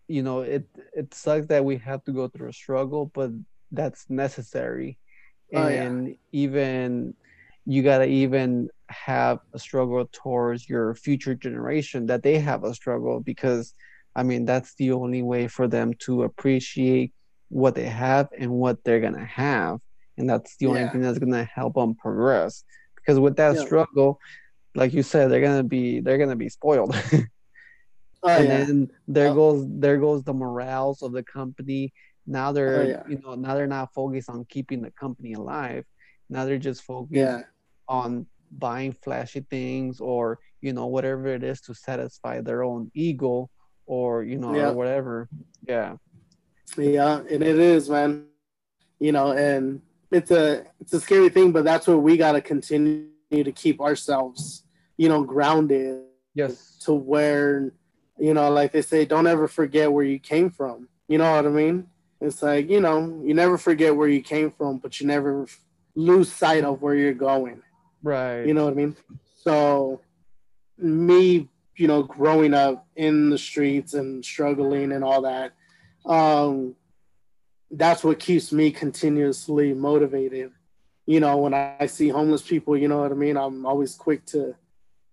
you 0.08 0.24
know, 0.24 0.42
it 0.42 0.66
it 0.96 1.14
sucks 1.14 1.48
that 1.48 1.66
we 1.66 1.78
have 1.78 2.04
to 2.06 2.12
go 2.14 2.28
through 2.28 2.50
a 2.50 2.54
struggle, 2.54 3.12
but 3.14 3.32
that's 3.72 4.10
necessary. 4.10 4.98
Oh, 5.54 5.68
yeah. 5.68 5.90
And 5.90 6.16
even 6.32 7.16
you 7.66 7.84
gotta 7.84 8.06
even 8.06 8.70
have 8.90 9.40
a 9.54 9.60
struggle 9.60 10.08
towards 10.12 10.68
your 10.70 10.96
future 10.96 11.36
generation 11.36 12.08
that 12.08 12.24
they 12.24 12.40
have 12.40 12.64
a 12.64 12.74
struggle 12.74 13.20
because 13.22 13.74
I 14.16 14.24
mean 14.24 14.46
that's 14.46 14.76
the 14.76 14.92
only 14.92 15.22
way 15.24 15.48
for 15.48 15.68
them 15.68 15.94
to 16.00 16.24
appreciate 16.24 17.14
what 17.50 17.76
they 17.76 17.86
have 17.86 18.30
and 18.38 18.52
what 18.52 18.84
they're 18.84 19.00
gonna 19.02 19.26
have, 19.26 19.80
and 20.18 20.30
that's 20.30 20.56
the 20.58 20.68
only 20.68 20.82
Yeah. 20.82 20.92
thing 20.92 21.02
that's 21.02 21.20
gonna 21.20 21.44
help 21.46 21.76
them 21.76 21.96
progress. 21.96 22.64
Because 22.96 23.20
with 23.20 23.36
that 23.38 23.56
Yeah. 23.58 23.66
struggle, 23.66 24.20
like 24.76 24.94
you 24.94 25.04
said, 25.04 25.30
they're 25.32 25.42
gonna 25.42 25.64
be 25.64 26.00
they're 26.02 26.18
gonna 26.18 26.36
be 26.36 26.50
spoiled, 26.50 26.96
oh 28.24 28.38
and 28.38 28.50
yeah, 28.50 28.66
then 28.66 28.88
there 29.08 29.28
Yeah. 29.30 29.34
goes 29.34 29.66
there 29.70 29.98
goes 29.98 30.24
the 30.24 30.34
morals 30.34 31.02
of 31.02 31.12
the 31.12 31.24
company. 31.24 31.94
Now 32.26 32.52
they're 32.52 32.84
Oh, 32.84 33.04
you 33.10 33.20
know 33.20 33.36
now 33.36 33.56
they're 33.56 33.68
not 33.68 33.94
focused 33.94 34.30
on 34.30 34.46
keeping 34.46 34.82
the 34.82 34.92
company 34.92 35.34
alive. 35.34 35.86
Now 36.30 36.46
they're 36.46 36.58
just 36.58 36.84
focused 36.84 37.46
on 37.88 38.28
buying 38.52 38.94
flashy 38.94 39.42
things 39.50 40.00
or 40.00 40.40
you 40.62 40.74
know 40.74 40.88
whatever 40.88 41.28
it 41.28 41.44
is 41.44 41.60
to 41.62 41.74
satisfy 41.74 42.40
their 42.42 42.64
own 42.64 42.92
ego 42.94 43.50
or 43.86 44.24
you 44.24 44.38
know 44.38 44.56
Yeah. 44.56 44.70
or 44.70 44.74
whatever 44.74 45.30
yeah 45.68 45.96
yeah, 46.78 47.18
and 47.30 47.44
it 47.44 47.60
is, 47.60 47.90
man. 47.90 48.26
You 49.00 49.12
know, 49.12 49.32
and 49.32 49.82
it's 50.12 50.32
a 50.32 50.66
it's 50.80 50.94
a 50.94 51.00
scary 51.00 51.30
thing, 51.30 51.52
but 51.52 51.64
that's 51.64 51.88
where 51.88 51.98
we 51.98 52.18
gotta 52.18 52.42
continue 52.42 53.10
to 53.32 53.52
keep 53.52 53.82
ourselves, 53.82 54.64
you 54.98 55.10
know, 55.10 55.24
grounded 55.24 56.04
yes 56.34 56.78
to 56.82 56.94
where, 56.94 57.72
you 58.18 58.34
know, 58.34 58.50
like 58.50 58.72
they 58.72 58.82
say, 58.82 59.06
don't 59.06 59.28
ever 59.28 59.48
forget 59.48 59.92
where 59.92 60.06
you 60.06 60.20
came 60.20 60.50
from. 60.50 60.88
You 61.08 61.18
know 61.18 61.36
what 61.36 61.46
I 61.46 61.50
mean? 61.50 61.88
It's 62.22 62.42
like, 62.42 62.70
you 62.70 62.80
know, 62.80 63.22
you 63.24 63.34
never 63.34 63.58
forget 63.58 63.96
where 63.96 64.08
you 64.08 64.22
came 64.22 64.50
from, 64.50 64.78
but 64.78 65.00
you 65.00 65.08
never 65.08 65.46
lose 65.96 66.32
sight 66.32 66.64
of 66.64 66.82
where 66.82 66.96
you're 66.96 67.14
going. 67.14 67.62
right 68.02 68.46
You 68.46 68.54
know 68.54 68.66
what 68.66 68.74
I 68.74 68.78
mean? 68.78 68.96
So, 69.42 70.02
me, 70.78 71.50
you 71.76 71.88
know, 71.88 72.04
growing 72.04 72.54
up 72.54 72.88
in 72.96 73.30
the 73.30 73.38
streets 73.38 73.94
and 73.94 74.24
struggling 74.24 74.92
and 74.92 75.04
all 75.04 75.22
that, 75.24 75.54
um, 76.06 76.76
that's 77.72 78.04
what 78.04 78.20
keeps 78.20 78.52
me 78.52 78.72
continuously 78.72 79.74
motivated. 79.74 80.52
You 81.06 81.20
know, 81.20 81.38
when 81.38 81.54
I 81.54 81.86
see 81.88 82.10
homeless 82.10 82.42
people, 82.42 82.78
you 82.78 82.88
know 82.88 83.02
what 83.02 83.12
I 83.12 83.16
mean? 83.16 83.36
I'm 83.36 83.66
always 83.66 83.96
quick 83.96 84.26
to 84.28 84.56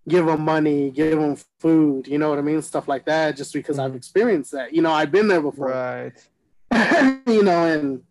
give 0.07 0.25
them 0.25 0.41
money, 0.41 0.89
give 0.91 1.19
them 1.19 1.37
food, 1.59 2.07
you 2.07 2.17
know 2.17 2.29
what 2.29 2.39
I 2.39 2.41
mean? 2.41 2.61
Stuff 2.61 2.87
like 2.87 3.05
that, 3.05 3.35
just 3.35 3.53
because 3.53 3.77
I've 3.77 3.91
Mhm. 3.91 3.97
experienced 3.97 4.51
that. 4.51 4.73
You 4.73 4.81
know, 4.81 4.91
I've 4.91 5.11
been 5.11 5.27
there 5.27 5.41
before. 5.41 5.69
right 5.69 6.27
you 7.27 7.43
know, 7.43 7.65
and 7.65 8.03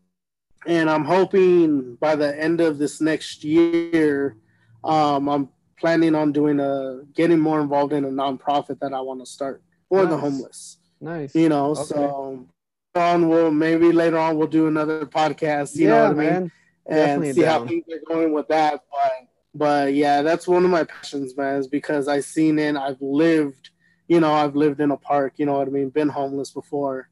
and 0.67 0.91
I'm 0.91 1.05
hoping 1.05 1.95
by 1.97 2.17
the 2.17 2.39
end 2.39 2.61
of 2.61 2.77
this 2.77 3.01
next 3.01 3.43
year, 3.45 4.37
um, 4.85 5.29
I'm 5.29 5.49
planning 5.81 6.15
on 6.15 6.33
doing 6.33 6.61
a 6.61 7.03
getting 7.15 7.41
more 7.41 7.61
involved 7.61 7.93
in 7.93 8.05
a 8.05 8.09
nonprofit 8.09 8.79
that 8.81 8.93
I 8.93 9.01
want 9.01 9.21
to 9.21 9.27
start 9.27 9.63
for 9.89 10.07
the 10.07 10.17
homeless. 10.17 10.79
nice 11.01 11.35
You 11.35 11.49
know, 11.49 11.71
Okay. 11.71 11.83
so 11.85 12.47
on 12.95 13.29
we'll 13.29 13.51
maybe 13.51 13.93
later 13.93 14.19
on 14.19 14.37
we'll 14.37 14.49
do 14.49 14.67
another 14.67 15.07
podcast. 15.07 15.77
You 15.77 15.89
know 15.89 15.97
yeah 15.97 16.09
what 16.09 16.19
I 16.19 16.31
mean? 16.41 16.53
and 16.87 17.23
Definitely 17.23 17.33
see 17.35 17.43
how 17.43 17.59
down. 17.59 17.69
things 17.69 17.85
are 17.93 18.03
going 18.15 18.33
with 18.33 18.49
that. 18.49 18.83
But 18.93 19.13
but 19.55 19.95
yeah, 19.95 20.23
that's 20.23 20.47
one 20.47 20.65
of 20.65 20.71
my 20.71 20.85
passions, 20.85 21.37
man, 21.37 21.57
is 21.61 21.67
because 21.69 22.07
I've 22.09 22.25
seen 22.25 22.59
it. 22.59 22.77
I've 22.77 23.01
lived, 23.01 23.71
you 24.07 24.21
know, 24.21 24.33
I've 24.33 24.55
lived 24.57 24.81
in 24.81 24.91
a 24.91 24.97
park. 24.97 25.35
You 25.39 25.47
know 25.47 25.59
what 25.59 25.67
I 25.69 25.71
mean? 25.71 25.89
Been 25.91 26.09
homeless 26.09 26.51
before, 26.51 27.09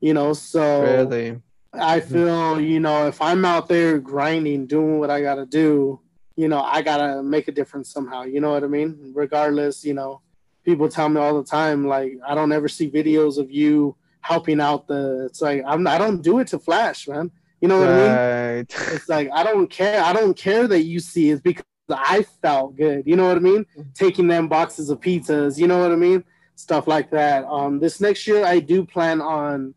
you 0.00 0.14
know. 0.14 0.32
So 0.32 0.82
Really. 0.82 1.40
I 1.72 2.00
feel, 2.00 2.58
you 2.60 2.80
know, 2.80 3.06
if 3.06 3.20
I'm 3.20 3.44
out 3.44 3.68
there 3.68 3.98
grinding, 3.98 4.66
doing 4.66 4.98
what 4.98 5.10
I 5.10 5.20
got 5.20 5.34
to 5.36 5.46
do, 5.46 6.00
you 6.36 6.48
know, 6.48 6.60
I 6.60 6.82
got 6.82 6.98
to 6.98 7.22
make 7.22 7.48
a 7.48 7.52
difference 7.52 7.90
somehow. 7.90 8.22
You 8.24 8.40
know 8.40 8.50
what 8.52 8.62
I 8.62 8.66
mean? 8.66 9.12
Regardless, 9.14 9.84
you 9.84 9.94
know, 9.94 10.20
people 10.64 10.88
tell 10.88 11.08
me 11.08 11.20
all 11.20 11.40
the 11.40 11.48
time, 11.48 11.86
like, 11.86 12.12
I 12.26 12.34
don't 12.34 12.52
ever 12.52 12.68
see 12.68 12.90
videos 12.90 13.38
of 13.38 13.50
you 13.50 13.96
helping 14.20 14.60
out 14.60 14.86
the, 14.86 15.26
it's 15.26 15.40
like, 15.40 15.62
I'm, 15.66 15.86
I 15.86 15.98
don't 15.98 16.20
do 16.22 16.38
it 16.40 16.48
to 16.48 16.58
flash, 16.58 17.08
man. 17.08 17.30
You 17.60 17.68
know 17.68 17.78
what 17.80 17.88
I 17.88 17.96
mean? 17.96 18.12
Right. 18.12 18.92
It's 18.94 19.08
like, 19.08 19.30
I 19.32 19.42
don't 19.42 19.68
care. 19.68 20.02
I 20.02 20.12
don't 20.12 20.36
care 20.36 20.68
that 20.68 20.82
you 20.82 21.00
see 21.00 21.30
it 21.30 21.42
because 21.42 21.64
I 21.88 22.26
felt 22.42 22.76
good. 22.76 23.04
You 23.06 23.16
know 23.16 23.26
what 23.28 23.36
I 23.36 23.40
mean? 23.40 23.64
Taking 23.94 24.26
them 24.28 24.48
boxes 24.48 24.90
of 24.90 25.00
pizzas, 25.00 25.58
you 25.58 25.66
know 25.66 25.78
what 25.80 25.92
I 25.92 25.96
mean? 25.96 26.22
Stuff 26.56 26.86
like 26.86 27.10
that. 27.12 27.44
Um, 27.46 27.78
this 27.78 28.00
next 28.00 28.26
year, 28.26 28.44
I 28.44 28.60
do 28.60 28.84
plan 28.84 29.20
on 29.20 29.74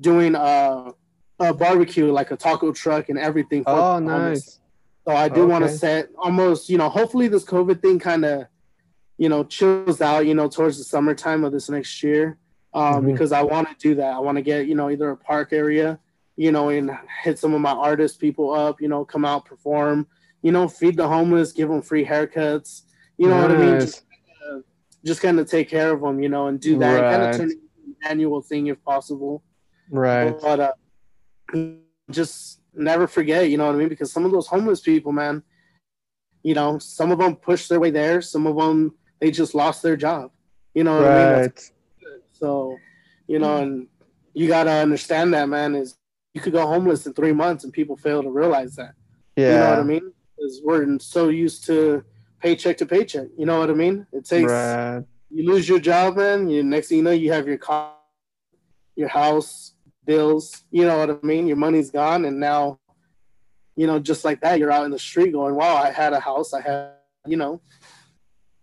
doing 0.00 0.34
a, 0.34 0.92
a 1.40 1.52
barbecue, 1.52 2.10
like 2.12 2.30
a 2.30 2.36
taco 2.36 2.72
truck 2.72 3.08
and 3.10 3.18
everything. 3.18 3.64
for 3.64 3.70
Oh, 3.70 3.92
homeless. 3.94 4.60
Nice. 5.08 5.16
So 5.16 5.22
I 5.24 5.28
do 5.28 5.46
want 5.46 5.64
to 5.64 5.70
set 5.70 6.10
almost, 6.18 6.68
you 6.68 6.78
know, 6.78 6.88
hopefully 6.88 7.28
this 7.28 7.44
COVID 7.44 7.80
thing 7.82 7.98
kind 7.98 8.24
of, 8.24 8.46
you 9.16 9.28
know, 9.28 9.44
chills 9.44 10.00
out, 10.00 10.26
you 10.26 10.34
know, 10.34 10.48
towards 10.48 10.78
the 10.78 10.84
summertime 10.84 11.44
of 11.44 11.52
this 11.52 11.68
next 11.68 12.02
year. 12.02 12.38
Um, 12.74 13.04
Mhm. 13.04 13.12
because 13.12 13.32
I 13.32 13.42
want 13.42 13.68
to 13.68 13.74
do 13.78 13.94
that. 13.94 14.14
I 14.14 14.18
want 14.18 14.36
to 14.36 14.42
get, 14.42 14.66
you 14.66 14.74
know, 14.74 14.90
either 14.90 15.10
a 15.10 15.16
park 15.16 15.52
area, 15.52 15.98
you 16.36 16.52
know, 16.52 16.68
and 16.68 16.90
hit 17.22 17.38
some 17.38 17.54
of 17.54 17.60
my 17.62 17.72
artist 17.72 18.20
people 18.20 18.52
up, 18.52 18.80
you 18.80 18.88
know, 18.88 19.04
come 19.06 19.24
out, 19.24 19.46
perform, 19.46 20.06
you 20.42 20.52
know, 20.52 20.68
feed 20.68 20.96
the 20.96 21.08
homeless, 21.08 21.52
give 21.52 21.70
them 21.70 21.80
free 21.80 22.04
haircuts, 22.04 22.82
you 23.16 23.26
know 23.26 23.40
what 23.40 23.50
I 23.50 23.56
mean? 23.56 23.80
Just, 23.80 24.02
uh, 24.48 24.58
just 25.02 25.22
kind 25.22 25.40
of 25.40 25.48
take 25.48 25.68
care 25.70 25.92
of 25.92 26.02
them, 26.02 26.22
you 26.22 26.28
know, 26.28 26.48
and 26.48 26.60
do 26.60 26.78
that, 26.78 27.08
kind 27.10 27.22
Right. 27.22 27.30
of 27.30 27.36
turn 27.36 27.50
it 27.50 27.52
into 27.54 27.86
an 27.86 27.96
annual 28.10 28.42
thing 28.42 28.66
if 28.66 28.82
possible 28.84 29.42
Right. 29.90 30.38
but 30.42 30.60
uh, 30.60 30.72
just 32.10 32.57
never 32.78 33.06
forget, 33.06 33.50
you 33.50 33.56
know 33.56 33.66
what 33.66 33.74
I 33.74 33.78
mean? 33.78 33.88
Because 33.88 34.12
some 34.12 34.24
of 34.24 34.32
those 34.32 34.46
homeless 34.46 34.80
people, 34.80 35.12
man, 35.12 35.42
you 36.42 36.54
know, 36.54 36.78
some 36.78 37.10
of 37.10 37.18
them 37.18 37.36
pushed 37.36 37.68
their 37.68 37.80
way 37.80 37.90
there. 37.90 38.20
Some 38.22 38.46
of 38.46 38.56
them 38.56 38.94
they 39.20 39.30
just 39.30 39.54
lost 39.54 39.82
their 39.82 39.96
job. 39.96 40.30
You 40.74 40.84
know 40.84 40.96
what 40.96 41.06
I 41.06 41.14
mean? 41.16 41.28
That's 41.30 41.72
Right. 42.02 42.20
so, 42.32 42.76
you 43.26 43.38
know, 43.38 43.58
and 43.58 43.88
you 44.34 44.46
gotta 44.48 44.70
understand 44.70 45.34
that, 45.34 45.48
man. 45.48 45.74
Is 45.74 45.96
you 46.34 46.40
could 46.40 46.52
go 46.52 46.66
homeless 46.66 47.06
in 47.06 47.14
three 47.14 47.32
months 47.32 47.64
and 47.64 47.72
people 47.72 47.96
fail 47.96 48.22
to 48.22 48.30
realize 48.30 48.76
that. 48.76 48.94
Yeah. 49.36 49.52
You 49.54 49.58
know 49.58 49.70
what 49.70 49.78
I 49.80 49.82
mean? 49.82 50.12
Because 50.36 50.60
we're 50.64 50.98
so 51.00 51.28
used 51.28 51.66
to 51.66 52.04
paycheck 52.40 52.76
to 52.78 52.86
paycheck. 52.86 53.28
You 53.36 53.46
know 53.46 53.58
what 53.58 53.70
I 53.70 53.74
mean? 53.74 54.06
It 54.12 54.24
takes 54.24 54.52
Right. 54.52 55.02
you 55.30 55.50
lose 55.50 55.68
your 55.68 55.80
job, 55.80 56.16
man. 56.16 56.48
You 56.48 56.62
next 56.62 56.88
thing 56.88 56.98
you 56.98 57.04
know, 57.04 57.10
you 57.10 57.32
have 57.32 57.48
your 57.48 57.58
car, 57.58 57.94
your 58.94 59.08
house, 59.08 59.74
bills. 60.08 60.64
You 60.72 60.86
know 60.86 60.98
what 60.98 61.10
I 61.10 61.18
mean? 61.24 61.46
Your 61.46 61.58
money's 61.58 61.90
gone, 61.92 62.24
and 62.24 62.40
now, 62.40 62.80
you 63.76 63.86
know, 63.86 64.00
just 64.00 64.24
like 64.24 64.40
that, 64.40 64.58
you're 64.58 64.72
out 64.72 64.86
in 64.86 64.90
the 64.90 64.98
street 64.98 65.32
going, 65.32 65.54
"Wow, 65.54 65.76
I 65.76 65.90
had 65.92 66.12
a 66.14 66.18
house. 66.18 66.52
I 66.52 66.62
had, 66.62 66.92
you 67.26 67.36
know, 67.36 67.60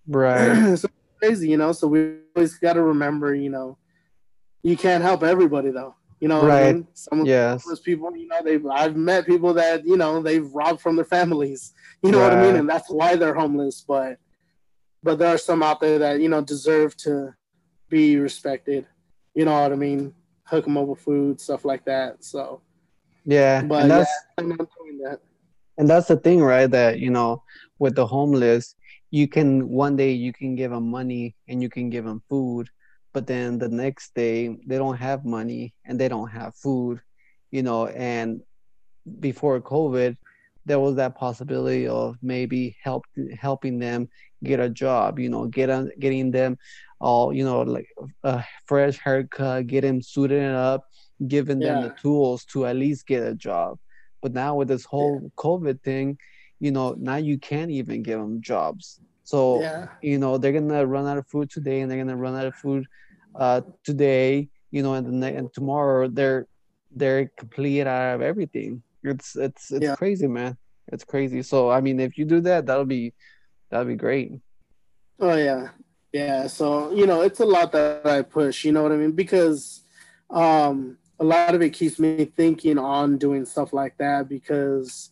Right. 0.07 0.77
so 0.77 0.89
crazy, 1.21 1.47
you 1.49 1.57
know." 1.57 1.71
So 1.71 1.87
we 1.87 2.17
always 2.35 2.55
got 2.55 2.73
to 2.73 2.81
remember, 2.83 3.33
you 3.33 3.49
know, 3.51 3.77
you 4.63 4.75
can't 4.75 5.03
help 5.03 5.23
everybody 5.23 5.69
though. 5.69 5.95
You 6.19 6.27
know, 6.29 6.41
what 6.41 6.51
I 6.51 6.55
Right. 6.55 6.75
mean? 6.75 6.87
Some 6.93 7.21
of 7.21 7.27
Yes. 7.27 7.63
those 7.65 7.79
people, 7.79 8.15
you 8.17 8.27
know, 8.27 8.41
they've 8.43 8.65
I've 8.65 8.95
met 8.95 9.27
people 9.27 9.53
that 9.53 9.85
you 9.85 9.95
know 9.95 10.21
they've 10.21 10.51
robbed 10.51 10.81
from 10.81 10.95
their 10.95 11.05
families. 11.05 11.73
You 12.03 12.11
know 12.11 12.21
what 12.21 12.33
I 12.33 12.41
mean? 12.41 12.55
And 12.55 12.67
that's 12.67 12.89
why 12.89 13.15
they're 13.15 13.35
homeless. 13.35 13.85
But 13.87 14.17
but 15.03 15.19
there 15.19 15.33
are 15.35 15.37
some 15.37 15.61
out 15.61 15.79
there 15.79 15.99
that 15.99 16.19
you 16.21 16.29
know 16.29 16.41
deserve 16.41 16.97
to 17.05 17.35
be 17.89 18.17
respected. 18.17 18.87
You 19.35 19.45
know 19.45 19.61
what 19.61 19.71
I 19.71 19.75
mean? 19.75 20.15
Hook 20.45 20.65
them 20.65 20.77
up 20.77 20.87
with 20.87 20.99
food, 20.99 21.39
stuff 21.41 21.65
like 21.65 21.85
that. 21.85 22.23
So, 22.23 22.61
Yeah. 23.25 23.61
but 23.63 23.81
and 23.83 23.89
yeah, 23.89 23.97
that's 23.97 24.11
I'm 24.37 24.49
not 24.49 24.67
doing 24.77 24.99
that. 25.03 25.19
and 25.77 25.89
that's 25.89 26.07
the 26.07 26.17
thing 26.17 26.41
right 26.41 26.69
that 26.71 26.99
you 26.99 27.09
know 27.09 27.41
with 27.79 27.95
the 27.95 28.05
homeless 28.05 28.75
you 29.11 29.27
can 29.27 29.67
one 29.69 29.95
day 29.95 30.11
you 30.11 30.31
can 30.33 30.55
give 30.55 30.71
them 30.71 30.89
money 30.89 31.35
and 31.47 31.61
you 31.61 31.69
can 31.69 31.89
give 31.89 32.05
them 32.05 32.21
food 32.29 32.69
but 33.13 33.25
then 33.27 33.57
the 33.57 33.67
next 33.69 34.13
day 34.15 34.55
they 34.67 34.77
don't 34.77 34.97
have 34.97 35.25
money 35.25 35.73
and 35.85 35.99
they 35.99 36.07
don't 36.07 36.29
have 36.29 36.55
food 36.55 36.99
you 37.51 37.63
know 37.63 37.87
and 37.87 38.41
before 39.19 39.59
covid 39.61 40.15
there 40.65 40.79
was 40.79 40.95
that 40.95 41.15
possibility 41.15 41.87
of 41.87 42.17
maybe 42.21 42.75
help 42.83 43.03
helping 43.39 43.77
them 43.79 44.07
get 44.43 44.59
a 44.59 44.69
job 44.69 45.19
you 45.19 45.29
know 45.29 45.45
get 45.45 45.69
on 45.69 45.89
getting 45.99 46.31
them 46.31 46.57
all 46.99 47.33
you 47.33 47.43
know 47.43 47.61
like 47.61 47.87
a 48.23 48.43
fresh 48.65 48.97
haircut 48.99 49.67
get 49.67 49.81
them 49.81 50.01
suited 50.01 50.43
up 50.53 50.85
giving 51.27 51.61
them 51.61 51.81
the 51.81 51.89
tools 52.01 52.45
to 52.45 52.65
at 52.65 52.75
least 52.75 53.05
get 53.07 53.23
a 53.23 53.33
job 53.35 53.77
but 54.21 54.33
now 54.33 54.55
with 54.55 54.67
this 54.67 54.85
whole 54.85 55.31
COVID 55.37 55.83
thing, 55.83 56.17
you 56.59 56.71
know, 56.71 56.95
now 56.97 57.17
you 57.17 57.37
can't 57.37 57.69
even 57.69 58.01
give 58.01 58.19
them 58.19 58.41
jobs. 58.41 58.99
So 59.23 59.61
Yeah, 59.61 59.87
you 60.01 60.17
know 60.17 60.37
they're 60.39 60.51
gonna 60.51 60.85
run 60.85 61.05
out 61.05 61.17
of 61.19 61.27
food 61.27 61.49
today, 61.51 61.81
and 61.81 61.91
they're 61.91 61.97
gonna 61.99 62.17
run 62.17 62.35
out 62.35 62.47
of 62.47 62.55
food 62.55 62.85
uh, 63.35 63.61
today. 63.83 64.49
You 64.71 64.81
know, 64.81 64.95
and 64.95 65.05
the 65.05 65.11
ne- 65.11 65.35
and 65.35 65.53
tomorrow 65.53 66.07
they're 66.07 66.47
they're 66.91 67.29
complete 67.37 67.85
out 67.85 68.15
of 68.15 68.21
everything. 68.21 68.81
It's 69.03 69.35
it's 69.35 69.71
it's 69.71 69.85
Yeah. 69.85 69.95
crazy, 69.95 70.27
man. 70.27 70.57
It's 70.91 71.03
crazy. 71.03 71.43
So 71.43 71.69
I 71.69 71.81
mean, 71.81 71.99
if 71.99 72.17
you 72.17 72.25
do 72.25 72.41
that, 72.41 72.65
that'll 72.65 72.85
be 72.85 73.13
that'll 73.69 73.85
be 73.85 73.95
great. 73.95 74.31
Oh 75.19 75.35
yeah, 75.35 75.69
yeah. 76.15 76.47
So 76.47 76.93
you 76.93 77.05
know, 77.05 77.21
it's 77.21 77.41
a 77.41 77.45
lot 77.45 77.73
that 77.73 78.05
I 78.05 78.21
push. 78.21 78.63
You 78.63 78.71
know 78.71 78.83
what 78.83 78.93
I 78.93 78.95
mean? 78.95 79.11
Because 79.11 79.81
um, 80.29 80.97
a 81.19 81.25
lot 81.25 81.53
of 81.53 81.61
it 81.61 81.71
keeps 81.71 81.99
me 81.99 82.23
thinking 82.23 82.77
on 82.77 83.17
doing 83.17 83.43
stuff 83.45 83.73
like 83.73 83.97
that. 83.97 84.29
Because 84.29 85.11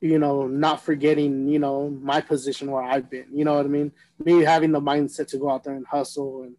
you 0.00 0.20
know, 0.20 0.46
not 0.46 0.80
forgetting 0.84 1.48
you 1.48 1.58
know 1.58 1.90
my 1.90 2.20
position 2.20 2.70
where 2.70 2.84
I've 2.84 3.10
been. 3.10 3.26
You 3.32 3.44
know 3.44 3.54
what 3.54 3.66
I 3.66 3.68
mean? 3.68 3.90
Me 4.24 4.42
having 4.42 4.70
the 4.70 4.80
mindset 4.80 5.26
to 5.28 5.38
go 5.38 5.50
out 5.50 5.64
there 5.64 5.74
and 5.74 5.86
hustle 5.86 6.42
and 6.42 6.54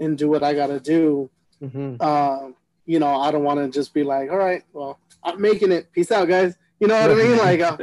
and 0.00 0.18
do 0.18 0.28
what 0.28 0.42
I 0.42 0.52
got 0.54 0.68
to 0.68 0.80
do. 0.80 1.30
hmm 1.60 1.94
Um, 2.00 2.56
you 2.86 2.98
know, 2.98 3.14
I 3.20 3.30
don't 3.30 3.44
want 3.44 3.60
to 3.60 3.68
just 3.68 3.94
be 3.94 4.02
like, 4.02 4.30
all 4.30 4.38
right, 4.38 4.64
well, 4.72 4.98
I'm 5.22 5.40
making 5.40 5.70
it. 5.70 5.92
Peace 5.92 6.10
out, 6.10 6.26
guys. 6.26 6.56
You 6.80 6.88
know 6.88 7.00
what 7.00 7.12
I 7.12 7.14
mean? 7.14 7.38
Like, 7.46 7.60
uh, 7.60 7.76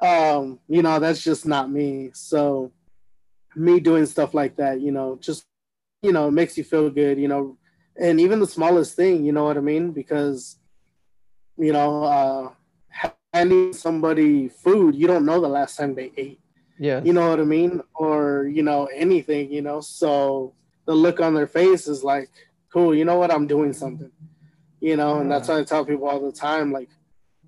um, 0.00 0.60
you 0.68 0.80
know, 0.80 0.98
that's 0.98 1.22
just 1.22 1.44
not 1.44 1.70
me. 1.70 2.10
So 2.14 2.72
me 3.58 3.80
doing 3.80 4.06
stuff 4.06 4.34
like 4.34 4.56
that, 4.56 4.80
you 4.80 4.92
know, 4.92 5.16
just 5.20 5.44
you 6.02 6.12
know, 6.12 6.28
it 6.28 6.32
makes 6.32 6.56
you 6.56 6.64
feel 6.64 6.90
good, 6.90 7.18
you 7.18 7.28
know, 7.28 7.56
and 8.00 8.20
even 8.20 8.38
the 8.40 8.46
smallest 8.46 8.94
thing, 8.94 9.24
you 9.24 9.32
know 9.32 9.44
what 9.44 9.56
I 9.56 9.60
mean? 9.60 9.92
Because 9.92 10.58
you 11.56 11.72
know, 11.72 12.04
uh 12.04 12.50
handing 13.32 13.72
somebody 13.72 14.48
food, 14.48 14.94
you 14.94 15.06
don't 15.06 15.26
know 15.26 15.40
the 15.40 15.48
last 15.48 15.76
time 15.76 15.94
they 15.94 16.10
ate. 16.16 16.40
yes. 16.78 17.04
You 17.04 17.12
know 17.12 17.28
what 17.28 17.40
I 17.40 17.44
mean? 17.44 17.82
Or, 17.94 18.48
you 18.50 18.62
know, 18.62 18.86
anything, 18.86 19.52
you 19.52 19.62
know. 19.62 19.80
So 19.80 20.54
the 20.86 20.94
look 20.94 21.20
on 21.20 21.34
their 21.34 21.46
face 21.46 21.88
is 21.88 22.02
like, 22.02 22.30
cool, 22.72 22.94
you 22.94 23.04
know 23.04 23.18
what, 23.18 23.30
I'm 23.30 23.46
doing 23.46 23.72
something. 23.72 24.10
You 24.80 24.96
know, 24.96 25.18
and 25.18 25.30
that's 25.30 25.48
why 25.48 25.58
I 25.58 25.64
tell 25.64 25.84
people 25.84 26.08
all 26.08 26.20
the 26.20 26.32
time, 26.32 26.72
like, 26.72 26.88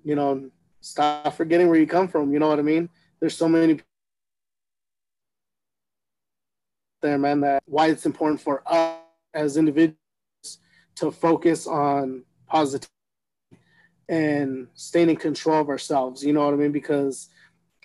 you 0.03 0.15
know, 0.15 0.49
stop 0.81 1.33
forgetting 1.35 1.67
where 1.69 1.79
you 1.79 1.87
come 1.87 2.07
from. 2.07 2.31
You 2.33 2.39
know 2.39 2.47
what 2.49 2.59
I 2.59 2.63
mean? 2.63 2.89
There's 3.19 3.35
so 3.37 3.47
many 3.47 3.79
there, 7.01 7.17
man, 7.17 7.41
that 7.41 7.63
why 7.65 7.87
it's 7.87 8.05
important 8.05 8.41
for 8.41 8.63
us 8.65 8.99
as 9.33 9.57
individuals 9.57 9.97
to 10.95 11.11
focus 11.11 11.67
on 11.67 12.23
positivity 12.47 12.91
and 14.09 14.67
staying 14.73 15.09
in 15.09 15.15
control 15.15 15.61
of 15.61 15.69
ourselves. 15.69 16.23
You 16.23 16.33
know 16.33 16.45
what 16.45 16.53
I 16.53 16.57
mean? 16.57 16.71
Because 16.71 17.29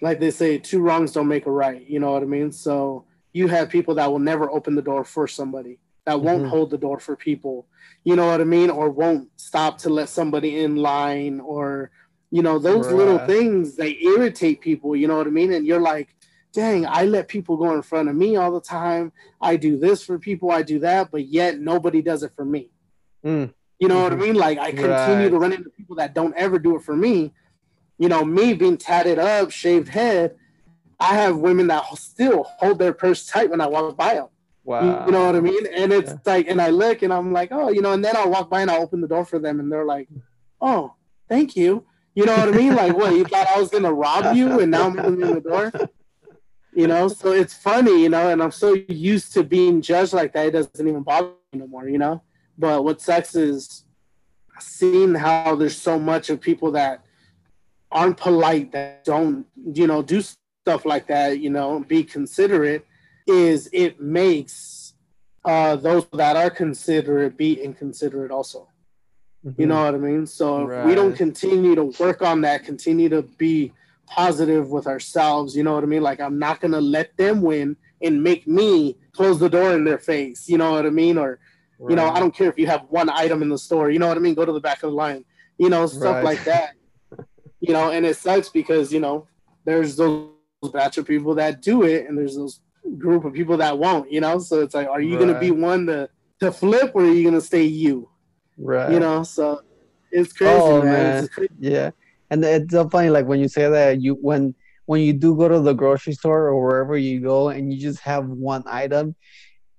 like 0.01 0.21
they 0.21 0.31
say, 0.31 0.59
two 0.59 0.81
wrongs 0.81 1.13
don't 1.13 1.29
make 1.29 1.47
a 1.47 1.51
right. 1.51 1.89
You 1.89 2.01
know 2.01 2.13
what 2.13 2.23
I 2.23 2.27
mean? 2.27 2.53
So 2.53 3.05
you 3.33 3.49
have 3.49 3.69
people 3.71 3.95
that 3.95 4.11
will 4.11 4.19
never 4.19 4.51
open 4.51 4.75
the 4.75 4.83
door 4.83 5.05
for 5.05 5.27
somebody, 5.27 5.79
that 6.05 6.21
won't 6.21 6.45
Mhm. 6.45 6.49
hold 6.51 6.71
the 6.71 6.79
door 6.79 6.99
for 6.99 7.17
people. 7.17 7.67
You 8.05 8.17
know 8.17 8.27
what 8.27 8.41
I 8.41 8.45
mean? 8.45 8.71
Or 8.71 8.91
won't 8.91 9.29
stop 9.37 9.79
to 9.79 9.91
let 9.91 10.09
somebody 10.09 10.61
in 10.61 10.77
line 10.77 11.41
or, 11.41 11.91
you 12.31 12.43
know, 12.43 12.59
those 12.59 12.91
little 12.91 13.19
things, 13.21 13.77
they 13.77 13.97
irritate 14.03 14.61
people. 14.61 14.97
You 14.97 15.07
know 15.09 15.17
what 15.17 15.27
I 15.27 15.31
mean? 15.31 15.53
And 15.53 15.67
you're 15.67 15.81
like, 15.81 16.16
dang, 16.57 16.87
I 16.87 17.05
let 17.05 17.29
people 17.29 17.59
go 17.59 17.75
in 17.75 17.83
front 17.83 18.09
of 18.09 18.17
me 18.17 18.37
all 18.37 18.51
the 18.51 18.63
time. 18.63 19.13
I 19.43 19.57
do 19.57 19.77
this 19.79 20.03
for 20.03 20.19
people, 20.19 20.51
I 20.51 20.63
do 20.63 20.79
that, 20.81 21.11
but 21.11 21.27
yet 21.27 21.61
nobody 21.61 22.01
does 22.01 22.23
it 22.23 22.33
for 22.35 22.47
me. 22.47 22.71
Mm. 23.25 23.53
You 23.79 23.89
know 23.89 24.03
what 24.03 24.13
I 24.15 24.17
Mhm. 24.17 24.21
mean? 24.21 24.35
Like 24.37 24.59
I 24.59 24.73
continue 24.73 25.29
to 25.29 25.39
run 25.39 25.53
into 25.53 25.69
people 25.69 25.97
that 25.97 26.15
don't 26.15 26.35
ever 26.35 26.59
do 26.59 26.75
it 26.77 26.83
for 26.83 26.97
me. 26.97 27.35
You 27.99 28.09
know, 28.09 28.25
me 28.25 28.55
being 28.55 28.79
tatted 28.79 29.19
up, 29.19 29.51
shaved 29.51 29.89
head, 29.89 30.37
I 30.99 31.15
have 31.17 31.37
women 31.37 31.67
that 31.67 31.85
still 31.99 32.45
hold 32.59 32.79
their 32.79 32.95
purse 32.95 33.27
tight 33.27 33.51
when 33.51 33.61
I 33.61 33.67
walk 33.67 33.99
by 33.99 34.15
them. 34.15 34.29
Wow. 34.65 35.05
You 35.05 35.13
know 35.13 35.27
what 35.27 35.37
I 35.37 35.41
mean? 35.41 35.67
And 35.67 35.93
it's 35.93 36.11
Yeah. 36.11 36.19
like, 36.25 36.49
and 36.49 36.61
I 36.61 36.71
look 36.71 37.03
and 37.03 37.13
I'm 37.13 37.35
like, 37.35 37.51
oh, 37.53 37.69
you 37.69 37.83
know, 37.83 37.93
and 37.93 38.03
then 38.03 38.17
I'll 38.17 38.31
walk 38.31 38.49
by 38.49 38.63
and 38.63 38.71
I'll 38.71 38.83
open 38.83 39.03
the 39.03 39.09
door 39.09 39.27
for 39.27 39.39
them 39.39 39.61
and 39.61 39.71
they're 39.71 39.85
like, 39.85 40.09
oh, 40.63 40.95
thank 41.29 41.55
you. 41.55 41.85
You 42.15 42.25
know 42.25 42.35
what 42.35 42.49
I 42.49 42.53
mean? 42.53 42.75
Like, 42.75 42.97
what 42.97 43.15
you 43.15 43.27
thought 43.27 43.47
I 43.55 43.61
was 43.61 43.69
gonna 43.69 43.93
rob 43.93 44.35
you, 44.35 44.59
and 44.61 44.71
now 44.71 44.87
I'm 44.87 44.99
opening 44.99 45.35
the 45.35 45.41
door. 45.43 45.71
You 46.77 46.87
know, 46.87 47.09
so 47.09 47.33
it's 47.33 47.55
funny, 47.55 48.03
you 48.03 48.11
know, 48.11 48.29
and 48.29 48.43
I'm 48.43 48.51
so 48.51 48.77
used 48.89 49.33
to 49.33 49.43
being 49.43 49.81
judged 49.81 50.13
like 50.13 50.35
that, 50.35 50.49
it 50.49 50.51
doesn't 50.51 50.87
even 50.87 51.03
bother 51.03 51.29
me 51.51 51.61
no 51.61 51.67
more, 51.67 51.89
you 51.89 51.97
know. 51.97 52.23
But 52.59 52.85
what 52.85 53.01
sucks 53.01 53.35
is 53.35 53.85
seeing 54.61 55.15
how 55.15 55.57
there's 55.57 55.81
so 55.81 55.99
much 55.99 56.29
of 56.29 56.39
people 56.39 56.73
that 56.73 57.03
aren't 57.91 58.19
polite, 58.19 58.73
that 58.73 59.05
don't, 59.05 59.47
you 59.73 59.87
know, 59.87 60.03
do 60.03 60.21
stuff 60.21 60.85
like 60.85 61.07
that, 61.07 61.41
you 61.41 61.49
know, 61.49 61.83
be 61.89 62.05
considerate, 62.05 62.87
is 63.27 63.71
it 63.73 63.99
makes 63.99 64.93
uh, 65.47 65.77
those 65.77 66.07
that 66.13 66.37
are 66.37 66.51
considerate 66.51 67.39
be 67.39 67.55
inconsiderate 67.55 68.31
also. 68.31 68.69
You 69.57 69.67
know 69.67 69.85
what 69.85 69.95
I 69.95 69.99
mean? 69.99 70.27
So 70.27 70.69
if 70.69 70.87
we 70.87 70.95
don't 70.95 71.15
continue 71.15 71.75
to 71.77 71.85
work 72.01 72.21
on 72.21 72.41
that, 72.41 72.65
continue 72.65 73.09
to 73.09 73.23
be 73.23 73.73
positive 74.07 74.71
with 74.71 74.87
ourselves, 74.87 75.57
you 75.57 75.63
know 75.63 75.75
what 75.75 75.83
I 75.85 75.87
mean? 75.87 76.03
Like 76.03 76.21
I'm 76.21 76.39
not 76.39 76.61
gonna 76.61 76.81
let 76.81 77.17
them 77.17 77.43
win 77.43 77.77
and 78.03 78.23
make 78.23 78.47
me 78.47 78.97
close 79.13 79.39
the 79.39 79.49
door 79.49 79.73
in 79.75 79.85
their 79.85 79.99
face, 79.99 80.49
you 80.49 80.59
know 80.59 80.73
what 80.73 80.87
I 80.87 80.91
mean? 80.91 81.19
Or 81.19 81.39
you 81.89 81.95
know, 81.97 82.07
I 82.09 82.19
don't 82.21 82.35
care 82.35 82.49
if 82.49 82.59
you 82.59 82.67
have 82.67 82.87
one 82.89 83.09
item 83.11 83.43
in 83.43 83.49
the 83.49 83.59
store, 83.59 83.91
you 83.91 83.99
know 83.99 84.09
what 84.09 84.17
I 84.17 84.21
mean? 84.21 84.35
Go 84.35 84.45
to 84.45 84.53
the 84.53 84.61
back 84.61 84.83
of 84.83 84.91
the 84.91 84.97
line, 84.97 85.25
you 85.59 85.69
know, 85.69 85.87
stuff 85.87 86.17
Right. 86.17 86.25
like 86.25 86.45
that. 86.45 86.71
you 87.61 87.73
know, 87.73 87.91
and 87.91 88.05
it 88.05 88.17
sucks 88.17 88.49
because, 88.49 88.93
you 88.93 89.01
know, 89.01 89.27
there's 89.65 89.97
those 89.97 90.31
batch 90.73 90.99
of 90.99 91.07
people 91.07 91.35
that 91.37 91.63
do 91.63 91.85
it 91.85 92.07
and 92.09 92.17
there's 92.19 92.37
those 92.37 92.61
group 92.99 93.25
of 93.25 93.35
people 93.35 93.57
that 93.59 93.79
won't, 93.79 94.11
you 94.11 94.21
know? 94.21 94.39
So 94.39 94.61
it's 94.63 94.75
like, 94.75 94.89
are 94.89 95.01
you 95.01 95.19
gonna 95.19 95.39
be 95.39 95.51
one 95.51 95.87
to 95.87 96.09
to 96.41 96.53
flip 96.53 96.93
or 96.95 97.03
are 97.03 97.11
you 97.11 97.25
gonna 97.25 97.41
stay 97.41 97.65
you? 97.65 98.09
right. 98.59 98.91
You 98.93 99.01
know, 99.01 99.23
so 99.23 99.63
it's 100.11 100.33
crazy, 100.33 100.61
Oh, 100.65 100.83
man. 100.83 100.93
man. 100.93 101.25
It's 101.25 101.35
crazy. 101.35 101.53
Yeah, 101.59 101.91
and 102.31 102.45
it's 102.45 102.73
so 102.73 102.89
funny. 102.89 103.11
Like 103.11 103.27
when 103.27 103.41
you 103.41 103.49
say 103.49 103.69
that, 103.69 104.01
you 104.01 104.15
when 104.15 104.55
when 104.87 105.01
you 105.03 105.13
do 105.13 105.37
go 105.37 105.49
to 105.49 105.61
the 105.61 105.73
grocery 105.75 106.13
store 106.13 106.49
or 106.49 106.65
wherever 106.65 106.97
you 106.97 107.21
go, 107.21 107.49
and 107.49 107.73
you 107.73 107.81
just 107.81 108.01
have 108.01 108.27
one 108.29 108.63
item, 108.67 109.15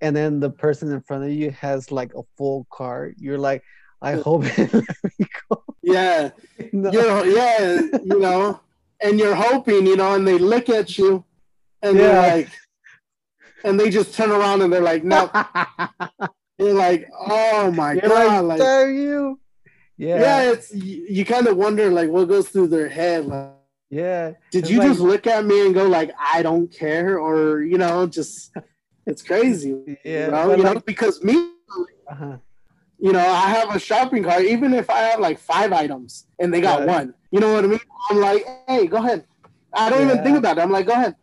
and 0.00 0.14
then 0.14 0.40
the 0.40 0.50
person 0.50 0.92
in 0.92 1.00
front 1.02 1.24
of 1.24 1.30
you 1.30 1.50
has 1.52 1.90
like 1.90 2.12
a 2.14 2.22
full 2.36 2.66
cart. 2.70 3.14
You're 3.18 3.38
like, 3.38 3.62
I 4.02 4.12
hope. 4.12 4.44
Yeah, 5.82 6.30
No. 6.72 6.90
you're, 6.90 7.26
yeah, 7.26 7.80
you 8.04 8.18
know, 8.18 8.60
and 9.00 9.18
you're 9.18 9.34
hoping, 9.34 9.86
you 9.86 9.96
know, 9.96 10.14
and 10.14 10.26
they 10.28 10.38
look 10.38 10.68
at 10.68 10.98
you, 10.98 11.24
and 11.82 11.98
they're 11.98 12.36
like, 12.36 12.48
and 13.64 13.80
they 13.80 13.88
just 13.90 14.14
turn 14.14 14.30
around 14.30 14.60
and 14.62 14.72
they're 14.72 14.82
like, 14.82 15.02
no, 15.02 15.30
you're 16.58 16.74
like, 16.74 17.08
oh 17.26 17.70
my 17.70 17.92
You're 17.94 18.02
god, 18.02 18.44
like, 18.44 18.58
like, 18.60 18.88
you. 18.88 19.40
Yeah. 19.98 20.20
Yeah, 20.20 20.52
it's 20.52 20.72
you, 20.74 21.06
you 21.10 21.24
kind 21.24 21.46
of 21.46 21.56
wonder 21.56 21.90
like 21.90 22.08
what 22.08 22.28
goes 22.28 22.48
through 22.48 22.68
their 22.68 22.88
head. 22.88 23.26
Like, 23.26 23.50
yeah. 23.90 24.32
did 24.50 24.68
you 24.70 24.78
like- 24.78 24.88
just 24.88 25.00
look 25.00 25.26
at 25.26 25.44
me 25.44 25.66
and 25.66 25.74
go 25.74 25.86
like, 25.86 26.10
I 26.34 26.42
don't 26.42 26.68
care, 26.72 27.18
or 27.18 27.62
you 27.62 27.78
know, 27.78 28.06
just 28.06 28.52
it's 29.06 29.22
crazy, 29.22 29.98
Yeah, 30.04 30.26
you 30.26 30.30
know, 30.30 30.54
you 30.56 30.62
know, 30.64 30.80
because 30.80 31.22
me, 31.22 31.34
Uh-huh. 32.10 32.36
you 32.98 33.12
know, 33.12 33.20
I 33.44 33.48
have 33.50 33.74
a 33.74 33.78
shopping 33.78 34.22
cart. 34.24 34.44
Even 34.44 34.72
if 34.74 34.88
I 34.90 35.00
have 35.00 35.20
like 35.20 35.38
five 35.38 35.72
items 35.72 36.26
and 36.38 36.52
they 36.52 36.60
got 36.60 36.80
Right. 36.80 36.88
one, 36.88 37.14
you 37.30 37.40
know 37.40 37.52
what 37.52 37.64
I 37.64 37.68
mean? 37.68 37.80
I'm 38.10 38.18
like, 38.20 38.46
hey, 38.68 38.86
go 38.86 38.98
ahead. 38.98 39.24
I 39.72 39.90
don't 39.90 40.02
even 40.08 40.22
think 40.24 40.36
about 40.38 40.58
it. 40.58 40.62
I'm 40.62 40.70
like, 40.70 40.86
go 40.86 40.92
ahead. 40.94 41.14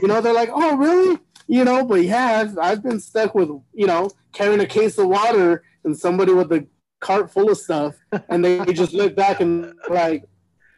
You 0.00 0.08
know, 0.08 0.20
they're 0.20 0.34
like, 0.34 0.50
oh, 0.52 0.76
really? 0.76 1.18
You 1.46 1.64
know, 1.64 1.84
but 1.84 2.02
yeah, 2.04 2.40
I've, 2.40 2.58
I've 2.58 2.82
been 2.82 3.00
stuck 3.00 3.34
with, 3.34 3.48
you 3.74 3.86
know, 3.86 4.10
carrying 4.32 4.60
a 4.60 4.66
case 4.66 4.96
of 4.98 5.08
water 5.08 5.62
and 5.84 5.96
somebody 5.98 6.32
with 6.32 6.50
a 6.52 6.66
cart 7.00 7.30
full 7.30 7.50
of 7.50 7.58
stuff, 7.58 7.96
and 8.28 8.44
they 8.44 8.72
just 8.72 8.92
look 8.92 9.16
back 9.16 9.40
and 9.40 9.74
like, 9.88 10.24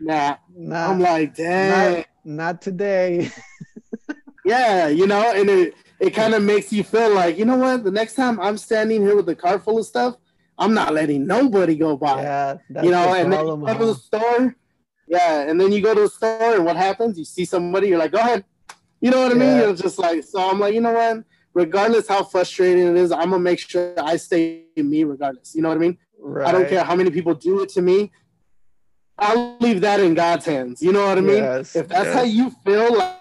nah. 0.00 0.36
Not, 0.54 0.90
I'm 0.90 1.00
like, 1.00 1.34
dang. 1.34 1.94
not, 1.94 2.06
not 2.24 2.62
today. 2.62 3.30
Yeah, 4.44 4.88
you 4.88 5.06
know, 5.06 5.32
and 5.32 5.48
it 5.48 5.74
it 6.00 6.10
kind 6.10 6.34
of 6.34 6.42
makes 6.42 6.72
you 6.72 6.82
feel 6.82 7.14
like, 7.14 7.38
you 7.38 7.44
know 7.44 7.56
what? 7.56 7.84
The 7.84 7.90
next 7.90 8.14
time 8.14 8.40
I'm 8.40 8.58
standing 8.58 9.00
here 9.00 9.14
with 9.14 9.28
a 9.28 9.36
cart 9.36 9.62
full 9.62 9.78
of 9.78 9.86
stuff, 9.86 10.16
I'm 10.58 10.74
not 10.74 10.92
letting 10.92 11.26
nobody 11.26 11.76
go 11.76 11.96
by. 11.96 12.22
yeah, 12.22 12.56
you 12.82 12.90
know, 12.90 13.14
and 13.14 13.32
then 13.32 13.46
you 13.46 13.56
go 13.66 13.78
to 13.78 13.86
the 13.86 13.94
store. 13.94 14.56
Yeah, 15.06 15.42
and 15.42 15.60
then 15.60 15.70
you 15.72 15.80
go 15.80 15.94
to 15.94 16.02
the 16.02 16.08
store, 16.08 16.56
and 16.56 16.64
what 16.64 16.76
happens? 16.76 17.18
You 17.18 17.24
see 17.24 17.44
somebody, 17.44 17.88
you're 17.88 17.98
like, 17.98 18.12
go 18.12 18.18
ahead. 18.18 18.44
You 19.00 19.10
know 19.10 19.22
what 19.22 19.32
I 19.32 19.34
mean? 19.34 19.48
Yeah. 19.48 19.66
You're 19.66 19.74
just 19.74 19.98
like, 19.98 20.24
so 20.24 20.50
I'm 20.50 20.58
like, 20.58 20.74
you 20.74 20.80
know 20.80 20.92
what? 20.92 21.24
Regardless 21.54 22.08
how 22.08 22.24
frustrating 22.24 22.88
it 22.88 22.96
is, 22.96 23.12
I'm 23.12 23.30
gonna 23.30 23.38
make 23.38 23.60
sure 23.60 23.94
I 24.02 24.16
stay 24.16 24.64
me 24.76 25.04
regardless. 25.04 25.54
You 25.54 25.62
know 25.62 25.68
what 25.68 25.78
I 25.78 25.80
mean? 25.80 25.98
Right. 26.22 26.46
I 26.46 26.52
don't 26.52 26.68
care 26.68 26.84
how 26.84 26.94
many 26.94 27.10
people 27.10 27.34
do 27.34 27.62
it 27.62 27.68
to 27.70 27.82
me. 27.82 28.12
I'll 29.18 29.56
leave 29.60 29.80
that 29.82 30.00
in 30.00 30.14
God's 30.14 30.46
hands. 30.46 30.80
You 30.80 30.92
know 30.92 31.06
what 31.06 31.18
I 31.18 31.20
mean? 31.20 31.36
Yes, 31.36 31.76
if 31.76 31.88
that's 31.88 32.06
yes. 32.06 32.14
how 32.14 32.22
you 32.22 32.50
feel, 32.64 32.96
like, 32.96 33.16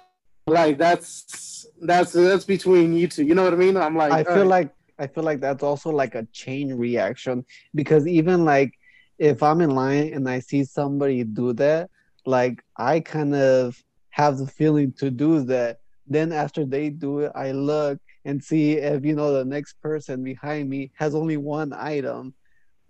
like 0.48 0.78
that's 0.78 1.65
that's 1.82 2.14
that's 2.14 2.45
between 2.45 2.94
you 2.94 3.07
two. 3.07 3.23
You 3.23 3.36
know 3.36 3.44
what 3.44 3.53
I 3.53 3.57
mean? 3.57 3.76
I'm 3.76 3.95
like, 3.95 4.11
I 4.11 4.23
feel 4.23 4.38
right. 4.38 4.48
like 4.48 4.73
I 4.99 5.07
feel 5.07 5.23
like 5.23 5.40
that's 5.40 5.64
also 5.64 5.90
like 5.90 6.15
a 6.15 6.28
chain 6.32 6.73
reaction 6.76 7.44
because 7.73 8.07
even 8.07 8.45
like 8.45 8.73
if 9.18 9.44
I'm 9.44 9.61
in 9.61 9.72
line 9.72 10.14
and 10.14 10.30
I 10.30 10.40
see 10.40 10.64
somebody 10.64 11.23
do 11.23 11.53
that, 11.53 11.90
like 12.26 12.64
I 12.78 12.99
kind 12.99 13.36
of 13.36 13.84
have 14.11 14.38
the 14.38 14.48
feeling 14.48 14.94
to 14.94 15.10
do 15.10 15.41
that. 15.45 15.80
Then 16.07 16.32
after 16.32 16.65
they 16.65 16.90
do 16.90 17.19
it, 17.19 17.32
I 17.36 17.52
look 17.52 17.99
and 18.26 18.44
see 18.44 18.73
if 18.73 19.03
you 19.03 19.15
know 19.15 19.34
the 19.34 19.45
next 19.45 19.82
person 19.82 20.23
behind 20.23 20.69
me 20.69 20.91
has 20.95 21.15
only 21.15 21.38
one 21.38 21.73
item, 21.73 22.34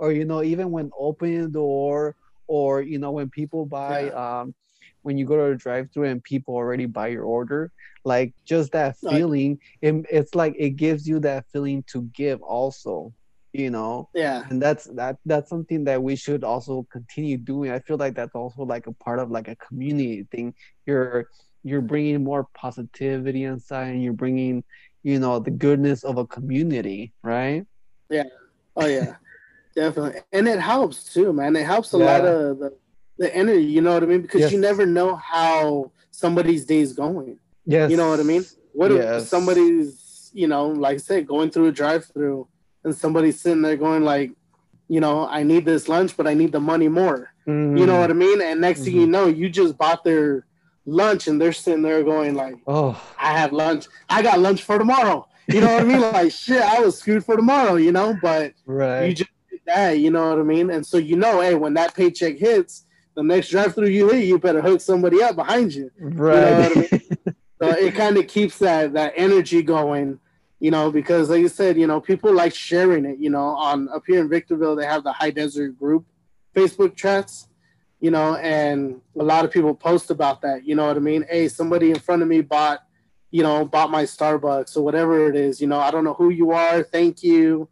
or 0.01 0.11
you 0.11 0.25
know 0.25 0.41
even 0.43 0.71
when 0.75 0.89
opening 0.97 1.43
the 1.43 1.49
door, 1.49 2.15
or 2.47 2.81
you 2.81 2.97
know 2.99 3.11
when 3.11 3.29
people 3.29 3.65
buy 3.65 4.09
um 4.23 4.53
when 5.03 5.17
you 5.17 5.25
go 5.25 5.35
to 5.37 5.53
a 5.53 5.55
drive-through 5.55 6.05
and 6.11 6.23
people 6.23 6.53
already 6.53 6.85
buy 6.85 7.07
your 7.07 7.23
order, 7.23 7.71
like 8.03 8.33
just 8.45 8.71
that 8.73 8.97
Like- 9.01 9.15
feeling 9.15 9.59
it, 9.81 9.93
it's 10.09 10.33
like 10.35 10.53
it 10.57 10.71
gives 10.75 11.07
you 11.07 11.19
that 11.21 11.45
feeling 11.53 11.83
to 11.93 12.01
give 12.13 12.41
also 12.41 13.13
you 13.53 13.69
know? 13.69 14.07
Yeah, 14.15 14.47
and 14.49 14.61
that's 14.61 14.85
that 14.95 15.17
that's 15.25 15.49
something 15.49 15.83
that 15.83 16.01
we 16.01 16.15
should 16.15 16.43
also 16.43 16.87
continue 16.89 17.35
doing. 17.37 17.69
I 17.71 17.79
feel 17.79 17.97
like 17.97 18.15
that's 18.15 18.33
also 18.33 18.63
like 18.63 18.87
a 18.87 18.93
part 19.05 19.19
of 19.19 19.29
like 19.29 19.49
a 19.49 19.57
community 19.57 20.25
thing. 20.31 20.53
You're 20.87 21.27
you're 21.63 21.81
bringing 21.81 22.23
more 22.23 22.47
positivity 22.55 23.43
inside 23.43 23.89
and 23.93 24.01
you're 24.03 24.13
bringing 24.23 24.63
you 25.03 25.19
know 25.19 25.39
the 25.39 25.51
goodness 25.51 26.03
of 26.09 26.17
a 26.17 26.25
community 26.25 27.11
right? 27.23 27.65
Yeah. 28.09 28.29
oh 28.79 28.87
yeah, 28.87 29.15
definitely, 29.75 30.21
and 30.31 30.47
it 30.47 30.59
helps 30.59 31.13
too, 31.13 31.33
man. 31.33 31.55
It 31.55 31.65
helps 31.65 31.93
a 31.93 31.97
lot 31.97 32.25
of 32.25 32.59
the 32.59 32.73
the 33.17 33.33
energy. 33.35 33.65
You 33.65 33.81
know 33.81 33.93
what 33.93 34.03
I 34.03 34.07
mean? 34.07 34.21
Because 34.21 34.41
Yes. 34.41 34.51
you 34.51 34.59
never 34.59 34.85
know 34.85 35.15
how 35.15 35.91
somebody's 36.09 36.65
day 36.65 36.79
is 36.79 36.93
going. 36.93 37.39
yes 37.65 37.91
You 37.91 37.97
know 37.97 38.09
what 38.09 38.19
I 38.19 38.23
mean? 38.23 38.43
What 38.73 38.91
if 38.91 39.23
somebody's, 39.23 40.31
you 40.33 40.47
know, 40.47 40.67
like 40.67 40.95
I 40.95 40.97
said, 40.97 41.27
going 41.27 41.51
through 41.51 41.67
a 41.67 41.71
drive-through, 41.71 42.47
and 42.83 42.95
somebody's 42.95 43.39
sitting 43.39 43.61
there 43.61 43.75
going 43.75 44.03
like, 44.03 44.31
you 44.87 44.99
know, 44.99 45.27
I 45.27 45.43
need 45.43 45.65
this 45.65 45.87
lunch, 45.87 46.17
but 46.17 46.25
I 46.27 46.33
need 46.33 46.51
the 46.51 46.59
money 46.59 46.87
more. 46.87 47.31
You 47.45 47.53
know 47.53 47.77
mm-hmm. 47.77 47.99
what 47.99 48.09
I 48.09 48.13
mean? 48.13 48.41
And 48.41 48.61
next 48.61 48.83
thing 48.83 48.95
you 48.95 49.01
mm-hmm. 49.01 49.11
know, 49.11 49.27
you 49.27 49.49
just 49.49 49.77
bought 49.77 50.03
their 50.03 50.45
lunch, 50.85 51.27
and 51.27 51.39
they're 51.39 51.53
sitting 51.53 51.81
there 51.81 52.03
going 52.03 52.33
like, 52.35 52.55
oh 52.67 53.01
I 53.19 53.37
have 53.37 53.51
lunch. 53.51 53.87
I 54.09 54.21
got 54.21 54.39
lunch 54.39 54.63
for 54.63 54.77
tomorrow. 54.77 55.27
You 55.47 55.61
know 55.61 55.73
what 55.73 55.81
I 55.81 55.85
mean? 55.85 56.01
Like 56.13 56.31
shit, 56.31 56.61
I 56.61 56.79
was 56.79 56.99
screwed 56.99 57.25
for 57.25 57.35
tomorrow. 57.35 57.75
You 57.75 57.91
know, 57.91 58.17
but 58.21 58.53
right 58.65 59.05
you 59.07 59.13
just 59.15 59.29
that. 59.65 59.99
You 59.99 60.11
know 60.11 60.29
what 60.29 60.39
I 60.39 60.43
mean? 60.43 60.69
And 60.69 60.85
so 60.85 60.97
you 60.97 61.15
know, 61.15 61.41
hey, 61.41 61.55
when 61.55 61.73
that 61.75 61.95
paycheck 61.95 62.37
hits, 62.37 62.85
the 63.15 63.23
next 63.23 63.49
drive-through 63.49 63.87
you 63.87 64.09
hit, 64.09 64.25
you 64.25 64.39
better 64.39 64.61
hook 64.61 64.81
somebody 64.81 65.21
up 65.21 65.35
behind 65.35 65.73
you. 65.73 65.91
right 65.99 66.69
what 66.69 66.93
I 66.93 67.01
So 67.61 67.69
it 67.69 67.93
kind 67.93 68.17
of 68.17 68.27
keeps 68.27 68.57
that 68.57 68.93
that 68.93 69.13
energy 69.15 69.61
going, 69.61 70.19
you 70.59 70.71
know, 70.71 70.91
because 70.91 71.29
like 71.29 71.41
you 71.41 71.47
said, 71.47 71.77
you 71.77 71.85
know, 71.85 72.01
people 72.01 72.33
like 72.33 72.55
sharing 72.55 73.05
it. 73.05 73.19
You 73.19 73.29
know, 73.29 73.49
on 73.49 73.87
up 73.89 74.03
here 74.07 74.19
in 74.19 74.29
Victorville, 74.29 74.75
they 74.75 74.85
have 74.85 75.03
the 75.03 75.11
High 75.11 75.29
Desert 75.29 75.77
Group 75.77 76.05
Facebook 76.55 76.95
chats, 76.95 77.47
you 77.99 78.09
know, 78.09 78.35
and 78.37 78.99
a 79.19 79.23
lot 79.23 79.45
of 79.45 79.51
people 79.51 79.75
post 79.75 80.09
about 80.09 80.41
that. 80.41 80.65
You 80.65 80.73
know 80.73 80.87
what 80.87 80.97
I 80.97 81.01
mean? 81.01 81.23
Hey, 81.29 81.47
somebody 81.47 81.91
in 81.91 81.99
front 81.99 82.23
of 82.23 82.27
me 82.27 82.41
bought, 82.41 82.79
you 83.29 83.43
know, 83.43 83.63
bought 83.63 83.91
my 83.91 84.03
Starbucks 84.03 84.75
or 84.75 84.81
whatever 84.81 85.29
it 85.29 85.35
is. 85.35 85.61
You 85.61 85.67
know, 85.67 85.79
I 85.79 85.91
don't 85.91 86.03
know 86.03 86.15
who 86.15 86.29
you 86.29 86.51
are. 86.51 86.81
Thank 86.81 87.21
you. 87.21 87.69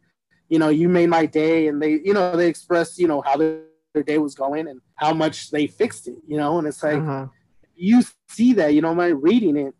You 0.50 0.58
know, 0.58 0.68
you 0.68 0.88
made 0.88 1.08
my 1.08 1.24
day, 1.24 1.68
and 1.68 1.80
they, 1.80 1.92
you 2.04 2.12
know, 2.12 2.36
they 2.36 2.48
expressed, 2.48 2.98
you 2.98 3.08
know, 3.08 3.22
how 3.22 3.36
their, 3.38 3.60
their 3.94 4.02
day 4.02 4.18
was 4.18 4.34
going 4.34 4.68
and 4.68 4.80
how 4.96 5.14
much 5.14 5.50
they 5.50 5.66
fixed 5.66 6.06
it. 6.08 6.16
You 6.28 6.36
know, 6.36 6.58
and 6.58 6.68
it's 6.68 6.82
like 6.82 6.98
uh-huh. 6.98 7.26
you 7.74 8.02
see 8.28 8.52
that, 8.54 8.74
you 8.74 8.82
know, 8.82 8.94
my 8.94 9.06
reading 9.06 9.56
it, 9.56 9.74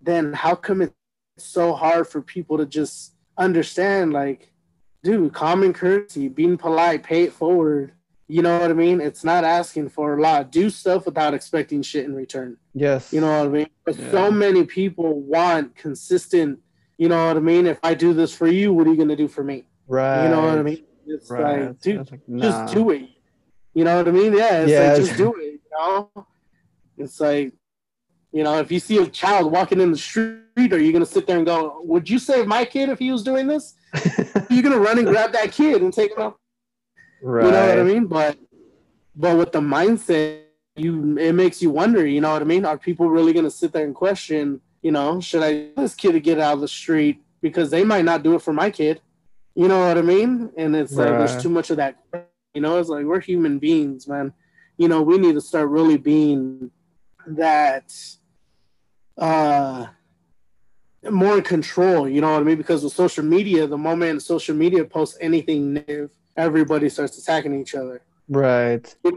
then 0.00 0.34
how 0.34 0.54
come 0.54 0.82
it's 0.82 0.92
so 1.38 1.72
hard 1.72 2.06
for 2.06 2.20
people 2.20 2.58
to 2.58 2.66
just 2.66 3.14
understand, 3.38 4.12
like, 4.12 4.52
dude, 5.02 5.32
common 5.32 5.72
courtesy, 5.72 6.28
being 6.28 6.56
polite, 6.58 7.02
pay 7.02 7.22
it 7.22 7.32
forward. 7.32 7.92
You 8.28 8.40
know 8.40 8.58
what 8.60 8.70
I 8.70 8.74
mean? 8.74 9.00
It's 9.00 9.24
not 9.24 9.44
asking 9.44 9.90
for 9.90 10.16
a 10.16 10.22
lot. 10.22 10.50
Do 10.50 10.70
stuff 10.70 11.04
without 11.06 11.34
expecting 11.34 11.82
shit 11.82 12.04
in 12.04 12.14
return. 12.14 12.56
yes 12.72 13.12
You 13.12 13.20
know 13.20 13.38
what 13.38 13.46
I 13.46 13.50
mean? 13.50 13.70
But 13.84 13.98
Yeah. 13.98 14.10
so 14.10 14.30
many 14.30 14.64
people 14.64 15.20
want 15.20 15.74
consistent, 15.74 16.60
you 16.96 17.08
know 17.08 17.26
what 17.26 17.36
I 17.36 17.40
mean? 17.40 17.66
If 17.66 17.78
I 17.82 17.94
do 17.94 18.14
this 18.14 18.34
for 18.34 18.46
you, 18.46 18.72
what 18.72 18.86
are 18.86 18.90
you 18.90 18.96
going 18.96 19.08
to 19.08 19.16
do 19.16 19.28
for 19.28 19.44
me? 19.44 19.66
Right 19.86 20.24
You 20.24 20.30
know 20.30 20.42
what 20.42 20.58
I 20.58 20.62
mean? 20.62 20.84
It's 21.06 21.30
right 21.30 21.66
like, 21.68 21.80
dude, 21.80 22.10
like, 22.10 22.20
just 22.38 22.74
do 22.74 22.90
it. 22.90 23.08
You 23.74 23.84
know 23.84 23.96
what 23.96 24.08
I 24.08 24.10
mean? 24.10 24.32
Yeah, 24.34 24.60
it's 24.62 24.70
Yes. 24.70 24.98
like 24.98 25.06
just 25.06 25.16
do 25.18 25.34
it. 25.40 25.44
You 25.52 25.60
know, 25.78 26.10
it's 26.98 27.20
like, 27.20 27.52
you 28.32 28.42
know, 28.44 28.58
if 28.58 28.70
you 28.70 28.78
see 28.80 28.98
a 28.98 29.06
child 29.06 29.50
walking 29.50 29.80
in 29.80 29.90
the 29.90 29.98
street, 29.98 30.72
are 30.72 30.78
you 30.78 30.92
gonna 30.92 31.06
sit 31.06 31.26
there 31.26 31.36
and 31.38 31.46
go, 31.46 31.80
"Would 31.84 32.08
you 32.08 32.18
save 32.18 32.46
my 32.46 32.64
kid 32.64 32.88
if 32.88 32.98
he 32.98 33.10
was 33.10 33.22
doing 33.22 33.46
this?" 33.46 33.74
Are 33.94 34.46
You're 34.50 34.62
gonna 34.62 34.78
run 34.78 34.98
and 34.98 35.06
grab 35.06 35.32
that 35.32 35.52
kid 35.52 35.82
and 35.82 35.92
take 35.92 36.12
him 36.12 36.22
out. 36.22 36.38
right. 37.22 37.46
You 37.46 37.50
know 37.52 37.68
what 37.68 37.78
I 37.78 37.82
mean? 37.82 38.06
But 38.06 38.38
but 39.16 39.36
with 39.36 39.52
the 39.52 39.60
mindset, 39.60 40.42
you 40.76 41.16
it 41.18 41.32
makes 41.32 41.60
you 41.62 41.70
wonder. 41.70 42.06
You 42.06 42.20
know 42.20 42.32
what 42.32 42.42
I 42.42 42.46
mean? 42.46 42.64
Are 42.64 42.78
people 42.78 43.08
really 43.10 43.32
gonna 43.32 43.50
sit 43.50 43.72
there 43.72 43.84
and 43.84 43.94
question? 43.94 44.60
You 44.82 44.92
know, 44.92 45.20
should 45.20 45.42
I 45.42 45.68
this 45.76 45.94
kid 45.94 46.12
to 46.12 46.20
get 46.20 46.38
out 46.38 46.54
of 46.54 46.60
the 46.60 46.68
street 46.68 47.22
because 47.40 47.70
they 47.70 47.84
might 47.84 48.04
not 48.04 48.22
do 48.22 48.34
it 48.34 48.42
for 48.42 48.52
my 48.52 48.70
kid? 48.70 49.00
You 49.54 49.68
know 49.68 49.86
what 49.86 49.98
I 49.98 50.02
mean? 50.02 50.50
And 50.56 50.74
it's 50.74 50.94
like 50.94 51.08
there's 51.08 51.42
too 51.42 51.48
much 51.50 51.70
of 51.70 51.76
that. 51.76 51.96
You 52.54 52.60
know, 52.60 52.78
it's 52.78 52.88
like 52.88 53.04
we're 53.04 53.20
human 53.20 53.58
beings, 53.58 54.08
man. 54.08 54.32
You 54.78 54.88
know, 54.88 55.02
we 55.02 55.18
need 55.18 55.34
to 55.34 55.40
start 55.40 55.68
really 55.68 55.98
being 55.98 56.70
that 57.26 57.94
uh 59.18 59.86
more 61.10 61.36
in 61.36 61.42
control, 61.42 62.08
you 62.08 62.20
know 62.20 62.32
what 62.32 62.40
I 62.40 62.44
mean? 62.44 62.56
Because 62.56 62.84
with 62.84 62.92
social 62.92 63.24
media, 63.24 63.66
the 63.66 63.76
moment 63.78 64.22
social 64.22 64.54
media 64.54 64.84
posts 64.84 65.18
anything 65.20 65.72
negative, 65.74 66.10
everybody 66.36 66.88
starts 66.88 67.18
attacking 67.18 67.60
each 67.60 67.74
other. 67.74 68.02
Right. 68.28 68.94
But 69.02 69.14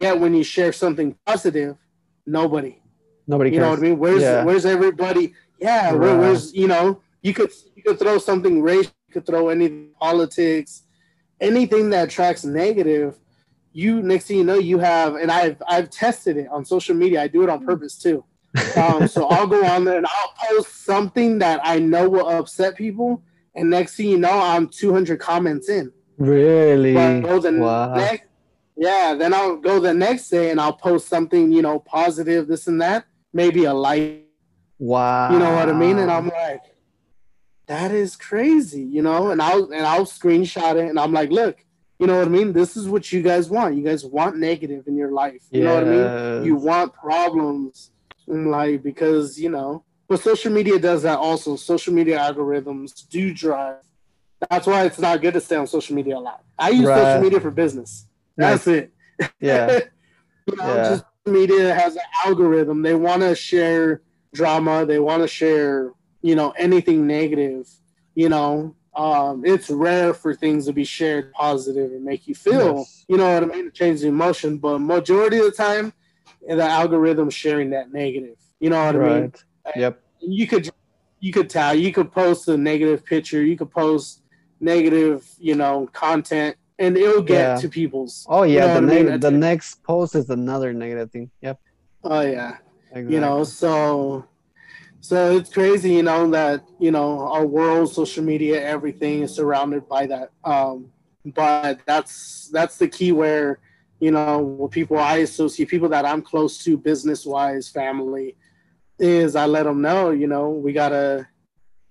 yet 0.00 0.20
when 0.20 0.34
you 0.34 0.44
share 0.44 0.72
something 0.72 1.16
positive, 1.26 1.76
nobody. 2.26 2.78
Nobody 3.26 3.50
You 3.50 3.56
cares. 3.56 3.64
know 3.64 3.70
what 3.70 3.78
I 3.78 3.82
mean? 3.82 3.98
Where's 3.98 4.22
Yeah. 4.22 4.44
where's 4.44 4.66
everybody? 4.66 5.32
Yeah, 5.58 5.92
where, 5.92 6.18
where's 6.18 6.52
you 6.54 6.68
know, 6.68 7.00
you 7.22 7.32
could 7.32 7.50
you 7.84 7.90
could 7.90 7.98
throw 7.98 8.18
something 8.18 8.62
racial, 8.62 8.92
you 9.08 9.12
could 9.14 9.26
throw 9.26 9.48
any 9.48 9.68
politics, 10.00 10.82
anything 11.40 11.90
that 11.90 12.08
attracts 12.08 12.44
negative. 12.44 13.18
You 13.72 14.02
next 14.02 14.26
thing 14.26 14.38
you 14.38 14.44
know, 14.44 14.58
you 14.58 14.78
have, 14.78 15.16
and 15.16 15.30
I've 15.30 15.62
I've 15.66 15.90
tested 15.90 16.36
it 16.36 16.48
on 16.48 16.64
social 16.64 16.94
media. 16.94 17.22
I 17.22 17.28
do 17.28 17.42
it 17.42 17.48
on 17.48 17.64
purpose 17.64 17.96
too. 17.98 18.24
Um, 18.76 19.06
so 19.06 19.26
I'll 19.28 19.46
go 19.46 19.64
on 19.64 19.84
there 19.84 19.96
and 19.96 20.06
I'll 20.06 20.34
post 20.46 20.84
something 20.84 21.38
that 21.38 21.60
I 21.64 21.78
know 21.78 22.08
will 22.08 22.28
upset 22.28 22.76
people, 22.76 23.22
and 23.54 23.70
next 23.70 23.96
thing 23.96 24.08
you 24.08 24.18
know, 24.18 24.38
I'm 24.40 24.68
200 24.68 25.18
comments 25.18 25.68
in. 25.70 25.90
Really? 26.18 26.92
The 26.92 27.56
Wow. 27.58 27.94
next, 27.94 28.24
yeah, 28.76 29.14
then 29.18 29.32
I'll 29.34 29.56
go 29.56 29.80
the 29.80 29.94
next 29.94 30.28
day 30.28 30.50
and 30.50 30.60
I'll 30.60 30.74
post 30.74 31.08
something, 31.08 31.50
you 31.50 31.62
know, 31.62 31.78
positive, 31.80 32.46
this 32.46 32.66
and 32.66 32.80
that, 32.82 33.06
maybe 33.32 33.64
a 33.64 33.72
like, 33.74 34.22
Wow. 34.78 35.32
you 35.32 35.38
know 35.38 35.54
what 35.54 35.68
I 35.68 35.72
mean? 35.72 35.98
And 35.98 36.10
I'm 36.10 36.28
like, 36.28 36.62
that 37.72 37.90
is 37.90 38.16
crazy, 38.16 38.82
you 38.82 39.02
know. 39.02 39.30
And 39.30 39.40
I'll 39.40 39.64
and 39.72 39.86
I'll 39.92 40.04
screenshot 40.04 40.74
it 40.76 40.88
and 40.90 40.98
I'm 41.00 41.12
like, 41.20 41.30
look, 41.30 41.56
you 41.98 42.06
know 42.06 42.18
what 42.18 42.26
I 42.26 42.30
mean? 42.30 42.52
This 42.52 42.76
is 42.76 42.86
what 42.86 43.10
you 43.12 43.22
guys 43.22 43.48
want. 43.48 43.74
You 43.76 43.82
guys 43.90 44.04
want 44.04 44.36
negative 44.36 44.86
in 44.86 44.94
your 45.02 45.12
life. 45.12 45.42
You 45.50 45.64
know 45.64 45.74
what 45.76 45.84
I 45.84 45.92
mean? 45.96 46.44
You 46.44 46.54
want 46.56 46.92
problems 46.92 47.90
in 48.28 48.50
life 48.50 48.82
because 48.82 49.40
you 49.40 49.48
know. 49.56 49.84
But 50.08 50.20
social 50.20 50.52
media 50.52 50.78
does 50.78 51.00
that 51.08 51.18
also. 51.18 51.56
Social 51.56 51.94
media 51.94 52.18
algorithms 52.18 53.08
do 53.08 53.32
drive. 53.32 53.76
That's 54.50 54.66
why 54.66 54.84
it's 54.84 54.98
not 54.98 55.22
good 55.22 55.34
to 55.34 55.40
stay 55.40 55.56
on 55.56 55.66
social 55.66 55.94
media 55.96 56.18
a 56.18 56.20
lot. 56.30 56.40
I 56.58 56.70
use 56.70 56.86
Right. 56.88 56.98
social 57.02 57.22
media 57.22 57.40
for 57.40 57.50
business. 57.50 58.06
That's 58.36 58.66
it. 58.66 58.92
Yeah. 59.40 59.78
you 60.48 60.56
know, 60.56 60.74
Yeah. 60.74 60.88
just 60.90 61.04
media 61.24 61.72
has 61.72 61.94
an 61.96 62.02
algorithm. 62.26 62.82
They 62.82 62.94
want 62.94 63.22
to 63.22 63.34
share 63.34 64.02
drama. 64.34 64.84
They 64.84 64.98
want 64.98 65.22
to 65.22 65.28
share, 65.28 65.92
you 66.22 66.34
know, 66.34 66.50
anything 66.52 67.06
negative. 67.06 67.68
You 68.14 68.28
know, 68.28 68.74
um, 68.94 69.44
it's 69.44 69.70
rare 69.70 70.12
for 70.14 70.34
things 70.34 70.66
to 70.66 70.72
be 70.72 70.84
shared 70.84 71.32
positive 71.32 71.92
and 71.92 72.04
make 72.04 72.28
you 72.28 72.34
feel, 72.34 72.78
Yes. 72.78 73.04
you 73.08 73.16
know 73.16 73.32
what 73.32 73.42
I 73.42 73.46
mean, 73.46 73.70
change 73.72 74.00
the 74.02 74.08
emotion. 74.08 74.58
But 74.58 74.78
majority 74.80 75.38
of 75.38 75.44
the 75.46 75.50
time, 75.52 75.92
the 76.46 76.62
algorithm 76.62 77.30
sharing 77.30 77.70
that 77.70 77.92
negative. 77.92 78.36
You 78.60 78.70
know 78.70 78.84
what 78.84 78.96
I 78.96 78.98
mean? 78.98 79.32
Right. 79.64 79.76
Yep. 79.76 80.02
you 80.20 80.46
could 80.46 80.68
you 81.20 81.32
could 81.32 81.48
tell 81.48 81.72
you 81.74 81.92
could 81.92 82.10
post 82.12 82.48
a 82.48 82.56
negative 82.56 83.04
picture 83.04 83.42
you 83.44 83.56
could 83.56 83.70
post 83.70 84.22
negative 84.60 85.28
you 85.38 85.54
know 85.54 85.88
content 85.92 86.56
and 86.80 86.96
it'll 86.96 87.22
get 87.22 87.40
Yeah. 87.54 87.56
to 87.62 87.68
people's 87.68 88.26
Oh 88.28 88.42
You 88.42 88.54
yeah. 88.56 88.66
know 88.66 88.80
the 88.80 88.86
what 88.86 88.96
I 88.98 89.02
mean? 89.02 89.20
the 89.20 89.30
next 89.30 89.82
post 89.84 90.14
is 90.16 90.30
another 90.30 90.72
negative 90.72 91.10
thing. 91.12 91.30
Yep. 91.42 91.58
oh 92.04 92.20
yeah 92.22 92.56
Exactly. 92.90 93.14
you 93.14 93.20
know 93.20 93.44
so 93.44 94.24
so 95.02 95.36
it's 95.36 95.52
crazy 95.52 95.92
you 95.92 96.02
know 96.02 96.30
that 96.30 96.64
you 96.78 96.90
know 96.90 97.20
our 97.28 97.44
world 97.44 97.92
social 97.92 98.24
media 98.24 98.64
everything 98.64 99.22
is 99.22 99.34
surrounded 99.34 99.86
by 99.86 100.06
that. 100.06 100.30
Um 100.44 100.90
but 101.26 101.80
that's 101.86 102.48
that's 102.48 102.78
the 102.78 102.88
key 102.88 103.12
where 103.12 103.58
you 104.00 104.10
know 104.10 104.68
people 104.72 104.98
i 104.98 105.18
associate 105.18 105.68
people 105.68 105.88
that 105.88 106.04
i'm 106.04 106.22
close 106.22 106.64
to 106.64 106.76
business 106.76 107.24
wise 107.24 107.68
family 107.68 108.34
is 108.98 109.36
i 109.36 109.46
let 109.46 109.62
them 109.62 109.80
know 109.80 110.10
you 110.10 110.26
know 110.26 110.50
we 110.50 110.72
gotta 110.72 111.28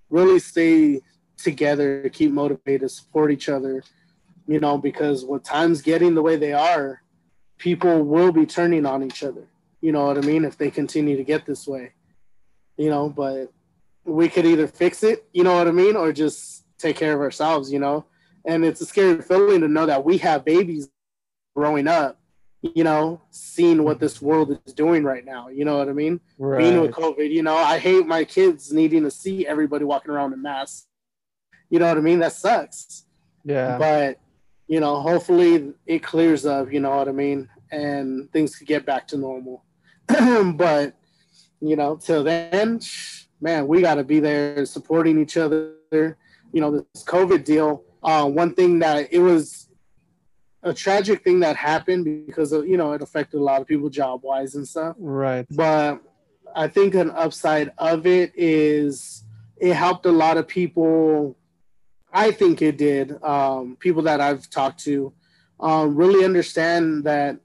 really 0.10 0.38
stay 0.38 1.00
together 1.38 2.10
keep 2.10 2.32
motivated 2.32 2.92
support 2.92 3.32
each 3.32 3.48
other 3.48 3.82
you 4.48 4.60
know 4.60 4.78
because 4.78 5.24
with 5.24 5.44
times 5.44 5.82
getting 5.82 6.14
the 6.14 6.22
way 6.22 6.36
they 6.36 6.52
are 6.52 7.02
people 7.62 8.02
will 8.02 8.32
be 8.32 8.46
turning 8.46 8.88
on 8.88 9.04
each 9.04 9.24
other. 9.24 9.48
You 9.82 9.92
know 9.92 10.08
what 10.08 10.18
I 10.18 10.22
mean? 10.22 10.44
If 10.44 10.58
they 10.58 10.72
continue 10.72 11.16
to 11.16 11.24
get 11.24 11.46
this 11.46 11.68
way, 11.68 11.94
you 12.78 12.90
know, 12.90 13.10
but 13.10 13.52
we 14.04 14.28
could 14.30 14.46
either 14.46 14.68
fix 14.68 15.04
it, 15.04 15.26
you 15.34 15.44
know 15.44 15.56
what 15.56 15.68
I 15.68 15.72
mean, 15.72 15.96
or 15.96 16.12
just 16.12 16.66
take 16.78 16.96
care 16.96 17.14
of 17.14 17.20
ourselves, 17.22 17.72
you 17.72 17.80
know. 17.80 18.06
And 18.46 18.66
it's 18.66 18.82
a 18.82 18.86
scary 18.86 19.22
feeling 19.22 19.62
to 19.62 19.68
know 19.68 19.86
that 19.86 20.04
we 20.04 20.18
have 20.20 20.44
babies 20.44 20.90
growing 21.56 21.88
up, 21.88 22.20
you 22.62 22.84
know, 22.84 23.22
seeing 23.30 23.84
what 23.84 24.00
this 24.00 24.22
world 24.22 24.60
is 24.66 24.74
doing 24.74 25.04
right 25.04 25.24
now, 25.24 25.50
you 25.50 25.64
know 25.66 25.78
what 25.78 25.90
I 25.90 25.94
mean? 25.94 26.20
Being 26.58 26.82
with. 26.82 26.92
COVID, 26.92 27.30
you 27.32 27.44
know, 27.44 27.56
I 27.56 27.78
hate 27.78 28.08
my 28.08 28.24
kids 28.24 28.72
needing 28.72 29.04
to 29.04 29.12
see 29.12 29.46
everybody 29.46 29.86
walking 29.86 30.12
around 30.12 30.34
in 30.34 30.42
masks. 30.42 30.88
You 31.70 31.80
know 31.80 31.88
what 31.88 31.98
I 31.98 32.02
mean? 32.02 32.20
That 32.20 32.34
sucks 32.34 33.06
Yeah. 33.46 33.78
but 33.78 34.20
you 34.68 34.80
know 34.80 35.02
hopefully 35.02 35.74
it 35.86 36.02
clears 36.04 36.46
up 36.46 36.72
you 36.72 36.80
know 36.80 36.96
what 36.96 37.10
i 37.10 37.12
mean 37.12 37.50
and 37.72 38.32
things 38.32 38.56
could 38.56 38.68
get 38.68 38.86
back 38.86 39.06
to 39.08 39.18
normal 39.18 39.66
but 40.08 40.94
you 41.62 41.76
know 41.76 41.96
till 41.96 42.24
then 42.24 42.80
man 43.40 43.68
we 43.68 43.82
got 43.82 43.96
to 43.96 44.04
be 44.04 44.20
there 44.20 44.66
supporting 44.66 45.20
each 45.20 45.38
other 45.38 45.74
you 45.92 46.62
know 46.62 46.72
this 46.94 47.04
covid 47.04 47.44
deal 47.44 47.84
uh, 48.04 48.28
one 48.28 48.54
thing 48.54 48.80
that 48.80 49.14
it 49.14 49.20
was 49.20 49.70
a 50.64 50.74
tragic 50.74 51.24
thing 51.24 51.40
that 51.40 51.56
happened 51.56 52.26
because 52.26 52.52
of, 52.52 52.68
you 52.68 52.78
know 52.78 52.94
it 52.94 53.02
affected 53.02 53.40
a 53.40 53.44
lot 53.44 53.62
of 53.62 53.68
people 53.68 53.90
job 53.90 54.22
wise 54.24 54.56
and 54.56 54.68
stuff 54.68 54.96
Right. 54.98 55.46
but 55.52 56.02
I 56.56 56.68
think 56.68 56.96
an 56.96 57.12
upside 57.12 57.72
of 57.78 58.06
it 58.06 58.34
is 58.36 59.24
it 59.58 59.74
helped 59.74 60.06
a 60.06 60.12
lot 60.12 60.38
of 60.38 60.48
people. 60.48 61.38
I 62.12 62.32
think 62.32 62.62
it 62.62 62.78
did. 62.78 63.22
Um, 63.24 63.78
people 63.80 64.02
that 64.04 64.20
I've 64.20 64.50
talked 64.50 64.84
to 64.84 65.14
um, 65.60 65.96
really 65.96 66.26
understand 66.26 67.06
that 67.06 67.38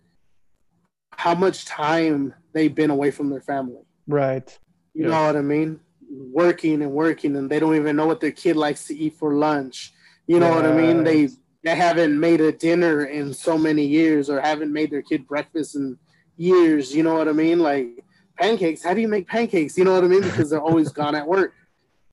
how 1.12 1.34
much 1.34 1.66
time 1.66 2.34
they've 2.52 2.74
been 2.74 2.90
away 2.90 3.10
from 3.10 3.30
their 3.30 3.40
family. 3.40 3.85
Right. 4.06 4.58
You 4.94 5.04
Yes. 5.04 5.10
know 5.12 5.26
what 5.26 5.36
I 5.36 5.42
mean? 5.42 5.80
Working 6.10 6.82
and 6.82 6.92
working, 6.92 7.36
and 7.36 7.50
they 7.50 7.58
don't 7.58 7.76
even 7.76 7.96
know 7.96 8.06
what 8.06 8.20
their 8.20 8.30
kid 8.30 8.56
likes 8.56 8.86
to 8.86 8.96
eat 8.96 9.14
for 9.14 9.34
lunch. 9.34 9.92
You 10.26 10.40
know 10.40 10.50
what 10.50 10.64
I 10.66 10.72
mean? 10.72 11.04
They 11.04 11.28
they 11.62 11.74
haven't 11.74 12.18
made 12.18 12.40
a 12.40 12.52
dinner 12.52 13.04
in 13.04 13.34
so 13.34 13.58
many 13.58 13.84
years, 13.84 14.30
or 14.30 14.40
haven't 14.40 14.72
made 14.72 14.90
their 14.90 15.02
kid 15.02 15.26
breakfast 15.26 15.74
in 15.74 15.98
years. 16.36 16.94
You 16.94 17.02
know 17.02 17.14
what 17.14 17.28
I 17.28 17.32
mean? 17.32 17.58
Like 17.58 18.04
pancakes. 18.38 18.82
How 18.84 18.94
do 18.94 19.00
you 19.00 19.08
make 19.08 19.26
pancakes? 19.26 19.76
You 19.76 19.84
know 19.84 19.94
what 19.94 20.04
I 20.04 20.08
mean? 20.08 20.22
Because 20.22 20.50
they're 20.50 20.60
always 20.60 20.90
gone 20.90 21.14
at 21.14 21.26
work. 21.26 21.54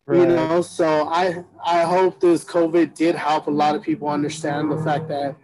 Right. 0.05 0.19
You 0.19 0.25
know, 0.35 0.61
so 0.61 1.07
I 1.07 1.45
I 1.65 1.83
hope 1.83 2.19
this 2.19 2.43
COVID 2.43 2.93
did 2.93 3.15
help 3.15 3.47
a 3.47 3.51
lot 3.51 3.73
of 3.73 3.81
people 3.81 4.09
understand 4.09 4.69
the 4.69 4.77
fact 4.83 5.07
that 5.07 5.37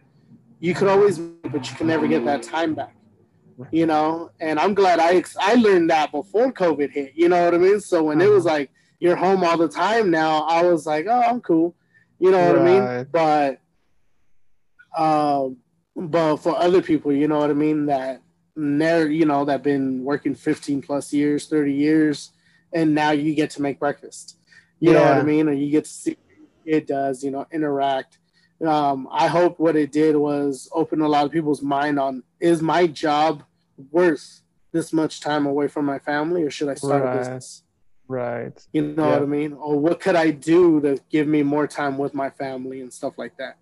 you 0.59 0.73
could 0.73 0.89
always, 0.89 1.17
but 1.17 1.69
you 1.69 1.77
can 1.77 1.88
never 1.88 2.07
get 2.09 2.26
that 2.26 2.43
time 2.43 2.76
back. 2.76 2.93
You 3.72 3.86
know, 3.86 4.31
and 4.40 4.60
I'm 4.60 4.73
glad 4.73 4.99
I 4.99 5.15
ex- 5.15 5.38
I 5.40 5.56
learned 5.56 5.90
that 5.90 6.11
before 6.11 6.52
COVID 6.53 6.91
hit. 6.91 7.14
You 7.15 7.30
know 7.30 7.44
what 7.44 7.53
I 7.53 7.57
mean? 7.57 7.80
So 7.80 8.03
when 8.03 8.22
it 8.22 8.30
was 8.30 8.45
Uh-huh. 8.45 8.56
like 8.56 8.72
you're 8.99 9.15
home 9.15 9.44
all 9.44 9.57
the 9.57 9.68
time 9.68 10.10
now, 10.11 10.44
I 10.44 10.64
was 10.64 10.86
like, 10.86 11.07
oh, 11.10 11.22
I'm 11.22 11.41
cool. 11.41 11.76
You 12.19 12.31
know 12.31 12.45
what 12.48 12.56
I 12.61 12.64
mean? 12.64 13.07
But 13.11 13.60
um, 14.98 15.57
but 15.95 16.38
for 16.38 16.57
other 16.57 16.81
people, 16.81 17.11
you 17.11 17.27
know 17.27 17.40
what 17.40 17.49
I 17.49 17.53
mean, 17.53 17.86
that 17.88 18.22
never, 18.56 19.10
you 19.10 19.26
know, 19.26 19.45
that 19.45 19.64
been 19.64 20.03
working 20.03 20.36
15 20.36 20.81
plus 20.81 21.14
years, 21.14 21.48
30 21.48 21.73
years, 21.73 22.31
and 22.73 22.94
now 22.95 23.11
you 23.11 23.34
get 23.36 23.52
to 23.52 23.61
make 23.61 23.80
breakfast. 23.80 24.38
You 24.80 24.94
know 24.94 25.03
what 25.03 25.18
I 25.18 25.23
mean? 25.23 25.49
Or 25.49 25.53
you 25.53 25.69
get 25.69 25.84
to 25.86 25.90
see 25.91 26.18
it 26.65 26.88
does, 26.88 27.23
you 27.23 27.31
know, 27.31 27.45
interact. 27.52 28.19
Um, 28.65 29.07
I 29.11 29.27
hope 29.27 29.60
what 29.60 29.76
it 29.76 29.91
did 29.91 30.15
was 30.15 30.69
open 30.73 31.02
a 31.02 31.07
lot 31.07 31.26
of 31.26 31.31
people's 31.31 31.61
mind 31.61 31.99
on 31.99 32.23
is 32.40 32.61
my 32.61 32.88
job 32.88 33.44
worth 33.91 34.41
this 34.72 34.93
much 34.93 35.19
time 35.22 35.45
away 35.45 35.68
from 35.68 35.85
my 35.85 35.99
family 35.99 36.43
or 36.43 36.49
should 36.51 36.69
I 36.69 36.76
start 36.76 37.03
Right. 37.03 37.15
a 37.15 37.18
business? 37.18 37.64
Right. 38.07 38.68
You 38.73 38.81
know 38.93 39.06
Yeah. 39.06 39.14
what 39.14 39.23
I 39.23 39.26
mean? 39.26 39.53
Or 39.53 39.80
what 39.80 39.99
could 39.99 40.15
I 40.15 40.31
do 40.31 40.81
to 40.81 40.99
give 41.10 41.27
me 41.27 41.43
more 41.43 41.68
time 41.68 41.97
with 41.97 42.14
my 42.14 42.30
family 42.30 42.81
and 42.81 42.91
stuff 42.91 43.18
like 43.18 43.38
that? 43.38 43.57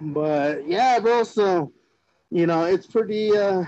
But 0.00 0.66
yeah, 0.66 0.98
bro. 0.98 1.22
So 1.24 1.72
you 2.30 2.46
know, 2.46 2.64
it's 2.64 2.86
pretty. 2.86 3.36
uh 3.36 3.64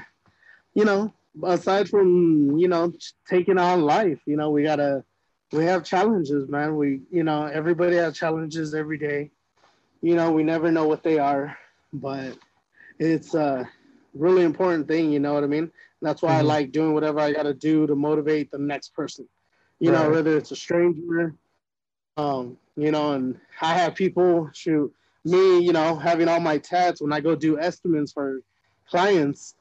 You 0.74 0.84
know, 0.84 1.12
aside 1.44 1.88
from 1.88 2.56
you 2.58 2.68
know 2.68 2.92
taking 3.28 3.58
on 3.58 3.82
life, 3.82 4.20
you 4.26 4.36
know, 4.36 4.50
we 4.50 4.62
gotta 4.62 5.04
we 5.52 5.64
have 5.64 5.84
challenges, 5.84 6.48
man. 6.48 6.76
We 6.76 7.00
you 7.10 7.24
know 7.24 7.44
everybody 7.46 7.96
has 7.96 8.16
challenges 8.16 8.74
every 8.74 8.98
day. 8.98 9.30
You 10.02 10.14
know, 10.14 10.32
we 10.32 10.42
never 10.42 10.70
know 10.70 10.86
what 10.86 11.02
they 11.02 11.18
are, 11.18 11.56
but 11.92 12.36
it's 12.98 13.34
a 13.34 13.68
really 14.14 14.42
important 14.44 14.88
thing. 14.88 15.12
You 15.12 15.20
know 15.20 15.34
what 15.34 15.44
I 15.44 15.46
mean? 15.46 15.70
That's 16.02 16.22
why 16.22 16.38
I 16.38 16.42
Mhm. 16.42 16.48
like 16.54 16.72
doing 16.72 16.94
whatever 16.94 17.20
I 17.20 17.32
got 17.32 17.44
to 17.44 17.54
do 17.54 17.86
to 17.86 17.94
motivate 17.94 18.50
the 18.50 18.58
next 18.58 18.94
person. 18.94 19.26
You 19.80 19.90
know, 19.92 20.10
whether 20.10 20.36
it's 20.36 20.50
a 20.52 20.56
stranger, 20.56 21.34
um, 22.16 22.56
you 22.76 22.90
know, 22.90 23.12
and 23.12 23.38
I 23.60 23.74
have 23.74 23.94
people 23.94 24.50
shoot 24.52 24.92
me, 25.24 25.60
you 25.60 25.72
know, 25.72 25.96
having 25.96 26.28
all 26.28 26.40
my 26.40 26.58
tats 26.58 27.00
when 27.00 27.12
I 27.12 27.20
go 27.20 27.34
do 27.34 27.58
estimates 27.58 28.12
for 28.12 28.40
clients, 28.88 29.54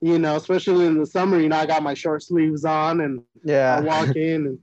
you 0.00 0.18
know, 0.18 0.36
especially 0.36 0.86
in 0.86 0.98
the 0.98 1.06
summer, 1.06 1.38
you 1.40 1.48
know, 1.48 1.56
I 1.56 1.66
got 1.66 1.82
my 1.82 1.94
short 1.94 2.22
sleeves 2.22 2.64
on 2.64 3.00
and 3.00 3.22
I 3.68 3.80
walk 3.80 4.16
in 4.16 4.46
and 4.46 4.58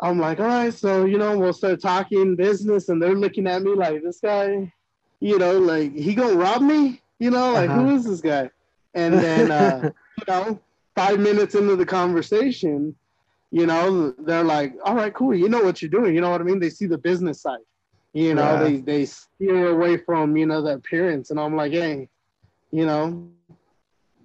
I'm 0.00 0.18
like, 0.18 0.40
all 0.40 0.46
right, 0.46 0.72
so 0.72 1.04
you 1.04 1.18
know, 1.18 1.38
we'll 1.38 1.52
start 1.52 1.80
talking 1.80 2.36
business, 2.36 2.88
and 2.88 3.00
they're 3.02 3.14
looking 3.14 3.46
at 3.46 3.62
me 3.62 3.74
like 3.74 4.02
this 4.02 4.20
guy, 4.20 4.72
you 5.20 5.38
know, 5.38 5.58
like 5.58 5.92
he 5.94 6.14
gonna 6.14 6.36
rob 6.36 6.62
me, 6.62 7.02
you 7.18 7.30
know, 7.30 7.54
like 7.54 7.70
Uh-huh. 7.70 7.72
who 7.72 7.90
is 7.90 8.04
this 8.04 8.20
guy? 8.20 8.50
And 8.94 9.20
then 9.22 9.50
uh, 9.50 9.84
you 10.16 10.24
know, 10.28 10.60
five 10.94 11.18
minutes 11.18 11.54
into 11.54 11.76
the 11.76 11.86
conversation, 11.86 12.94
you 13.50 13.66
know, 13.66 14.12
they're 14.18 14.44
like, 14.44 14.74
all 14.84 14.94
right, 14.94 15.14
cool, 15.14 15.34
you 15.34 15.48
know 15.48 15.62
what 15.62 15.82
you're 15.82 15.90
doing, 15.90 16.14
you 16.14 16.20
know 16.20 16.30
what 16.30 16.40
I 16.40 16.44
mean? 16.44 16.60
They 16.60 16.70
see 16.70 16.86
the 16.86 16.98
business 16.98 17.42
side, 17.42 17.58
you 18.12 18.34
know, 18.34 18.54
Right. 18.54 18.86
they 18.86 19.00
they 19.00 19.04
steer 19.06 19.68
away 19.70 19.96
from 19.96 20.36
you 20.36 20.46
know 20.46 20.62
the 20.62 20.74
appearance, 20.74 21.30
and 21.30 21.38
I'm 21.40 21.56
like, 21.56 21.72
hey, 21.72 22.08
you 22.70 22.86
know, 22.86 23.28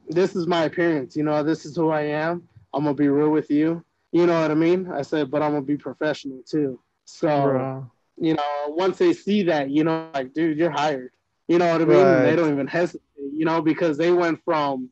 this 0.09 0.35
is 0.35 0.47
my 0.47 0.63
appearance, 0.65 1.15
you 1.15 1.23
know, 1.23 1.43
this 1.43 1.65
is 1.65 1.75
who 1.75 1.89
I 1.89 2.01
am. 2.01 2.47
I'm 2.73 2.83
gonna 2.83 2.95
be 2.95 3.07
real 3.07 3.29
with 3.29 3.49
you. 3.49 3.83
You 4.11 4.25
know 4.27 4.41
what 4.41 4.51
I 4.51 4.55
mean? 4.55 4.89
I 4.91 5.01
said, 5.01 5.31
but 5.31 5.41
I'm 5.41 5.51
gonna 5.51 5.61
be 5.65 5.77
professional 5.77 6.41
too. 6.45 6.79
So 7.05 7.27
Bro. 7.43 7.91
you 8.17 8.33
know, 8.35 8.65
once 8.67 8.97
they 8.97 9.13
see 9.13 9.43
that, 9.43 9.69
you 9.69 9.83
know, 9.83 10.07
like, 10.13 10.33
dude, 10.33 10.57
you're 10.57 10.69
hired. 10.71 11.11
You 11.47 11.57
know 11.57 11.71
what 11.71 11.81
I 11.81 11.85
mean? 11.85 11.97
Right. 11.97 12.23
They 12.23 12.35
don't 12.35 12.51
even 12.51 12.67
hesitate, 12.67 13.01
you 13.33 13.45
know, 13.45 13.61
because 13.61 13.97
they 13.97 14.11
went 14.11 14.39
from 14.45 14.89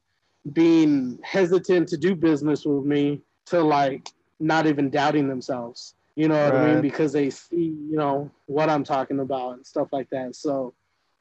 being 0.53 1.19
hesitant 1.23 1.87
to 1.89 1.97
do 1.97 2.15
business 2.15 2.65
with 2.65 2.83
me 2.83 3.21
to 3.45 3.61
like 3.61 4.09
not 4.39 4.65
even 4.65 4.89
doubting 4.89 5.27
themselves. 5.29 5.95
You 6.15 6.27
know 6.27 6.43
what 6.43 6.55
I 6.55 6.73
mean? 6.73 6.81
Because 6.81 7.13
they 7.13 7.29
see, 7.29 7.73
you 7.89 7.95
know, 7.95 8.29
what 8.45 8.69
I'm 8.69 8.83
talking 8.83 9.19
about 9.19 9.53
and 9.53 9.65
stuff 9.65 9.87
like 9.91 10.09
that. 10.09 10.35
So, 10.35 10.73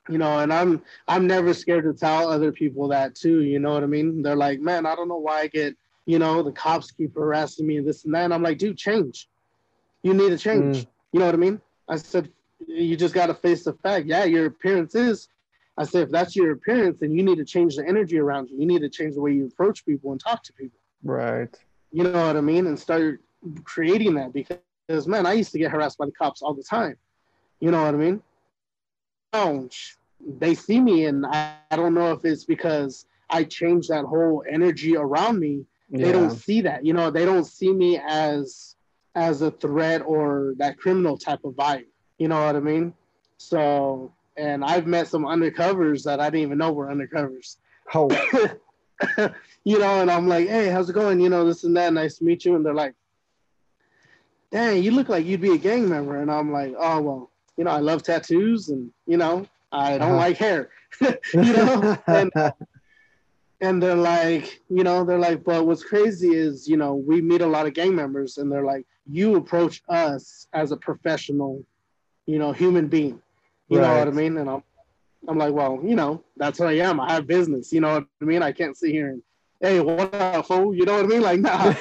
you 0.08 0.18
know, 0.18 0.40
and 0.40 0.52
I'm 0.52 0.82
I'm 1.06 1.26
never 1.26 1.54
scared 1.54 1.84
to 1.84 1.92
tell 1.92 2.28
other 2.28 2.50
people 2.50 2.88
that 2.88 3.14
too. 3.14 3.42
You 3.42 3.60
know 3.60 3.72
what 3.72 3.84
I 3.84 3.86
mean? 3.86 4.22
They're 4.22 4.34
like, 4.34 4.60
man, 4.60 4.86
I 4.86 4.96
don't 4.96 5.08
know 5.08 5.18
why 5.18 5.42
I 5.42 5.46
get, 5.46 5.76
you 6.06 6.18
know, 6.18 6.42
the 6.42 6.52
cops 6.52 6.90
keep 6.90 7.14
harassing 7.14 7.66
me 7.66 7.76
and 7.76 7.86
this 7.86 8.04
and 8.04 8.14
that. 8.14 8.24
And 8.24 8.34
I'm 8.34 8.42
like, 8.42 8.58
dude, 8.58 8.76
change. 8.76 9.28
You 10.02 10.14
need 10.14 10.30
to 10.30 10.38
change. 10.38 10.78
Mm. 10.78 10.86
You 11.12 11.20
know 11.20 11.26
what 11.26 11.34
I 11.34 11.38
mean? 11.38 11.60
I 11.88 11.96
said, 11.96 12.30
you 12.66 12.96
just 12.96 13.14
got 13.14 13.26
to 13.26 13.34
face 13.34 13.64
the 13.64 13.74
fact. 13.74 14.06
Yeah, 14.06 14.24
your 14.24 14.46
appearance 14.46 14.94
is. 14.94 15.28
I 15.78 15.84
said, 15.84 16.02
if 16.02 16.10
that's 16.10 16.34
your 16.34 16.52
appearance, 16.52 16.98
then 17.00 17.12
you 17.12 17.22
need 17.22 17.38
to 17.38 17.44
change 17.44 17.76
the 17.76 17.86
energy 17.86 18.18
around 18.18 18.50
you. 18.50 18.58
You 18.58 18.66
need 18.66 18.80
to 18.80 18.88
change 18.88 19.14
the 19.14 19.20
way 19.20 19.32
you 19.32 19.46
approach 19.46 19.86
people 19.86 20.10
and 20.10 20.20
talk 20.20 20.42
to 20.44 20.52
people. 20.52 20.78
Right. 21.02 21.56
You 21.92 22.04
know 22.04 22.26
what 22.26 22.36
I 22.36 22.40
mean? 22.40 22.66
And 22.66 22.78
start 22.78 23.20
creating 23.64 24.14
that 24.14 24.32
because, 24.32 24.58
man, 25.06 25.26
I 25.26 25.34
used 25.34 25.52
to 25.52 25.58
get 25.58 25.70
harassed 25.70 25.98
by 25.98 26.06
the 26.06 26.12
cops 26.12 26.42
all 26.42 26.54
the 26.54 26.62
time. 26.62 26.96
You 27.60 27.70
know 27.70 27.82
what 27.82 27.94
I 27.94 27.98
mean? 27.98 28.22
Oh, 29.32 29.68
they 30.38 30.54
see 30.54 30.80
me, 30.80 31.06
and 31.06 31.24
I, 31.26 31.54
I 31.70 31.76
don't 31.76 31.94
know 31.94 32.12
if 32.12 32.24
it's 32.24 32.44
because 32.44 33.06
I 33.30 33.44
changed 33.44 33.88
that 33.88 34.04
whole 34.04 34.44
energy 34.48 34.96
around 34.96 35.38
me. 35.38 35.64
They 35.92 36.12
don't 36.12 36.30
see 36.30 36.60
that 36.62 36.84
you 36.84 36.92
know? 36.92 37.10
They 37.10 37.24
don't 37.24 37.44
see 37.44 37.72
me 37.72 38.00
as 38.06 38.76
as 39.16 39.42
a 39.42 39.50
threat 39.50 40.02
or 40.04 40.54
that 40.58 40.78
criminal 40.78 41.18
type 41.18 41.40
of 41.44 41.54
vibe. 41.54 41.86
You 42.18 42.28
know 42.28 42.44
what 42.44 42.54
i 42.54 42.60
mean? 42.60 42.94
So 43.38 44.12
and 44.36 44.64
i've 44.64 44.86
met 44.86 45.08
some 45.08 45.24
undercovers 45.24 46.04
that 46.04 46.20
i 46.20 46.30
didn't 46.30 46.42
even 46.42 46.58
know 46.58 46.72
were 46.72 46.86
undercovers. 46.86 47.56
Oh. 47.92 48.08
you 49.64 49.78
know 49.78 50.00
and 50.00 50.10
i'm 50.10 50.28
like 50.28 50.46
hey 50.46 50.68
how's 50.68 50.90
it 50.90 50.92
going? 50.92 51.20
You 51.20 51.28
know 51.28 51.44
this 51.44 51.64
and 51.64 51.76
that. 51.76 51.92
Nice 51.92 52.18
to 52.18 52.24
meet 52.24 52.44
you. 52.44 52.54
And 52.54 52.64
they're 52.64 52.74
like 52.74 52.94
dang 54.52 54.82
you 54.82 54.90
look 54.90 55.09
like 55.09 55.24
you'd 55.24 55.40
be 55.40 55.52
a 55.55 55.59
gang 55.59 55.89
member 55.89 56.16
and 56.20 56.31
i'm 56.31 56.52
like 56.52 56.74
oh 56.78 57.01
well 57.01 57.31
you 57.56 57.64
know 57.64 57.70
i 57.70 57.78
love 57.78 58.02
tattoos 58.02 58.68
and 58.68 58.90
you 59.06 59.16
know 59.16 59.47
i 59.72 59.98
don't 59.98 60.09
Uh-huh. 60.10 60.16
like 60.16 60.36
hair 60.36 60.70
you 61.01 61.52
know 61.52 61.97
and 62.06 62.31
and 63.60 63.82
they're 63.82 63.94
like, 63.94 64.60
you 64.70 64.82
know, 64.82 65.05
they're 65.05 65.18
like, 65.18 65.44
but 65.44 65.66
what's 65.66 65.85
crazy 65.85 66.35
is, 66.35 66.66
you 66.66 66.77
know, 66.78 66.94
we 66.94 67.20
meet 67.20 67.43
a 67.43 67.47
lot 67.47 67.66
of 67.66 67.74
gang 67.74 67.94
members, 67.94 68.39
and 68.39 68.51
they're 68.51 68.64
like, 68.64 68.86
you 69.06 69.36
approach 69.36 69.82
us 69.89 70.47
as 70.55 70.72
a 70.72 70.77
professional, 70.77 71.62
you 72.27 72.39
know, 72.39 72.52
human 72.52 72.89
being. 72.89 73.20
You 73.68 73.81
know 73.81 73.98
what 73.98 74.09
I 74.09 74.10
mean? 74.12 74.36
And 74.39 74.48
I'm, 74.48 74.62
I'm 75.28 75.36
like, 75.36 75.52
well, 75.52 75.78
you 75.85 75.94
know, 75.94 76.24
that's 76.39 76.59
who 76.59 76.64
I 76.64 76.72
am. 76.78 77.01
I 77.01 77.12
have 77.12 77.27
business. 77.27 77.70
You 77.72 77.81
know 77.82 77.94
what 77.97 78.06
I 78.22 78.24
mean? 78.24 78.43
I 78.43 78.52
can't 78.52 78.77
sit 78.77 78.93
here 78.93 79.09
and, 79.10 79.22
hey, 79.60 79.81
what 79.81 80.14
up, 80.14 80.47
fool? 80.47 80.74
You 80.74 80.85
know 80.86 80.94
what 80.94 81.05
I 81.05 81.09
mean? 81.09 81.20
Like, 81.22 81.40
nah. 81.40 81.74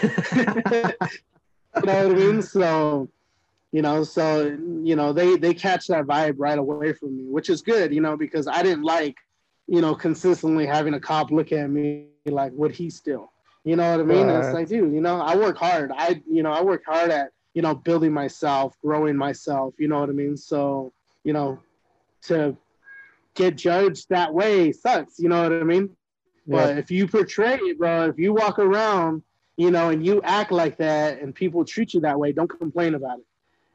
you 1.75 1.81
know 1.83 2.07
what 2.07 2.17
I 2.17 2.19
mean? 2.19 2.41
So, 2.41 3.09
you 3.71 3.81
know, 3.81 4.03
so 4.03 4.57
you 4.83 4.95
know, 4.95 5.13
they 5.13 5.37
they 5.37 5.53
catch 5.53 5.87
that 5.87 6.05
vibe 6.05 6.35
right 6.37 6.57
away 6.57 6.93
from 6.93 7.17
me, 7.17 7.23
which 7.23 7.49
is 7.49 7.61
good, 7.61 7.93
you 7.93 8.01
know, 8.01 8.17
because 8.17 8.47
I 8.47 8.63
didn't 8.63 8.83
like, 8.83 9.15
you 9.67 9.81
know, 9.81 9.95
consistently 9.95 10.65
having 10.65 10.93
a 10.95 10.99
cop 10.99 11.31
look 11.31 11.51
at 11.51 11.69
me 11.69 12.07
like, 12.25 12.51
would 12.53 12.71
he 12.71 12.89
still? 12.89 13.31
You 13.63 13.75
know 13.75 13.91
what 13.91 13.99
I 13.99 14.03
mean? 14.03 14.29
And 14.29 14.43
it's 14.43 14.53
like, 14.53 14.67
dude, 14.67 14.93
you 14.93 15.01
know, 15.01 15.19
I 15.19 15.35
work 15.35 15.57
hard. 15.57 15.91
I, 15.93 16.21
you 16.29 16.43
know, 16.43 16.51
I 16.51 16.61
work 16.61 16.81
hard 16.87 17.11
at, 17.11 17.31
you 17.53 17.61
know, 17.61 17.75
building 17.75 18.13
myself, 18.13 18.75
growing 18.81 19.17
myself. 19.17 19.73
You 19.77 19.89
know 19.89 19.99
what 19.99 20.09
I 20.09 20.13
mean? 20.13 20.37
So, 20.37 20.93
you 21.23 21.33
know, 21.33 21.59
to 22.23 22.57
get 23.35 23.57
judged 23.57 24.09
that 24.09 24.33
way 24.33 24.71
sucks. 24.71 25.19
You 25.19 25.29
know 25.29 25.43
what 25.43 25.51
I 25.51 25.63
mean? 25.63 25.95
But 26.47 26.79
if 26.79 26.89
you 26.89 27.07
portray 27.07 27.55
it, 27.55 27.77
bro, 27.77 28.07
if 28.07 28.17
you 28.17 28.33
walk 28.33 28.57
around, 28.57 29.21
you 29.59 29.69
know, 29.71 29.89
and 29.89 30.05
you 30.05 30.21
act 30.23 30.51
like 30.53 30.77
that 30.77 31.19
and 31.21 31.35
people 31.35 31.65
treat 31.65 31.93
you 31.93 31.99
that 31.99 32.17
way, 32.17 32.31
don't 32.31 32.47
complain 32.47 32.95
about 32.95 33.19
it. 33.19 33.25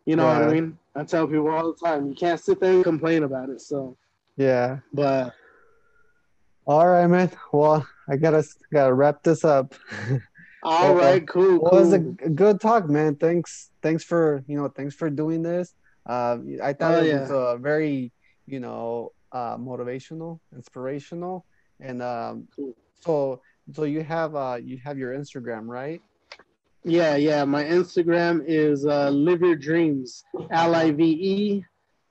You 0.07 0.17
know 0.17 0.27
what 0.27 0.43
I 0.43 0.53
mean? 0.53 0.79
I 0.95 1.05
tell 1.05 1.27
people 1.27 1.49
all 1.51 1.73
the 1.73 1.79
time, 1.87 2.09
you 2.09 2.15
can't 2.15 2.41
sit 2.41 2.59
there 2.59 2.73
and 2.73 2.85
complain 2.85 3.23
about 3.23 3.51
it. 3.51 3.61
So, 3.61 3.97
yeah. 4.37 4.79
but 4.95 5.35
All 6.67 6.87
right, 6.87 7.07
man. 7.07 7.31
Well, 7.53 7.87
I 8.09 8.17
gotta 8.17 8.43
gotta 8.73 8.95
wrap 8.95 9.23
this 9.23 9.45
up. 9.45 9.75
all 10.63 10.95
Well, 10.95 11.05
right, 11.05 11.29
cool. 11.29 11.61
Well, 11.61 11.77
it 11.77 11.81
was 11.81 11.93
a 11.93 11.99
good 11.99 12.61
talk, 12.61 12.89
man. 12.89 13.17
Thanks, 13.17 13.71
thanks 13.83 14.03
for 14.05 14.43
you 14.47 14.57
know, 14.57 14.69
thanks 14.69 14.95
for 14.95 15.11
doing 15.11 15.43
this. 15.43 15.75
Uh, 16.07 16.39
I 16.63 16.73
thought 16.73 16.95
Oh, 16.95 17.03
it 17.03 17.09
yeah. 17.09 17.21
was 17.21 17.31
uh, 17.31 17.57
very, 17.59 18.13
you 18.47 18.61
know, 18.61 19.13
uh, 19.33 19.57
motivational, 19.59 20.41
inspirational, 20.55 21.45
and 21.81 22.01
um, 22.03 22.49
Cool. 22.57 22.75
so 23.01 23.41
so 23.73 23.85
you 23.85 24.03
have 24.03 24.35
uh, 24.35 24.59
you 24.63 24.79
have 24.79 24.99
your 24.99 25.15
Instagram, 25.15 25.67
right? 25.67 26.03
Yeah, 26.85 27.17
yeah. 27.17 27.45
My 27.45 27.65
Instagram 27.65 28.45
is 28.47 28.85
uh, 28.85 29.11
live 29.11 29.41
your 29.41 29.57
dreams, 29.57 30.25
L 30.51 30.75
I 30.75 30.91
V 30.91 31.03
E 31.05 31.65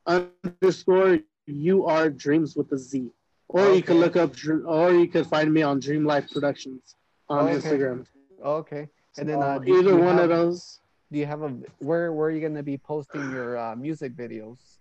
underscore 0.08 1.20
U 1.46 1.86
R 1.86 2.10
dreams 2.10 2.56
with 2.56 2.72
a 2.72 2.78
Z. 2.78 3.10
Or 3.50 3.72
you 3.74 3.84
can 3.84 4.00
look 4.00 4.16
up, 4.16 4.34
or 4.66 4.94
you 4.94 5.08
can 5.08 5.26
find 5.26 5.54
me 5.54 5.62
on 5.62 5.80
Dream 5.80 6.06
Life 6.06 6.32
Productions 6.32 6.96
on 7.30 7.48
Okay. 7.48 7.56
Instagram. 7.58 8.06
Okay. 8.44 8.90
And 9.18 9.30
then 9.30 9.44
uh, 9.44 9.60
either 9.68 9.96
one 9.96 10.16
have, 10.16 10.24
of 10.24 10.30
those. 10.30 10.80
Do 11.12 11.20
you 11.20 11.28
have 11.28 11.44
a 11.44 11.50
where 11.78 12.12
where 12.14 12.30
are 12.30 12.32
you 12.32 12.42
gonna 12.42 12.64
be 12.64 12.80
posting 12.80 13.32
your 13.32 13.58
uh, 13.58 13.76
music 13.76 14.16
videos? 14.16 14.73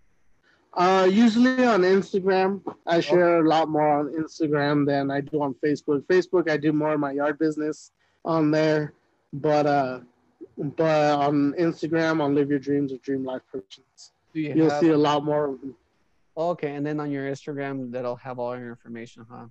Uh, 0.75 1.07
usually 1.11 1.65
on 1.67 1.83
Instagram, 1.83 2.63
I 2.87 3.01
share 3.01 3.41
a 3.45 3.49
lot 3.49 3.69
more 3.69 3.99
on 4.01 4.07
Instagram 4.15 4.87
than 4.87 5.11
I 5.11 5.21
do 5.21 5.43
on 5.43 5.55
Facebook. 5.63 6.03
Facebook, 6.05 6.49
I 6.51 6.57
do 6.57 6.73
more 6.73 6.95
of 6.95 7.01
my 7.01 7.13
yard 7.13 7.39
business 7.39 7.93
on 8.25 8.51
there, 8.51 8.95
but 9.35 9.67
uh, 9.67 10.01
but 10.57 11.15
on 11.19 11.53
Instagram, 11.59 12.23
on 12.23 12.35
Live 12.35 12.49
Your 12.49 12.59
Dreams 12.59 12.91
with 12.93 13.03
Dream 13.03 13.23
Life 13.25 13.43
Productions, 13.51 14.13
you 14.33 14.53
you'll 14.55 14.71
have 14.71 14.81
see 14.81 14.89
a 14.91 14.97
lot 14.97 15.25
more 15.25 15.47
of 15.51 15.61
them. 15.61 15.75
okay? 16.37 16.75
And 16.75 16.87
then 16.87 17.01
on 17.01 17.11
your 17.11 17.31
Instagram, 17.31 17.91
that'll 17.93 18.17
have 18.17 18.39
all 18.39 18.59
your 18.59 18.71
information, 18.71 19.27
huh? 19.31 19.47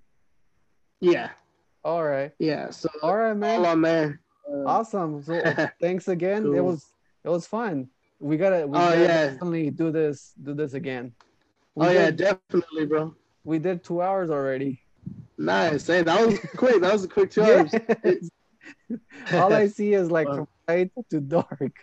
Yeah, 1.02 1.30
All 1.84 2.04
right. 2.04 2.32
yeah. 2.40 2.70
So 2.72 2.90
All 3.04 3.16
right, 3.16 3.36
man. 3.36 3.58
all 3.58 3.62
man. 3.64 3.72
on 3.72 3.82
there. 3.82 4.22
Uh, 4.52 4.64
Awesome. 4.70 5.22
So 5.24 5.42
thanks 5.82 6.08
again. 6.08 6.46
It 6.56 6.64
was 6.64 6.86
it 7.24 7.30
was 7.30 7.46
fun. 7.46 7.90
We 8.22 8.38
gotta 8.38 8.68
we 8.68 8.78
Oh, 8.78 8.82
gotta 8.82 9.00
yeah. 9.02 9.30
definitely 9.32 9.72
do 9.72 9.92
this 9.92 10.34
do 10.42 10.54
this 10.54 10.74
again. 10.74 11.14
We 11.76 11.88
oh 11.88 11.92
yeah, 11.92 12.12
definitely, 12.12 12.86
bro. 12.86 13.16
we 13.44 13.58
did 13.60 13.84
two 13.84 14.02
hours 14.02 14.30
already. 14.30 14.80
Nice. 15.38 15.88
Hey, 15.88 16.04
that 16.04 16.26
was 16.28 16.40
quick. 16.56 16.82
That 16.82 16.94
was 16.94 17.04
a 17.04 17.08
quick 17.08 17.32
two 17.32 17.42
hours. 17.50 17.72
Yes. 18.04 18.30
All 19.34 19.52
I 19.54 19.68
see 19.68 19.94
is 19.94 20.12
like 20.12 20.28
from 20.28 20.48
light 20.68 20.92
to 21.10 21.20
dark. 21.20 21.74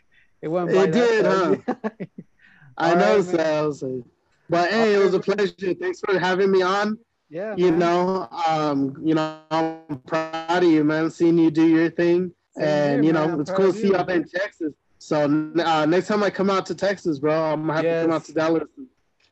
It 0.40 0.48
went 0.48 0.70
It 0.70 0.92
did, 0.92 1.24
fast. 1.24 1.60
I 2.78 2.90
All 2.90 2.96
know. 2.96 3.16
right, 3.16 3.74
so 3.74 4.04
But 4.48 4.70
hey, 4.70 4.94
it 4.94 4.98
was 4.98 5.14
a 5.14 5.20
pleasure. 5.20 5.74
Thanks 5.74 5.98
for 6.00 6.16
having 6.18 6.50
me 6.52 6.62
on. 6.62 6.96
Yeah. 7.28 7.56
You 7.56 7.70
man. 7.70 7.78
know, 7.80 8.28
um, 8.46 8.96
you 9.02 9.14
know, 9.14 9.38
I'm 9.50 9.98
proud 10.06 10.62
of 10.62 10.70
you, 10.70 10.84
man. 10.84 11.10
Seeing 11.10 11.36
you 11.38 11.50
do 11.50 11.66
your 11.66 11.90
thing, 11.90 12.32
Same 12.56 12.64
and 12.64 12.94
here, 12.94 13.02
you 13.04 13.12
know, 13.12 13.40
it's 13.40 13.50
cool 13.50 13.72
to 13.72 13.78
see 13.78 13.88
you. 13.88 13.92
there 13.94 14.10
in 14.10 14.24
Texas. 14.28 14.72
So 14.98 15.24
uh, 15.24 15.86
next 15.86 16.08
time 16.08 16.22
I 16.22 16.30
come 16.30 16.50
out 16.50 16.66
to 16.66 16.74
Texas, 16.74 17.18
bro, 17.18 17.32
I'm 17.52 17.66
gonna 17.66 17.74
have 17.74 17.82
to 17.84 18.02
come 18.02 18.12
out 18.12 18.24
to 18.24 18.32
Dallas, 18.32 18.64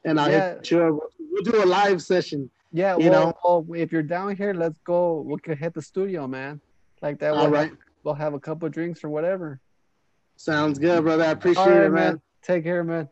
and 0.04 0.20
I'll 0.20 0.30
Yeah. 0.30 0.54
hit 0.54 0.70
you. 0.70 1.00
We'll 1.30 1.42
do 1.42 1.62
a 1.62 1.66
live 1.66 2.02
session. 2.02 2.50
Yeah, 2.72 2.98
you 2.98 3.10
well, 3.10 3.36
well, 3.44 3.66
if 3.74 3.90
you're 3.92 4.02
down 4.02 4.36
here, 4.36 4.52
let's 4.54 4.78
go. 4.80 5.22
We 5.22 5.36
can 5.38 5.56
hit 5.56 5.74
the 5.74 5.82
studio, 5.82 6.26
man. 6.26 6.60
Like 7.02 7.18
that. 7.20 7.32
All 7.32 7.44
We'll, 7.44 7.50
right, 7.50 7.68
have, 7.70 7.78
we'll 8.04 8.14
have 8.14 8.34
a 8.34 8.40
couple 8.40 8.68
drinks 8.68 9.02
or 9.04 9.08
whatever. 9.08 9.60
sounds 10.36 10.78
good, 10.78 11.02
brother. 11.02 11.24
I 11.24 11.30
appreciate 11.30 11.64
right, 11.64 11.82
it, 11.86 11.90
man. 11.90 11.92
man. 11.92 12.20
Take 12.42 12.64
care, 12.64 12.84
man. 12.84 13.08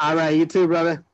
All 0.00 0.14
right, 0.16 0.30
you 0.36 0.46
too, 0.46 0.66
brother. 0.66 1.04